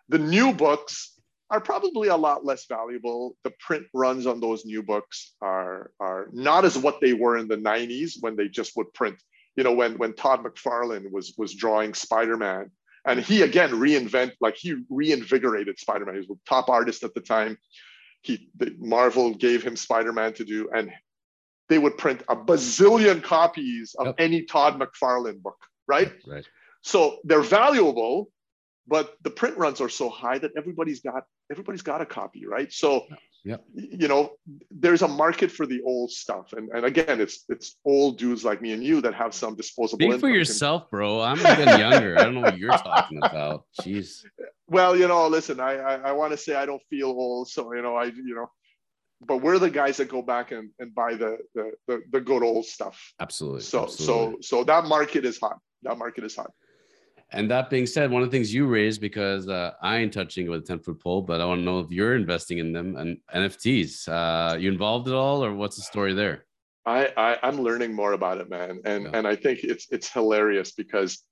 the 0.07 0.17
new 0.17 0.53
books 0.53 1.14
are 1.49 1.61
probably 1.61 2.07
a 2.07 2.15
lot 2.15 2.45
less 2.45 2.65
valuable. 2.65 3.35
The 3.43 3.51
print 3.59 3.85
runs 3.93 4.25
on 4.25 4.39
those 4.39 4.65
new 4.65 4.81
books 4.83 5.35
are 5.41 5.91
are 5.99 6.27
not 6.31 6.65
as 6.65 6.77
what 6.77 6.99
they 7.01 7.13
were 7.13 7.37
in 7.37 7.47
the 7.47 7.57
90s 7.57 8.13
when 8.21 8.35
they 8.35 8.47
just 8.47 8.75
would 8.75 8.93
print 8.93 9.21
you 9.55 9.63
know 9.63 9.73
when 9.73 9.97
when 9.97 10.13
todd 10.13 10.43
mcfarlane 10.43 11.11
was 11.11 11.33
was 11.37 11.53
drawing 11.53 11.93
spider-man. 11.93 12.71
And 13.07 13.19
he 13.19 13.43
again 13.43 13.71
reinvent 13.71 14.31
like 14.41 14.55
he 14.55 14.75
reinvigorated 14.89 15.77
spider-man. 15.79 16.15
He 16.15 16.19
was 16.19 16.27
the 16.27 16.39
top 16.47 16.69
artist 16.69 17.03
at 17.03 17.13
the 17.13 17.21
time. 17.21 17.57
He 18.21 18.49
the, 18.57 18.75
marvel 18.79 19.33
gave 19.35 19.63
him 19.63 19.75
spider-man 19.75 20.33
to 20.33 20.45
do 20.45 20.69
and 20.73 20.91
they 21.67 21.79
would 21.79 21.97
print 21.97 22.23
a 22.29 22.35
bazillion 22.35 23.23
copies 23.23 23.95
of 23.97 24.07
yep. 24.07 24.15
any 24.19 24.43
todd 24.43 24.79
mcfarlane 24.79 25.41
book 25.41 25.57
right? 25.87 26.11
Right. 26.25 26.45
So 26.81 27.17
they're 27.23 27.41
valuable 27.41 28.29
but 28.87 29.15
the 29.23 29.29
print 29.29 29.57
runs 29.57 29.81
are 29.81 29.89
so 29.89 30.09
high 30.09 30.37
that 30.37 30.51
everybody's 30.57 31.01
got 31.01 31.23
everybody's 31.51 31.81
got 31.81 32.01
a 32.01 32.05
copy 32.05 32.45
right 32.45 32.71
so 32.71 33.05
Yep. 33.45 33.63
You 33.75 34.07
know, 34.07 34.31
there's 34.71 35.03
a 35.03 35.07
market 35.07 35.51
for 35.51 35.67
the 35.67 35.79
old 35.83 36.09
stuff, 36.09 36.53
and 36.53 36.67
and 36.71 36.83
again, 36.83 37.21
it's 37.21 37.45
it's 37.47 37.77
old 37.85 38.17
dudes 38.17 38.43
like 38.43 38.59
me 38.59 38.73
and 38.73 38.83
you 38.83 39.01
that 39.01 39.13
have 39.13 39.35
some 39.35 39.55
disposable. 39.55 39.99
Speak 39.99 40.19
for 40.19 40.29
yourself, 40.29 40.89
bro. 40.89 41.21
I'm 41.21 41.37
getting 41.37 41.79
younger. 41.79 42.17
I 42.19 42.23
don't 42.23 42.33
know 42.33 42.41
what 42.41 42.57
you're 42.57 42.71
talking 42.71 43.19
about. 43.19 43.65
Jeez. 43.81 44.25
Well, 44.67 44.97
you 44.97 45.07
know, 45.07 45.27
listen, 45.27 45.59
I 45.59 45.75
I, 45.75 45.95
I 46.09 46.11
want 46.13 46.31
to 46.31 46.37
say 46.37 46.55
I 46.55 46.65
don't 46.65 46.81
feel 46.89 47.09
old, 47.09 47.47
so 47.47 47.71
you 47.75 47.83
know, 47.83 47.95
I 47.95 48.05
you 48.05 48.33
know, 48.33 48.49
but 49.21 49.37
we're 49.43 49.59
the 49.59 49.69
guys 49.69 49.97
that 49.97 50.09
go 50.09 50.23
back 50.23 50.51
and, 50.51 50.71
and 50.79 50.95
buy 50.95 51.13
the, 51.13 51.37
the 51.53 51.71
the 51.87 52.01
the 52.13 52.21
good 52.21 52.41
old 52.41 52.65
stuff. 52.65 52.99
Absolutely. 53.19 53.61
So 53.61 53.83
absolutely. 53.83 54.41
so 54.41 54.57
so 54.57 54.63
that 54.63 54.85
market 54.85 55.23
is 55.23 55.39
hot. 55.39 55.59
That 55.83 55.99
market 55.99 56.23
is 56.23 56.35
hot. 56.35 56.51
And 57.31 57.49
that 57.51 57.69
being 57.69 57.85
said, 57.85 58.11
one 58.11 58.21
of 58.21 58.29
the 58.29 58.37
things 58.37 58.53
you 58.53 58.67
raised 58.67 59.01
because 59.01 59.49
uh, 59.49 59.71
I 59.81 59.97
ain't 59.97 60.13
touching 60.13 60.49
with 60.49 60.61
a 60.61 60.65
10 60.65 60.79
foot 60.79 61.01
pole, 61.01 61.21
but 61.21 61.41
I 61.41 61.45
want 61.45 61.59
to 61.59 61.65
know 61.65 61.79
if 61.79 61.91
you're 61.91 62.15
investing 62.15 62.59
in 62.59 62.71
them 62.71 62.95
and 62.95 63.17
NFTs. 63.33 64.07
Uh, 64.07 64.57
you 64.57 64.71
involved 64.71 65.07
at 65.07 65.13
all, 65.13 65.43
or 65.43 65.53
what's 65.53 65.75
the 65.75 65.81
story 65.81 66.13
there? 66.13 66.45
I, 66.85 67.11
I 67.17 67.47
am 67.47 67.61
learning 67.61 67.93
more 67.93 68.13
about 68.13 68.37
it, 68.37 68.49
man, 68.49 68.79
and 68.85 69.05
yeah. 69.05 69.09
and 69.13 69.27
I 69.27 69.35
think 69.35 69.63
it's 69.63 69.87
it's 69.89 70.11
hilarious 70.11 70.71
because, 70.73 71.23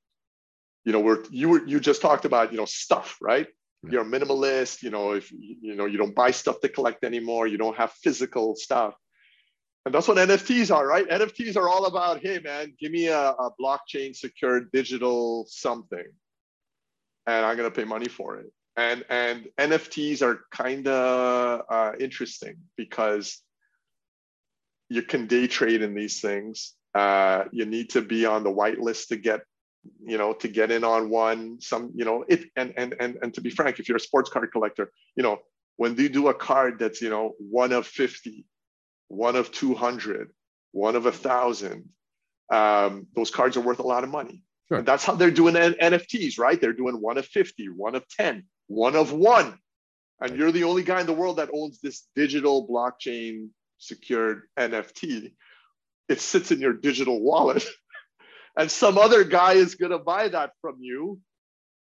you 0.83 0.91
know, 0.91 0.99
we're 0.99 1.23
you 1.29 1.47
were 1.47 1.67
you 1.67 1.79
just 1.79 2.01
talked 2.01 2.25
about 2.25 2.51
you 2.51 2.57
know 2.57 2.65
stuff, 2.65 3.17
right? 3.21 3.47
Yeah. 3.83 3.91
You're 3.91 4.01
a 4.01 4.05
minimalist. 4.05 4.81
You 4.81 4.89
know, 4.89 5.11
if 5.11 5.31
you 5.31 5.75
know 5.75 5.85
you 5.85 5.99
don't 5.99 6.15
buy 6.15 6.31
stuff 6.31 6.59
to 6.61 6.69
collect 6.69 7.03
anymore, 7.03 7.45
you 7.45 7.59
don't 7.59 7.77
have 7.77 7.91
physical 7.91 8.55
stuff. 8.55 8.95
And 9.86 9.93
that's 9.93 10.07
what 10.07 10.17
NFTs 10.17 10.73
are, 10.73 10.88
right? 10.88 11.07
NFTs 11.07 11.57
are 11.57 11.67
all 11.67 11.86
about, 11.86 12.21
hey 12.21 12.39
man, 12.39 12.73
give 12.79 12.91
me 12.91 13.07
a, 13.07 13.31
a 13.31 13.51
blockchain 13.59 14.15
secured 14.15 14.71
digital 14.71 15.45
something, 15.49 16.05
and 17.27 17.45
I'm 17.45 17.57
gonna 17.57 17.71
pay 17.71 17.84
money 17.84 18.07
for 18.07 18.38
it. 18.38 18.51
And 18.77 19.03
and 19.09 19.47
NFTs 19.57 20.21
are 20.21 20.45
kind 20.51 20.88
of 20.88 21.61
uh, 21.69 21.91
interesting 21.99 22.55
because 22.77 23.41
you 24.89 25.01
can 25.01 25.27
day 25.27 25.47
trade 25.47 25.81
in 25.81 25.93
these 25.93 26.21
things. 26.21 26.73
Uh, 26.95 27.45
you 27.51 27.65
need 27.65 27.89
to 27.89 28.01
be 28.01 28.25
on 28.25 28.43
the 28.43 28.51
whitelist 28.51 29.07
to 29.07 29.17
get, 29.17 29.41
you 30.05 30.17
know, 30.17 30.31
to 30.34 30.47
get 30.47 30.71
in 30.71 30.84
on 30.84 31.09
one. 31.09 31.59
Some, 31.59 31.91
you 31.93 32.05
know, 32.05 32.23
it 32.29 32.45
and 32.55 32.73
and 32.77 32.95
and 33.01 33.17
and 33.21 33.34
to 33.34 33.41
be 33.41 33.49
frank, 33.49 33.79
if 33.79 33.89
you're 33.89 33.97
a 33.97 33.99
sports 33.99 34.29
card 34.29 34.49
collector, 34.53 34.91
you 35.17 35.23
know, 35.23 35.39
when 35.75 35.95
they 35.95 36.07
do 36.07 36.29
a 36.29 36.34
card 36.34 36.79
that's 36.79 37.01
you 37.01 37.09
know 37.09 37.34
one 37.38 37.73
of 37.73 37.86
50 37.86 38.45
one 39.14 39.36
of 39.36 39.51
200 39.51 40.30
one 40.72 40.95
of 40.95 41.05
a 41.05 41.11
thousand 41.11 41.89
um, 42.51 43.07
those 43.16 43.32
cards 43.32 43.57
are 43.57 43.61
worth 43.61 43.80
a 43.80 43.84
lot 43.84 44.03
of 44.03 44.09
money. 44.09 44.43
Sure. 44.68 44.78
and 44.80 44.88
that's 44.88 45.03
how 45.03 45.16
they're 45.16 45.32
doing 45.32 45.55
nfts 45.55 46.39
right? 46.39 46.59
They're 46.59 46.74
doing 46.74 46.95
one 46.95 47.18
of 47.18 47.26
50 47.26 47.70
one 47.70 47.95
of 47.95 48.07
10 48.09 48.43
one 48.68 48.95
of 48.95 49.11
one. 49.11 49.57
And 50.20 50.38
you're 50.38 50.51
the 50.51 50.64
only 50.64 50.84
guy 50.84 51.01
in 51.01 51.07
the 51.07 51.14
world 51.14 51.38
that 51.38 51.49
owns 51.53 51.80
this 51.82 52.07
digital 52.16 52.68
blockchain 52.68 53.49
secured 53.78 54.43
nft 54.57 55.34
it 56.09 56.20
sits 56.20 56.51
in 56.51 56.59
your 56.59 56.74
digital 56.74 57.22
wallet. 57.22 57.66
And 58.55 58.70
some 58.70 58.99
other 58.99 59.24
guy 59.24 59.53
is 59.53 59.74
going 59.74 59.93
to 59.93 59.97
buy 59.97 60.28
that 60.28 60.51
from 60.61 60.78
you 60.80 61.20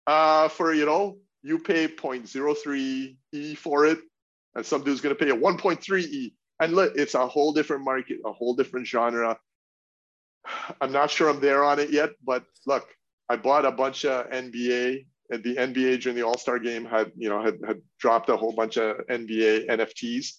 uh, 0.08 0.48
for 0.48 0.74
you 0.74 0.86
know 0.86 1.18
you 1.44 1.60
pay 1.60 1.88
0.03 1.88 3.18
E 3.34 3.56
for 3.56 3.86
it, 3.86 4.00
and 4.56 4.66
some 4.66 4.84
dude's 4.84 5.02
going 5.02 5.16
to 5.16 5.22
pay 5.22 5.32
a 5.32 5.36
1.3 5.36 6.04
E. 6.04 6.34
And 6.62 6.74
look, 6.74 6.94
it's 6.96 7.16
a 7.16 7.28
whole 7.28 7.52
different 7.54 7.84
market, 7.84 8.20
a 8.24 8.32
whole 8.32 8.54
different 8.56 8.88
genre. 8.88 9.38
I'm 10.82 10.92
not 10.92 11.10
sure 11.10 11.28
I'm 11.30 11.42
there 11.42 11.64
on 11.64 11.80
it 11.80 11.90
yet, 11.90 12.12
but 12.24 12.46
look, 12.66 12.88
I 13.28 13.36
bought 13.36 13.66
a 13.66 13.72
bunch 13.72 14.06
of 14.06 14.30
NBA. 14.30 15.08
And 15.32 15.44
the 15.44 15.56
NBA 15.56 16.02
during 16.02 16.18
the 16.18 16.24
All 16.24 16.38
Star 16.38 16.60
game 16.60 16.86
had, 16.86 17.12
you 17.16 17.30
know, 17.30 17.42
had, 17.42 17.58
had 17.66 17.82
dropped 18.00 18.30
a 18.30 18.36
whole 18.36 18.52
bunch 18.52 18.78
of 18.78 18.98
NBA 19.08 19.70
NFTs, 19.70 20.34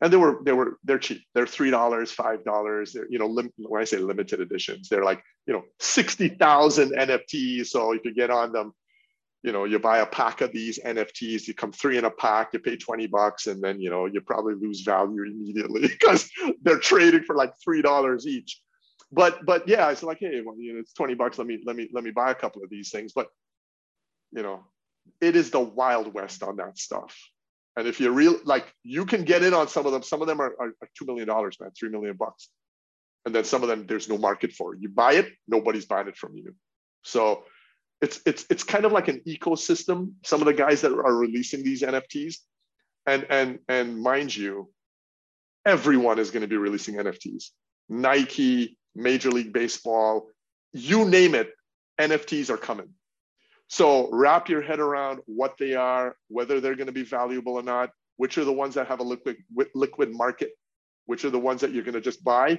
and 0.00 0.12
they 0.12 0.16
were 0.16 0.40
they 0.44 0.52
were 0.52 0.78
they're 0.82 0.98
cheap. 0.98 1.22
They're 1.34 1.46
three 1.46 1.70
dollars, 1.70 2.10
five 2.10 2.44
dollars. 2.44 2.92
They're 2.92 3.06
you 3.08 3.20
know 3.20 3.28
lim- 3.28 3.52
when 3.58 3.80
I 3.80 3.84
say 3.84 3.98
limited 3.98 4.40
editions, 4.40 4.88
they're 4.88 5.04
like 5.04 5.22
you 5.46 5.54
know 5.54 5.62
sixty 5.78 6.28
thousand 6.30 6.96
NFTs. 6.96 7.68
So 7.68 7.92
if 7.92 8.04
you 8.04 8.12
get 8.12 8.30
on 8.30 8.50
them, 8.50 8.72
you 9.44 9.52
know, 9.52 9.64
you 9.64 9.78
buy 9.78 9.98
a 9.98 10.06
pack 10.06 10.40
of 10.40 10.52
these 10.52 10.78
NFTs, 10.78 11.46
you 11.46 11.52
come 11.52 11.70
three 11.70 11.98
in 11.98 12.06
a 12.06 12.10
pack, 12.10 12.54
you 12.54 12.58
pay 12.58 12.76
20 12.76 13.06
bucks, 13.08 13.46
and 13.46 13.62
then, 13.62 13.78
you 13.78 13.90
know, 13.90 14.06
you 14.06 14.22
probably 14.22 14.54
lose 14.54 14.80
value 14.80 15.22
immediately 15.22 15.82
because 15.82 16.30
they're 16.62 16.78
trading 16.78 17.24
for 17.24 17.36
like 17.36 17.52
$3 17.66 18.24
each. 18.24 18.62
But, 19.12 19.44
but 19.44 19.68
yeah, 19.68 19.90
it's 19.90 20.02
like, 20.02 20.16
hey, 20.18 20.40
well, 20.44 20.58
you 20.58 20.72
know, 20.72 20.80
it's 20.80 20.94
20 20.94 21.12
bucks. 21.14 21.36
Let 21.36 21.46
me, 21.46 21.60
let 21.66 21.76
me, 21.76 21.90
let 21.92 22.02
me 22.02 22.10
buy 22.10 22.30
a 22.30 22.34
couple 22.34 22.62
of 22.64 22.70
these 22.70 22.90
things. 22.90 23.12
But, 23.12 23.28
you 24.32 24.42
know, 24.42 24.64
it 25.20 25.36
is 25.36 25.50
the 25.50 25.60
wild 25.60 26.14
west 26.14 26.42
on 26.42 26.56
that 26.56 26.78
stuff. 26.78 27.14
And 27.76 27.86
if 27.86 28.00
you 28.00 28.10
real 28.12 28.38
like, 28.44 28.72
you 28.82 29.04
can 29.04 29.24
get 29.24 29.42
in 29.42 29.52
on 29.52 29.68
some 29.68 29.84
of 29.84 29.92
them. 29.92 30.02
Some 30.02 30.22
of 30.22 30.26
them 30.26 30.40
are, 30.40 30.54
are, 30.58 30.68
are 30.68 30.88
$2 31.02 31.06
million, 31.06 31.28
man, 31.28 31.70
3 31.78 31.90
million 31.90 32.16
bucks. 32.16 32.48
And 33.26 33.34
then 33.34 33.44
some 33.44 33.62
of 33.62 33.68
them, 33.68 33.86
there's 33.86 34.08
no 34.08 34.16
market 34.16 34.52
for. 34.52 34.74
You 34.74 34.88
buy 34.88 35.14
it, 35.14 35.28
nobody's 35.46 35.84
buying 35.84 36.08
it 36.08 36.16
from 36.16 36.34
you. 36.34 36.54
So 37.02 37.44
it's 38.04 38.20
it's 38.26 38.44
it's 38.50 38.62
kind 38.62 38.84
of 38.84 38.92
like 38.92 39.08
an 39.08 39.20
ecosystem. 39.26 40.12
Some 40.24 40.42
of 40.42 40.46
the 40.46 40.52
guys 40.52 40.82
that 40.82 40.92
are 40.92 41.16
releasing 41.16 41.64
these 41.64 41.80
NFTs, 41.80 42.36
and 43.06 43.26
and 43.30 43.58
and 43.66 43.98
mind 44.00 44.36
you, 44.36 44.70
everyone 45.64 46.18
is 46.18 46.30
going 46.30 46.42
to 46.42 46.46
be 46.46 46.58
releasing 46.58 46.96
NFTs. 46.96 47.44
Nike, 47.88 48.78
Major 48.94 49.30
League 49.30 49.54
Baseball, 49.54 50.28
you 50.72 51.06
name 51.06 51.34
it, 51.34 51.52
NFTs 51.98 52.50
are 52.50 52.58
coming. 52.58 52.90
So 53.68 54.10
wrap 54.12 54.50
your 54.50 54.60
head 54.60 54.80
around 54.80 55.20
what 55.24 55.56
they 55.58 55.74
are, 55.74 56.14
whether 56.28 56.60
they're 56.60 56.76
going 56.76 56.88
to 56.88 56.92
be 56.92 57.04
valuable 57.04 57.54
or 57.54 57.62
not, 57.62 57.90
which 58.18 58.36
are 58.36 58.44
the 58.44 58.52
ones 58.52 58.74
that 58.74 58.86
have 58.88 59.00
a 59.00 59.02
liquid 59.02 59.36
liquid 59.74 60.12
market, 60.12 60.50
which 61.06 61.24
are 61.24 61.30
the 61.30 61.38
ones 61.38 61.62
that 61.62 61.72
you're 61.72 61.84
going 61.84 61.94
to 61.94 62.02
just 62.02 62.22
buy, 62.22 62.58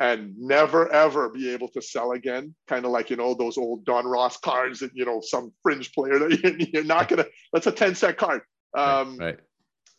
and 0.00 0.36
never 0.38 0.90
ever 0.92 1.28
be 1.28 1.50
able 1.50 1.68
to 1.68 1.82
sell 1.82 2.12
again. 2.12 2.54
Kind 2.68 2.84
of 2.84 2.92
like, 2.92 3.10
you 3.10 3.16
know, 3.16 3.34
those 3.34 3.58
old 3.58 3.84
Donruss 3.84 4.40
cards 4.40 4.80
that, 4.80 4.92
you 4.94 5.04
know, 5.04 5.20
some 5.20 5.52
fringe 5.62 5.92
player 5.92 6.18
that 6.18 6.68
you're 6.72 6.84
not 6.84 7.08
going 7.08 7.24
to, 7.24 7.30
that's 7.52 7.66
a 7.66 7.72
10 7.72 7.94
cent 7.94 8.16
card. 8.16 8.42
Um, 8.76 9.18
right, 9.18 9.26
right. 9.26 9.38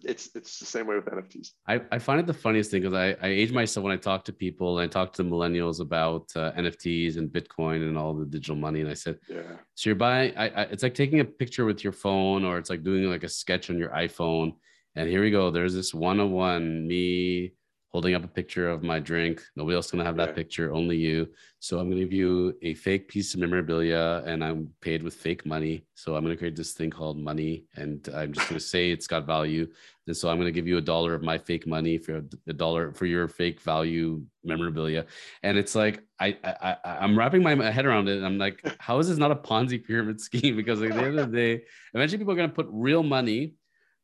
It's, 0.01 0.29
it's 0.33 0.59
the 0.59 0.65
same 0.65 0.87
way 0.87 0.95
with 0.95 1.05
NFTs. 1.05 1.49
I, 1.67 1.81
I 1.91 1.99
find 1.99 2.21
it 2.21 2.25
the 2.25 2.33
funniest 2.33 2.71
thing 2.71 2.83
because 2.83 2.95
I, 2.95 3.17
I 3.21 3.31
age 3.31 3.51
myself 3.51 3.83
when 3.83 3.91
I 3.91 3.97
talk 3.97 4.23
to 4.25 4.33
people 4.33 4.79
and 4.79 4.85
I 4.85 4.87
talk 4.87 5.11
to 5.13 5.25
millennials 5.25 5.81
about 5.81 6.31
uh, 6.37 6.53
NFTs 6.53 7.17
and 7.17 7.29
Bitcoin 7.29 7.85
and 7.85 7.97
all 7.97 8.13
the 8.13 8.25
digital 8.25 8.55
money. 8.55 8.79
And 8.79 8.89
I 8.89 8.93
said, 8.93 9.19
yeah. 9.27 9.41
So 9.75 9.89
you're 9.89 9.97
buying, 9.97 10.37
I, 10.37 10.47
I, 10.47 10.61
it's 10.63 10.83
like 10.83 10.93
taking 10.93 11.19
a 11.19 11.25
picture 11.25 11.65
with 11.65 11.83
your 11.83 11.91
phone 11.91 12.45
or 12.45 12.57
it's 12.57 12.69
like 12.69 12.85
doing 12.85 13.03
like 13.09 13.23
a 13.23 13.29
sketch 13.29 13.69
on 13.69 13.77
your 13.77 13.89
iPhone. 13.89 14.53
And 14.95 15.09
here 15.09 15.21
we 15.21 15.31
go. 15.31 15.51
There's 15.51 15.73
this 15.73 15.93
one 15.93 16.21
on 16.21 16.31
one 16.31 16.87
me 16.87 17.51
holding 17.89 18.13
up 18.13 18.23
a 18.23 18.27
picture 18.27 18.69
of 18.69 18.83
my 18.83 18.99
drink. 18.99 19.41
Nobody 19.55 19.75
else 19.75 19.87
is 19.87 19.91
gonna 19.91 20.03
have 20.03 20.17
that 20.17 20.35
picture, 20.35 20.71
only 20.71 20.95
you. 20.95 21.27
So 21.59 21.79
I'm 21.79 21.89
gonna 21.89 22.01
give 22.01 22.13
you 22.13 22.55
a 22.61 22.75
fake 22.75 23.07
piece 23.07 23.33
of 23.33 23.39
memorabilia, 23.39 24.23
and 24.25 24.43
I'm 24.43 24.69
paid 24.79 25.01
with 25.01 25.15
fake 25.15 25.45
money. 25.45 25.85
So 25.95 26.15
I'm 26.15 26.23
gonna 26.23 26.37
create 26.37 26.55
this 26.55 26.73
thing 26.73 26.91
called 26.91 27.17
money, 27.17 27.65
and 27.75 28.07
I'm 28.13 28.31
just 28.31 28.47
gonna 28.47 28.59
say 28.59 28.91
it's 28.91 29.07
got 29.07 29.25
value. 29.25 29.67
And 30.05 30.15
so 30.15 30.29
I'm 30.29 30.37
gonna 30.37 30.51
give 30.51 30.67
you 30.67 30.77
a 30.77 30.81
dollar 30.81 31.15
of 31.15 31.23
my 31.23 31.37
fake 31.37 31.65
money 31.65 31.97
for 31.97 32.21
a 32.47 32.53
dollar 32.53 32.93
for 32.93 33.07
your 33.07 33.27
fake 33.27 33.59
value 33.59 34.23
memorabilia. 34.43 35.05
And 35.43 35.57
it's 35.57 35.73
like 35.75 36.03
I, 36.19 36.37
I 36.43 36.77
I'm 36.85 37.17
wrapping 37.17 37.41
my 37.41 37.71
head 37.71 37.87
around 37.87 38.07
it, 38.07 38.17
and 38.17 38.25
I'm 38.25 38.37
like, 38.37 38.61
how 38.79 38.99
is 38.99 39.09
this 39.09 39.17
not 39.17 39.31
a 39.31 39.35
Ponzi 39.35 39.83
pyramid 39.83 40.21
scheme? 40.21 40.55
Because 40.59 40.81
at 40.81 40.93
the 40.93 41.01
end 41.01 41.19
of 41.19 41.31
the 41.31 41.37
day, 41.37 41.63
eventually 41.93 42.19
people 42.19 42.33
are 42.33 42.37
gonna 42.37 42.49
put 42.49 42.67
real 42.69 43.01
money 43.01 43.55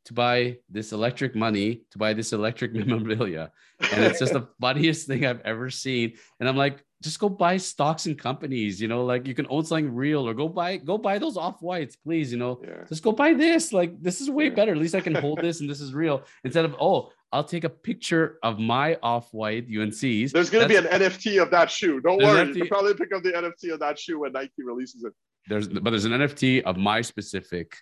to 0.06 0.14
buy 0.14 0.56
this 0.70 0.92
electric 0.92 1.34
money 1.34 1.82
to 1.90 1.98
buy 1.98 2.14
this 2.14 2.32
electric 2.32 2.72
memorabilia. 2.86 3.50
And 3.92 4.04
it's 4.04 4.20
just 4.20 4.32
the 4.32 4.48
funniest 4.60 5.06
thing 5.06 5.26
I've 5.26 5.40
ever 5.40 5.68
seen. 5.68 6.14
And 6.40 6.48
I'm 6.48 6.56
like, 6.56 6.82
just 7.02 7.18
go 7.18 7.28
buy 7.28 7.56
stocks 7.56 8.06
and 8.06 8.18
companies, 8.18 8.80
you 8.80 8.88
know, 8.88 9.04
like 9.04 9.26
you 9.26 9.34
can 9.34 9.46
own 9.50 9.64
something 9.64 9.94
real 9.94 10.26
or 10.26 10.32
go 10.32 10.48
buy, 10.48 10.78
go 10.78 10.96
buy 10.96 11.18
those 11.18 11.36
off 11.36 11.60
whites, 11.60 11.94
please, 11.96 12.32
you 12.32 12.38
know, 12.38 12.62
yeah. 12.66 12.84
just 12.88 13.02
go 13.02 13.12
buy 13.12 13.34
this. 13.34 13.72
Like 13.72 14.00
this 14.00 14.20
is 14.20 14.30
way 14.30 14.48
better. 14.48 14.72
At 14.72 14.78
least 14.78 14.94
I 14.94 15.00
can 15.00 15.14
hold 15.14 15.40
this 15.42 15.60
and 15.60 15.68
this 15.68 15.80
is 15.80 15.92
real 15.92 16.22
instead 16.44 16.64
of, 16.64 16.74
oh, 16.80 17.10
I'll 17.32 17.44
take 17.44 17.64
a 17.64 17.68
picture 17.68 18.38
of 18.44 18.58
my 18.58 18.96
off 19.02 19.34
white 19.34 19.68
UNCs. 19.68 20.30
There's 20.30 20.48
going 20.48 20.62
to 20.62 20.68
be 20.68 20.76
an 20.76 20.84
NFT 20.84 21.42
of 21.42 21.50
that 21.50 21.70
shoe. 21.70 22.00
Don't 22.00 22.22
worry. 22.22 22.46
You 22.46 22.54
can 22.54 22.68
probably 22.68 22.94
pick 22.94 23.12
up 23.12 23.24
the 23.24 23.32
NFT 23.32 23.74
of 23.74 23.80
that 23.80 23.98
shoe 23.98 24.20
when 24.20 24.32
Nike 24.32 24.62
releases 24.64 25.04
it. 25.04 25.12
There's, 25.48 25.68
but 25.68 25.90
there's 25.90 26.04
an 26.04 26.12
NFT 26.12 26.62
of 26.62 26.76
my 26.76 27.02
specific 27.02 27.76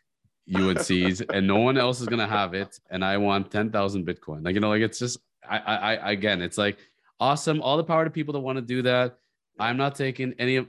UNC's 0.53 1.21
and 1.23 1.47
no 1.47 1.59
one 1.59 1.79
else 1.79 2.01
is 2.01 2.07
gonna 2.07 2.27
have 2.27 2.55
it. 2.55 2.79
And 2.91 3.05
I 3.05 3.17
want 3.17 3.51
10,000 3.51 4.07
Bitcoin. 4.07 4.45
Like, 4.45 4.55
you 4.55 4.61
know, 4.61 4.69
like 4.69 4.83
it's 4.83 4.99
just 4.99 5.19
I, 5.49 5.59
I 5.59 5.95
I 5.95 6.13
again, 6.13 6.43
it's 6.43 6.59
like 6.59 6.79
awesome. 7.21 7.63
All 7.63 7.77
the 7.77 7.85
power 7.85 8.05
to 8.05 8.11
people 8.11 8.33
that 8.35 8.41
want 8.41 8.57
to 8.57 8.63
do 8.63 8.83
that. 8.83 9.19
I'm 9.59 9.77
not 9.77 9.95
taking 9.95 10.35
any 10.39 10.57
of 10.57 10.67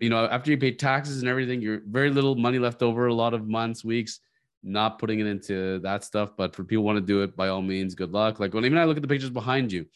you 0.00 0.10
know, 0.10 0.26
after 0.26 0.50
you 0.50 0.58
pay 0.58 0.72
taxes 0.72 1.20
and 1.20 1.28
everything, 1.28 1.62
you're 1.62 1.80
very 1.86 2.10
little 2.10 2.34
money 2.34 2.58
left 2.58 2.82
over, 2.82 3.06
a 3.06 3.14
lot 3.14 3.32
of 3.32 3.48
months, 3.48 3.82
weeks, 3.82 4.20
not 4.62 4.98
putting 4.98 5.20
it 5.20 5.26
into 5.26 5.78
that 5.80 6.04
stuff. 6.04 6.36
But 6.36 6.54
for 6.54 6.62
people 6.62 6.84
want 6.84 6.98
to 6.98 7.04
do 7.04 7.22
it, 7.22 7.34
by 7.34 7.48
all 7.48 7.62
means, 7.62 7.94
good 7.94 8.12
luck. 8.12 8.38
Like 8.38 8.52
when 8.52 8.64
even 8.64 8.78
I 8.78 8.84
look 8.84 8.96
at 8.96 9.02
the 9.02 9.08
pictures 9.08 9.30
behind 9.30 9.72
you, 9.72 9.86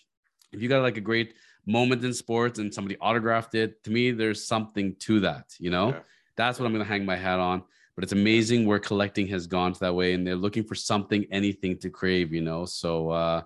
if 0.52 0.62
you 0.62 0.68
got 0.68 0.82
like 0.82 0.96
a 0.96 1.02
great 1.02 1.34
moment 1.66 2.02
in 2.02 2.14
sports 2.14 2.58
and 2.58 2.72
somebody 2.72 2.96
autographed 2.98 3.54
it, 3.54 3.84
to 3.84 3.90
me, 3.90 4.10
there's 4.10 4.46
something 4.46 4.96
to 5.00 5.20
that, 5.20 5.54
you 5.58 5.70
know. 5.70 5.90
Yeah. 5.90 6.00
That's 6.36 6.58
what 6.58 6.64
I'm 6.64 6.72
gonna 6.72 6.84
hang 6.84 7.04
my 7.04 7.16
hat 7.16 7.38
on 7.38 7.62
but 7.94 8.04
it's 8.04 8.12
amazing 8.12 8.66
where 8.66 8.78
collecting 8.78 9.26
has 9.28 9.46
gone 9.46 9.72
to 9.72 9.80
that 9.80 9.94
way 9.94 10.14
and 10.14 10.26
they're 10.26 10.36
looking 10.36 10.64
for 10.64 10.74
something 10.74 11.26
anything 11.30 11.78
to 11.78 11.90
crave 11.90 12.32
you 12.32 12.40
know? 12.40 12.64
So 12.64 13.10
uh, 13.10 13.42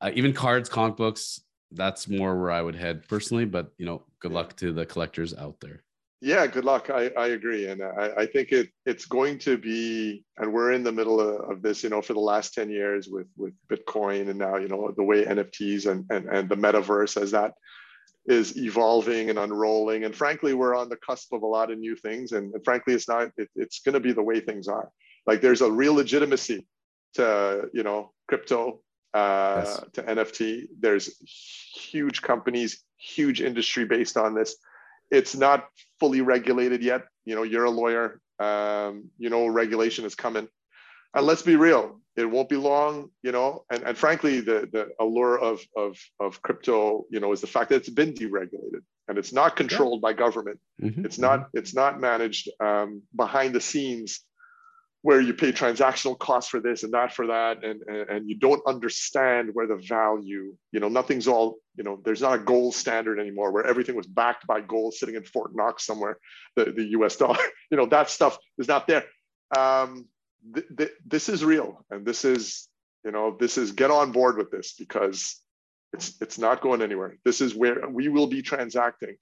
uh, 0.00 0.10
even 0.14 0.32
cards 0.32 0.68
comic 0.68 0.96
books 0.96 1.40
that's 1.72 2.08
more 2.08 2.38
where 2.40 2.52
i 2.52 2.62
would 2.62 2.76
head 2.76 3.06
personally 3.08 3.44
but 3.44 3.72
you 3.76 3.84
know 3.84 4.04
good 4.20 4.32
luck 4.32 4.56
to 4.56 4.72
the 4.72 4.86
collectors 4.86 5.34
out 5.34 5.60
there. 5.60 5.82
Yeah 6.20 6.46
good 6.46 6.64
luck. 6.64 6.90
I, 6.90 7.10
I 7.16 7.28
agree 7.28 7.68
and 7.68 7.82
I, 7.82 8.12
I 8.18 8.26
think 8.26 8.50
it 8.50 8.70
it's 8.86 9.04
going 9.04 9.38
to 9.40 9.58
be 9.58 10.24
and 10.38 10.52
we're 10.52 10.72
in 10.72 10.82
the 10.82 10.92
middle 10.92 11.20
of, 11.20 11.50
of, 11.50 11.62
this 11.62 11.84
you 11.84 11.90
know 11.90 12.02
for 12.02 12.14
the 12.14 12.20
last 12.20 12.54
10 12.54 12.70
years 12.70 13.08
with 13.08 13.26
with 13.36 13.52
bitcoin 13.70 14.30
and 14.30 14.38
now 14.38 14.56
you 14.56 14.68
know 14.68 14.92
the 14.96 15.02
way 15.02 15.24
nfts 15.24 15.86
and 15.86 16.04
and, 16.10 16.26
and 16.26 16.48
the 16.48 16.56
metaverse 16.56 17.20
as 17.20 17.30
that 17.32 17.52
is 18.26 18.56
evolving 18.56 19.30
and 19.30 19.38
unrolling. 19.38 20.04
And 20.04 20.14
frankly, 20.14 20.54
we're 20.54 20.76
on 20.76 20.88
the 20.88 20.96
cusp 20.96 21.32
of 21.32 21.42
a 21.42 21.46
lot 21.46 21.70
of 21.70 21.78
new 21.78 21.94
things. 21.94 22.32
And, 22.32 22.52
and 22.54 22.64
frankly, 22.64 22.94
it's 22.94 23.08
not, 23.08 23.30
it, 23.36 23.48
it's 23.54 23.80
going 23.80 23.94
to 23.94 24.00
be 24.00 24.12
the 24.12 24.22
way 24.22 24.40
things 24.40 24.68
are. 24.68 24.90
Like 25.26 25.40
there's 25.40 25.60
a 25.60 25.70
real 25.70 25.94
legitimacy 25.94 26.66
to, 27.14 27.68
you 27.72 27.82
know, 27.82 28.12
crypto, 28.28 28.80
uh, 29.14 29.62
yes. 29.64 29.80
to 29.94 30.02
NFT. 30.02 30.66
There's 30.78 31.16
huge 31.74 32.22
companies, 32.22 32.82
huge 32.96 33.40
industry 33.40 33.84
based 33.84 34.16
on 34.16 34.34
this. 34.34 34.56
It's 35.10 35.36
not 35.36 35.66
fully 36.00 36.20
regulated 36.20 36.82
yet. 36.82 37.02
You 37.24 37.36
know, 37.36 37.42
you're 37.44 37.64
a 37.64 37.70
lawyer, 37.70 38.20
um, 38.40 39.10
you 39.18 39.30
know, 39.30 39.46
regulation 39.46 40.04
is 40.04 40.14
coming. 40.14 40.48
And 41.14 41.26
let's 41.26 41.42
be 41.42 41.56
real, 41.56 42.00
it 42.16 42.30
won't 42.30 42.48
be 42.48 42.56
long, 42.56 43.10
you 43.22 43.32
know. 43.32 43.64
And, 43.70 43.82
and 43.82 43.96
frankly, 43.96 44.40
the, 44.40 44.68
the 44.72 44.88
allure 45.00 45.38
of, 45.38 45.60
of, 45.76 45.98
of 46.18 46.40
crypto, 46.42 47.04
you 47.10 47.20
know, 47.20 47.32
is 47.32 47.40
the 47.40 47.46
fact 47.46 47.70
that 47.70 47.76
it's 47.76 47.90
been 47.90 48.14
deregulated 48.14 48.82
and 49.08 49.18
it's 49.18 49.32
not 49.32 49.56
controlled 49.56 50.00
yeah. 50.02 50.08
by 50.08 50.12
government. 50.14 50.58
Mm-hmm. 50.82 51.04
It's 51.04 51.18
not 51.18 51.40
mm-hmm. 51.40 51.58
it's 51.58 51.74
not 51.74 52.00
managed 52.00 52.50
um, 52.60 53.02
behind 53.14 53.54
the 53.54 53.60
scenes 53.60 54.20
where 55.02 55.20
you 55.20 55.32
pay 55.34 55.52
transactional 55.52 56.18
costs 56.18 56.50
for 56.50 56.58
this 56.58 56.82
and 56.82 56.92
that 56.92 57.14
for 57.14 57.28
that 57.28 57.62
and, 57.62 57.80
and, 57.86 58.10
and 58.10 58.28
you 58.28 58.36
don't 58.36 58.60
understand 58.66 59.50
where 59.52 59.68
the 59.68 59.76
value 59.76 60.56
you 60.72 60.80
know 60.80 60.88
nothing's 60.88 61.28
all 61.28 61.58
you 61.76 61.84
know 61.84 62.00
there's 62.04 62.22
not 62.22 62.34
a 62.34 62.38
gold 62.38 62.74
standard 62.74 63.20
anymore 63.20 63.52
where 63.52 63.64
everything 63.64 63.94
was 63.94 64.06
backed 64.06 64.48
by 64.48 64.60
gold 64.60 64.94
sitting 64.94 65.14
in 65.14 65.22
fort 65.22 65.52
knox 65.54 65.86
somewhere 65.86 66.18
the, 66.56 66.72
the 66.72 66.82
us 66.86 67.14
dollar 67.16 67.38
you 67.70 67.76
know 67.76 67.86
that 67.86 68.10
stuff 68.10 68.36
is 68.58 68.66
not 68.66 68.88
there 68.88 69.04
um, 69.56 70.06
th- 70.54 70.66
th- 70.76 70.92
this 71.06 71.28
is 71.28 71.44
real 71.44 71.84
and 71.90 72.04
this 72.04 72.24
is 72.24 72.68
you 73.04 73.12
know 73.12 73.36
this 73.38 73.58
is 73.58 73.72
get 73.72 73.90
on 73.90 74.12
board 74.12 74.36
with 74.36 74.50
this 74.50 74.74
because 74.78 75.40
it's 75.92 76.20
it's 76.20 76.38
not 76.38 76.60
going 76.60 76.82
anywhere 76.82 77.16
this 77.24 77.40
is 77.40 77.54
where 77.54 77.88
we 77.88 78.08
will 78.08 78.26
be 78.26 78.42
transacting 78.42 79.16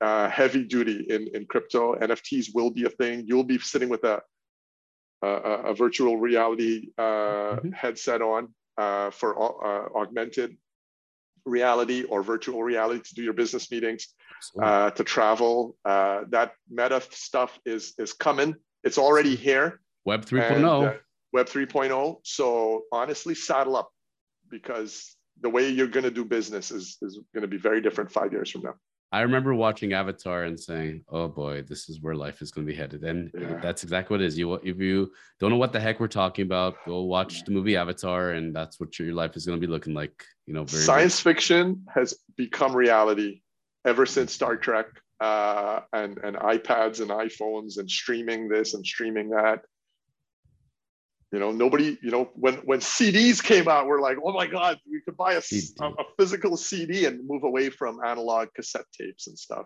uh, 0.00 0.28
heavy 0.28 0.64
duty 0.64 1.06
in 1.08 1.28
in 1.34 1.46
crypto 1.46 1.94
nfts 1.94 2.48
will 2.54 2.70
be 2.70 2.84
a 2.84 2.90
thing 2.90 3.24
you'll 3.26 3.44
be 3.44 3.58
sitting 3.58 3.88
with 3.88 4.04
a 4.04 4.20
a, 5.22 5.28
a 5.28 5.74
virtual 5.74 6.16
reality 6.16 6.88
uh, 6.98 7.02
mm-hmm. 7.02 7.70
headset 7.70 8.20
on 8.22 8.48
uh, 8.76 9.10
for 9.10 9.30
uh, 9.38 9.88
augmented 9.98 10.56
reality 11.44 12.04
or 12.04 12.22
virtual 12.22 12.62
reality 12.62 13.02
to 13.02 13.14
do 13.14 13.22
your 13.22 13.32
business 13.32 13.70
meetings, 13.70 14.08
uh, 14.60 14.90
to 14.90 15.04
travel. 15.04 15.76
Uh, 15.84 16.22
that 16.28 16.52
meta 16.70 17.02
stuff 17.10 17.58
is 17.64 17.94
is 17.98 18.12
coming. 18.12 18.54
It's 18.84 18.98
already 18.98 19.36
here. 19.36 19.80
Web 20.04 20.24
3.0. 20.24 20.88
Uh, 20.88 20.98
Web 21.32 21.46
3.0. 21.46 22.18
So 22.24 22.82
honestly, 22.92 23.34
saddle 23.34 23.76
up 23.76 23.90
because 24.50 25.16
the 25.40 25.48
way 25.48 25.68
you're 25.68 25.86
going 25.86 26.04
to 26.04 26.10
do 26.10 26.24
business 26.24 26.70
is, 26.70 26.98
is 27.02 27.18
going 27.34 27.42
to 27.42 27.48
be 27.48 27.56
very 27.56 27.80
different 27.80 28.10
five 28.12 28.32
years 28.32 28.50
from 28.50 28.62
now. 28.62 28.74
I 29.12 29.20
remember 29.20 29.54
watching 29.54 29.92
Avatar 29.92 30.44
and 30.44 30.58
saying, 30.58 31.04
"Oh 31.10 31.28
boy, 31.28 31.62
this 31.62 31.90
is 31.90 32.00
where 32.00 32.14
life 32.14 32.40
is 32.40 32.50
going 32.50 32.66
to 32.66 32.72
be 32.72 32.76
headed." 32.76 33.04
And 33.04 33.30
yeah. 33.38 33.60
that's 33.60 33.82
exactly 33.82 34.14
what 34.14 34.22
it 34.22 34.26
is. 34.26 34.38
You, 34.38 34.54
if 34.54 34.80
you 34.80 35.12
don't 35.38 35.50
know 35.50 35.58
what 35.58 35.74
the 35.74 35.80
heck 35.80 36.00
we're 36.00 36.08
talking 36.08 36.46
about, 36.46 36.76
go 36.86 37.02
watch 37.02 37.44
the 37.44 37.50
movie 37.50 37.76
Avatar, 37.76 38.30
and 38.30 38.56
that's 38.56 38.80
what 38.80 38.98
your 38.98 39.12
life 39.12 39.36
is 39.36 39.44
going 39.44 39.60
to 39.60 39.66
be 39.66 39.70
looking 39.70 39.92
like. 39.92 40.24
You 40.46 40.54
know, 40.54 40.64
science 40.64 41.20
fiction 41.20 41.84
has 41.94 42.14
become 42.36 42.74
reality 42.74 43.42
ever 43.84 44.06
since 44.06 44.32
Star 44.32 44.56
Trek, 44.56 44.86
uh, 45.20 45.80
and 45.92 46.16
and 46.24 46.36
iPads 46.36 47.00
and 47.00 47.10
iPhones 47.10 47.76
and 47.76 47.90
streaming 47.90 48.48
this 48.48 48.72
and 48.72 48.84
streaming 48.84 49.28
that. 49.30 49.60
You 51.32 51.38
know, 51.38 51.50
nobody, 51.50 51.96
you 52.02 52.10
know, 52.10 52.28
when 52.34 52.56
when 52.56 52.80
CDs 52.80 53.42
came 53.42 53.66
out, 53.66 53.86
we're 53.86 54.02
like, 54.02 54.18
oh 54.22 54.34
my 54.34 54.46
God, 54.46 54.78
we 54.90 55.00
could 55.00 55.16
buy 55.16 55.32
a, 55.32 55.42
a, 55.80 55.86
a, 55.86 56.04
physical 56.18 56.58
CD 56.58 57.06
and 57.06 57.26
move 57.26 57.44
away 57.44 57.70
from 57.70 58.04
analog 58.04 58.48
cassette 58.54 58.84
tapes 58.92 59.28
and 59.28 59.38
stuff. 59.38 59.64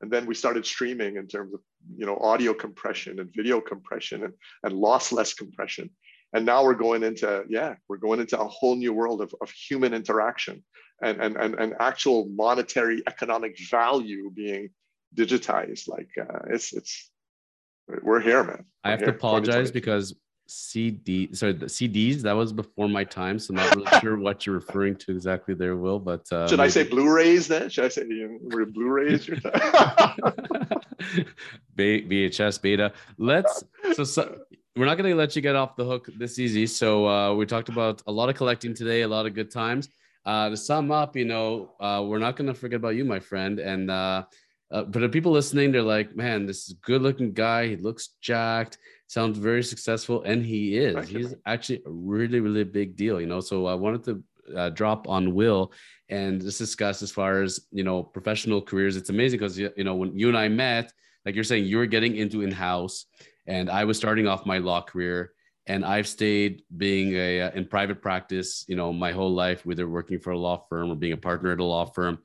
And 0.00 0.12
then 0.12 0.26
we 0.26 0.36
started 0.36 0.64
streaming 0.64 1.16
in 1.16 1.26
terms 1.26 1.54
of, 1.54 1.60
you 1.96 2.06
know, 2.06 2.16
audio 2.18 2.54
compression 2.54 3.18
and 3.18 3.30
video 3.34 3.60
compression 3.60 4.22
and, 4.22 4.32
and 4.62 4.74
lossless 4.74 5.36
compression. 5.36 5.90
And 6.34 6.46
now 6.46 6.62
we're 6.62 6.74
going 6.74 7.02
into, 7.02 7.42
yeah, 7.48 7.74
we're 7.88 7.96
going 7.96 8.20
into 8.20 8.38
a 8.38 8.46
whole 8.46 8.76
new 8.76 8.92
world 8.92 9.20
of, 9.20 9.34
of 9.40 9.50
human 9.50 9.94
interaction 9.94 10.62
and, 11.02 11.20
and, 11.20 11.36
and, 11.36 11.54
and 11.56 11.74
actual 11.80 12.28
monetary 12.28 13.02
economic 13.08 13.58
value 13.70 14.30
being 14.30 14.68
digitized. 15.16 15.88
Like 15.88 16.10
uh, 16.20 16.40
it's, 16.50 16.72
it's, 16.72 17.10
we're 18.02 18.20
here, 18.20 18.44
man. 18.44 18.66
We're 18.84 18.88
I 18.88 18.90
have 18.90 19.00
here, 19.00 19.08
to 19.08 19.14
apologize 19.14 19.72
because 19.72 20.14
CD, 20.48 21.34
sorry, 21.34 21.52
the 21.52 21.66
CDs. 21.66 22.22
That 22.22 22.32
was 22.32 22.52
before 22.52 22.88
my 22.88 23.04
time, 23.04 23.38
so 23.38 23.52
I'm 23.52 23.56
not 23.56 23.76
really 23.76 23.90
sure 24.00 24.18
what 24.18 24.46
you're 24.46 24.54
referring 24.54 24.96
to 24.96 25.12
exactly 25.12 25.54
there, 25.54 25.76
Will. 25.76 25.98
But 25.98 26.30
uh, 26.32 26.48
should 26.48 26.58
maybe... 26.58 26.66
I 26.66 26.70
say 26.70 26.84
Blu-rays 26.84 27.48
then? 27.48 27.68
Should 27.68 27.84
I 27.84 27.88
say 27.88 28.04
were 28.40 28.64
Blu-rays 28.66 29.28
your 29.28 29.38
time? 29.40 29.52
VHS 31.76 32.62
beta. 32.62 32.92
Let's 33.18 33.62
so, 33.92 34.04
so 34.04 34.38
we're 34.74 34.86
not 34.86 34.96
going 34.96 35.10
to 35.10 35.16
let 35.16 35.36
you 35.36 35.42
get 35.42 35.54
off 35.54 35.76
the 35.76 35.84
hook 35.84 36.08
this 36.16 36.38
easy. 36.38 36.66
So 36.66 37.06
uh, 37.06 37.34
we 37.34 37.44
talked 37.44 37.68
about 37.68 38.02
a 38.06 38.12
lot 38.12 38.28
of 38.28 38.34
collecting 38.34 38.74
today, 38.74 39.02
a 39.02 39.08
lot 39.08 39.26
of 39.26 39.34
good 39.34 39.50
times. 39.50 39.88
Uh, 40.24 40.50
to 40.50 40.56
sum 40.56 40.90
up, 40.90 41.16
you 41.16 41.24
know, 41.24 41.72
uh, 41.80 42.04
we're 42.06 42.18
not 42.18 42.36
going 42.36 42.48
to 42.48 42.54
forget 42.54 42.76
about 42.76 42.96
you, 42.96 43.04
my 43.04 43.20
friend, 43.20 43.58
and. 43.58 43.90
Uh, 43.90 44.24
uh, 44.70 44.82
but 44.82 45.00
the 45.00 45.08
people 45.08 45.32
listening, 45.32 45.72
they're 45.72 45.80
like, 45.80 46.14
man, 46.14 46.44
this 46.44 46.64
is 46.64 46.72
a 46.72 46.86
good 46.86 47.00
looking 47.00 47.32
guy. 47.32 47.68
He 47.68 47.76
looks 47.76 48.10
jacked 48.20 48.76
sounds 49.08 49.38
very 49.38 49.64
successful, 49.64 50.22
and 50.22 50.44
he 50.44 50.78
is. 50.78 51.08
He's 51.08 51.34
actually 51.46 51.82
a 51.84 51.90
really, 51.90 52.40
really 52.40 52.62
big 52.62 52.94
deal, 52.94 53.20
you 53.20 53.26
know. 53.26 53.40
So 53.40 53.66
I 53.66 53.74
wanted 53.74 54.04
to 54.04 54.56
uh, 54.56 54.70
drop 54.70 55.08
on 55.08 55.34
Will 55.34 55.72
and 56.08 56.40
just 56.40 56.58
discuss 56.58 57.02
as 57.02 57.10
far 57.10 57.42
as 57.42 57.60
you 57.72 57.82
know 57.82 58.02
professional 58.02 58.62
careers. 58.62 58.96
It's 58.96 59.10
amazing 59.10 59.40
because 59.40 59.58
you 59.58 59.72
know 59.78 59.96
when 59.96 60.16
you 60.16 60.28
and 60.28 60.38
I 60.38 60.48
met, 60.48 60.92
like 61.26 61.34
you're 61.34 61.44
saying, 61.44 61.64
you 61.64 61.78
were 61.78 61.86
getting 61.86 62.16
into 62.16 62.42
in 62.42 62.52
house, 62.52 63.06
and 63.46 63.68
I 63.68 63.84
was 63.84 63.96
starting 63.96 64.28
off 64.28 64.46
my 64.46 64.58
law 64.58 64.80
career. 64.80 65.32
And 65.66 65.84
I've 65.84 66.08
stayed 66.08 66.62
being 66.74 67.12
a 67.12 67.42
uh, 67.42 67.50
in 67.50 67.66
private 67.66 68.00
practice, 68.00 68.64
you 68.68 68.76
know, 68.76 68.90
my 68.90 69.12
whole 69.12 69.34
life, 69.34 69.66
whether 69.66 69.86
working 69.86 70.18
for 70.18 70.30
a 70.30 70.38
law 70.38 70.64
firm 70.70 70.90
or 70.90 70.94
being 70.94 71.12
a 71.12 71.18
partner 71.18 71.52
at 71.52 71.60
a 71.60 71.64
law 71.64 71.84
firm 71.84 72.20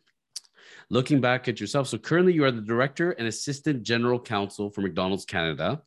looking 0.90 1.20
back 1.20 1.48
at 1.48 1.60
yourself. 1.60 1.88
So 1.88 1.98
currently 1.98 2.34
you 2.34 2.46
are 2.46 2.52
the 2.52 2.62
director 2.62 3.12
and 3.12 3.28
assistant 3.28 3.84
general 3.84 4.20
counsel 4.20 4.70
for 4.70 4.82
McDonald's 4.82 5.26
Canada. 5.26 5.82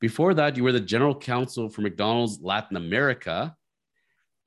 Before 0.00 0.32
that, 0.34 0.56
you 0.56 0.64
were 0.64 0.72
the 0.72 0.80
general 0.80 1.14
counsel 1.14 1.68
for 1.68 1.82
McDonald's 1.82 2.40
Latin 2.40 2.76
America. 2.76 3.54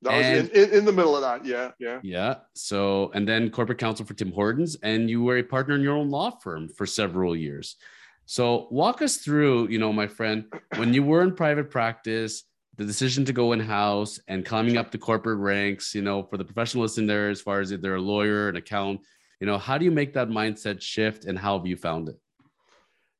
That 0.02 0.14
and, 0.14 0.50
was 0.50 0.50
in, 0.50 0.70
in, 0.70 0.78
in, 0.80 0.86
the 0.86 0.92
middle 0.92 1.16
of 1.16 1.22
that. 1.22 1.46
Yeah. 1.46 1.72
Yeah. 1.80 2.00
Yeah. 2.04 2.36
So, 2.56 3.12
and 3.14 3.28
then 3.28 3.50
corporate 3.50 3.78
counsel 3.78 4.06
for 4.06 4.16
Tim 4.16 4.32
Hortons, 4.32 4.76
and 4.84 5.10
you 5.10 5.24
were 5.24 5.38
a 5.38 5.44
partner 5.44 5.76
in 5.76 5.82
your 5.82 5.96
own 5.96 6.10
law 6.10 6.32
firm 6.32 6.68
for 6.68 6.86
several 6.86 7.36
years. 7.36 7.78
So, 8.26 8.68
walk 8.72 9.02
us 9.02 9.18
through, 9.18 9.70
you 9.70 9.80
know, 9.80 9.94
my 9.94 10.08
friend, 10.08 10.46
when 10.76 10.94
you 10.94 11.04
were 11.04 11.22
in 11.22 11.36
private 11.36 11.70
practice, 11.70 12.44
the 12.78 12.86
decision 12.86 13.24
to 13.26 13.34
go 13.34 13.52
in 13.52 13.60
house 13.60 14.20
and 14.28 14.46
climbing 14.46 14.78
up 14.78 14.92
the 14.92 14.98
corporate 14.98 15.38
ranks, 15.38 15.94
you 15.94 16.02
know, 16.02 16.24
for 16.24 16.38
the 16.38 16.46
professionals 16.46 16.98
in 16.98 17.06
there, 17.06 17.30
as 17.30 17.40
far 17.40 17.60
as 17.60 17.72
if 17.72 17.82
they're 17.82 17.96
a 17.96 18.02
lawyer, 18.02 18.50
an 18.50 18.56
accountant, 18.56 19.02
you 19.40 19.46
know, 19.46 19.58
how 19.58 19.78
do 19.78 19.86
you 19.86 19.92
make 19.92 20.14
that 20.14 20.30
mindset 20.30 20.82
shift 20.82 21.26
and 21.26 21.38
how 21.38 21.58
have 21.58 21.68
you 21.68 21.76
found 21.76 22.10
it? 22.10 22.18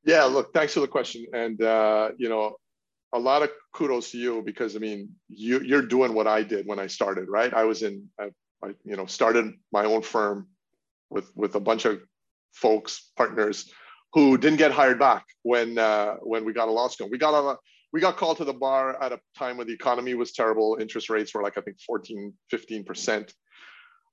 Yeah, 0.04 0.24
look, 0.24 0.52
thanks 0.52 0.74
for 0.74 0.80
the 0.80 0.88
question. 0.88 1.26
And, 1.32 1.60
uh, 1.62 2.10
you 2.18 2.28
know, 2.28 2.56
a 3.12 3.18
lot 3.18 3.42
of 3.42 3.50
kudos 3.72 4.10
to 4.10 4.18
you 4.18 4.42
because 4.44 4.76
I 4.76 4.78
mean, 4.78 5.10
you, 5.28 5.60
you're 5.60 5.82
doing 5.82 6.14
what 6.14 6.26
I 6.26 6.42
did 6.42 6.66
when 6.66 6.78
I 6.78 6.88
started, 6.88 7.28
right? 7.28 7.52
I 7.52 7.64
was 7.64 7.82
in, 7.82 8.08
I, 8.20 8.30
I, 8.62 8.68
you 8.84 8.96
know, 8.96 9.06
started 9.06 9.54
my 9.72 9.84
own 9.84 10.02
firm 10.02 10.48
with, 11.10 11.30
with 11.34 11.54
a 11.54 11.60
bunch 11.60 11.84
of 11.84 12.00
folks, 12.52 13.10
partners 13.16 13.70
who 14.12 14.36
didn't 14.36 14.58
get 14.58 14.72
hired 14.72 14.98
back 14.98 15.24
when, 15.42 15.78
uh, 15.78 16.14
when 16.22 16.44
we 16.44 16.52
got 16.52 16.68
a 16.68 16.70
law 16.70 16.88
school. 16.88 17.08
We 17.10 17.18
got 17.18 17.34
a, 17.34 17.56
we 17.92 18.00
got 18.00 18.16
called 18.16 18.38
to 18.38 18.44
the 18.44 18.52
bar 18.52 19.00
at 19.02 19.12
a 19.12 19.20
time 19.38 19.56
when 19.56 19.68
the 19.68 19.72
economy 19.72 20.14
was 20.14 20.32
terrible. 20.32 20.76
Interest 20.80 21.08
rates 21.08 21.34
were 21.34 21.42
like, 21.42 21.56
I 21.56 21.60
think 21.60 21.78
14, 21.86 22.32
15% 22.52 23.32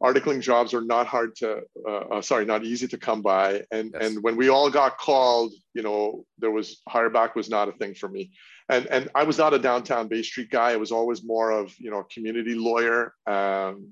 articling 0.01 0.41
jobs 0.41 0.73
are 0.73 0.81
not 0.81 1.05
hard 1.05 1.35
to 1.35 1.61
uh, 1.87 1.91
uh, 1.91 2.21
sorry 2.21 2.45
not 2.45 2.63
easy 2.63 2.87
to 2.87 2.97
come 2.97 3.21
by. 3.21 3.63
And 3.71 3.91
yes. 3.93 4.03
and 4.03 4.23
when 4.23 4.35
we 4.35 4.49
all 4.49 4.69
got 4.69 4.97
called 4.97 5.53
you 5.73 5.83
know 5.83 6.25
there 6.39 6.51
was 6.51 6.81
hire 6.89 7.09
back 7.09 7.35
was 7.35 7.49
not 7.49 7.69
a 7.69 7.73
thing 7.73 7.93
for 7.93 8.09
me. 8.09 8.31
And 8.69 8.87
and 8.87 9.09
i 9.15 9.23
was 9.23 9.37
not 9.37 9.53
a 9.53 9.59
downtown 9.59 10.07
bay 10.07 10.23
street 10.23 10.49
guy. 10.49 10.71
I 10.71 10.77
was 10.77 10.91
always 10.91 11.23
more 11.23 11.51
of 11.51 11.73
you 11.77 11.91
know 11.91 11.99
a 11.99 12.05
community 12.05 12.55
lawyer. 12.55 13.13
Um, 13.27 13.91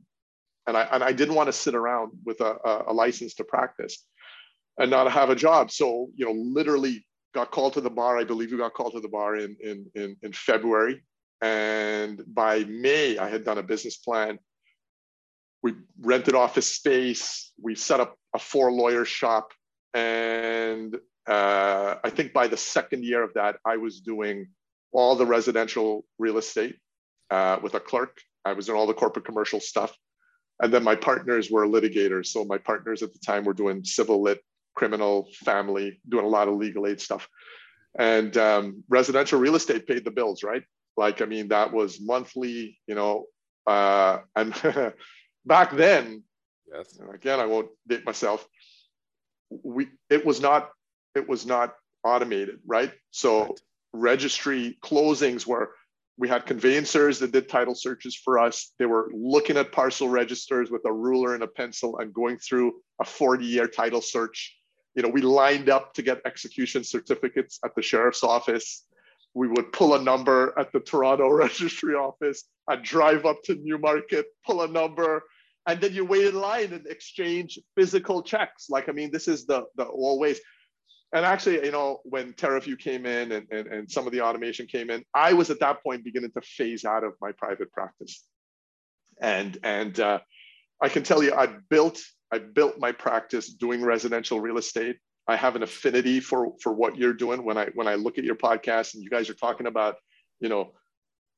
and 0.68 0.76
i 0.78 0.84
and 0.92 1.04
i 1.04 1.12
didn't 1.12 1.36
want 1.36 1.48
to 1.48 1.54
sit 1.54 1.76
around 1.76 2.12
with 2.26 2.42
a, 2.42 2.58
a 2.88 2.94
license 2.94 3.36
to 3.36 3.44
practice 3.44 4.06
and 4.80 4.90
not 4.90 5.12
have 5.12 5.30
a 5.30 5.36
job. 5.36 5.72
So 5.72 6.10
you 6.16 6.26
know 6.26 6.32
literally 6.32 7.06
got 7.36 7.52
called 7.52 7.74
to 7.74 7.82
the 7.82 7.90
bar. 7.90 8.18
I 8.18 8.24
believe 8.24 8.52
we 8.52 8.58
got 8.58 8.74
called 8.74 8.94
to 8.94 9.00
the 9.00 9.10
bar 9.10 9.36
in 9.36 9.56
in 9.62 9.86
in, 9.94 10.16
in 10.24 10.34
february. 10.34 11.04
And 11.42 12.22
by 12.28 12.66
may 12.66 13.18
i 13.18 13.30
had 13.30 13.46
done 13.46 13.60
a 13.60 13.64
business 13.64 13.98
plan 13.98 14.40
we 15.62 15.74
rented 16.02 16.36
office 16.36 16.74
space. 16.76 17.52
We 17.62 17.76
set 17.76 18.00
up 18.00 18.18
a 18.34 18.40
four 18.40 18.72
lawyer 18.72 19.06
shop. 19.06 19.52
And 19.94 20.96
uh, 21.28 21.96
I 22.04 22.10
think 22.10 22.34
by 22.34 22.48
the 22.48 22.58
second 22.58 23.04
year 23.04 23.24
of 23.24 23.34
that, 23.34 23.58
I 23.66 23.78
was 23.78 24.00
doing 24.00 24.48
all 24.92 25.16
the 25.16 25.26
residential 25.26 26.06
real 26.18 26.38
estate 26.38 26.78
uh, 27.30 27.60
with 27.62 27.76
a 27.76 27.80
clerk. 27.80 28.18
I 28.46 28.54
was 28.54 28.68
doing 28.68 28.80
all 28.80 28.88
the 28.88 28.94
corporate 28.94 29.26
commercial 29.26 29.60
stuff. 29.60 29.96
And 30.62 30.74
then 30.74 30.84
my 30.84 30.96
partners 30.96 31.50
were 31.50 31.68
litigators. 31.68 32.28
So 32.28 32.44
my 32.46 32.58
partners 32.58 33.02
at 33.02 33.14
the 33.14 33.20
time 33.20 33.44
were 33.44 33.54
doing 33.54 33.84
civil 33.84 34.22
lit, 34.22 34.42
criminal, 34.76 35.30
family, 35.46 36.00
doing 36.10 36.26
a 36.26 36.30
lot 36.30 36.48
of 36.48 36.56
legal 36.56 36.88
aid 36.88 37.00
stuff. 37.00 37.28
And 37.98 38.36
um, 38.38 38.84
residential 38.90 39.40
real 39.40 39.56
estate 39.56 39.88
paid 39.88 40.06
the 40.06 40.12
bills, 40.12 40.44
right? 40.44 40.64
Like, 40.98 41.22
I 41.22 41.26
mean, 41.26 41.48
that 41.50 41.72
was 41.72 42.00
monthly, 42.02 42.78
you 42.88 42.96
know, 42.96 43.26
uh, 43.68 44.20
and 44.36 44.54
back 45.50 45.76
then, 45.76 46.24
yes. 46.72 46.98
again, 47.14 47.42
I 47.42 47.46
won't 47.46 47.70
date 47.86 48.06
myself. 48.06 48.48
We 49.50 49.90
it 50.10 50.26
was 50.26 50.40
not 50.40 50.70
it 51.16 51.28
was 51.28 51.46
not 51.46 51.74
automated, 52.06 52.60
right? 52.66 52.94
So 53.12 53.42
right. 53.42 53.62
registry 53.92 54.78
closings 54.82 55.46
were 55.46 55.72
we 56.18 56.28
had 56.28 56.46
conveyancers 56.46 57.20
that 57.20 57.32
did 57.32 57.48
title 57.48 57.74
searches 57.76 58.14
for 58.14 58.40
us. 58.40 58.74
They 58.78 58.86
were 58.86 59.10
looking 59.14 59.56
at 59.56 59.72
parcel 59.72 60.10
registers 60.10 60.70
with 60.70 60.84
a 60.86 60.92
ruler 60.92 61.34
and 61.34 61.44
a 61.44 61.48
pencil 61.48 61.98
and 62.00 62.14
going 62.14 62.38
through 62.38 62.74
a 63.02 63.06
40 63.06 63.46
year 63.46 63.68
title 63.68 64.02
search. 64.02 64.56
You 64.96 65.04
know, 65.04 65.10
we 65.10 65.22
lined 65.22 65.70
up 65.70 65.94
to 65.94 66.02
get 66.02 66.22
execution 66.26 66.84
certificates 66.84 67.60
at 67.64 67.74
the 67.74 67.82
sheriff's 67.82 68.24
office. 68.24 68.86
We 69.34 69.48
would 69.48 69.72
pull 69.72 69.96
a 69.96 70.02
number 70.02 70.54
at 70.60 70.74
the 70.74 70.82
Toronto 70.82 71.30
registry 71.46 71.96
office. 71.96 72.44
I'd 72.68 72.84
drive 72.84 73.26
up 73.26 73.42
to 73.44 73.56
Newmarket, 73.56 74.26
pull 74.46 74.64
a 74.64 74.68
number, 74.68 75.24
and 75.72 75.82
then 75.82 75.94
you 75.94 76.06
wait 76.06 76.26
in 76.26 76.36
line 76.36 76.74
and 76.74 76.86
exchange 76.88 77.60
physical 77.76 78.22
checks. 78.22 78.70
Like, 78.70 78.90
I 78.90 78.92
mean, 78.92 79.12
this 79.12 79.28
is 79.28 79.46
the, 79.46 79.66
the 79.76 79.86
always 79.86 80.40
and 81.12 81.26
actually, 81.26 81.66
you 81.66 81.72
know, 81.72 82.02
when 82.04 82.34
Teraview 82.34 82.78
came 82.78 83.06
in 83.06 83.32
and, 83.32 83.48
and, 83.52 83.68
and 83.68 83.92
some 83.92 84.06
of 84.06 84.14
the 84.14 84.22
automation 84.22 84.68
came 84.68 84.92
in, 84.92 85.04
I 85.14 85.34
was 85.34 85.50
at 85.50 85.60
that 85.60 85.82
point 85.82 86.04
beginning 86.04 86.32
to 86.34 86.42
phase 86.42 86.86
out 86.86 87.04
of 87.04 87.14
my 87.20 87.32
private 87.32 87.72
practice. 87.72 88.24
And, 89.20 89.58
and 89.64 90.00
uh, 90.00 90.20
I 90.80 90.90
can 90.90 91.02
tell 91.02 91.24
you, 91.24 91.34
I 91.34 91.48
built, 91.70 92.00
I 92.32 92.38
built 92.38 92.78
my 92.78 92.92
practice 92.92 93.50
doing 93.50 93.82
residential 93.82 94.40
real 94.40 94.60
estate. 94.60 94.98
I 95.28 95.36
have 95.36 95.56
an 95.56 95.64
affinity 95.64 96.20
for, 96.20 96.54
for 96.62 96.74
what 96.74 96.96
you're 96.96 97.14
doing 97.14 97.44
when 97.44 97.58
I, 97.58 97.70
when 97.74 97.88
I 97.88 97.96
look 97.96 98.20
at 98.20 98.24
your 98.24 98.36
podcast 98.36 98.94
and 98.94 99.04
you 99.04 99.10
guys 99.10 99.32
are 99.32 99.36
talking 99.36 99.66
about, 99.66 99.96
you 100.40 100.50
know, 100.50 100.74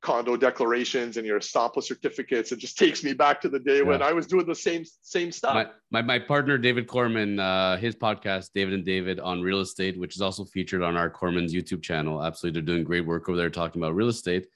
condo 0.01 0.35
declarations 0.35 1.17
and 1.17 1.25
your 1.25 1.39
estoppel 1.39 1.83
certificates. 1.83 2.51
It 2.51 2.57
just 2.57 2.77
takes 2.77 3.03
me 3.03 3.13
back 3.13 3.39
to 3.41 3.49
the 3.49 3.59
day 3.59 3.77
yeah. 3.77 3.83
when 3.83 4.01
I 4.01 4.11
was 4.13 4.25
doing 4.27 4.45
the 4.45 4.55
same 4.55 4.83
same 5.01 5.31
stuff. 5.31 5.53
My 5.53 5.67
my, 5.91 6.01
my 6.01 6.19
partner 6.19 6.57
David 6.57 6.87
Korman, 6.87 7.39
uh, 7.39 7.77
his 7.77 7.95
podcast 7.95 8.49
David 8.53 8.73
and 8.73 8.85
David 8.85 9.19
on 9.19 9.41
real 9.41 9.59
estate, 9.59 9.97
which 9.99 10.15
is 10.15 10.21
also 10.21 10.43
featured 10.43 10.81
on 10.81 10.97
our 10.97 11.09
Korman's 11.09 11.53
YouTube 11.53 11.83
channel. 11.83 12.23
Absolutely, 12.23 12.59
they're 12.59 12.65
doing 12.65 12.83
great 12.83 13.05
work 13.05 13.29
over 13.29 13.37
there 13.37 13.49
talking 13.49 13.81
about 13.81 13.95
real 13.95 14.09
estate, 14.09 14.47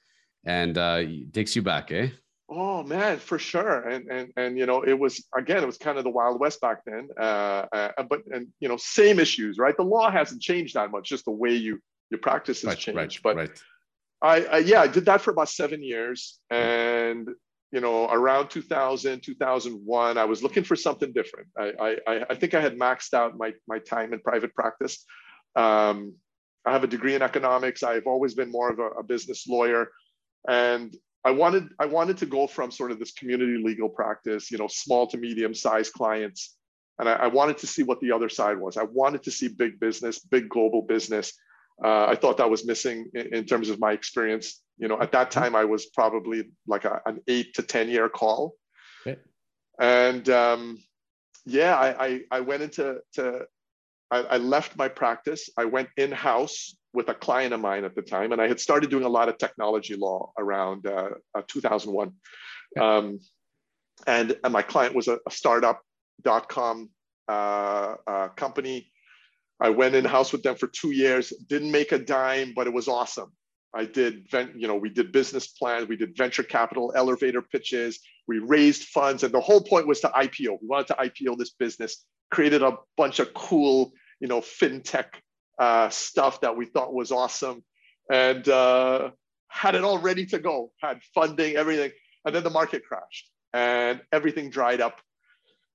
and 0.44 0.76
uh, 0.76 1.02
takes 1.32 1.54
you 1.54 1.62
back, 1.62 1.92
eh? 1.92 2.08
Oh 2.48 2.82
man, 2.82 3.18
for 3.18 3.38
sure. 3.38 3.88
And 3.88 4.10
and 4.10 4.32
and 4.36 4.58
you 4.58 4.66
know, 4.66 4.82
it 4.82 4.98
was 4.98 5.24
again, 5.36 5.62
it 5.62 5.66
was 5.66 5.78
kind 5.78 5.98
of 5.98 6.04
the 6.04 6.10
wild 6.10 6.40
west 6.40 6.60
back 6.60 6.84
then. 6.84 7.08
Uh, 7.18 7.66
uh, 7.72 8.02
but 8.08 8.22
and 8.32 8.48
you 8.58 8.68
know, 8.68 8.76
same 8.76 9.20
issues, 9.20 9.58
right? 9.58 9.76
The 9.76 9.84
law 9.84 10.10
hasn't 10.10 10.42
changed 10.42 10.74
that 10.74 10.90
much, 10.90 11.08
just 11.08 11.24
the 11.24 11.30
way 11.30 11.54
you 11.54 11.80
your 12.10 12.20
practice 12.20 12.62
has 12.62 12.68
right, 12.68 12.78
changed. 12.78 12.98
Right, 12.98 13.20
but 13.22 13.36
right 13.36 13.60
I, 14.26 14.40
I, 14.44 14.58
yeah, 14.58 14.80
I 14.80 14.88
did 14.88 15.04
that 15.06 15.20
for 15.20 15.30
about 15.30 15.48
seven 15.48 15.82
years, 15.82 16.40
and 16.50 17.28
you 17.72 17.80
know, 17.80 18.08
around 18.08 18.48
2000, 18.48 19.22
2001, 19.22 20.18
I 20.18 20.24
was 20.24 20.42
looking 20.42 20.64
for 20.64 20.76
something 20.76 21.12
different. 21.12 21.48
I, 21.58 21.96
I, 22.06 22.24
I 22.30 22.34
think 22.34 22.54
I 22.54 22.60
had 22.60 22.78
maxed 22.78 23.14
out 23.14 23.36
my 23.36 23.52
my 23.68 23.78
time 23.78 24.12
in 24.12 24.20
private 24.20 24.54
practice. 24.54 25.04
Um, 25.54 26.14
I 26.64 26.72
have 26.72 26.84
a 26.84 26.88
degree 26.88 27.14
in 27.14 27.22
economics. 27.22 27.82
I've 27.82 28.06
always 28.06 28.34
been 28.34 28.50
more 28.50 28.70
of 28.70 28.78
a, 28.78 28.88
a 29.00 29.02
business 29.02 29.46
lawyer, 29.46 29.90
and 30.48 30.94
I 31.24 31.30
wanted 31.30 31.68
I 31.78 31.86
wanted 31.86 32.18
to 32.18 32.26
go 32.26 32.46
from 32.46 32.70
sort 32.70 32.90
of 32.90 32.98
this 32.98 33.12
community 33.12 33.62
legal 33.62 33.88
practice, 33.88 34.50
you 34.50 34.58
know, 34.58 34.68
small 34.68 35.06
to 35.08 35.16
medium 35.16 35.54
sized 35.54 35.92
clients, 35.92 36.56
and 36.98 37.08
I, 37.08 37.14
I 37.14 37.26
wanted 37.28 37.58
to 37.58 37.66
see 37.66 37.84
what 37.84 38.00
the 38.00 38.12
other 38.12 38.28
side 38.28 38.58
was. 38.58 38.76
I 38.76 38.84
wanted 38.84 39.22
to 39.24 39.30
see 39.30 39.48
big 39.48 39.78
business, 39.78 40.18
big 40.18 40.48
global 40.48 40.82
business 40.82 41.32
uh, 41.84 42.06
I 42.06 42.14
thought 42.14 42.38
that 42.38 42.50
was 42.50 42.66
missing 42.66 43.10
in, 43.14 43.34
in, 43.34 43.44
terms 43.44 43.68
of 43.68 43.78
my 43.78 43.92
experience. 43.92 44.62
You 44.78 44.88
know, 44.88 45.00
at 45.00 45.12
that 45.12 45.30
time, 45.30 45.54
I 45.54 45.64
was 45.64 45.86
probably 45.86 46.50
like 46.66 46.84
a, 46.84 47.00
an 47.06 47.20
eight 47.28 47.54
to 47.54 47.62
10 47.62 47.88
year 47.88 48.08
call. 48.08 48.54
Okay. 49.06 49.18
And 49.78 50.28
um, 50.30 50.78
yeah, 51.44 51.76
I, 51.76 52.06
I, 52.06 52.20
I, 52.30 52.40
went 52.40 52.62
into, 52.62 52.98
to, 53.14 53.46
I, 54.10 54.18
I 54.22 54.36
left 54.38 54.76
my 54.76 54.88
practice. 54.88 55.50
I 55.58 55.66
went 55.66 55.90
in 55.96 56.12
house 56.12 56.76
with 56.94 57.10
a 57.10 57.14
client 57.14 57.52
of 57.52 57.60
mine 57.60 57.84
at 57.84 57.94
the 57.94 58.02
time, 58.02 58.32
and 58.32 58.40
I 58.40 58.48
had 58.48 58.58
started 58.58 58.88
doing 58.88 59.04
a 59.04 59.08
lot 59.08 59.28
of 59.28 59.36
technology 59.36 59.96
law 59.96 60.32
around 60.38 60.86
uh, 60.86 61.10
uh, 61.34 61.42
2001. 61.46 62.12
Um, 62.80 63.20
and, 64.06 64.36
and 64.42 64.52
my 64.52 64.62
client 64.62 64.94
was 64.94 65.08
a, 65.08 65.18
a 65.26 65.30
startup.com 65.30 66.90
uh, 67.28 67.94
uh, 68.06 68.28
company 68.28 68.90
I 69.60 69.70
went 69.70 69.94
in 69.94 70.04
house 70.04 70.32
with 70.32 70.42
them 70.42 70.56
for 70.56 70.66
two 70.66 70.90
years, 70.90 71.32
didn't 71.48 71.70
make 71.70 71.92
a 71.92 71.98
dime, 71.98 72.52
but 72.54 72.66
it 72.66 72.72
was 72.72 72.88
awesome. 72.88 73.32
I 73.74 73.84
did, 73.84 74.26
you 74.56 74.68
know, 74.68 74.76
we 74.76 74.88
did 74.88 75.12
business 75.12 75.48
plans, 75.48 75.88
we 75.88 75.96
did 75.96 76.16
venture 76.16 76.42
capital, 76.42 76.92
elevator 76.96 77.42
pitches, 77.42 78.00
we 78.26 78.38
raised 78.38 78.84
funds, 78.84 79.22
and 79.22 79.32
the 79.32 79.40
whole 79.40 79.60
point 79.60 79.86
was 79.86 80.00
to 80.00 80.08
IPO. 80.08 80.58
We 80.62 80.68
wanted 80.68 80.88
to 80.88 80.94
IPO 80.94 81.38
this 81.38 81.50
business, 81.50 82.04
created 82.30 82.62
a 82.62 82.76
bunch 82.96 83.18
of 83.18 83.32
cool, 83.34 83.92
you 84.20 84.28
know, 84.28 84.40
fintech 84.40 85.06
uh, 85.58 85.88
stuff 85.90 86.40
that 86.40 86.56
we 86.56 86.66
thought 86.66 86.94
was 86.94 87.12
awesome, 87.12 87.62
and 88.10 88.48
uh, 88.48 89.10
had 89.48 89.74
it 89.74 89.84
all 89.84 89.98
ready 89.98 90.26
to 90.26 90.38
go, 90.38 90.72
had 90.80 91.00
funding, 91.14 91.56
everything, 91.56 91.90
and 92.24 92.34
then 92.34 92.44
the 92.44 92.50
market 92.50 92.82
crashed 92.84 93.30
and 93.52 94.00
everything 94.12 94.50
dried 94.50 94.80
up, 94.80 95.00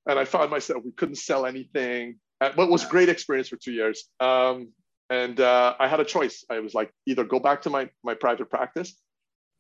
and 0.08 0.20
I 0.20 0.26
found 0.26 0.52
myself 0.52 0.84
we 0.84 0.92
couldn't 0.92 1.16
sell 1.16 1.46
anything 1.46 2.18
but 2.50 2.64
it 2.64 2.70
was 2.70 2.84
great 2.86 3.10
experience 3.10 3.48
for 3.48 3.58
two 3.58 3.72
years. 3.72 4.10
Um, 4.20 4.70
and 5.10 5.40
uh, 5.40 5.76
I 5.80 5.88
had 5.88 6.00
a 6.00 6.06
choice. 6.06 6.44
I 6.50 6.60
was 6.60 6.74
like, 6.74 6.92
either 7.06 7.24
go 7.24 7.40
back 7.40 7.62
to 7.64 7.70
my 7.70 7.90
my 8.04 8.16
private 8.16 8.50
practice, 8.50 8.96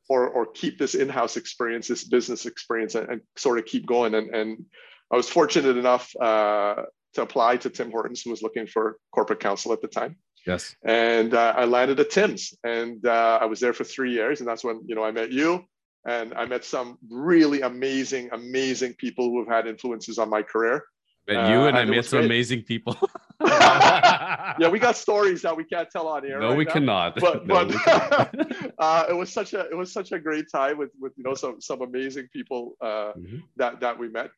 or 0.09 0.27
or 0.27 0.45
keep 0.45 0.79
this 0.79 0.95
in-house 0.95 1.37
experience, 1.37 1.87
this 1.87 2.03
business 2.03 2.45
experience, 2.45 2.95
and, 2.95 3.09
and 3.09 3.21
sort 3.37 3.59
of 3.59 3.65
keep 3.65 3.85
going. 3.85 4.15
And 4.15 4.33
and 4.33 4.65
I 5.11 5.17
was 5.17 5.29
fortunate 5.29 5.77
enough 5.77 6.09
uh, 6.19 6.83
to 7.13 7.21
apply 7.21 7.57
to 7.57 7.69
Tim 7.69 7.91
Hortons, 7.91 8.21
who 8.21 8.31
was 8.31 8.41
looking 8.41 8.65
for 8.65 8.97
corporate 9.11 9.41
counsel 9.41 9.73
at 9.73 9.81
the 9.81 9.87
time. 9.87 10.15
Yes. 10.47 10.75
And 10.83 11.33
uh, 11.33 11.53
I 11.55 11.65
landed 11.65 11.99
at 11.99 12.09
Tim's, 12.09 12.53
and 12.63 13.05
uh, 13.05 13.39
I 13.41 13.45
was 13.45 13.59
there 13.59 13.73
for 13.73 13.83
three 13.83 14.13
years, 14.13 14.39
and 14.39 14.49
that's 14.49 14.63
when 14.63 14.81
you 14.87 14.95
know 14.95 15.03
I 15.03 15.11
met 15.11 15.31
you, 15.31 15.65
and 16.07 16.33
I 16.33 16.45
met 16.45 16.65
some 16.65 16.97
really 17.09 17.61
amazing, 17.61 18.29
amazing 18.31 18.93
people 18.93 19.25
who 19.25 19.39
have 19.39 19.47
had 19.47 19.67
influences 19.67 20.17
on 20.17 20.29
my 20.29 20.41
career. 20.41 20.83
You 21.27 21.35
uh, 21.35 21.67
and 21.67 21.77
I 21.77 21.85
met 21.85 22.05
some 22.05 22.19
great. 22.19 22.25
amazing 22.25 22.63
people. 22.63 22.97
yeah, 23.45 24.69
we 24.69 24.79
got 24.79 24.95
stories 24.95 25.41
that 25.43 25.55
we 25.55 25.63
can't 25.63 25.89
tell 25.89 26.07
on 26.07 26.25
air. 26.25 26.39
No, 26.39 26.49
right 26.49 26.57
we 26.57 26.65
now. 26.65 26.73
cannot. 26.73 27.15
But, 27.19 27.45
no, 27.47 27.65
but 27.65 27.71
cannot. 27.83 28.35
uh, 28.77 29.05
it 29.09 29.13
was 29.13 29.31
such 29.31 29.53
a 29.53 29.61
it 29.69 29.75
was 29.75 29.91
such 29.91 30.11
a 30.11 30.19
great 30.19 30.45
time 30.51 30.77
with 30.77 30.91
with 30.99 31.13
you 31.17 31.23
know 31.23 31.33
some 31.33 31.61
some 31.61 31.81
amazing 31.81 32.27
people 32.33 32.75
uh, 32.81 33.13
mm-hmm. 33.17 33.37
that 33.57 33.79
that 33.81 33.97
we 33.97 34.09
met. 34.09 34.31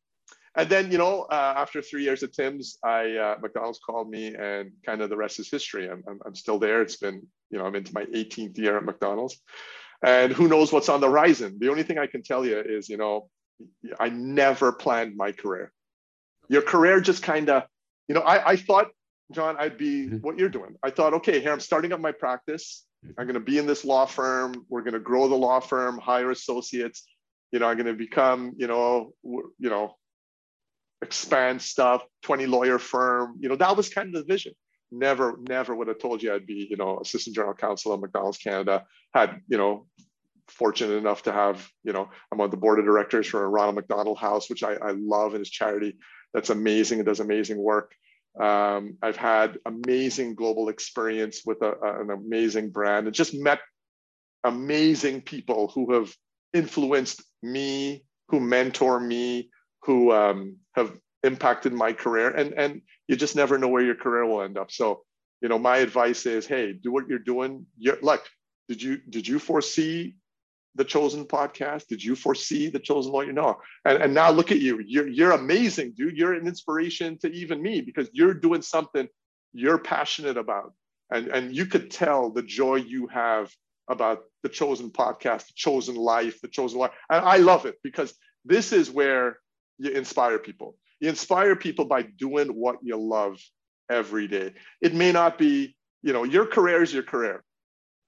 And 0.56 0.70
then 0.70 0.92
you 0.92 0.98
know 0.98 1.22
uh, 1.32 1.54
after 1.58 1.82
three 1.82 2.04
years 2.04 2.22
at 2.22 2.34
Tim's, 2.34 2.78
I 2.84 3.16
uh, 3.16 3.36
McDonald's 3.42 3.80
called 3.80 4.10
me, 4.10 4.36
and 4.36 4.72
kind 4.86 5.02
of 5.02 5.10
the 5.10 5.18
rest 5.18 5.40
is 5.40 5.50
history. 5.50 5.90
I'm, 5.90 6.04
I'm 6.08 6.20
I'm 6.26 6.36
still 6.36 6.60
there. 6.60 6.82
It's 6.82 6.98
been 6.98 7.26
you 7.50 7.58
know 7.58 7.66
I'm 7.66 7.76
into 7.76 7.94
my 7.94 8.06
18th 8.06 8.58
year 8.58 8.78
at 8.78 8.84
McDonald's, 8.84 9.42
and 10.06 10.32
who 10.32 10.48
knows 10.48 10.72
what's 10.72 10.90
on 10.90 11.02
the 11.02 11.08
horizon. 11.08 11.58
The 11.60 11.70
only 11.70 11.84
thing 11.84 11.98
I 11.98 12.08
can 12.08 12.24
tell 12.24 12.46
you 12.46 12.60
is 12.60 12.88
you 12.90 12.98
know 12.98 13.30
I 14.00 14.10
never 14.10 14.72
planned 14.72 15.16
my 15.16 15.32
career 15.32 15.72
your 16.50 16.62
career 16.62 17.02
just 17.02 17.24
kind 17.24 17.50
of, 17.50 17.64
you 18.08 18.16
know, 18.16 18.22
I, 18.22 18.52
I 18.52 18.56
thought, 18.56 18.88
John, 19.32 19.56
I'd 19.58 19.78
be 19.78 20.06
mm-hmm. 20.06 20.18
what 20.18 20.38
you're 20.38 20.50
doing. 20.50 20.76
I 20.84 20.90
thought, 20.90 21.14
okay, 21.16 21.40
here 21.40 21.52
I'm 21.52 21.60
starting 21.60 21.94
up 21.94 22.00
my 22.00 22.12
practice. 22.12 22.86
Mm-hmm. 23.06 23.20
I'm 23.20 23.28
going 23.28 23.36
to 23.36 23.40
be 23.40 23.58
in 23.58 23.66
this 23.66 23.86
law 23.86 24.06
firm. 24.06 24.66
We're 24.70 24.82
going 24.82 24.94
to 24.94 25.00
grow 25.00 25.28
the 25.28 25.36
law 25.36 25.60
firm, 25.60 25.98
hire 25.98 26.32
associates. 26.32 27.06
You 27.52 27.60
know, 27.60 27.68
I'm 27.68 27.78
going 27.78 27.88
to 27.88 27.94
become, 27.94 28.54
you 28.58 28.68
know, 28.68 29.14
you 29.24 29.70
know, 29.70 29.96
expand 31.02 31.62
stuff, 31.62 32.04
20 32.24 32.48
lawyer 32.48 32.80
firm. 32.80 33.38
You 33.40 33.50
know, 33.50 33.56
that 33.56 33.78
was 33.78 33.90
kind 33.90 34.16
of 34.16 34.26
the 34.26 34.34
vision. 34.34 34.54
Never, 34.92 35.38
never 35.40 35.76
would 35.76 35.88
have 35.88 36.00
told 36.00 36.22
you 36.22 36.34
I'd 36.34 36.46
be, 36.46 36.68
you 36.70 36.78
know, 36.78 37.00
assistant 37.00 37.36
general 37.36 37.54
counsel 37.54 37.94
at 37.94 38.00
McDonald's 38.00 38.38
Canada. 38.38 38.86
Had, 39.14 39.42
you 39.48 39.58
know, 39.58 39.88
fortunate 40.48 40.96
enough 40.96 41.24
to 41.24 41.32
have, 41.32 41.68
you 41.84 41.94
know, 41.94 42.10
I'm 42.32 42.42
on 42.42 42.50
the 42.50 42.58
board 42.58 42.80
of 42.80 42.86
directors 42.86 43.28
for 43.28 43.48
Ronald 43.50 43.76
McDonald 43.76 44.18
House, 44.18 44.50
which 44.50 44.64
I, 44.64 44.74
I 44.74 44.92
love 44.92 45.34
and 45.34 45.40
his 45.40 45.50
charity 45.50 45.98
that's 46.34 46.50
amazing 46.50 47.00
and 47.00 47.06
does 47.06 47.20
amazing 47.20 47.58
work. 47.58 47.94
Um, 48.40 48.98
I've 49.02 49.18
had 49.18 49.60
amazing 49.66 50.36
global 50.36 50.70
experience 50.70 51.42
with 51.46 51.62
a, 51.62 51.72
a, 51.72 52.02
an 52.02 52.10
amazing 52.10 52.72
brand 52.72 53.06
and 53.06 53.16
just 53.16 53.34
met 53.34 53.60
amazing 54.44 55.22
people 55.22 55.68
who 55.68 55.94
have 55.94 56.14
influenced 56.54 57.24
me, 57.44 58.04
who 58.30 58.40
mentor 58.40 59.00
me, 59.00 59.50
who 59.84 60.12
um, 60.12 60.58
have 60.76 60.98
impacted 61.24 61.74
my 61.74 61.94
career. 61.94 62.30
And, 62.30 62.54
and 62.54 62.82
you 63.08 63.16
just 63.16 63.36
never 63.36 63.58
know 63.58 63.68
where 63.68 63.84
your 63.84 63.96
career 63.96 64.26
will 64.26 64.42
end 64.42 64.58
up. 64.58 64.72
So, 64.72 65.04
you 65.42 65.50
know, 65.50 65.60
my 65.60 65.78
advice 65.78 66.26
is, 66.26 66.48
hey, 66.48 66.74
do 66.74 66.92
what 66.92 67.08
you're 67.08 67.20
doing. 67.20 67.66
You're, 67.78 68.00
look, 68.02 68.24
did 68.70 68.82
you 68.82 68.98
did 68.98 69.28
you 69.28 69.40
foresee 69.40 70.16
the 70.76 70.84
chosen 70.84 71.26
podcast? 71.26 71.88
Did 71.88 72.04
you 72.04 72.16
foresee 72.16 72.70
the 72.70 72.80
chosen 72.80 73.12
lawyer? 73.12 73.32
No. 73.32 73.60
And, 73.86 74.02
and 74.02 74.14
now 74.14 74.32
look 74.32 74.52
at 74.52 74.60
you. 74.60 74.82
You're, 74.86 75.08
you're 75.08 75.32
amazing 75.32 75.94
dude. 75.96 76.18
You're 76.18 76.34
an 76.34 76.48
inspiration 76.48 77.18
to 77.20 77.32
even 77.32 77.62
me 77.62 77.82
because 77.82 78.10
you're 78.14 78.34
doing 78.34 78.62
something 78.62 79.08
you're 79.54 79.78
passionate 79.78 80.38
about. 80.38 80.74
And 81.12 81.28
and 81.28 81.56
you 81.56 81.66
could 81.68 81.92
tell 81.92 82.32
the 82.32 82.42
joy 82.42 82.76
you 82.76 83.08
have 83.08 83.52
about 83.88 84.24
the 84.42 84.50
chosen 84.50 84.90
podcast 84.90 85.48
the 85.48 85.54
chosen 85.56 85.96
life 85.96 86.40
the 86.42 86.48
chosen 86.48 86.80
life 86.80 86.92
and 87.10 87.24
i 87.26 87.36
love 87.36 87.66
it 87.66 87.76
because 87.84 88.14
this 88.46 88.72
is 88.72 88.90
where 88.90 89.40
you 89.78 89.92
inspire 89.92 90.40
people. 90.40 90.78
You 91.00 91.10
inspire 91.10 91.56
people 91.56 91.86
by 91.86 92.04
doing 92.04 92.50
what 92.50 92.78
you 92.82 92.98
love 92.98 93.40
every 93.90 94.28
day. 94.28 94.54
It 94.82 94.94
may 94.94 95.12
not 95.12 95.38
be 95.38 95.76
you 96.02 96.14
know 96.14 96.24
your 96.24 96.46
career 96.46 96.84
is 96.84 96.94
your 96.94 97.04
career 97.04 97.44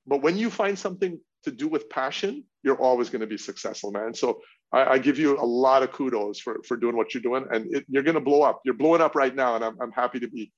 but 0.06 0.22
when 0.22 0.38
you 0.38 0.50
find 0.50 0.78
something 0.78 1.20
to 1.46 1.52
do 1.52 1.68
with 1.68 1.90
passion, 1.90 2.44
you're 2.64 2.80
always 2.80 3.10
going 3.10 3.22
to 3.22 3.28
be 3.28 3.38
successful, 3.38 3.92
man. 3.92 4.14
So 4.14 4.42
I, 4.72 4.86
I, 4.94 4.98
give 4.98 5.18
you 5.18 5.40
a 5.40 5.46
lot 5.46 5.84
of 5.84 5.92
kudos 5.92 6.40
for 6.40 6.58
for 6.68 6.78
doing 6.78 6.96
what 6.96 7.14
you're 7.14 7.24
doing, 7.24 7.46
and 7.52 7.74
it, 7.74 7.86
you're 7.88 8.04
going 8.04 8.16
to 8.16 8.22
blow 8.22 8.44
up. 8.44 8.62
You're 8.66 8.76
blowing 8.76 9.02
up 9.02 9.16
right 9.16 9.34
now, 9.34 9.56
and 9.56 9.64
I'm 9.64 9.78
I'm 9.82 9.92
happy 9.92 10.20
to 10.20 10.28
be 10.28 10.52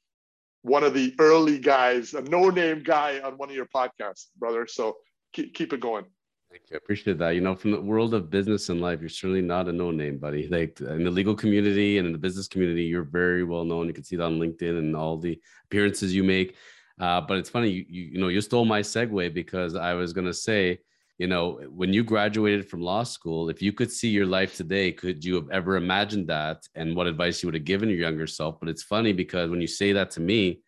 one 0.62 0.84
of 0.84 0.94
the 0.94 1.16
early 1.20 1.60
guys, 1.60 2.14
a 2.14 2.22
no-name 2.22 2.84
guy 2.84 3.20
on 3.20 3.38
one 3.38 3.50
of 3.50 3.56
your 3.56 3.68
podcasts, 3.74 4.28
brother. 4.38 4.68
So 4.68 4.98
keep 5.34 5.54
keep 5.54 5.74
it 5.74 5.80
going. 5.80 6.06
Thank 6.50 6.64
you. 6.70 6.76
I 6.76 6.78
appreciate 6.78 7.18
that. 7.18 7.32
You 7.32 7.42
know, 7.42 7.56
from 7.56 7.72
the 7.72 7.82
world 7.82 8.14
of 8.14 8.30
business 8.30 8.70
and 8.70 8.80
life, 8.80 9.02
you're 9.02 9.10
certainly 9.10 9.42
not 9.42 9.68
a 9.68 9.74
no 9.74 9.92
name, 9.92 10.18
buddy. 10.18 10.48
Like 10.52 10.80
in 10.80 11.04
the 11.04 11.12
legal 11.12 11.36
community 11.36 11.98
and 11.98 12.08
in 12.08 12.14
the 12.14 12.20
business 12.20 12.48
community, 12.48 12.84
you're 12.84 13.04
very 13.04 13.44
well 13.44 13.66
known. 13.66 13.88
You 13.88 13.94
can 13.94 14.04
see 14.04 14.16
that 14.16 14.24
on 14.24 14.40
LinkedIn 14.40 14.78
and 14.78 14.96
all 14.96 15.18
the 15.18 15.40
appearances 15.66 16.16
you 16.16 16.24
make. 16.24 16.56
Uh, 17.00 17.22
but 17.22 17.38
it's 17.38 17.50
funny, 17.50 17.70
you, 17.70 17.86
you, 17.88 18.04
you 18.14 18.18
know, 18.20 18.28
you 18.28 18.42
stole 18.42 18.66
my 18.66 18.82
segue 18.82 19.34
because 19.34 19.76
I 19.76 19.94
was 19.94 20.14
going 20.14 20.26
to 20.28 20.34
say, 20.34 20.80
you 21.18 21.28
know, 21.28 21.60
when 21.70 21.94
you 21.94 22.04
graduated 22.04 22.70
from 22.70 22.82
law 22.82 23.04
school, 23.04 23.50
if 23.50 23.62
you 23.62 23.74
could 23.74 23.92
see 23.92 24.10
your 24.10 24.26
life 24.26 24.56
today, 24.56 24.92
could 24.92 25.24
you 25.24 25.36
have 25.36 25.50
ever 25.52 25.76
imagined 25.76 26.28
that? 26.28 26.68
And 26.76 26.96
what 26.96 27.08
advice 27.08 27.42
you 27.42 27.48
would 27.48 27.56
have 27.56 27.66
given 27.66 27.90
your 27.90 28.00
younger 28.00 28.28
self? 28.28 28.60
But 28.60 28.70
it's 28.70 28.84
funny 28.84 29.14
because 29.14 29.50
when 29.50 29.62
you 29.62 29.68
say 29.68 29.94
that 29.94 30.12
to 30.12 30.20
me, 30.20 30.62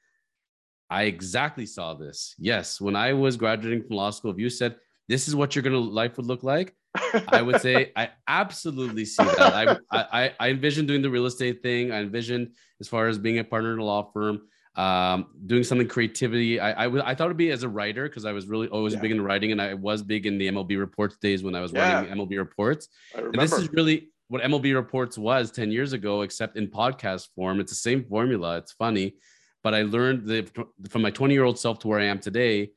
I 0.89 1.03
exactly 1.03 1.67
saw 1.67 1.93
this. 1.93 2.33
Yes, 2.39 2.81
when 2.81 2.95
I 2.95 3.13
was 3.13 3.37
graduating 3.37 3.83
from 3.83 3.95
law 3.95 4.09
school, 4.09 4.31
if 4.31 4.39
you 4.39 4.49
said, 4.49 4.75
this 5.09 5.27
is 5.27 5.35
what 5.35 5.55
your 5.55 5.63
gonna 5.63 5.77
life 5.77 6.15
would 6.15 6.27
look 6.27 6.43
like 6.43 6.75
i 7.29 7.41
would 7.41 7.59
say 7.59 7.91
i 7.95 8.09
absolutely 8.27 9.03
see 9.03 9.23
that 9.23 9.81
I, 9.91 9.99
I 10.13 10.33
i 10.39 10.49
envision 10.49 10.85
doing 10.85 11.01
the 11.01 11.09
real 11.09 11.25
estate 11.25 11.61
thing 11.61 11.91
i 11.91 11.99
envisioned 11.99 12.51
as 12.79 12.87
far 12.87 13.07
as 13.07 13.17
being 13.17 13.39
a 13.39 13.43
partner 13.43 13.73
in 13.73 13.79
a 13.79 13.83
law 13.83 14.09
firm 14.13 14.41
um, 14.75 15.27
doing 15.45 15.63
something 15.63 15.87
creativity 15.87 16.59
i 16.59 16.85
I, 16.85 17.11
I 17.11 17.15
thought 17.15 17.25
it'd 17.25 17.37
be 17.37 17.51
as 17.51 17.63
a 17.63 17.69
writer 17.69 18.07
because 18.07 18.25
i 18.25 18.31
was 18.31 18.47
really 18.47 18.67
always 18.67 18.93
yeah. 18.93 19.01
big 19.01 19.11
in 19.11 19.21
writing 19.21 19.51
and 19.51 19.61
i 19.61 19.73
was 19.73 20.03
big 20.03 20.25
in 20.25 20.37
the 20.37 20.49
mlb 20.49 20.77
reports 20.77 21.17
days 21.17 21.43
when 21.43 21.55
i 21.55 21.61
was 21.61 21.73
yeah. 21.73 21.95
running 21.95 22.17
mlb 22.17 22.37
reports 22.37 22.87
and 23.15 23.35
this 23.35 23.51
is 23.53 23.71
really 23.73 24.09
what 24.27 24.41
mlb 24.43 24.73
reports 24.73 25.17
was 25.17 25.51
10 25.51 25.71
years 25.71 25.93
ago 25.93 26.21
except 26.21 26.55
in 26.55 26.67
podcast 26.67 27.29
form 27.35 27.59
it's 27.59 27.71
the 27.71 27.75
same 27.75 28.05
formula 28.05 28.57
it's 28.57 28.73
funny 28.73 29.15
but 29.63 29.73
i 29.73 29.81
learned 29.81 30.25
that 30.27 30.49
from 30.89 31.01
my 31.01 31.11
20 31.11 31.33
year 31.33 31.43
old 31.43 31.59
self 31.59 31.79
to 31.79 31.87
where 31.87 31.99
i 31.99 32.05
am 32.05 32.19
today 32.19 32.69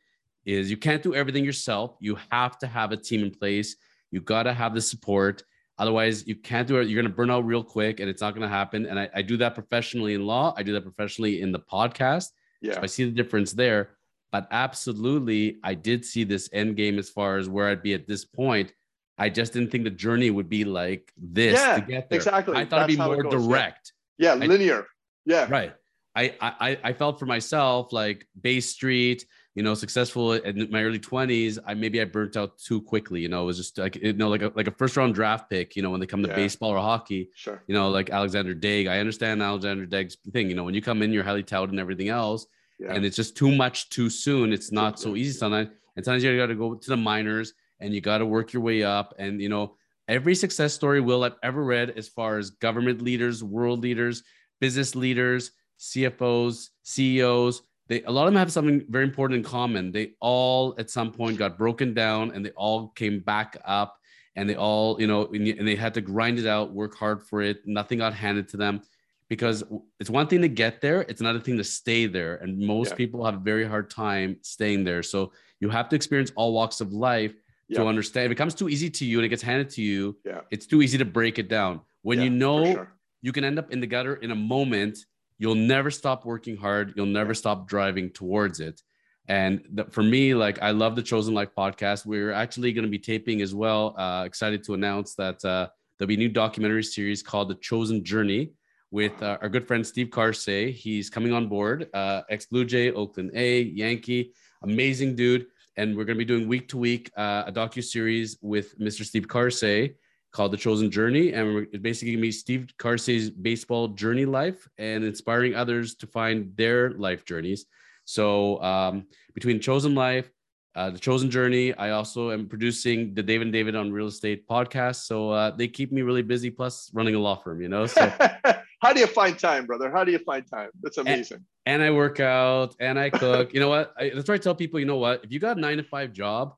is 0.44 0.70
you 0.70 0.76
can't 0.76 1.02
do 1.02 1.14
everything 1.14 1.44
yourself. 1.44 1.96
You 2.00 2.18
have 2.30 2.58
to 2.58 2.66
have 2.66 2.92
a 2.92 2.96
team 2.96 3.22
in 3.22 3.30
place. 3.30 3.76
You 4.10 4.20
got 4.20 4.44
to 4.44 4.52
have 4.52 4.74
the 4.74 4.80
support. 4.80 5.42
Otherwise, 5.78 6.26
you 6.26 6.36
can't 6.36 6.68
do 6.68 6.78
it. 6.78 6.88
You're 6.88 7.00
going 7.00 7.10
to 7.10 7.16
burn 7.16 7.30
out 7.30 7.44
real 7.44 7.64
quick 7.64 8.00
and 8.00 8.08
it's 8.08 8.20
not 8.20 8.34
going 8.34 8.42
to 8.42 8.48
happen. 8.48 8.86
And 8.86 8.98
I, 8.98 9.08
I, 9.14 9.22
do 9.22 9.36
that 9.38 9.54
professionally 9.54 10.14
in 10.14 10.26
law. 10.26 10.54
I 10.56 10.62
do 10.62 10.72
that 10.74 10.82
professionally 10.82 11.40
in 11.40 11.50
the 11.50 11.58
podcast. 11.60 12.28
Yeah. 12.60 12.74
So 12.74 12.82
I 12.82 12.86
see 12.86 13.04
the 13.04 13.10
difference 13.10 13.52
there. 13.52 13.96
But 14.32 14.48
absolutely, 14.50 15.58
I 15.62 15.74
did 15.74 16.04
see 16.04 16.24
this 16.24 16.48
end 16.52 16.76
game 16.76 16.98
as 16.98 17.10
far 17.10 17.36
as 17.36 17.48
where 17.48 17.68
I'd 17.68 17.82
be 17.82 17.94
at 17.94 18.06
this 18.06 18.24
point. 18.24 18.72
I 19.18 19.28
just 19.28 19.52
didn't 19.52 19.70
think 19.70 19.84
the 19.84 19.90
journey 19.90 20.30
would 20.30 20.48
be 20.48 20.64
like 20.64 21.12
this 21.16 21.60
yeah, 21.60 21.76
to 21.76 21.80
get 21.82 22.08
there. 22.08 22.16
Exactly. 22.16 22.56
I 22.56 22.64
thought 22.64 22.88
That's 22.88 22.94
it'd 22.94 22.98
be 22.98 23.04
more 23.04 23.22
direct. 23.22 23.92
Yeah, 24.18 24.34
yeah 24.34 24.46
linear. 24.46 24.86
yeah. 25.26 25.46
Right. 25.50 25.74
I, 26.14 26.34
I 26.40 26.78
I 26.84 26.92
felt 26.92 27.18
for 27.18 27.26
myself 27.26 27.92
like 27.92 28.26
Bay 28.40 28.60
Street, 28.60 29.26
you 29.54 29.62
know, 29.62 29.74
successful 29.74 30.32
in 30.32 30.70
my 30.70 30.82
early 30.82 30.98
20s, 30.98 31.58
I 31.66 31.74
maybe 31.74 32.00
I 32.00 32.04
burnt 32.04 32.36
out 32.36 32.58
too 32.58 32.80
quickly. 32.80 33.20
You 33.20 33.28
know, 33.28 33.42
it 33.42 33.46
was 33.46 33.58
just 33.58 33.76
like 33.76 33.96
you 33.96 34.14
know, 34.14 34.28
like 34.28 34.40
a 34.42 34.50
like 34.54 34.66
a 34.66 34.70
first 34.70 34.96
round 34.96 35.14
draft 35.14 35.50
pick, 35.50 35.76
you 35.76 35.82
know, 35.82 35.90
when 35.90 36.00
they 36.00 36.06
come 36.06 36.22
to 36.22 36.28
yeah. 36.28 36.36
baseball 36.36 36.70
or 36.70 36.78
hockey. 36.78 37.30
Sure. 37.34 37.62
You 37.66 37.74
know, 37.74 37.90
like 37.90 38.08
Alexander 38.08 38.54
Daigle. 38.54 38.88
I 38.88 38.98
understand 38.98 39.42
Alexander 39.42 39.86
Daigle's 39.86 40.16
thing. 40.32 40.48
You 40.48 40.56
know, 40.56 40.64
when 40.64 40.74
you 40.74 40.80
come 40.80 41.02
in, 41.02 41.12
you're 41.12 41.24
highly 41.24 41.42
touted 41.42 41.70
and 41.70 41.80
everything 41.80 42.08
else. 42.08 42.46
Yeah. 42.78 42.94
And 42.94 43.04
it's 43.04 43.16
just 43.16 43.36
too 43.36 43.54
much 43.54 43.90
too 43.90 44.08
soon. 44.08 44.52
It's 44.54 44.72
not 44.72 44.98
so 44.98 45.16
easy 45.16 45.38
sometimes. 45.38 45.68
And 45.96 46.04
sometimes 46.04 46.24
you 46.24 46.36
gotta 46.36 46.54
go 46.54 46.74
to 46.74 46.90
the 46.90 46.96
minors 46.96 47.52
and 47.78 47.94
you 47.94 48.00
gotta 48.00 48.24
work 48.24 48.54
your 48.54 48.62
way 48.62 48.82
up. 48.82 49.14
And 49.18 49.40
you 49.40 49.50
know, 49.50 49.76
every 50.08 50.34
success 50.34 50.72
story 50.72 51.02
Will 51.02 51.24
I've 51.24 51.36
ever 51.42 51.62
read 51.62 51.90
as 51.90 52.08
far 52.08 52.38
as 52.38 52.48
government 52.50 53.02
leaders, 53.02 53.44
world 53.44 53.80
leaders, 53.80 54.22
business 54.62 54.94
leaders, 54.96 55.50
CFOs, 55.78 56.68
CEOs 56.84 57.62
they 57.88 58.02
a 58.02 58.10
lot 58.10 58.26
of 58.26 58.32
them 58.32 58.38
have 58.38 58.52
something 58.52 58.84
very 58.88 59.04
important 59.04 59.38
in 59.38 59.44
common. 59.44 59.92
They 59.92 60.12
all 60.20 60.74
at 60.78 60.90
some 60.90 61.12
point 61.12 61.38
got 61.38 61.58
broken 61.58 61.94
down 61.94 62.32
and 62.32 62.44
they 62.44 62.50
all 62.50 62.88
came 62.88 63.20
back 63.20 63.56
up 63.64 63.98
and 64.36 64.48
they 64.48 64.54
all, 64.54 65.00
you 65.00 65.06
know, 65.06 65.26
and 65.26 65.68
they 65.68 65.76
had 65.76 65.94
to 65.94 66.00
grind 66.00 66.38
it 66.38 66.46
out, 66.46 66.72
work 66.72 66.96
hard 66.96 67.22
for 67.22 67.42
it. 67.42 67.66
Nothing 67.66 67.98
got 67.98 68.14
handed 68.14 68.48
to 68.48 68.56
them 68.56 68.82
because 69.28 69.64
it's 69.98 70.10
one 70.10 70.26
thing 70.26 70.42
to 70.42 70.48
get 70.48 70.80
there, 70.80 71.02
it's 71.08 71.20
another 71.20 71.40
thing 71.40 71.56
to 71.56 71.64
stay 71.64 72.06
there. 72.06 72.36
And 72.36 72.58
most 72.58 72.90
yeah. 72.90 72.96
people 72.96 73.24
have 73.24 73.34
a 73.34 73.38
very 73.38 73.66
hard 73.66 73.90
time 73.90 74.36
staying 74.42 74.84
there. 74.84 75.02
So 75.02 75.32
you 75.60 75.70
have 75.70 75.88
to 75.90 75.96
experience 75.96 76.32
all 76.34 76.52
walks 76.52 76.80
of 76.80 76.92
life 76.92 77.34
yeah. 77.68 77.78
to 77.78 77.86
understand. 77.86 78.26
If 78.26 78.32
it 78.32 78.34
comes 78.34 78.54
too 78.54 78.68
easy 78.68 78.90
to 78.90 79.04
you 79.04 79.18
and 79.18 79.26
it 79.26 79.28
gets 79.28 79.42
handed 79.42 79.70
to 79.70 79.82
you, 79.82 80.16
yeah. 80.24 80.40
it's 80.50 80.66
too 80.66 80.82
easy 80.82 80.98
to 80.98 81.04
break 81.04 81.38
it 81.38 81.48
down. 81.48 81.80
When 82.02 82.20
you 82.20 82.30
know 82.30 82.72
sure. 82.72 82.92
you 83.22 83.32
can 83.32 83.44
end 83.44 83.58
up 83.58 83.70
in 83.70 83.80
the 83.80 83.86
gutter 83.86 84.16
in 84.16 84.32
a 84.32 84.36
moment 84.36 84.98
you'll 85.42 85.56
never 85.56 85.90
stop 85.90 86.24
working 86.24 86.56
hard. 86.56 86.94
You'll 86.94 87.06
never 87.20 87.34
stop 87.34 87.66
driving 87.66 88.10
towards 88.10 88.60
it. 88.60 88.80
And 89.26 89.60
the, 89.72 89.84
for 89.86 90.04
me, 90.04 90.34
like 90.34 90.62
I 90.62 90.70
love 90.70 90.94
the 90.94 91.02
Chosen 91.02 91.34
Life 91.34 91.48
podcast. 91.58 92.06
We're 92.06 92.30
actually 92.30 92.72
going 92.72 92.84
to 92.84 92.90
be 92.90 92.98
taping 93.00 93.42
as 93.42 93.52
well. 93.52 93.98
Uh, 93.98 94.22
excited 94.24 94.62
to 94.64 94.74
announce 94.74 95.16
that 95.16 95.44
uh, 95.44 95.66
there'll 95.98 96.06
be 96.06 96.14
a 96.14 96.18
new 96.18 96.28
documentary 96.28 96.84
series 96.84 97.24
called 97.24 97.48
The 97.48 97.56
Chosen 97.56 98.04
Journey 98.04 98.52
with 98.92 99.20
uh, 99.20 99.38
our 99.42 99.48
good 99.48 99.66
friend 99.66 99.84
Steve 99.84 100.10
Karsay. 100.10 100.72
He's 100.72 101.10
coming 101.10 101.32
on 101.32 101.48
board, 101.48 101.88
uh, 101.92 102.22
ex 102.30 102.46
Blue 102.46 102.64
Jay, 102.64 102.92
Oakland 102.92 103.32
A, 103.34 103.62
Yankee, 103.62 104.32
amazing 104.62 105.16
dude. 105.16 105.46
And 105.76 105.96
we're 105.96 106.04
going 106.04 106.18
to 106.18 106.24
be 106.24 106.32
doing 106.32 106.46
week 106.46 106.68
to 106.68 106.78
week 106.78 107.10
uh, 107.16 107.44
a 107.48 107.52
docu 107.52 107.82
series 107.82 108.38
with 108.42 108.78
Mr. 108.78 109.04
Steve 109.04 109.26
Karsay 109.26 109.94
called 110.32 110.52
The 110.52 110.56
Chosen 110.56 110.90
Journey. 110.90 111.32
And 111.32 111.66
it's 111.72 111.82
basically 111.82 112.12
going 112.12 112.22
to 112.22 112.28
be 112.28 112.32
Steve 112.32 112.66
Karsay's 112.78 113.30
baseball 113.30 113.88
journey 113.88 114.24
life 114.24 114.66
and 114.78 115.04
inspiring 115.04 115.54
others 115.54 115.94
to 115.96 116.06
find 116.06 116.52
their 116.56 116.92
life 116.92 117.24
journeys. 117.24 117.66
So 118.04 118.60
um, 118.62 119.06
between 119.34 119.60
Chosen 119.60 119.94
Life, 119.94 120.30
uh, 120.74 120.90
The 120.90 120.98
Chosen 120.98 121.30
Journey, 121.30 121.74
I 121.74 121.90
also 121.90 122.30
am 122.30 122.48
producing 122.48 123.14
the 123.14 123.22
David 123.22 123.48
and 123.48 123.52
David 123.52 123.76
on 123.76 123.92
Real 123.92 124.06
Estate 124.06 124.48
podcast. 124.48 125.04
So 125.04 125.30
uh, 125.30 125.50
they 125.50 125.68
keep 125.68 125.92
me 125.92 126.00
really 126.00 126.22
busy, 126.22 126.50
plus 126.50 126.90
running 126.94 127.14
a 127.14 127.18
law 127.18 127.36
firm, 127.36 127.60
you 127.60 127.68
know? 127.68 127.86
So 127.86 128.10
how 128.80 128.92
do 128.92 129.00
you 129.00 129.06
find 129.06 129.38
time, 129.38 129.66
brother? 129.66 129.90
How 129.90 130.02
do 130.02 130.12
you 130.12 130.18
find 130.18 130.44
time? 130.50 130.70
That's 130.82 130.96
amazing. 130.96 131.44
And, 131.66 131.82
and 131.82 131.82
I 131.82 131.90
work 131.90 132.20
out 132.20 132.74
and 132.80 132.98
I 132.98 133.10
cook. 133.10 133.52
you 133.52 133.60
know 133.60 133.68
what? 133.68 133.92
I, 133.98 134.10
that's 134.14 134.28
why 134.28 134.34
I 134.34 134.38
tell 134.38 134.54
people, 134.54 134.80
you 134.80 134.86
know 134.86 134.96
what? 134.96 135.24
If 135.24 135.30
you 135.30 135.38
got 135.38 135.58
a 135.58 135.60
nine 135.60 135.76
to 135.76 135.84
five 135.84 136.12
job, 136.12 136.54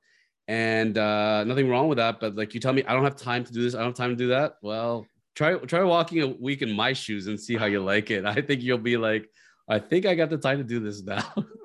and 0.48 0.98
uh, 0.98 1.44
nothing 1.44 1.68
wrong 1.68 1.88
with 1.88 1.98
that. 1.98 2.20
But 2.20 2.36
like 2.36 2.54
you 2.54 2.60
tell 2.60 2.72
me, 2.72 2.84
I 2.84 2.92
don't 2.92 3.04
have 3.04 3.16
time 3.16 3.44
to 3.44 3.52
do 3.52 3.62
this. 3.62 3.74
I 3.74 3.78
don't 3.78 3.88
have 3.88 3.94
time 3.94 4.10
to 4.10 4.16
do 4.16 4.28
that. 4.28 4.56
Well, 4.62 5.06
try 5.34 5.54
try 5.54 5.82
walking 5.82 6.22
a 6.22 6.28
week 6.28 6.62
in 6.62 6.72
my 6.72 6.92
shoes 6.92 7.26
and 7.26 7.38
see 7.38 7.56
how 7.56 7.66
you 7.66 7.80
like 7.80 8.10
it. 8.10 8.24
I 8.26 8.40
think 8.40 8.62
you'll 8.62 8.78
be 8.78 8.96
like, 8.96 9.28
I 9.68 9.78
think 9.78 10.06
I 10.06 10.14
got 10.14 10.30
the 10.30 10.38
time 10.38 10.58
to 10.58 10.64
do 10.64 10.80
this 10.80 11.02
now. 11.02 11.32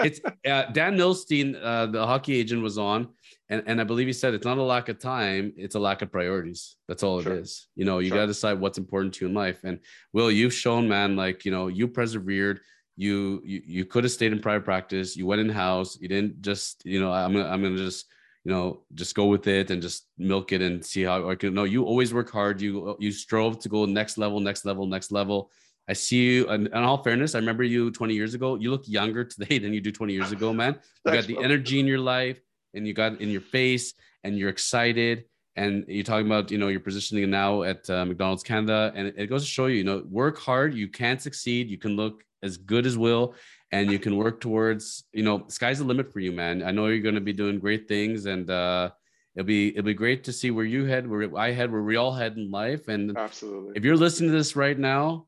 it's 0.00 0.20
uh, 0.48 0.64
Dan 0.72 0.96
Milstein, 0.96 1.56
uh, 1.62 1.86
the 1.86 2.04
hockey 2.04 2.36
agent, 2.36 2.62
was 2.62 2.78
on, 2.78 3.08
and, 3.48 3.62
and 3.66 3.80
I 3.80 3.84
believe 3.84 4.08
he 4.08 4.12
said 4.12 4.34
it's 4.34 4.44
not 4.44 4.58
a 4.58 4.62
lack 4.62 4.88
of 4.88 4.98
time, 4.98 5.52
it's 5.56 5.76
a 5.76 5.78
lack 5.78 6.02
of 6.02 6.10
priorities. 6.10 6.76
That's 6.88 7.04
all 7.04 7.22
sure. 7.22 7.34
it 7.34 7.42
is. 7.42 7.68
You 7.76 7.84
know, 7.84 8.00
you 8.00 8.08
sure. 8.08 8.18
got 8.18 8.22
to 8.22 8.28
decide 8.28 8.58
what's 8.58 8.78
important 8.78 9.14
to 9.14 9.24
you 9.24 9.28
in 9.28 9.34
life. 9.34 9.60
And 9.62 9.78
Will, 10.12 10.32
you've 10.32 10.54
shown, 10.54 10.88
man, 10.88 11.14
like 11.14 11.44
you 11.44 11.52
know, 11.52 11.68
you 11.68 11.86
persevered 11.86 12.60
you 12.96 13.42
you, 13.44 13.62
you 13.64 13.84
could 13.84 14.04
have 14.04 14.12
stayed 14.12 14.32
in 14.32 14.40
private 14.40 14.64
practice. 14.64 15.16
You 15.16 15.26
went 15.26 15.40
in 15.40 15.48
house 15.48 15.98
you 16.00 16.08
didn't 16.08 16.42
just 16.42 16.82
you 16.84 17.00
know 17.00 17.12
i'm 17.12 17.32
gonna 17.32 17.48
i'm 17.48 17.62
gonna 17.62 17.76
just 17.76 18.06
you 18.44 18.52
know 18.52 18.82
just 18.94 19.14
go 19.14 19.26
with 19.26 19.46
it 19.46 19.70
and 19.70 19.80
just 19.80 20.08
milk 20.18 20.52
it 20.52 20.60
and 20.62 20.84
see 20.84 21.02
how 21.02 21.28
i 21.28 21.34
can 21.34 21.54
no 21.54 21.64
you 21.64 21.84
always 21.84 22.12
work 22.12 22.30
hard. 22.30 22.60
You 22.60 22.96
you 22.98 23.12
strove 23.12 23.58
to 23.60 23.68
go 23.68 23.84
next 23.86 24.18
level 24.18 24.40
next 24.40 24.64
level 24.64 24.86
next 24.86 25.12
level. 25.12 25.50
I 25.88 25.94
see 25.94 26.24
you 26.24 26.48
and 26.48 26.68
in 26.68 26.74
all 26.74 27.02
fairness 27.02 27.34
i 27.34 27.38
remember 27.38 27.64
you 27.64 27.90
20 27.90 28.14
years 28.14 28.34
ago. 28.34 28.56
You 28.56 28.70
look 28.70 28.86
younger 28.86 29.24
today 29.24 29.58
than 29.62 29.72
you 29.72 29.80
do 29.80 29.92
20 29.92 30.12
years 30.12 30.32
ago 30.32 30.52
man. 30.52 30.78
You 31.06 31.12
got 31.12 31.24
the 31.24 31.38
energy 31.38 31.80
in 31.80 31.86
your 31.86 31.98
life 31.98 32.40
and 32.74 32.86
you 32.86 32.94
got 32.94 33.20
in 33.20 33.30
your 33.30 33.40
face 33.40 33.94
and 34.24 34.38
you're 34.38 34.50
excited 34.50 35.24
and 35.56 35.84
you're 35.86 36.04
talking 36.04 36.26
about 36.26 36.50
you 36.50 36.58
know 36.58 36.68
you're 36.68 36.80
positioning 36.80 37.28
now 37.30 37.62
at 37.62 37.88
uh, 37.90 38.04
mcdonald's 38.04 38.42
canada 38.42 38.92
and 38.94 39.08
it, 39.08 39.14
it 39.18 39.26
goes 39.26 39.42
to 39.42 39.48
show 39.48 39.66
you 39.66 39.76
you 39.76 39.84
know 39.84 40.02
work 40.08 40.38
hard 40.38 40.74
you 40.74 40.88
can 40.88 41.18
succeed 41.18 41.68
you 41.68 41.78
can 41.78 41.94
look 41.94 42.24
as 42.42 42.56
good 42.56 42.86
as 42.86 42.96
will 42.98 43.34
and 43.72 43.90
you 43.90 43.98
can 43.98 44.16
work 44.16 44.40
towards 44.40 45.04
you 45.12 45.22
know 45.22 45.44
sky's 45.48 45.78
the 45.78 45.84
limit 45.84 46.12
for 46.12 46.20
you 46.20 46.30
man. 46.30 46.62
I 46.62 46.70
know 46.70 46.86
you're 46.86 47.00
going 47.00 47.14
to 47.14 47.20
be 47.20 47.32
doing 47.32 47.58
great 47.58 47.88
things 47.88 48.26
and 48.26 48.48
uh 48.48 48.90
it'll 49.34 49.46
be 49.46 49.70
it'll 49.70 49.82
be 49.82 49.94
great 49.94 50.24
to 50.24 50.32
see 50.32 50.50
where 50.50 50.64
you 50.64 50.84
head 50.84 51.08
where 51.08 51.36
i 51.38 51.50
head 51.50 51.72
where 51.72 51.82
we 51.82 51.96
all 51.96 52.12
head 52.12 52.36
in 52.36 52.50
life. 52.50 52.88
And 52.88 53.16
absolutely. 53.16 53.72
if 53.74 53.84
you're 53.84 53.96
listening 53.96 54.30
to 54.30 54.36
this 54.36 54.54
right 54.54 54.78
now 54.78 55.26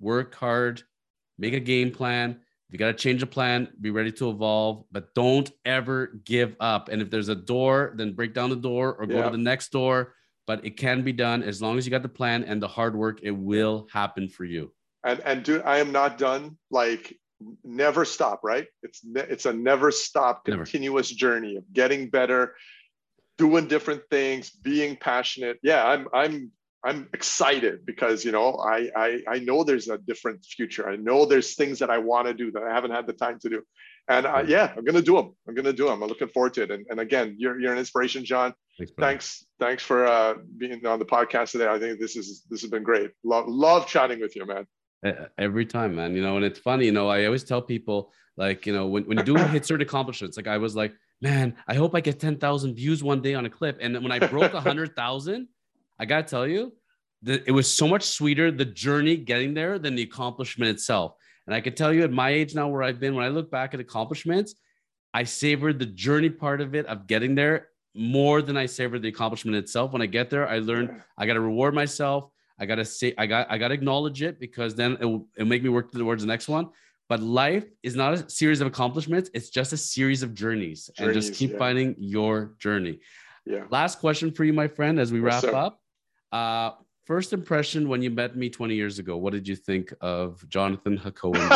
work 0.00 0.34
hard 0.34 0.82
make 1.38 1.54
a 1.54 1.60
game 1.60 1.90
plan 1.90 2.40
you 2.70 2.78
got 2.78 2.86
to 2.86 2.94
change 2.94 3.22
a 3.22 3.26
plan 3.26 3.68
be 3.80 3.90
ready 3.90 4.10
to 4.12 4.30
evolve 4.30 4.84
but 4.90 5.14
don't 5.14 5.50
ever 5.64 6.18
give 6.24 6.56
up 6.60 6.88
and 6.88 7.00
if 7.00 7.10
there's 7.10 7.28
a 7.28 7.34
door 7.34 7.94
then 7.96 8.12
break 8.12 8.34
down 8.34 8.50
the 8.50 8.56
door 8.56 8.94
or 8.94 9.06
go 9.06 9.16
yep. 9.16 9.26
to 9.26 9.30
the 9.30 9.42
next 9.42 9.70
door 9.70 10.14
but 10.46 10.64
it 10.64 10.76
can 10.76 11.02
be 11.02 11.12
done 11.12 11.42
as 11.42 11.62
long 11.62 11.78
as 11.78 11.86
you 11.86 11.90
got 11.90 12.02
the 12.02 12.08
plan 12.08 12.44
and 12.44 12.62
the 12.62 12.68
hard 12.68 12.96
work 12.96 13.20
it 13.22 13.30
will 13.30 13.86
happen 13.92 14.28
for 14.28 14.44
you 14.44 14.72
and 15.04 15.20
and 15.20 15.42
dude 15.42 15.62
i 15.62 15.78
am 15.78 15.92
not 15.92 16.18
done 16.18 16.56
like 16.70 17.16
never 17.62 18.04
stop, 18.04 18.40
right? 18.42 18.66
It's 18.82 19.04
ne- 19.04 19.26
it's 19.28 19.46
a 19.46 19.52
never 19.52 19.90
stop, 19.90 20.46
Never. 20.46 20.64
continuous 20.64 21.10
journey 21.10 21.56
of 21.56 21.64
getting 21.72 22.10
better, 22.10 22.54
doing 23.38 23.68
different 23.68 24.02
things, 24.10 24.50
being 24.50 24.96
passionate. 24.96 25.58
Yeah, 25.62 25.86
I'm 25.86 26.08
I'm 26.12 26.52
I'm 26.84 27.08
excited 27.14 27.86
because 27.86 28.24
you 28.24 28.32
know 28.32 28.56
I 28.56 28.90
I 28.96 29.22
I 29.28 29.38
know 29.38 29.64
there's 29.64 29.88
a 29.88 29.98
different 29.98 30.44
future. 30.44 30.88
I 30.88 30.96
know 30.96 31.24
there's 31.24 31.54
things 31.54 31.78
that 31.78 31.90
I 31.90 31.98
want 31.98 32.26
to 32.26 32.34
do 32.34 32.50
that 32.52 32.62
I 32.62 32.72
haven't 32.74 32.90
had 32.90 33.06
the 33.06 33.12
time 33.14 33.38
to 33.40 33.48
do, 33.48 33.62
and 34.08 34.26
I, 34.26 34.42
yeah, 34.42 34.72
I'm 34.76 34.84
gonna 34.84 35.02
do 35.02 35.16
them. 35.16 35.34
I'm 35.48 35.54
gonna 35.54 35.72
do 35.72 35.86
them. 35.86 36.02
I'm 36.02 36.08
looking 36.08 36.28
forward 36.28 36.54
to 36.54 36.62
it. 36.64 36.70
And, 36.70 36.84
and 36.90 37.00
again, 37.00 37.36
you're 37.38 37.58
you're 37.60 37.72
an 37.72 37.78
inspiration, 37.78 38.24
John. 38.24 38.54
Thanks. 38.78 38.92
Thanks 38.98 39.46
thanks 39.58 39.82
for 39.82 40.06
uh, 40.06 40.34
being 40.58 40.84
on 40.86 40.98
the 40.98 41.04
podcast 41.04 41.52
today. 41.52 41.68
I 41.68 41.78
think 41.78 42.00
this 42.00 42.16
is 42.16 42.44
this 42.50 42.60
has 42.60 42.70
been 42.70 42.82
great. 42.82 43.12
Love 43.24 43.46
love 43.48 43.86
chatting 43.86 44.20
with 44.20 44.36
you, 44.36 44.44
man. 44.46 44.66
Every 45.36 45.66
time 45.66 45.96
man 45.96 46.16
you 46.16 46.22
know 46.22 46.36
and 46.36 46.44
it's 46.46 46.58
funny 46.58 46.86
you 46.86 46.92
know 46.92 47.08
i 47.08 47.26
always 47.26 47.44
tell 47.44 47.60
people 47.60 48.10
like 48.38 48.64
you 48.64 48.72
know 48.72 48.86
when, 48.86 49.04
when 49.04 49.18
you 49.18 49.24
do 49.24 49.34
hit 49.36 49.66
certain 49.66 49.86
accomplishments 49.86 50.38
like 50.38 50.46
i 50.46 50.56
was 50.56 50.74
like 50.74 50.94
man 51.20 51.54
i 51.68 51.74
hope 51.74 51.94
i 51.94 52.00
get 52.00 52.18
10000 52.18 52.74
views 52.74 53.04
one 53.04 53.20
day 53.20 53.34
on 53.34 53.44
a 53.44 53.50
clip 53.50 53.76
and 53.82 53.94
then 53.94 54.02
when 54.02 54.12
i 54.12 54.18
broke 54.18 54.52
a 54.52 54.62
100000 54.62 55.46
i 55.98 56.04
gotta 56.04 56.22
tell 56.22 56.46
you 56.46 56.72
that 57.22 57.42
it 57.46 57.52
was 57.52 57.72
so 57.72 57.88
much 57.88 58.02
sweeter 58.02 58.50
the 58.50 58.64
journey 58.64 59.16
getting 59.16 59.54
there 59.54 59.78
than 59.78 59.94
the 59.94 60.02
accomplishment 60.02 60.70
itself 60.70 61.14
and 61.46 61.54
i 61.54 61.60
can 61.60 61.74
tell 61.74 61.92
you 61.92 62.02
at 62.02 62.12
my 62.12 62.30
age 62.30 62.54
now 62.54 62.68
where 62.68 62.82
i've 62.82 63.00
been 63.00 63.14
when 63.14 63.24
i 63.24 63.28
look 63.28 63.50
back 63.50 63.74
at 63.74 63.80
accomplishments 63.80 64.54
i 65.12 65.24
savored 65.24 65.78
the 65.78 65.86
journey 65.86 66.30
part 66.30 66.60
of 66.60 66.74
it 66.74 66.86
of 66.86 67.06
getting 67.06 67.34
there 67.34 67.68
more 67.94 68.42
than 68.42 68.56
i 68.56 68.66
savored 68.66 69.02
the 69.02 69.08
accomplishment 69.08 69.56
itself 69.56 69.92
when 69.92 70.02
i 70.02 70.06
get 70.06 70.30
there 70.30 70.48
i 70.48 70.58
learned 70.58 71.02
I 71.16 71.26
got 71.26 71.34
to 71.34 71.40
reward 71.40 71.74
myself. 71.74 72.30
I 72.58 72.66
got 72.66 72.76
to 72.76 72.84
say, 72.84 73.14
I 73.18 73.26
got, 73.26 73.50
I 73.50 73.58
got 73.58 73.68
to 73.68 73.74
acknowledge 73.74 74.22
it 74.22 74.38
because 74.38 74.74
then 74.74 74.96
it 75.00 75.04
will, 75.04 75.26
it'll 75.36 75.48
make 75.48 75.62
me 75.62 75.68
work 75.68 75.90
towards 75.92 76.22
the 76.22 76.28
next 76.28 76.48
one. 76.48 76.70
But 77.08 77.20
life 77.20 77.66
is 77.82 77.96
not 77.96 78.14
a 78.14 78.30
series 78.30 78.60
of 78.60 78.66
accomplishments. 78.66 79.30
It's 79.34 79.50
just 79.50 79.72
a 79.72 79.76
series 79.76 80.22
of 80.22 80.34
journeys, 80.34 80.88
and 80.98 81.12
just 81.12 81.34
keep 81.34 81.52
yeah. 81.52 81.58
finding 81.58 81.94
your 81.98 82.54
journey. 82.58 83.00
Yeah. 83.44 83.64
Last 83.70 83.98
question 83.98 84.32
for 84.32 84.44
you, 84.44 84.54
my 84.54 84.68
friend, 84.68 84.98
as 84.98 85.12
we 85.12 85.20
wrap 85.20 85.44
up. 85.44 85.80
Uh, 86.34 86.72
first 87.04 87.32
impression 87.32 87.88
when 87.88 88.02
you 88.02 88.10
met 88.10 88.36
me 88.36 88.50
20 88.50 88.74
years 88.74 88.98
ago, 88.98 89.16
what 89.16 89.32
did 89.32 89.46
you 89.46 89.54
think 89.54 89.94
of 90.00 90.46
Jonathan 90.48 90.98
Hacohen? 90.98 91.46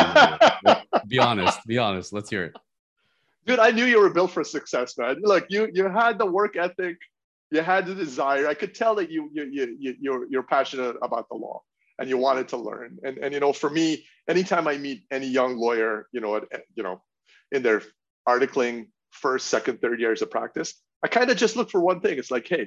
be 1.08 1.18
honest, 1.18 1.58
be 1.66 1.78
honest. 1.78 2.12
Let's 2.12 2.30
hear 2.30 2.44
it. 2.44 2.54
dude 3.46 3.58
i 3.58 3.70
knew 3.76 3.86
you 3.92 3.98
were 4.04 4.10
built 4.18 4.30
for 4.30 4.44
success 4.44 4.96
man 4.98 5.16
look 5.32 5.44
you 5.54 5.62
you 5.78 5.84
had 5.88 6.14
the 6.22 6.26
work 6.38 6.54
ethic 6.66 6.96
you 7.54 7.60
had 7.72 7.82
the 7.90 7.94
desire 8.04 8.44
i 8.46 8.56
could 8.60 8.72
tell 8.80 8.94
that 8.98 9.08
you 9.14 9.20
you 9.36 9.44
you, 9.56 9.64
you 9.84 9.90
you're, 10.04 10.22
you're 10.32 10.48
passionate 10.56 10.96
about 11.08 11.24
the 11.30 11.38
law 11.46 11.56
and 11.98 12.08
you 12.10 12.18
wanted 12.26 12.46
to 12.52 12.58
learn 12.68 12.90
and 13.06 13.14
and 13.22 13.30
you 13.34 13.40
know 13.44 13.52
for 13.62 13.70
me 13.78 13.86
anytime 14.34 14.64
i 14.72 14.76
meet 14.86 14.98
any 15.18 15.28
young 15.40 15.52
lawyer 15.66 15.92
you 16.14 16.20
know 16.24 16.32
at- 16.36 16.66
you 16.76 16.82
know 16.86 16.96
in 17.56 17.60
their 17.66 17.80
articling 18.34 18.76
first 19.24 19.44
second 19.56 19.80
third 19.82 19.98
years 20.04 20.20
of 20.24 20.28
practice 20.38 20.70
i 21.04 21.08
kind 21.08 21.28
of 21.32 21.36
just 21.44 21.56
look 21.58 21.70
for 21.74 21.80
one 21.90 22.00
thing 22.04 22.18
it's 22.20 22.30
like 22.36 22.46
hey 22.54 22.66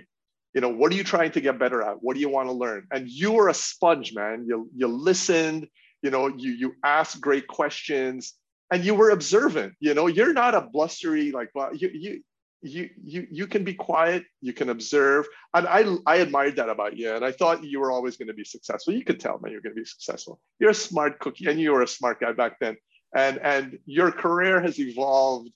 you 0.53 0.61
know 0.61 0.69
what 0.69 0.91
are 0.91 0.95
you 0.95 1.03
trying 1.03 1.31
to 1.31 1.41
get 1.41 1.59
better 1.59 1.81
at? 1.81 2.01
What 2.01 2.15
do 2.15 2.19
you 2.19 2.29
want 2.29 2.49
to 2.49 2.53
learn? 2.53 2.87
And 2.91 3.09
you 3.09 3.31
were 3.31 3.49
a 3.49 3.53
sponge 3.53 4.13
man. 4.13 4.45
You 4.47 4.69
you 4.75 4.87
listened 4.87 5.67
you 6.01 6.11
know 6.11 6.27
you 6.27 6.51
you 6.51 6.73
asked 6.83 7.21
great 7.21 7.47
questions 7.47 8.33
and 8.71 8.83
you 8.83 8.95
were 8.95 9.11
observant 9.11 9.73
you 9.79 9.93
know? 9.93 10.07
You're 10.07 10.33
not 10.33 10.55
a 10.55 10.61
blustery 10.61 11.31
like 11.31 11.49
well 11.53 11.75
you 11.75 11.89
you 11.93 12.21
you 12.63 12.89
you 13.03 13.27
you 13.31 13.47
can 13.47 13.63
be 13.63 13.73
quiet 13.73 14.23
you 14.39 14.53
can 14.53 14.69
observe 14.69 15.25
and 15.55 15.67
i 15.67 15.83
i 16.05 16.17
admired 16.17 16.55
that 16.57 16.69
about 16.69 16.95
you 16.95 17.11
and 17.15 17.25
i 17.25 17.31
thought 17.31 17.63
you 17.63 17.79
were 17.79 17.91
always 17.91 18.17
going 18.17 18.27
to 18.27 18.35
be 18.35 18.43
successful. 18.43 18.93
You 18.93 19.03
could 19.03 19.19
tell 19.19 19.39
man 19.39 19.51
you're 19.51 19.61
going 19.61 19.75
to 19.75 19.81
be 19.81 19.85
successful. 19.85 20.39
You're 20.59 20.69
a 20.71 20.75
smart 20.75 21.19
cookie 21.19 21.47
and 21.49 21.59
you 21.59 21.71
were 21.71 21.81
a 21.81 21.87
smart 21.87 22.19
guy 22.19 22.33
back 22.33 22.59
then 22.59 22.77
and 23.15 23.39
and 23.39 23.79
your 23.85 24.11
career 24.11 24.61
has 24.61 24.79
evolved 24.79 25.49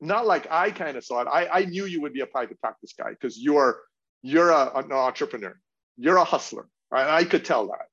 not 0.00 0.26
like 0.26 0.46
i 0.50 0.70
kind 0.70 0.96
of 0.96 1.04
saw 1.04 1.20
it. 1.22 1.28
I 1.30 1.48
i 1.60 1.64
knew 1.64 1.84
you 1.86 2.00
would 2.02 2.12
be 2.12 2.20
a 2.20 2.26
private 2.26 2.60
practice 2.60 2.94
guy 2.98 3.10
because 3.10 3.38
you're 3.38 3.80
you're 4.26 4.50
a, 4.50 4.70
an 4.76 4.92
entrepreneur 4.92 5.54
you're 5.96 6.16
a 6.16 6.24
hustler 6.24 6.68
I, 6.92 7.18
I 7.18 7.24
could 7.24 7.44
tell 7.44 7.64
that 7.72 7.86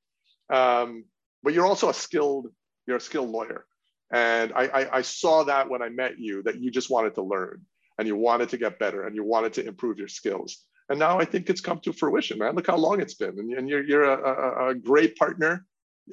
um, 0.55 1.05
but 1.43 1.53
you're 1.53 1.65
also 1.65 1.89
a 1.89 1.93
skilled 1.93 2.47
you're 2.87 2.97
a 2.97 3.01
skilled 3.01 3.29
lawyer 3.29 3.65
and 4.13 4.53
I, 4.53 4.65
I, 4.65 4.97
I 4.97 5.01
saw 5.01 5.43
that 5.45 5.69
when 5.69 5.81
I 5.81 5.89
met 5.89 6.19
you, 6.19 6.43
that 6.43 6.61
you 6.61 6.69
just 6.69 6.91
wanted 6.91 7.15
to 7.15 7.23
learn 7.23 7.61
and 7.97 8.07
you 8.07 8.15
wanted 8.15 8.49
to 8.49 8.57
get 8.57 8.77
better 8.77 9.07
and 9.07 9.15
you 9.15 9.23
wanted 9.23 9.53
to 9.53 9.65
improve 9.65 9.97
your 9.97 10.07
skills. 10.07 10.63
And 10.89 10.99
now 10.99 11.19
I 11.19 11.25
think 11.25 11.49
it's 11.49 11.61
come 11.61 11.79
to 11.79 11.91
fruition, 11.91 12.37
man. 12.37 12.55
Look 12.55 12.67
how 12.67 12.77
long 12.77 13.01
it's 13.01 13.15
been. 13.15 13.39
And, 13.39 13.51
and 13.53 13.67
you're, 13.67 13.83
you're 13.83 14.03
a, 14.03 14.67
a, 14.67 14.69
a 14.69 14.75
great 14.75 15.15
partner. 15.15 15.65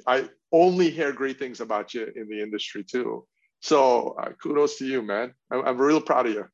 I 0.07 0.29
only 0.51 0.89
hear 0.89 1.11
great 1.11 1.37
things 1.37 1.61
about 1.61 1.93
you 1.93 2.11
in 2.15 2.27
the 2.27 2.41
industry 2.41 2.83
too. 2.83 3.27
So 3.61 4.15
uh, 4.19 4.31
kudos 4.41 4.77
to 4.77 4.85
you, 4.87 5.03
man. 5.03 5.35
I'm, 5.51 5.63
I'm 5.63 5.77
real 5.77 6.01
proud 6.01 6.25
of 6.25 6.33
you. 6.33 6.45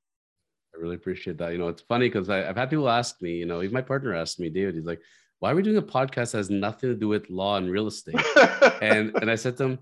I 0.77 0.81
really 0.81 0.95
appreciate 0.95 1.37
that. 1.39 1.51
You 1.51 1.57
know, 1.57 1.67
it's 1.69 1.81
funny 1.81 2.07
because 2.07 2.29
I've 2.29 2.55
had 2.55 2.69
people 2.69 2.89
ask 2.89 3.21
me, 3.21 3.37
you 3.37 3.45
know, 3.45 3.61
even 3.61 3.73
my 3.73 3.81
partner 3.81 4.13
asked 4.13 4.39
me, 4.39 4.49
David, 4.49 4.75
he's 4.75 4.85
like, 4.85 5.01
why 5.39 5.51
are 5.51 5.55
we 5.55 5.61
doing 5.61 5.77
a 5.77 5.81
podcast 5.81 6.31
that 6.31 6.37
has 6.37 6.49
nothing 6.49 6.89
to 6.89 6.95
do 6.95 7.07
with 7.07 7.29
law 7.29 7.57
and 7.57 7.69
real 7.69 7.87
estate? 7.87 8.15
and 8.81 9.15
and 9.21 9.29
I 9.29 9.35
said 9.35 9.57
to 9.57 9.63
him, 9.63 9.79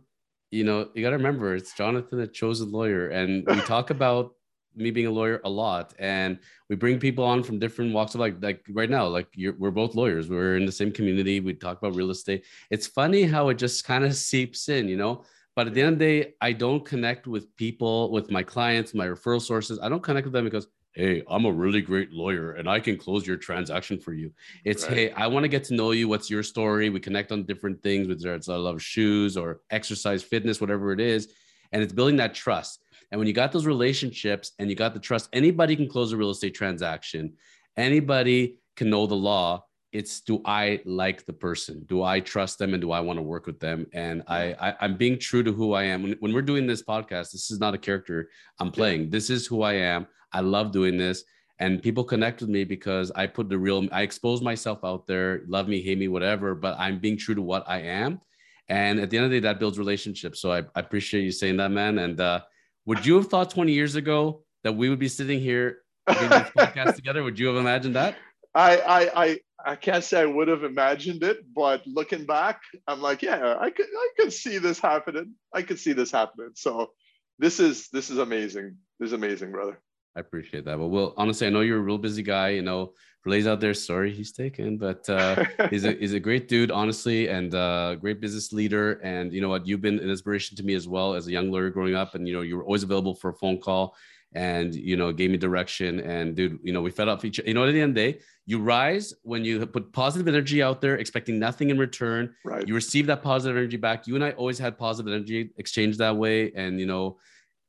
you 0.51 0.63
know, 0.63 0.89
you 0.93 1.03
got 1.03 1.09
to 1.09 1.17
remember 1.17 1.55
it's 1.55 1.73
Jonathan, 1.75 2.19
a 2.19 2.27
chosen 2.27 2.71
lawyer, 2.71 3.09
and 3.09 3.45
we 3.47 3.59
talk 3.61 3.89
about 3.89 4.33
me 4.75 4.91
being 4.91 5.07
a 5.07 5.11
lawyer 5.11 5.41
a 5.45 5.49
lot, 5.49 5.93
and 5.99 6.39
we 6.69 6.75
bring 6.75 6.99
people 6.99 7.23
on 7.23 7.43
from 7.43 7.59
different 7.59 7.93
walks 7.93 8.13
of 8.13 8.21
life. 8.21 8.35
Like 8.41 8.65
right 8.69 8.89
now, 8.89 9.07
like 9.07 9.27
we're 9.37 9.71
both 9.71 9.95
lawyers, 9.95 10.29
we're 10.29 10.57
in 10.57 10.65
the 10.65 10.71
same 10.71 10.91
community. 10.91 11.39
We 11.39 11.53
talk 11.53 11.77
about 11.77 11.95
real 11.95 12.11
estate. 12.11 12.45
It's 12.69 12.87
funny 12.87 13.23
how 13.23 13.49
it 13.49 13.57
just 13.57 13.85
kind 13.85 14.03
of 14.03 14.15
seeps 14.15 14.69
in, 14.69 14.87
you 14.87 14.97
know. 14.97 15.23
But 15.55 15.67
at 15.67 15.73
the 15.73 15.81
end 15.81 15.93
of 15.93 15.99
the 15.99 16.05
day, 16.05 16.33
I 16.41 16.51
don't 16.51 16.83
connect 16.85 17.27
with 17.27 17.55
people, 17.55 18.11
with 18.11 18.29
my 18.29 18.43
clients, 18.43 18.93
my 18.93 19.07
referral 19.07 19.41
sources. 19.41 19.79
I 19.81 19.87
don't 19.87 20.03
connect 20.03 20.25
with 20.25 20.33
them 20.33 20.43
because, 20.43 20.67
hey, 20.95 21.21
I'm 21.29 21.45
a 21.45 21.51
really 21.51 21.81
great 21.81 22.11
lawyer 22.11 22.53
and 22.53 22.69
I 22.69 22.79
can 22.79 22.97
close 22.97 23.27
your 23.27 23.35
transaction 23.35 23.99
for 23.99 24.13
you. 24.13 24.31
It's 24.63 24.85
Right. 24.85 24.97
hey, 24.97 25.11
I 25.11 25.27
want 25.27 25.43
to 25.43 25.49
get 25.49 25.65
to 25.65 25.73
know 25.73 25.91
you. 25.91 26.07
What's 26.07 26.29
your 26.29 26.41
story? 26.41 26.89
We 26.89 27.01
connect 27.01 27.33
on 27.33 27.43
different 27.43 27.83
things, 27.83 28.07
whether 28.07 28.33
it's 28.33 28.47
I 28.47 28.55
love 28.55 28.81
shoes 28.81 29.35
or 29.35 29.61
exercise, 29.69 30.23
fitness, 30.23 30.61
whatever 30.61 30.93
it 30.93 31.01
is. 31.01 31.33
And 31.73 31.83
it's 31.83 31.91
building 31.91 32.15
that 32.17 32.33
trust. 32.33 32.79
And 33.11 33.19
when 33.19 33.27
you 33.27 33.33
got 33.33 33.51
those 33.51 33.65
relationships 33.65 34.53
and 34.57 34.69
you 34.69 34.75
got 34.75 34.93
the 34.93 34.99
trust, 34.99 35.27
anybody 35.33 35.75
can 35.75 35.89
close 35.89 36.13
a 36.13 36.17
real 36.17 36.29
estate 36.29 36.55
transaction. 36.55 37.33
Anybody 37.75 38.59
can 38.77 38.89
know 38.89 39.05
the 39.05 39.15
law. 39.15 39.65
It's 39.91 40.21
do 40.21 40.41
I 40.45 40.81
like 40.85 41.25
the 41.25 41.33
person? 41.33 41.83
Do 41.87 42.03
I 42.03 42.19
trust 42.21 42.57
them 42.57 42.73
and 42.73 42.81
do 42.81 42.91
I 42.91 43.01
want 43.01 43.17
to 43.17 43.23
work 43.23 43.47
with 43.47 43.59
them? 43.59 43.85
And 43.93 44.23
I, 44.27 44.53
I 44.59 44.75
I'm 44.81 44.97
being 44.97 45.19
true 45.19 45.43
to 45.43 45.51
who 45.51 45.73
I 45.73 45.83
am. 45.83 46.03
When, 46.03 46.15
when 46.19 46.33
we're 46.33 46.41
doing 46.41 46.67
this 46.67 46.83
podcast, 46.83 47.31
this 47.31 47.51
is 47.51 47.59
not 47.59 47.73
a 47.73 47.77
character 47.77 48.29
I'm 48.59 48.71
playing. 48.71 49.09
This 49.09 49.29
is 49.29 49.45
who 49.45 49.61
I 49.61 49.73
am. 49.73 50.07
I 50.33 50.41
love 50.41 50.71
doing 50.71 50.97
this 50.97 51.23
and 51.59 51.81
people 51.81 52.03
connect 52.03 52.41
with 52.41 52.49
me 52.49 52.63
because 52.63 53.11
I 53.15 53.27
put 53.27 53.49
the 53.49 53.57
real, 53.57 53.87
I 53.91 54.01
expose 54.01 54.41
myself 54.41 54.79
out 54.83 55.07
there, 55.07 55.43
love 55.47 55.67
me, 55.67 55.81
hate 55.81 55.97
me, 55.97 56.07
whatever, 56.07 56.53
but 56.53 56.75
I'm 56.77 56.99
being 56.99 57.17
true 57.17 57.35
to 57.35 57.41
what 57.41 57.63
I 57.67 57.81
am. 57.81 58.19
And 58.67 58.99
at 58.99 59.09
the 59.09 59.17
end 59.17 59.25
of 59.25 59.31
the 59.31 59.39
day, 59.39 59.47
that 59.47 59.59
builds 59.59 59.77
relationships. 59.77 60.41
So 60.41 60.51
I, 60.51 60.59
I 60.75 60.79
appreciate 60.79 61.23
you 61.23 61.31
saying 61.31 61.57
that, 61.57 61.69
man. 61.69 61.99
And 61.99 62.19
uh, 62.19 62.41
would 62.85 63.05
you 63.05 63.15
have 63.15 63.27
thought 63.27 63.49
20 63.49 63.71
years 63.71 63.95
ago 63.95 64.43
that 64.63 64.73
we 64.73 64.89
would 64.89 64.99
be 64.99 65.07
sitting 65.07 65.39
here 65.39 65.79
doing 66.07 66.29
this 66.29 66.49
podcast 66.57 66.95
together? 66.95 67.23
Would 67.23 67.39
you 67.39 67.47
have 67.47 67.57
imagined 67.57 67.95
that? 67.95 68.15
I, 68.53 68.77
I, 68.77 69.23
I, 69.23 69.39
I 69.65 69.75
can't 69.75 70.03
say 70.03 70.21
I 70.21 70.25
would 70.25 70.47
have 70.47 70.63
imagined 70.63 71.23
it, 71.23 71.45
but 71.53 71.85
looking 71.85 72.25
back, 72.25 72.61
I'm 72.87 73.01
like, 73.01 73.21
yeah, 73.21 73.55
I 73.59 73.69
could, 73.69 73.85
I 73.85 74.09
could 74.17 74.33
see 74.33 74.57
this 74.57 74.79
happening. 74.79 75.35
I 75.53 75.61
could 75.61 75.79
see 75.79 75.93
this 75.93 76.11
happening. 76.11 76.51
So 76.55 76.91
this 77.39 77.59
is, 77.59 77.87
this 77.89 78.09
is 78.09 78.17
amazing. 78.17 78.77
This 78.99 79.07
is 79.07 79.13
amazing, 79.13 79.51
brother. 79.51 79.79
I 80.15 80.21
appreciate 80.21 80.65
that. 80.65 80.77
But 80.77 80.87
well, 80.87 81.13
honestly, 81.17 81.47
I 81.47 81.49
know 81.49 81.61
you're 81.61 81.79
a 81.79 81.81
real 81.81 81.97
busy 81.97 82.23
guy. 82.23 82.49
You 82.49 82.61
know, 82.61 82.93
Relay's 83.25 83.47
out 83.47 83.59
there. 83.59 83.73
Sorry, 83.73 84.13
he's 84.13 84.31
taken, 84.31 84.77
but 84.77 85.09
uh, 85.09 85.43
he's 85.69 85.83
a 85.83 85.93
he's 85.93 86.13
a 86.13 86.19
great 86.19 86.47
dude, 86.47 86.71
honestly, 86.71 87.27
and 87.27 87.53
uh, 87.53 87.95
great 87.95 88.21
business 88.21 88.53
leader. 88.53 88.93
And 89.03 89.33
you 89.33 89.41
know 89.41 89.49
what, 89.49 89.67
you've 89.67 89.81
been 89.81 89.99
an 89.99 90.09
inspiration 90.09 90.55
to 90.57 90.63
me 90.63 90.73
as 90.73 90.87
well 90.87 91.15
as 91.15 91.27
a 91.27 91.31
young 91.31 91.51
lawyer 91.51 91.69
growing 91.69 91.95
up. 91.95 92.15
And 92.15 92.27
you 92.27 92.33
know, 92.33 92.41
you 92.41 92.55
were 92.57 92.63
always 92.63 92.83
available 92.83 93.15
for 93.15 93.31
a 93.31 93.33
phone 93.33 93.59
call, 93.59 93.95
and 94.33 94.73
you 94.73 94.95
know, 94.95 95.11
gave 95.11 95.31
me 95.31 95.37
direction. 95.37 95.99
And 95.99 96.35
dude, 96.35 96.59
you 96.63 96.71
know, 96.71 96.81
we 96.81 96.91
fed 96.91 97.09
off 97.09 97.25
each. 97.25 97.39
You 97.39 97.53
know, 97.53 97.65
at 97.65 97.73
the 97.73 97.81
end 97.81 97.89
of 97.89 97.95
the 97.95 98.11
day, 98.13 98.19
you 98.45 98.59
rise 98.61 99.13
when 99.23 99.43
you 99.43 99.65
put 99.65 99.91
positive 99.91 100.29
energy 100.29 100.63
out 100.63 100.79
there, 100.79 100.95
expecting 100.95 101.37
nothing 101.39 101.71
in 101.71 101.77
return. 101.77 102.33
right. 102.45 102.65
You 102.65 102.73
receive 102.73 103.07
that 103.07 103.21
positive 103.21 103.57
energy 103.57 103.77
back. 103.77 104.07
You 104.07 104.15
and 104.15 104.23
I 104.23 104.31
always 104.31 104.59
had 104.59 104.77
positive 104.77 105.11
energy 105.11 105.49
exchange 105.57 105.97
that 105.97 106.15
way, 106.15 106.53
and 106.55 106.79
you 106.79 106.85
know 106.85 107.17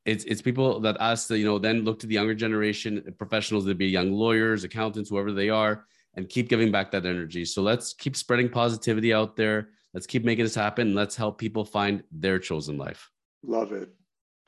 it's 0.07 0.25
it's 0.25 0.41
people 0.41 0.81
that 0.81 0.99
us 1.01 1.27
that 1.27 1.39
you 1.39 1.45
know 1.45 1.59
then 1.59 1.85
look 1.85 1.99
to 1.99 2.07
the 2.07 2.15
younger 2.15 2.35
generation 2.35 3.03
professionals 3.19 3.65
that 3.65 3.77
be 3.77 3.87
young 3.87 4.13
lawyers 4.13 4.65
accountants 4.65 5.11
whoever 5.11 5.33
they 5.33 5.51
are 5.51 5.85
and 6.15 6.29
keep 6.29 6.49
giving 6.49 6.71
back 6.73 6.91
that 6.91 7.05
energy 7.05 7.45
so 7.45 7.61
let's 7.63 7.93
keep 7.93 8.17
spreading 8.17 8.49
positivity 8.49 9.13
out 9.13 9.37
there 9.37 9.71
let's 9.93 10.07
keep 10.07 10.25
making 10.25 10.45
this 10.45 10.55
happen 10.55 10.95
let's 10.95 11.17
help 11.17 11.39
people 11.39 11.65
find 11.65 12.03
their 12.11 12.39
chosen 12.39 12.79
life 12.79 13.11
Love 13.45 13.71
it. 13.73 13.91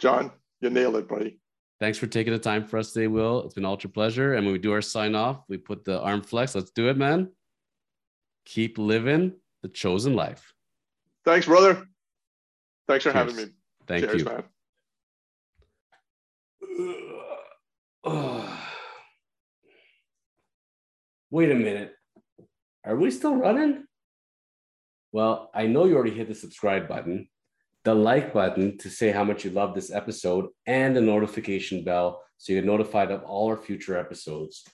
John, 0.00 0.32
you 0.60 0.70
nailed 0.70 0.96
it, 0.96 1.06
buddy. 1.08 1.38
thanks 1.78 1.98
for 1.98 2.06
taking 2.06 2.32
the 2.32 2.38
time 2.38 2.64
for 2.64 2.78
us 2.78 2.92
today 2.92 3.06
will 3.08 3.42
it's 3.44 3.54
been 3.54 3.64
an 3.64 3.70
ultra 3.70 3.90
pleasure 3.90 4.34
and 4.34 4.44
when 4.46 4.52
we 4.52 4.58
do 4.58 4.72
our 4.72 4.82
sign 4.82 5.14
off 5.14 5.44
we 5.48 5.56
put 5.58 5.84
the 5.84 6.00
arm 6.00 6.22
flex 6.22 6.54
let's 6.54 6.70
do 6.70 6.88
it 6.88 6.96
man 6.96 7.30
keep 8.44 8.78
living 8.78 9.32
the 9.62 9.68
chosen 9.68 10.14
life 10.14 10.54
Thanks, 11.24 11.44
brother. 11.44 11.86
Thanks 12.86 13.04
for 13.04 13.12
Cheers. 13.12 13.14
having 13.32 13.36
me. 13.36 13.44
Thank 13.86 14.04
Cheers, 14.06 14.22
you. 14.22 14.24
man. 14.24 14.44
Wait 21.30 21.50
a 21.50 21.54
minute. 21.54 21.94
Are 22.84 22.96
we 22.96 23.10
still 23.10 23.36
running? 23.36 23.84
Well, 25.12 25.50
I 25.54 25.66
know 25.66 25.84
you 25.84 25.96
already 25.96 26.14
hit 26.14 26.28
the 26.28 26.34
subscribe 26.34 26.86
button, 26.88 27.28
the 27.84 27.94
like 27.94 28.32
button 28.32 28.78
to 28.78 28.88
say 28.88 29.10
how 29.10 29.24
much 29.24 29.44
you 29.44 29.50
love 29.50 29.74
this 29.74 29.90
episode, 29.92 30.46
and 30.66 30.94
the 30.94 31.00
notification 31.00 31.82
bell 31.82 32.22
so 32.36 32.52
you 32.52 32.60
get 32.60 32.66
notified 32.66 33.10
of 33.10 33.24
all 33.24 33.48
our 33.48 33.56
future 33.56 33.98
episodes. 33.98 34.64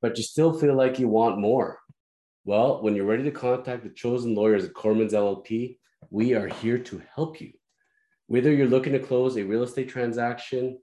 But 0.00 0.18
you 0.18 0.24
still 0.24 0.52
feel 0.52 0.74
like 0.74 0.98
you 0.98 1.08
want 1.08 1.38
more. 1.38 1.78
Well, 2.44 2.82
when 2.82 2.96
you're 2.96 3.06
ready 3.06 3.22
to 3.22 3.30
contact 3.30 3.84
the 3.84 3.90
chosen 3.90 4.34
lawyers 4.34 4.64
at 4.64 4.72
Korman's 4.72 5.12
LLP, 5.12 5.78
we 6.10 6.34
are 6.34 6.48
here 6.48 6.78
to 6.78 7.02
help 7.14 7.40
you. 7.40 7.52
Whether 8.26 8.52
you're 8.52 8.66
looking 8.66 8.94
to 8.94 8.98
close 8.98 9.36
a 9.36 9.44
real 9.44 9.62
estate 9.62 9.88
transaction, 9.88 10.78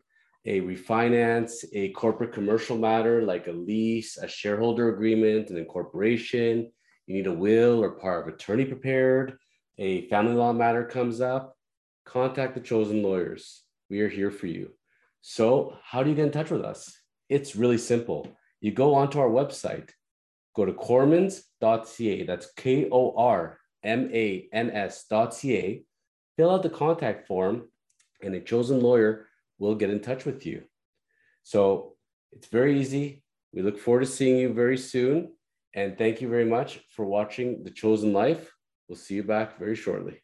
a 0.45 0.61
refinance, 0.61 1.65
a 1.73 1.89
corporate 1.89 2.33
commercial 2.33 2.77
matter 2.77 3.21
like 3.21 3.47
a 3.47 3.51
lease, 3.51 4.17
a 4.17 4.27
shareholder 4.27 4.89
agreement, 4.89 5.49
an 5.49 5.57
incorporation, 5.57 6.71
you 7.07 7.15
need 7.15 7.27
a 7.27 7.33
will 7.33 7.83
or 7.83 7.99
power 7.99 8.21
of 8.21 8.27
attorney 8.27 8.65
prepared, 8.65 9.37
a 9.77 10.07
family 10.07 10.33
law 10.33 10.53
matter 10.53 10.85
comes 10.85 11.21
up, 11.21 11.55
contact 12.05 12.53
the 12.53 12.61
chosen 12.61 13.03
lawyers. 13.03 13.63
We 13.89 14.01
are 14.01 14.09
here 14.09 14.31
for 14.31 14.47
you. 14.47 14.71
So, 15.21 15.77
how 15.83 16.03
do 16.03 16.09
you 16.09 16.15
get 16.15 16.25
in 16.25 16.31
touch 16.31 16.51
with 16.51 16.63
us? 16.63 16.95
It's 17.27 17.55
really 17.55 17.77
simple. 17.77 18.27
You 18.61 18.71
go 18.71 18.95
onto 18.95 19.19
our 19.19 19.29
website, 19.29 19.89
go 20.55 20.65
to 20.65 20.73
kormans.ca, 20.73 22.23
that's 22.23 22.51
K 22.55 22.87
O 22.91 23.15
R 23.15 23.57
M 23.83 24.09
A 24.13 24.47
N 24.53 24.71
S.ca, 24.71 25.83
fill 26.37 26.51
out 26.51 26.63
the 26.63 26.69
contact 26.69 27.27
form, 27.27 27.69
and 28.21 28.35
a 28.35 28.41
chosen 28.41 28.81
lawyer 28.81 29.28
will 29.59 29.75
get 29.75 29.89
in 29.89 29.99
touch 29.99 30.25
with 30.25 30.45
you. 30.45 30.63
So 31.43 31.95
it's 32.31 32.47
very 32.47 32.79
easy. 32.79 33.23
We 33.53 33.61
look 33.61 33.77
forward 33.77 34.01
to 34.01 34.05
seeing 34.05 34.37
you 34.37 34.53
very 34.53 34.77
soon. 34.77 35.33
And 35.75 35.97
thank 35.97 36.21
you 36.21 36.29
very 36.29 36.45
much 36.45 36.79
for 36.95 37.05
watching 37.05 37.63
The 37.63 37.69
Chosen 37.69 38.13
Life. 38.13 38.51
We'll 38.87 38.95
see 38.95 39.15
you 39.15 39.23
back 39.23 39.59
very 39.59 39.75
shortly. 39.75 40.23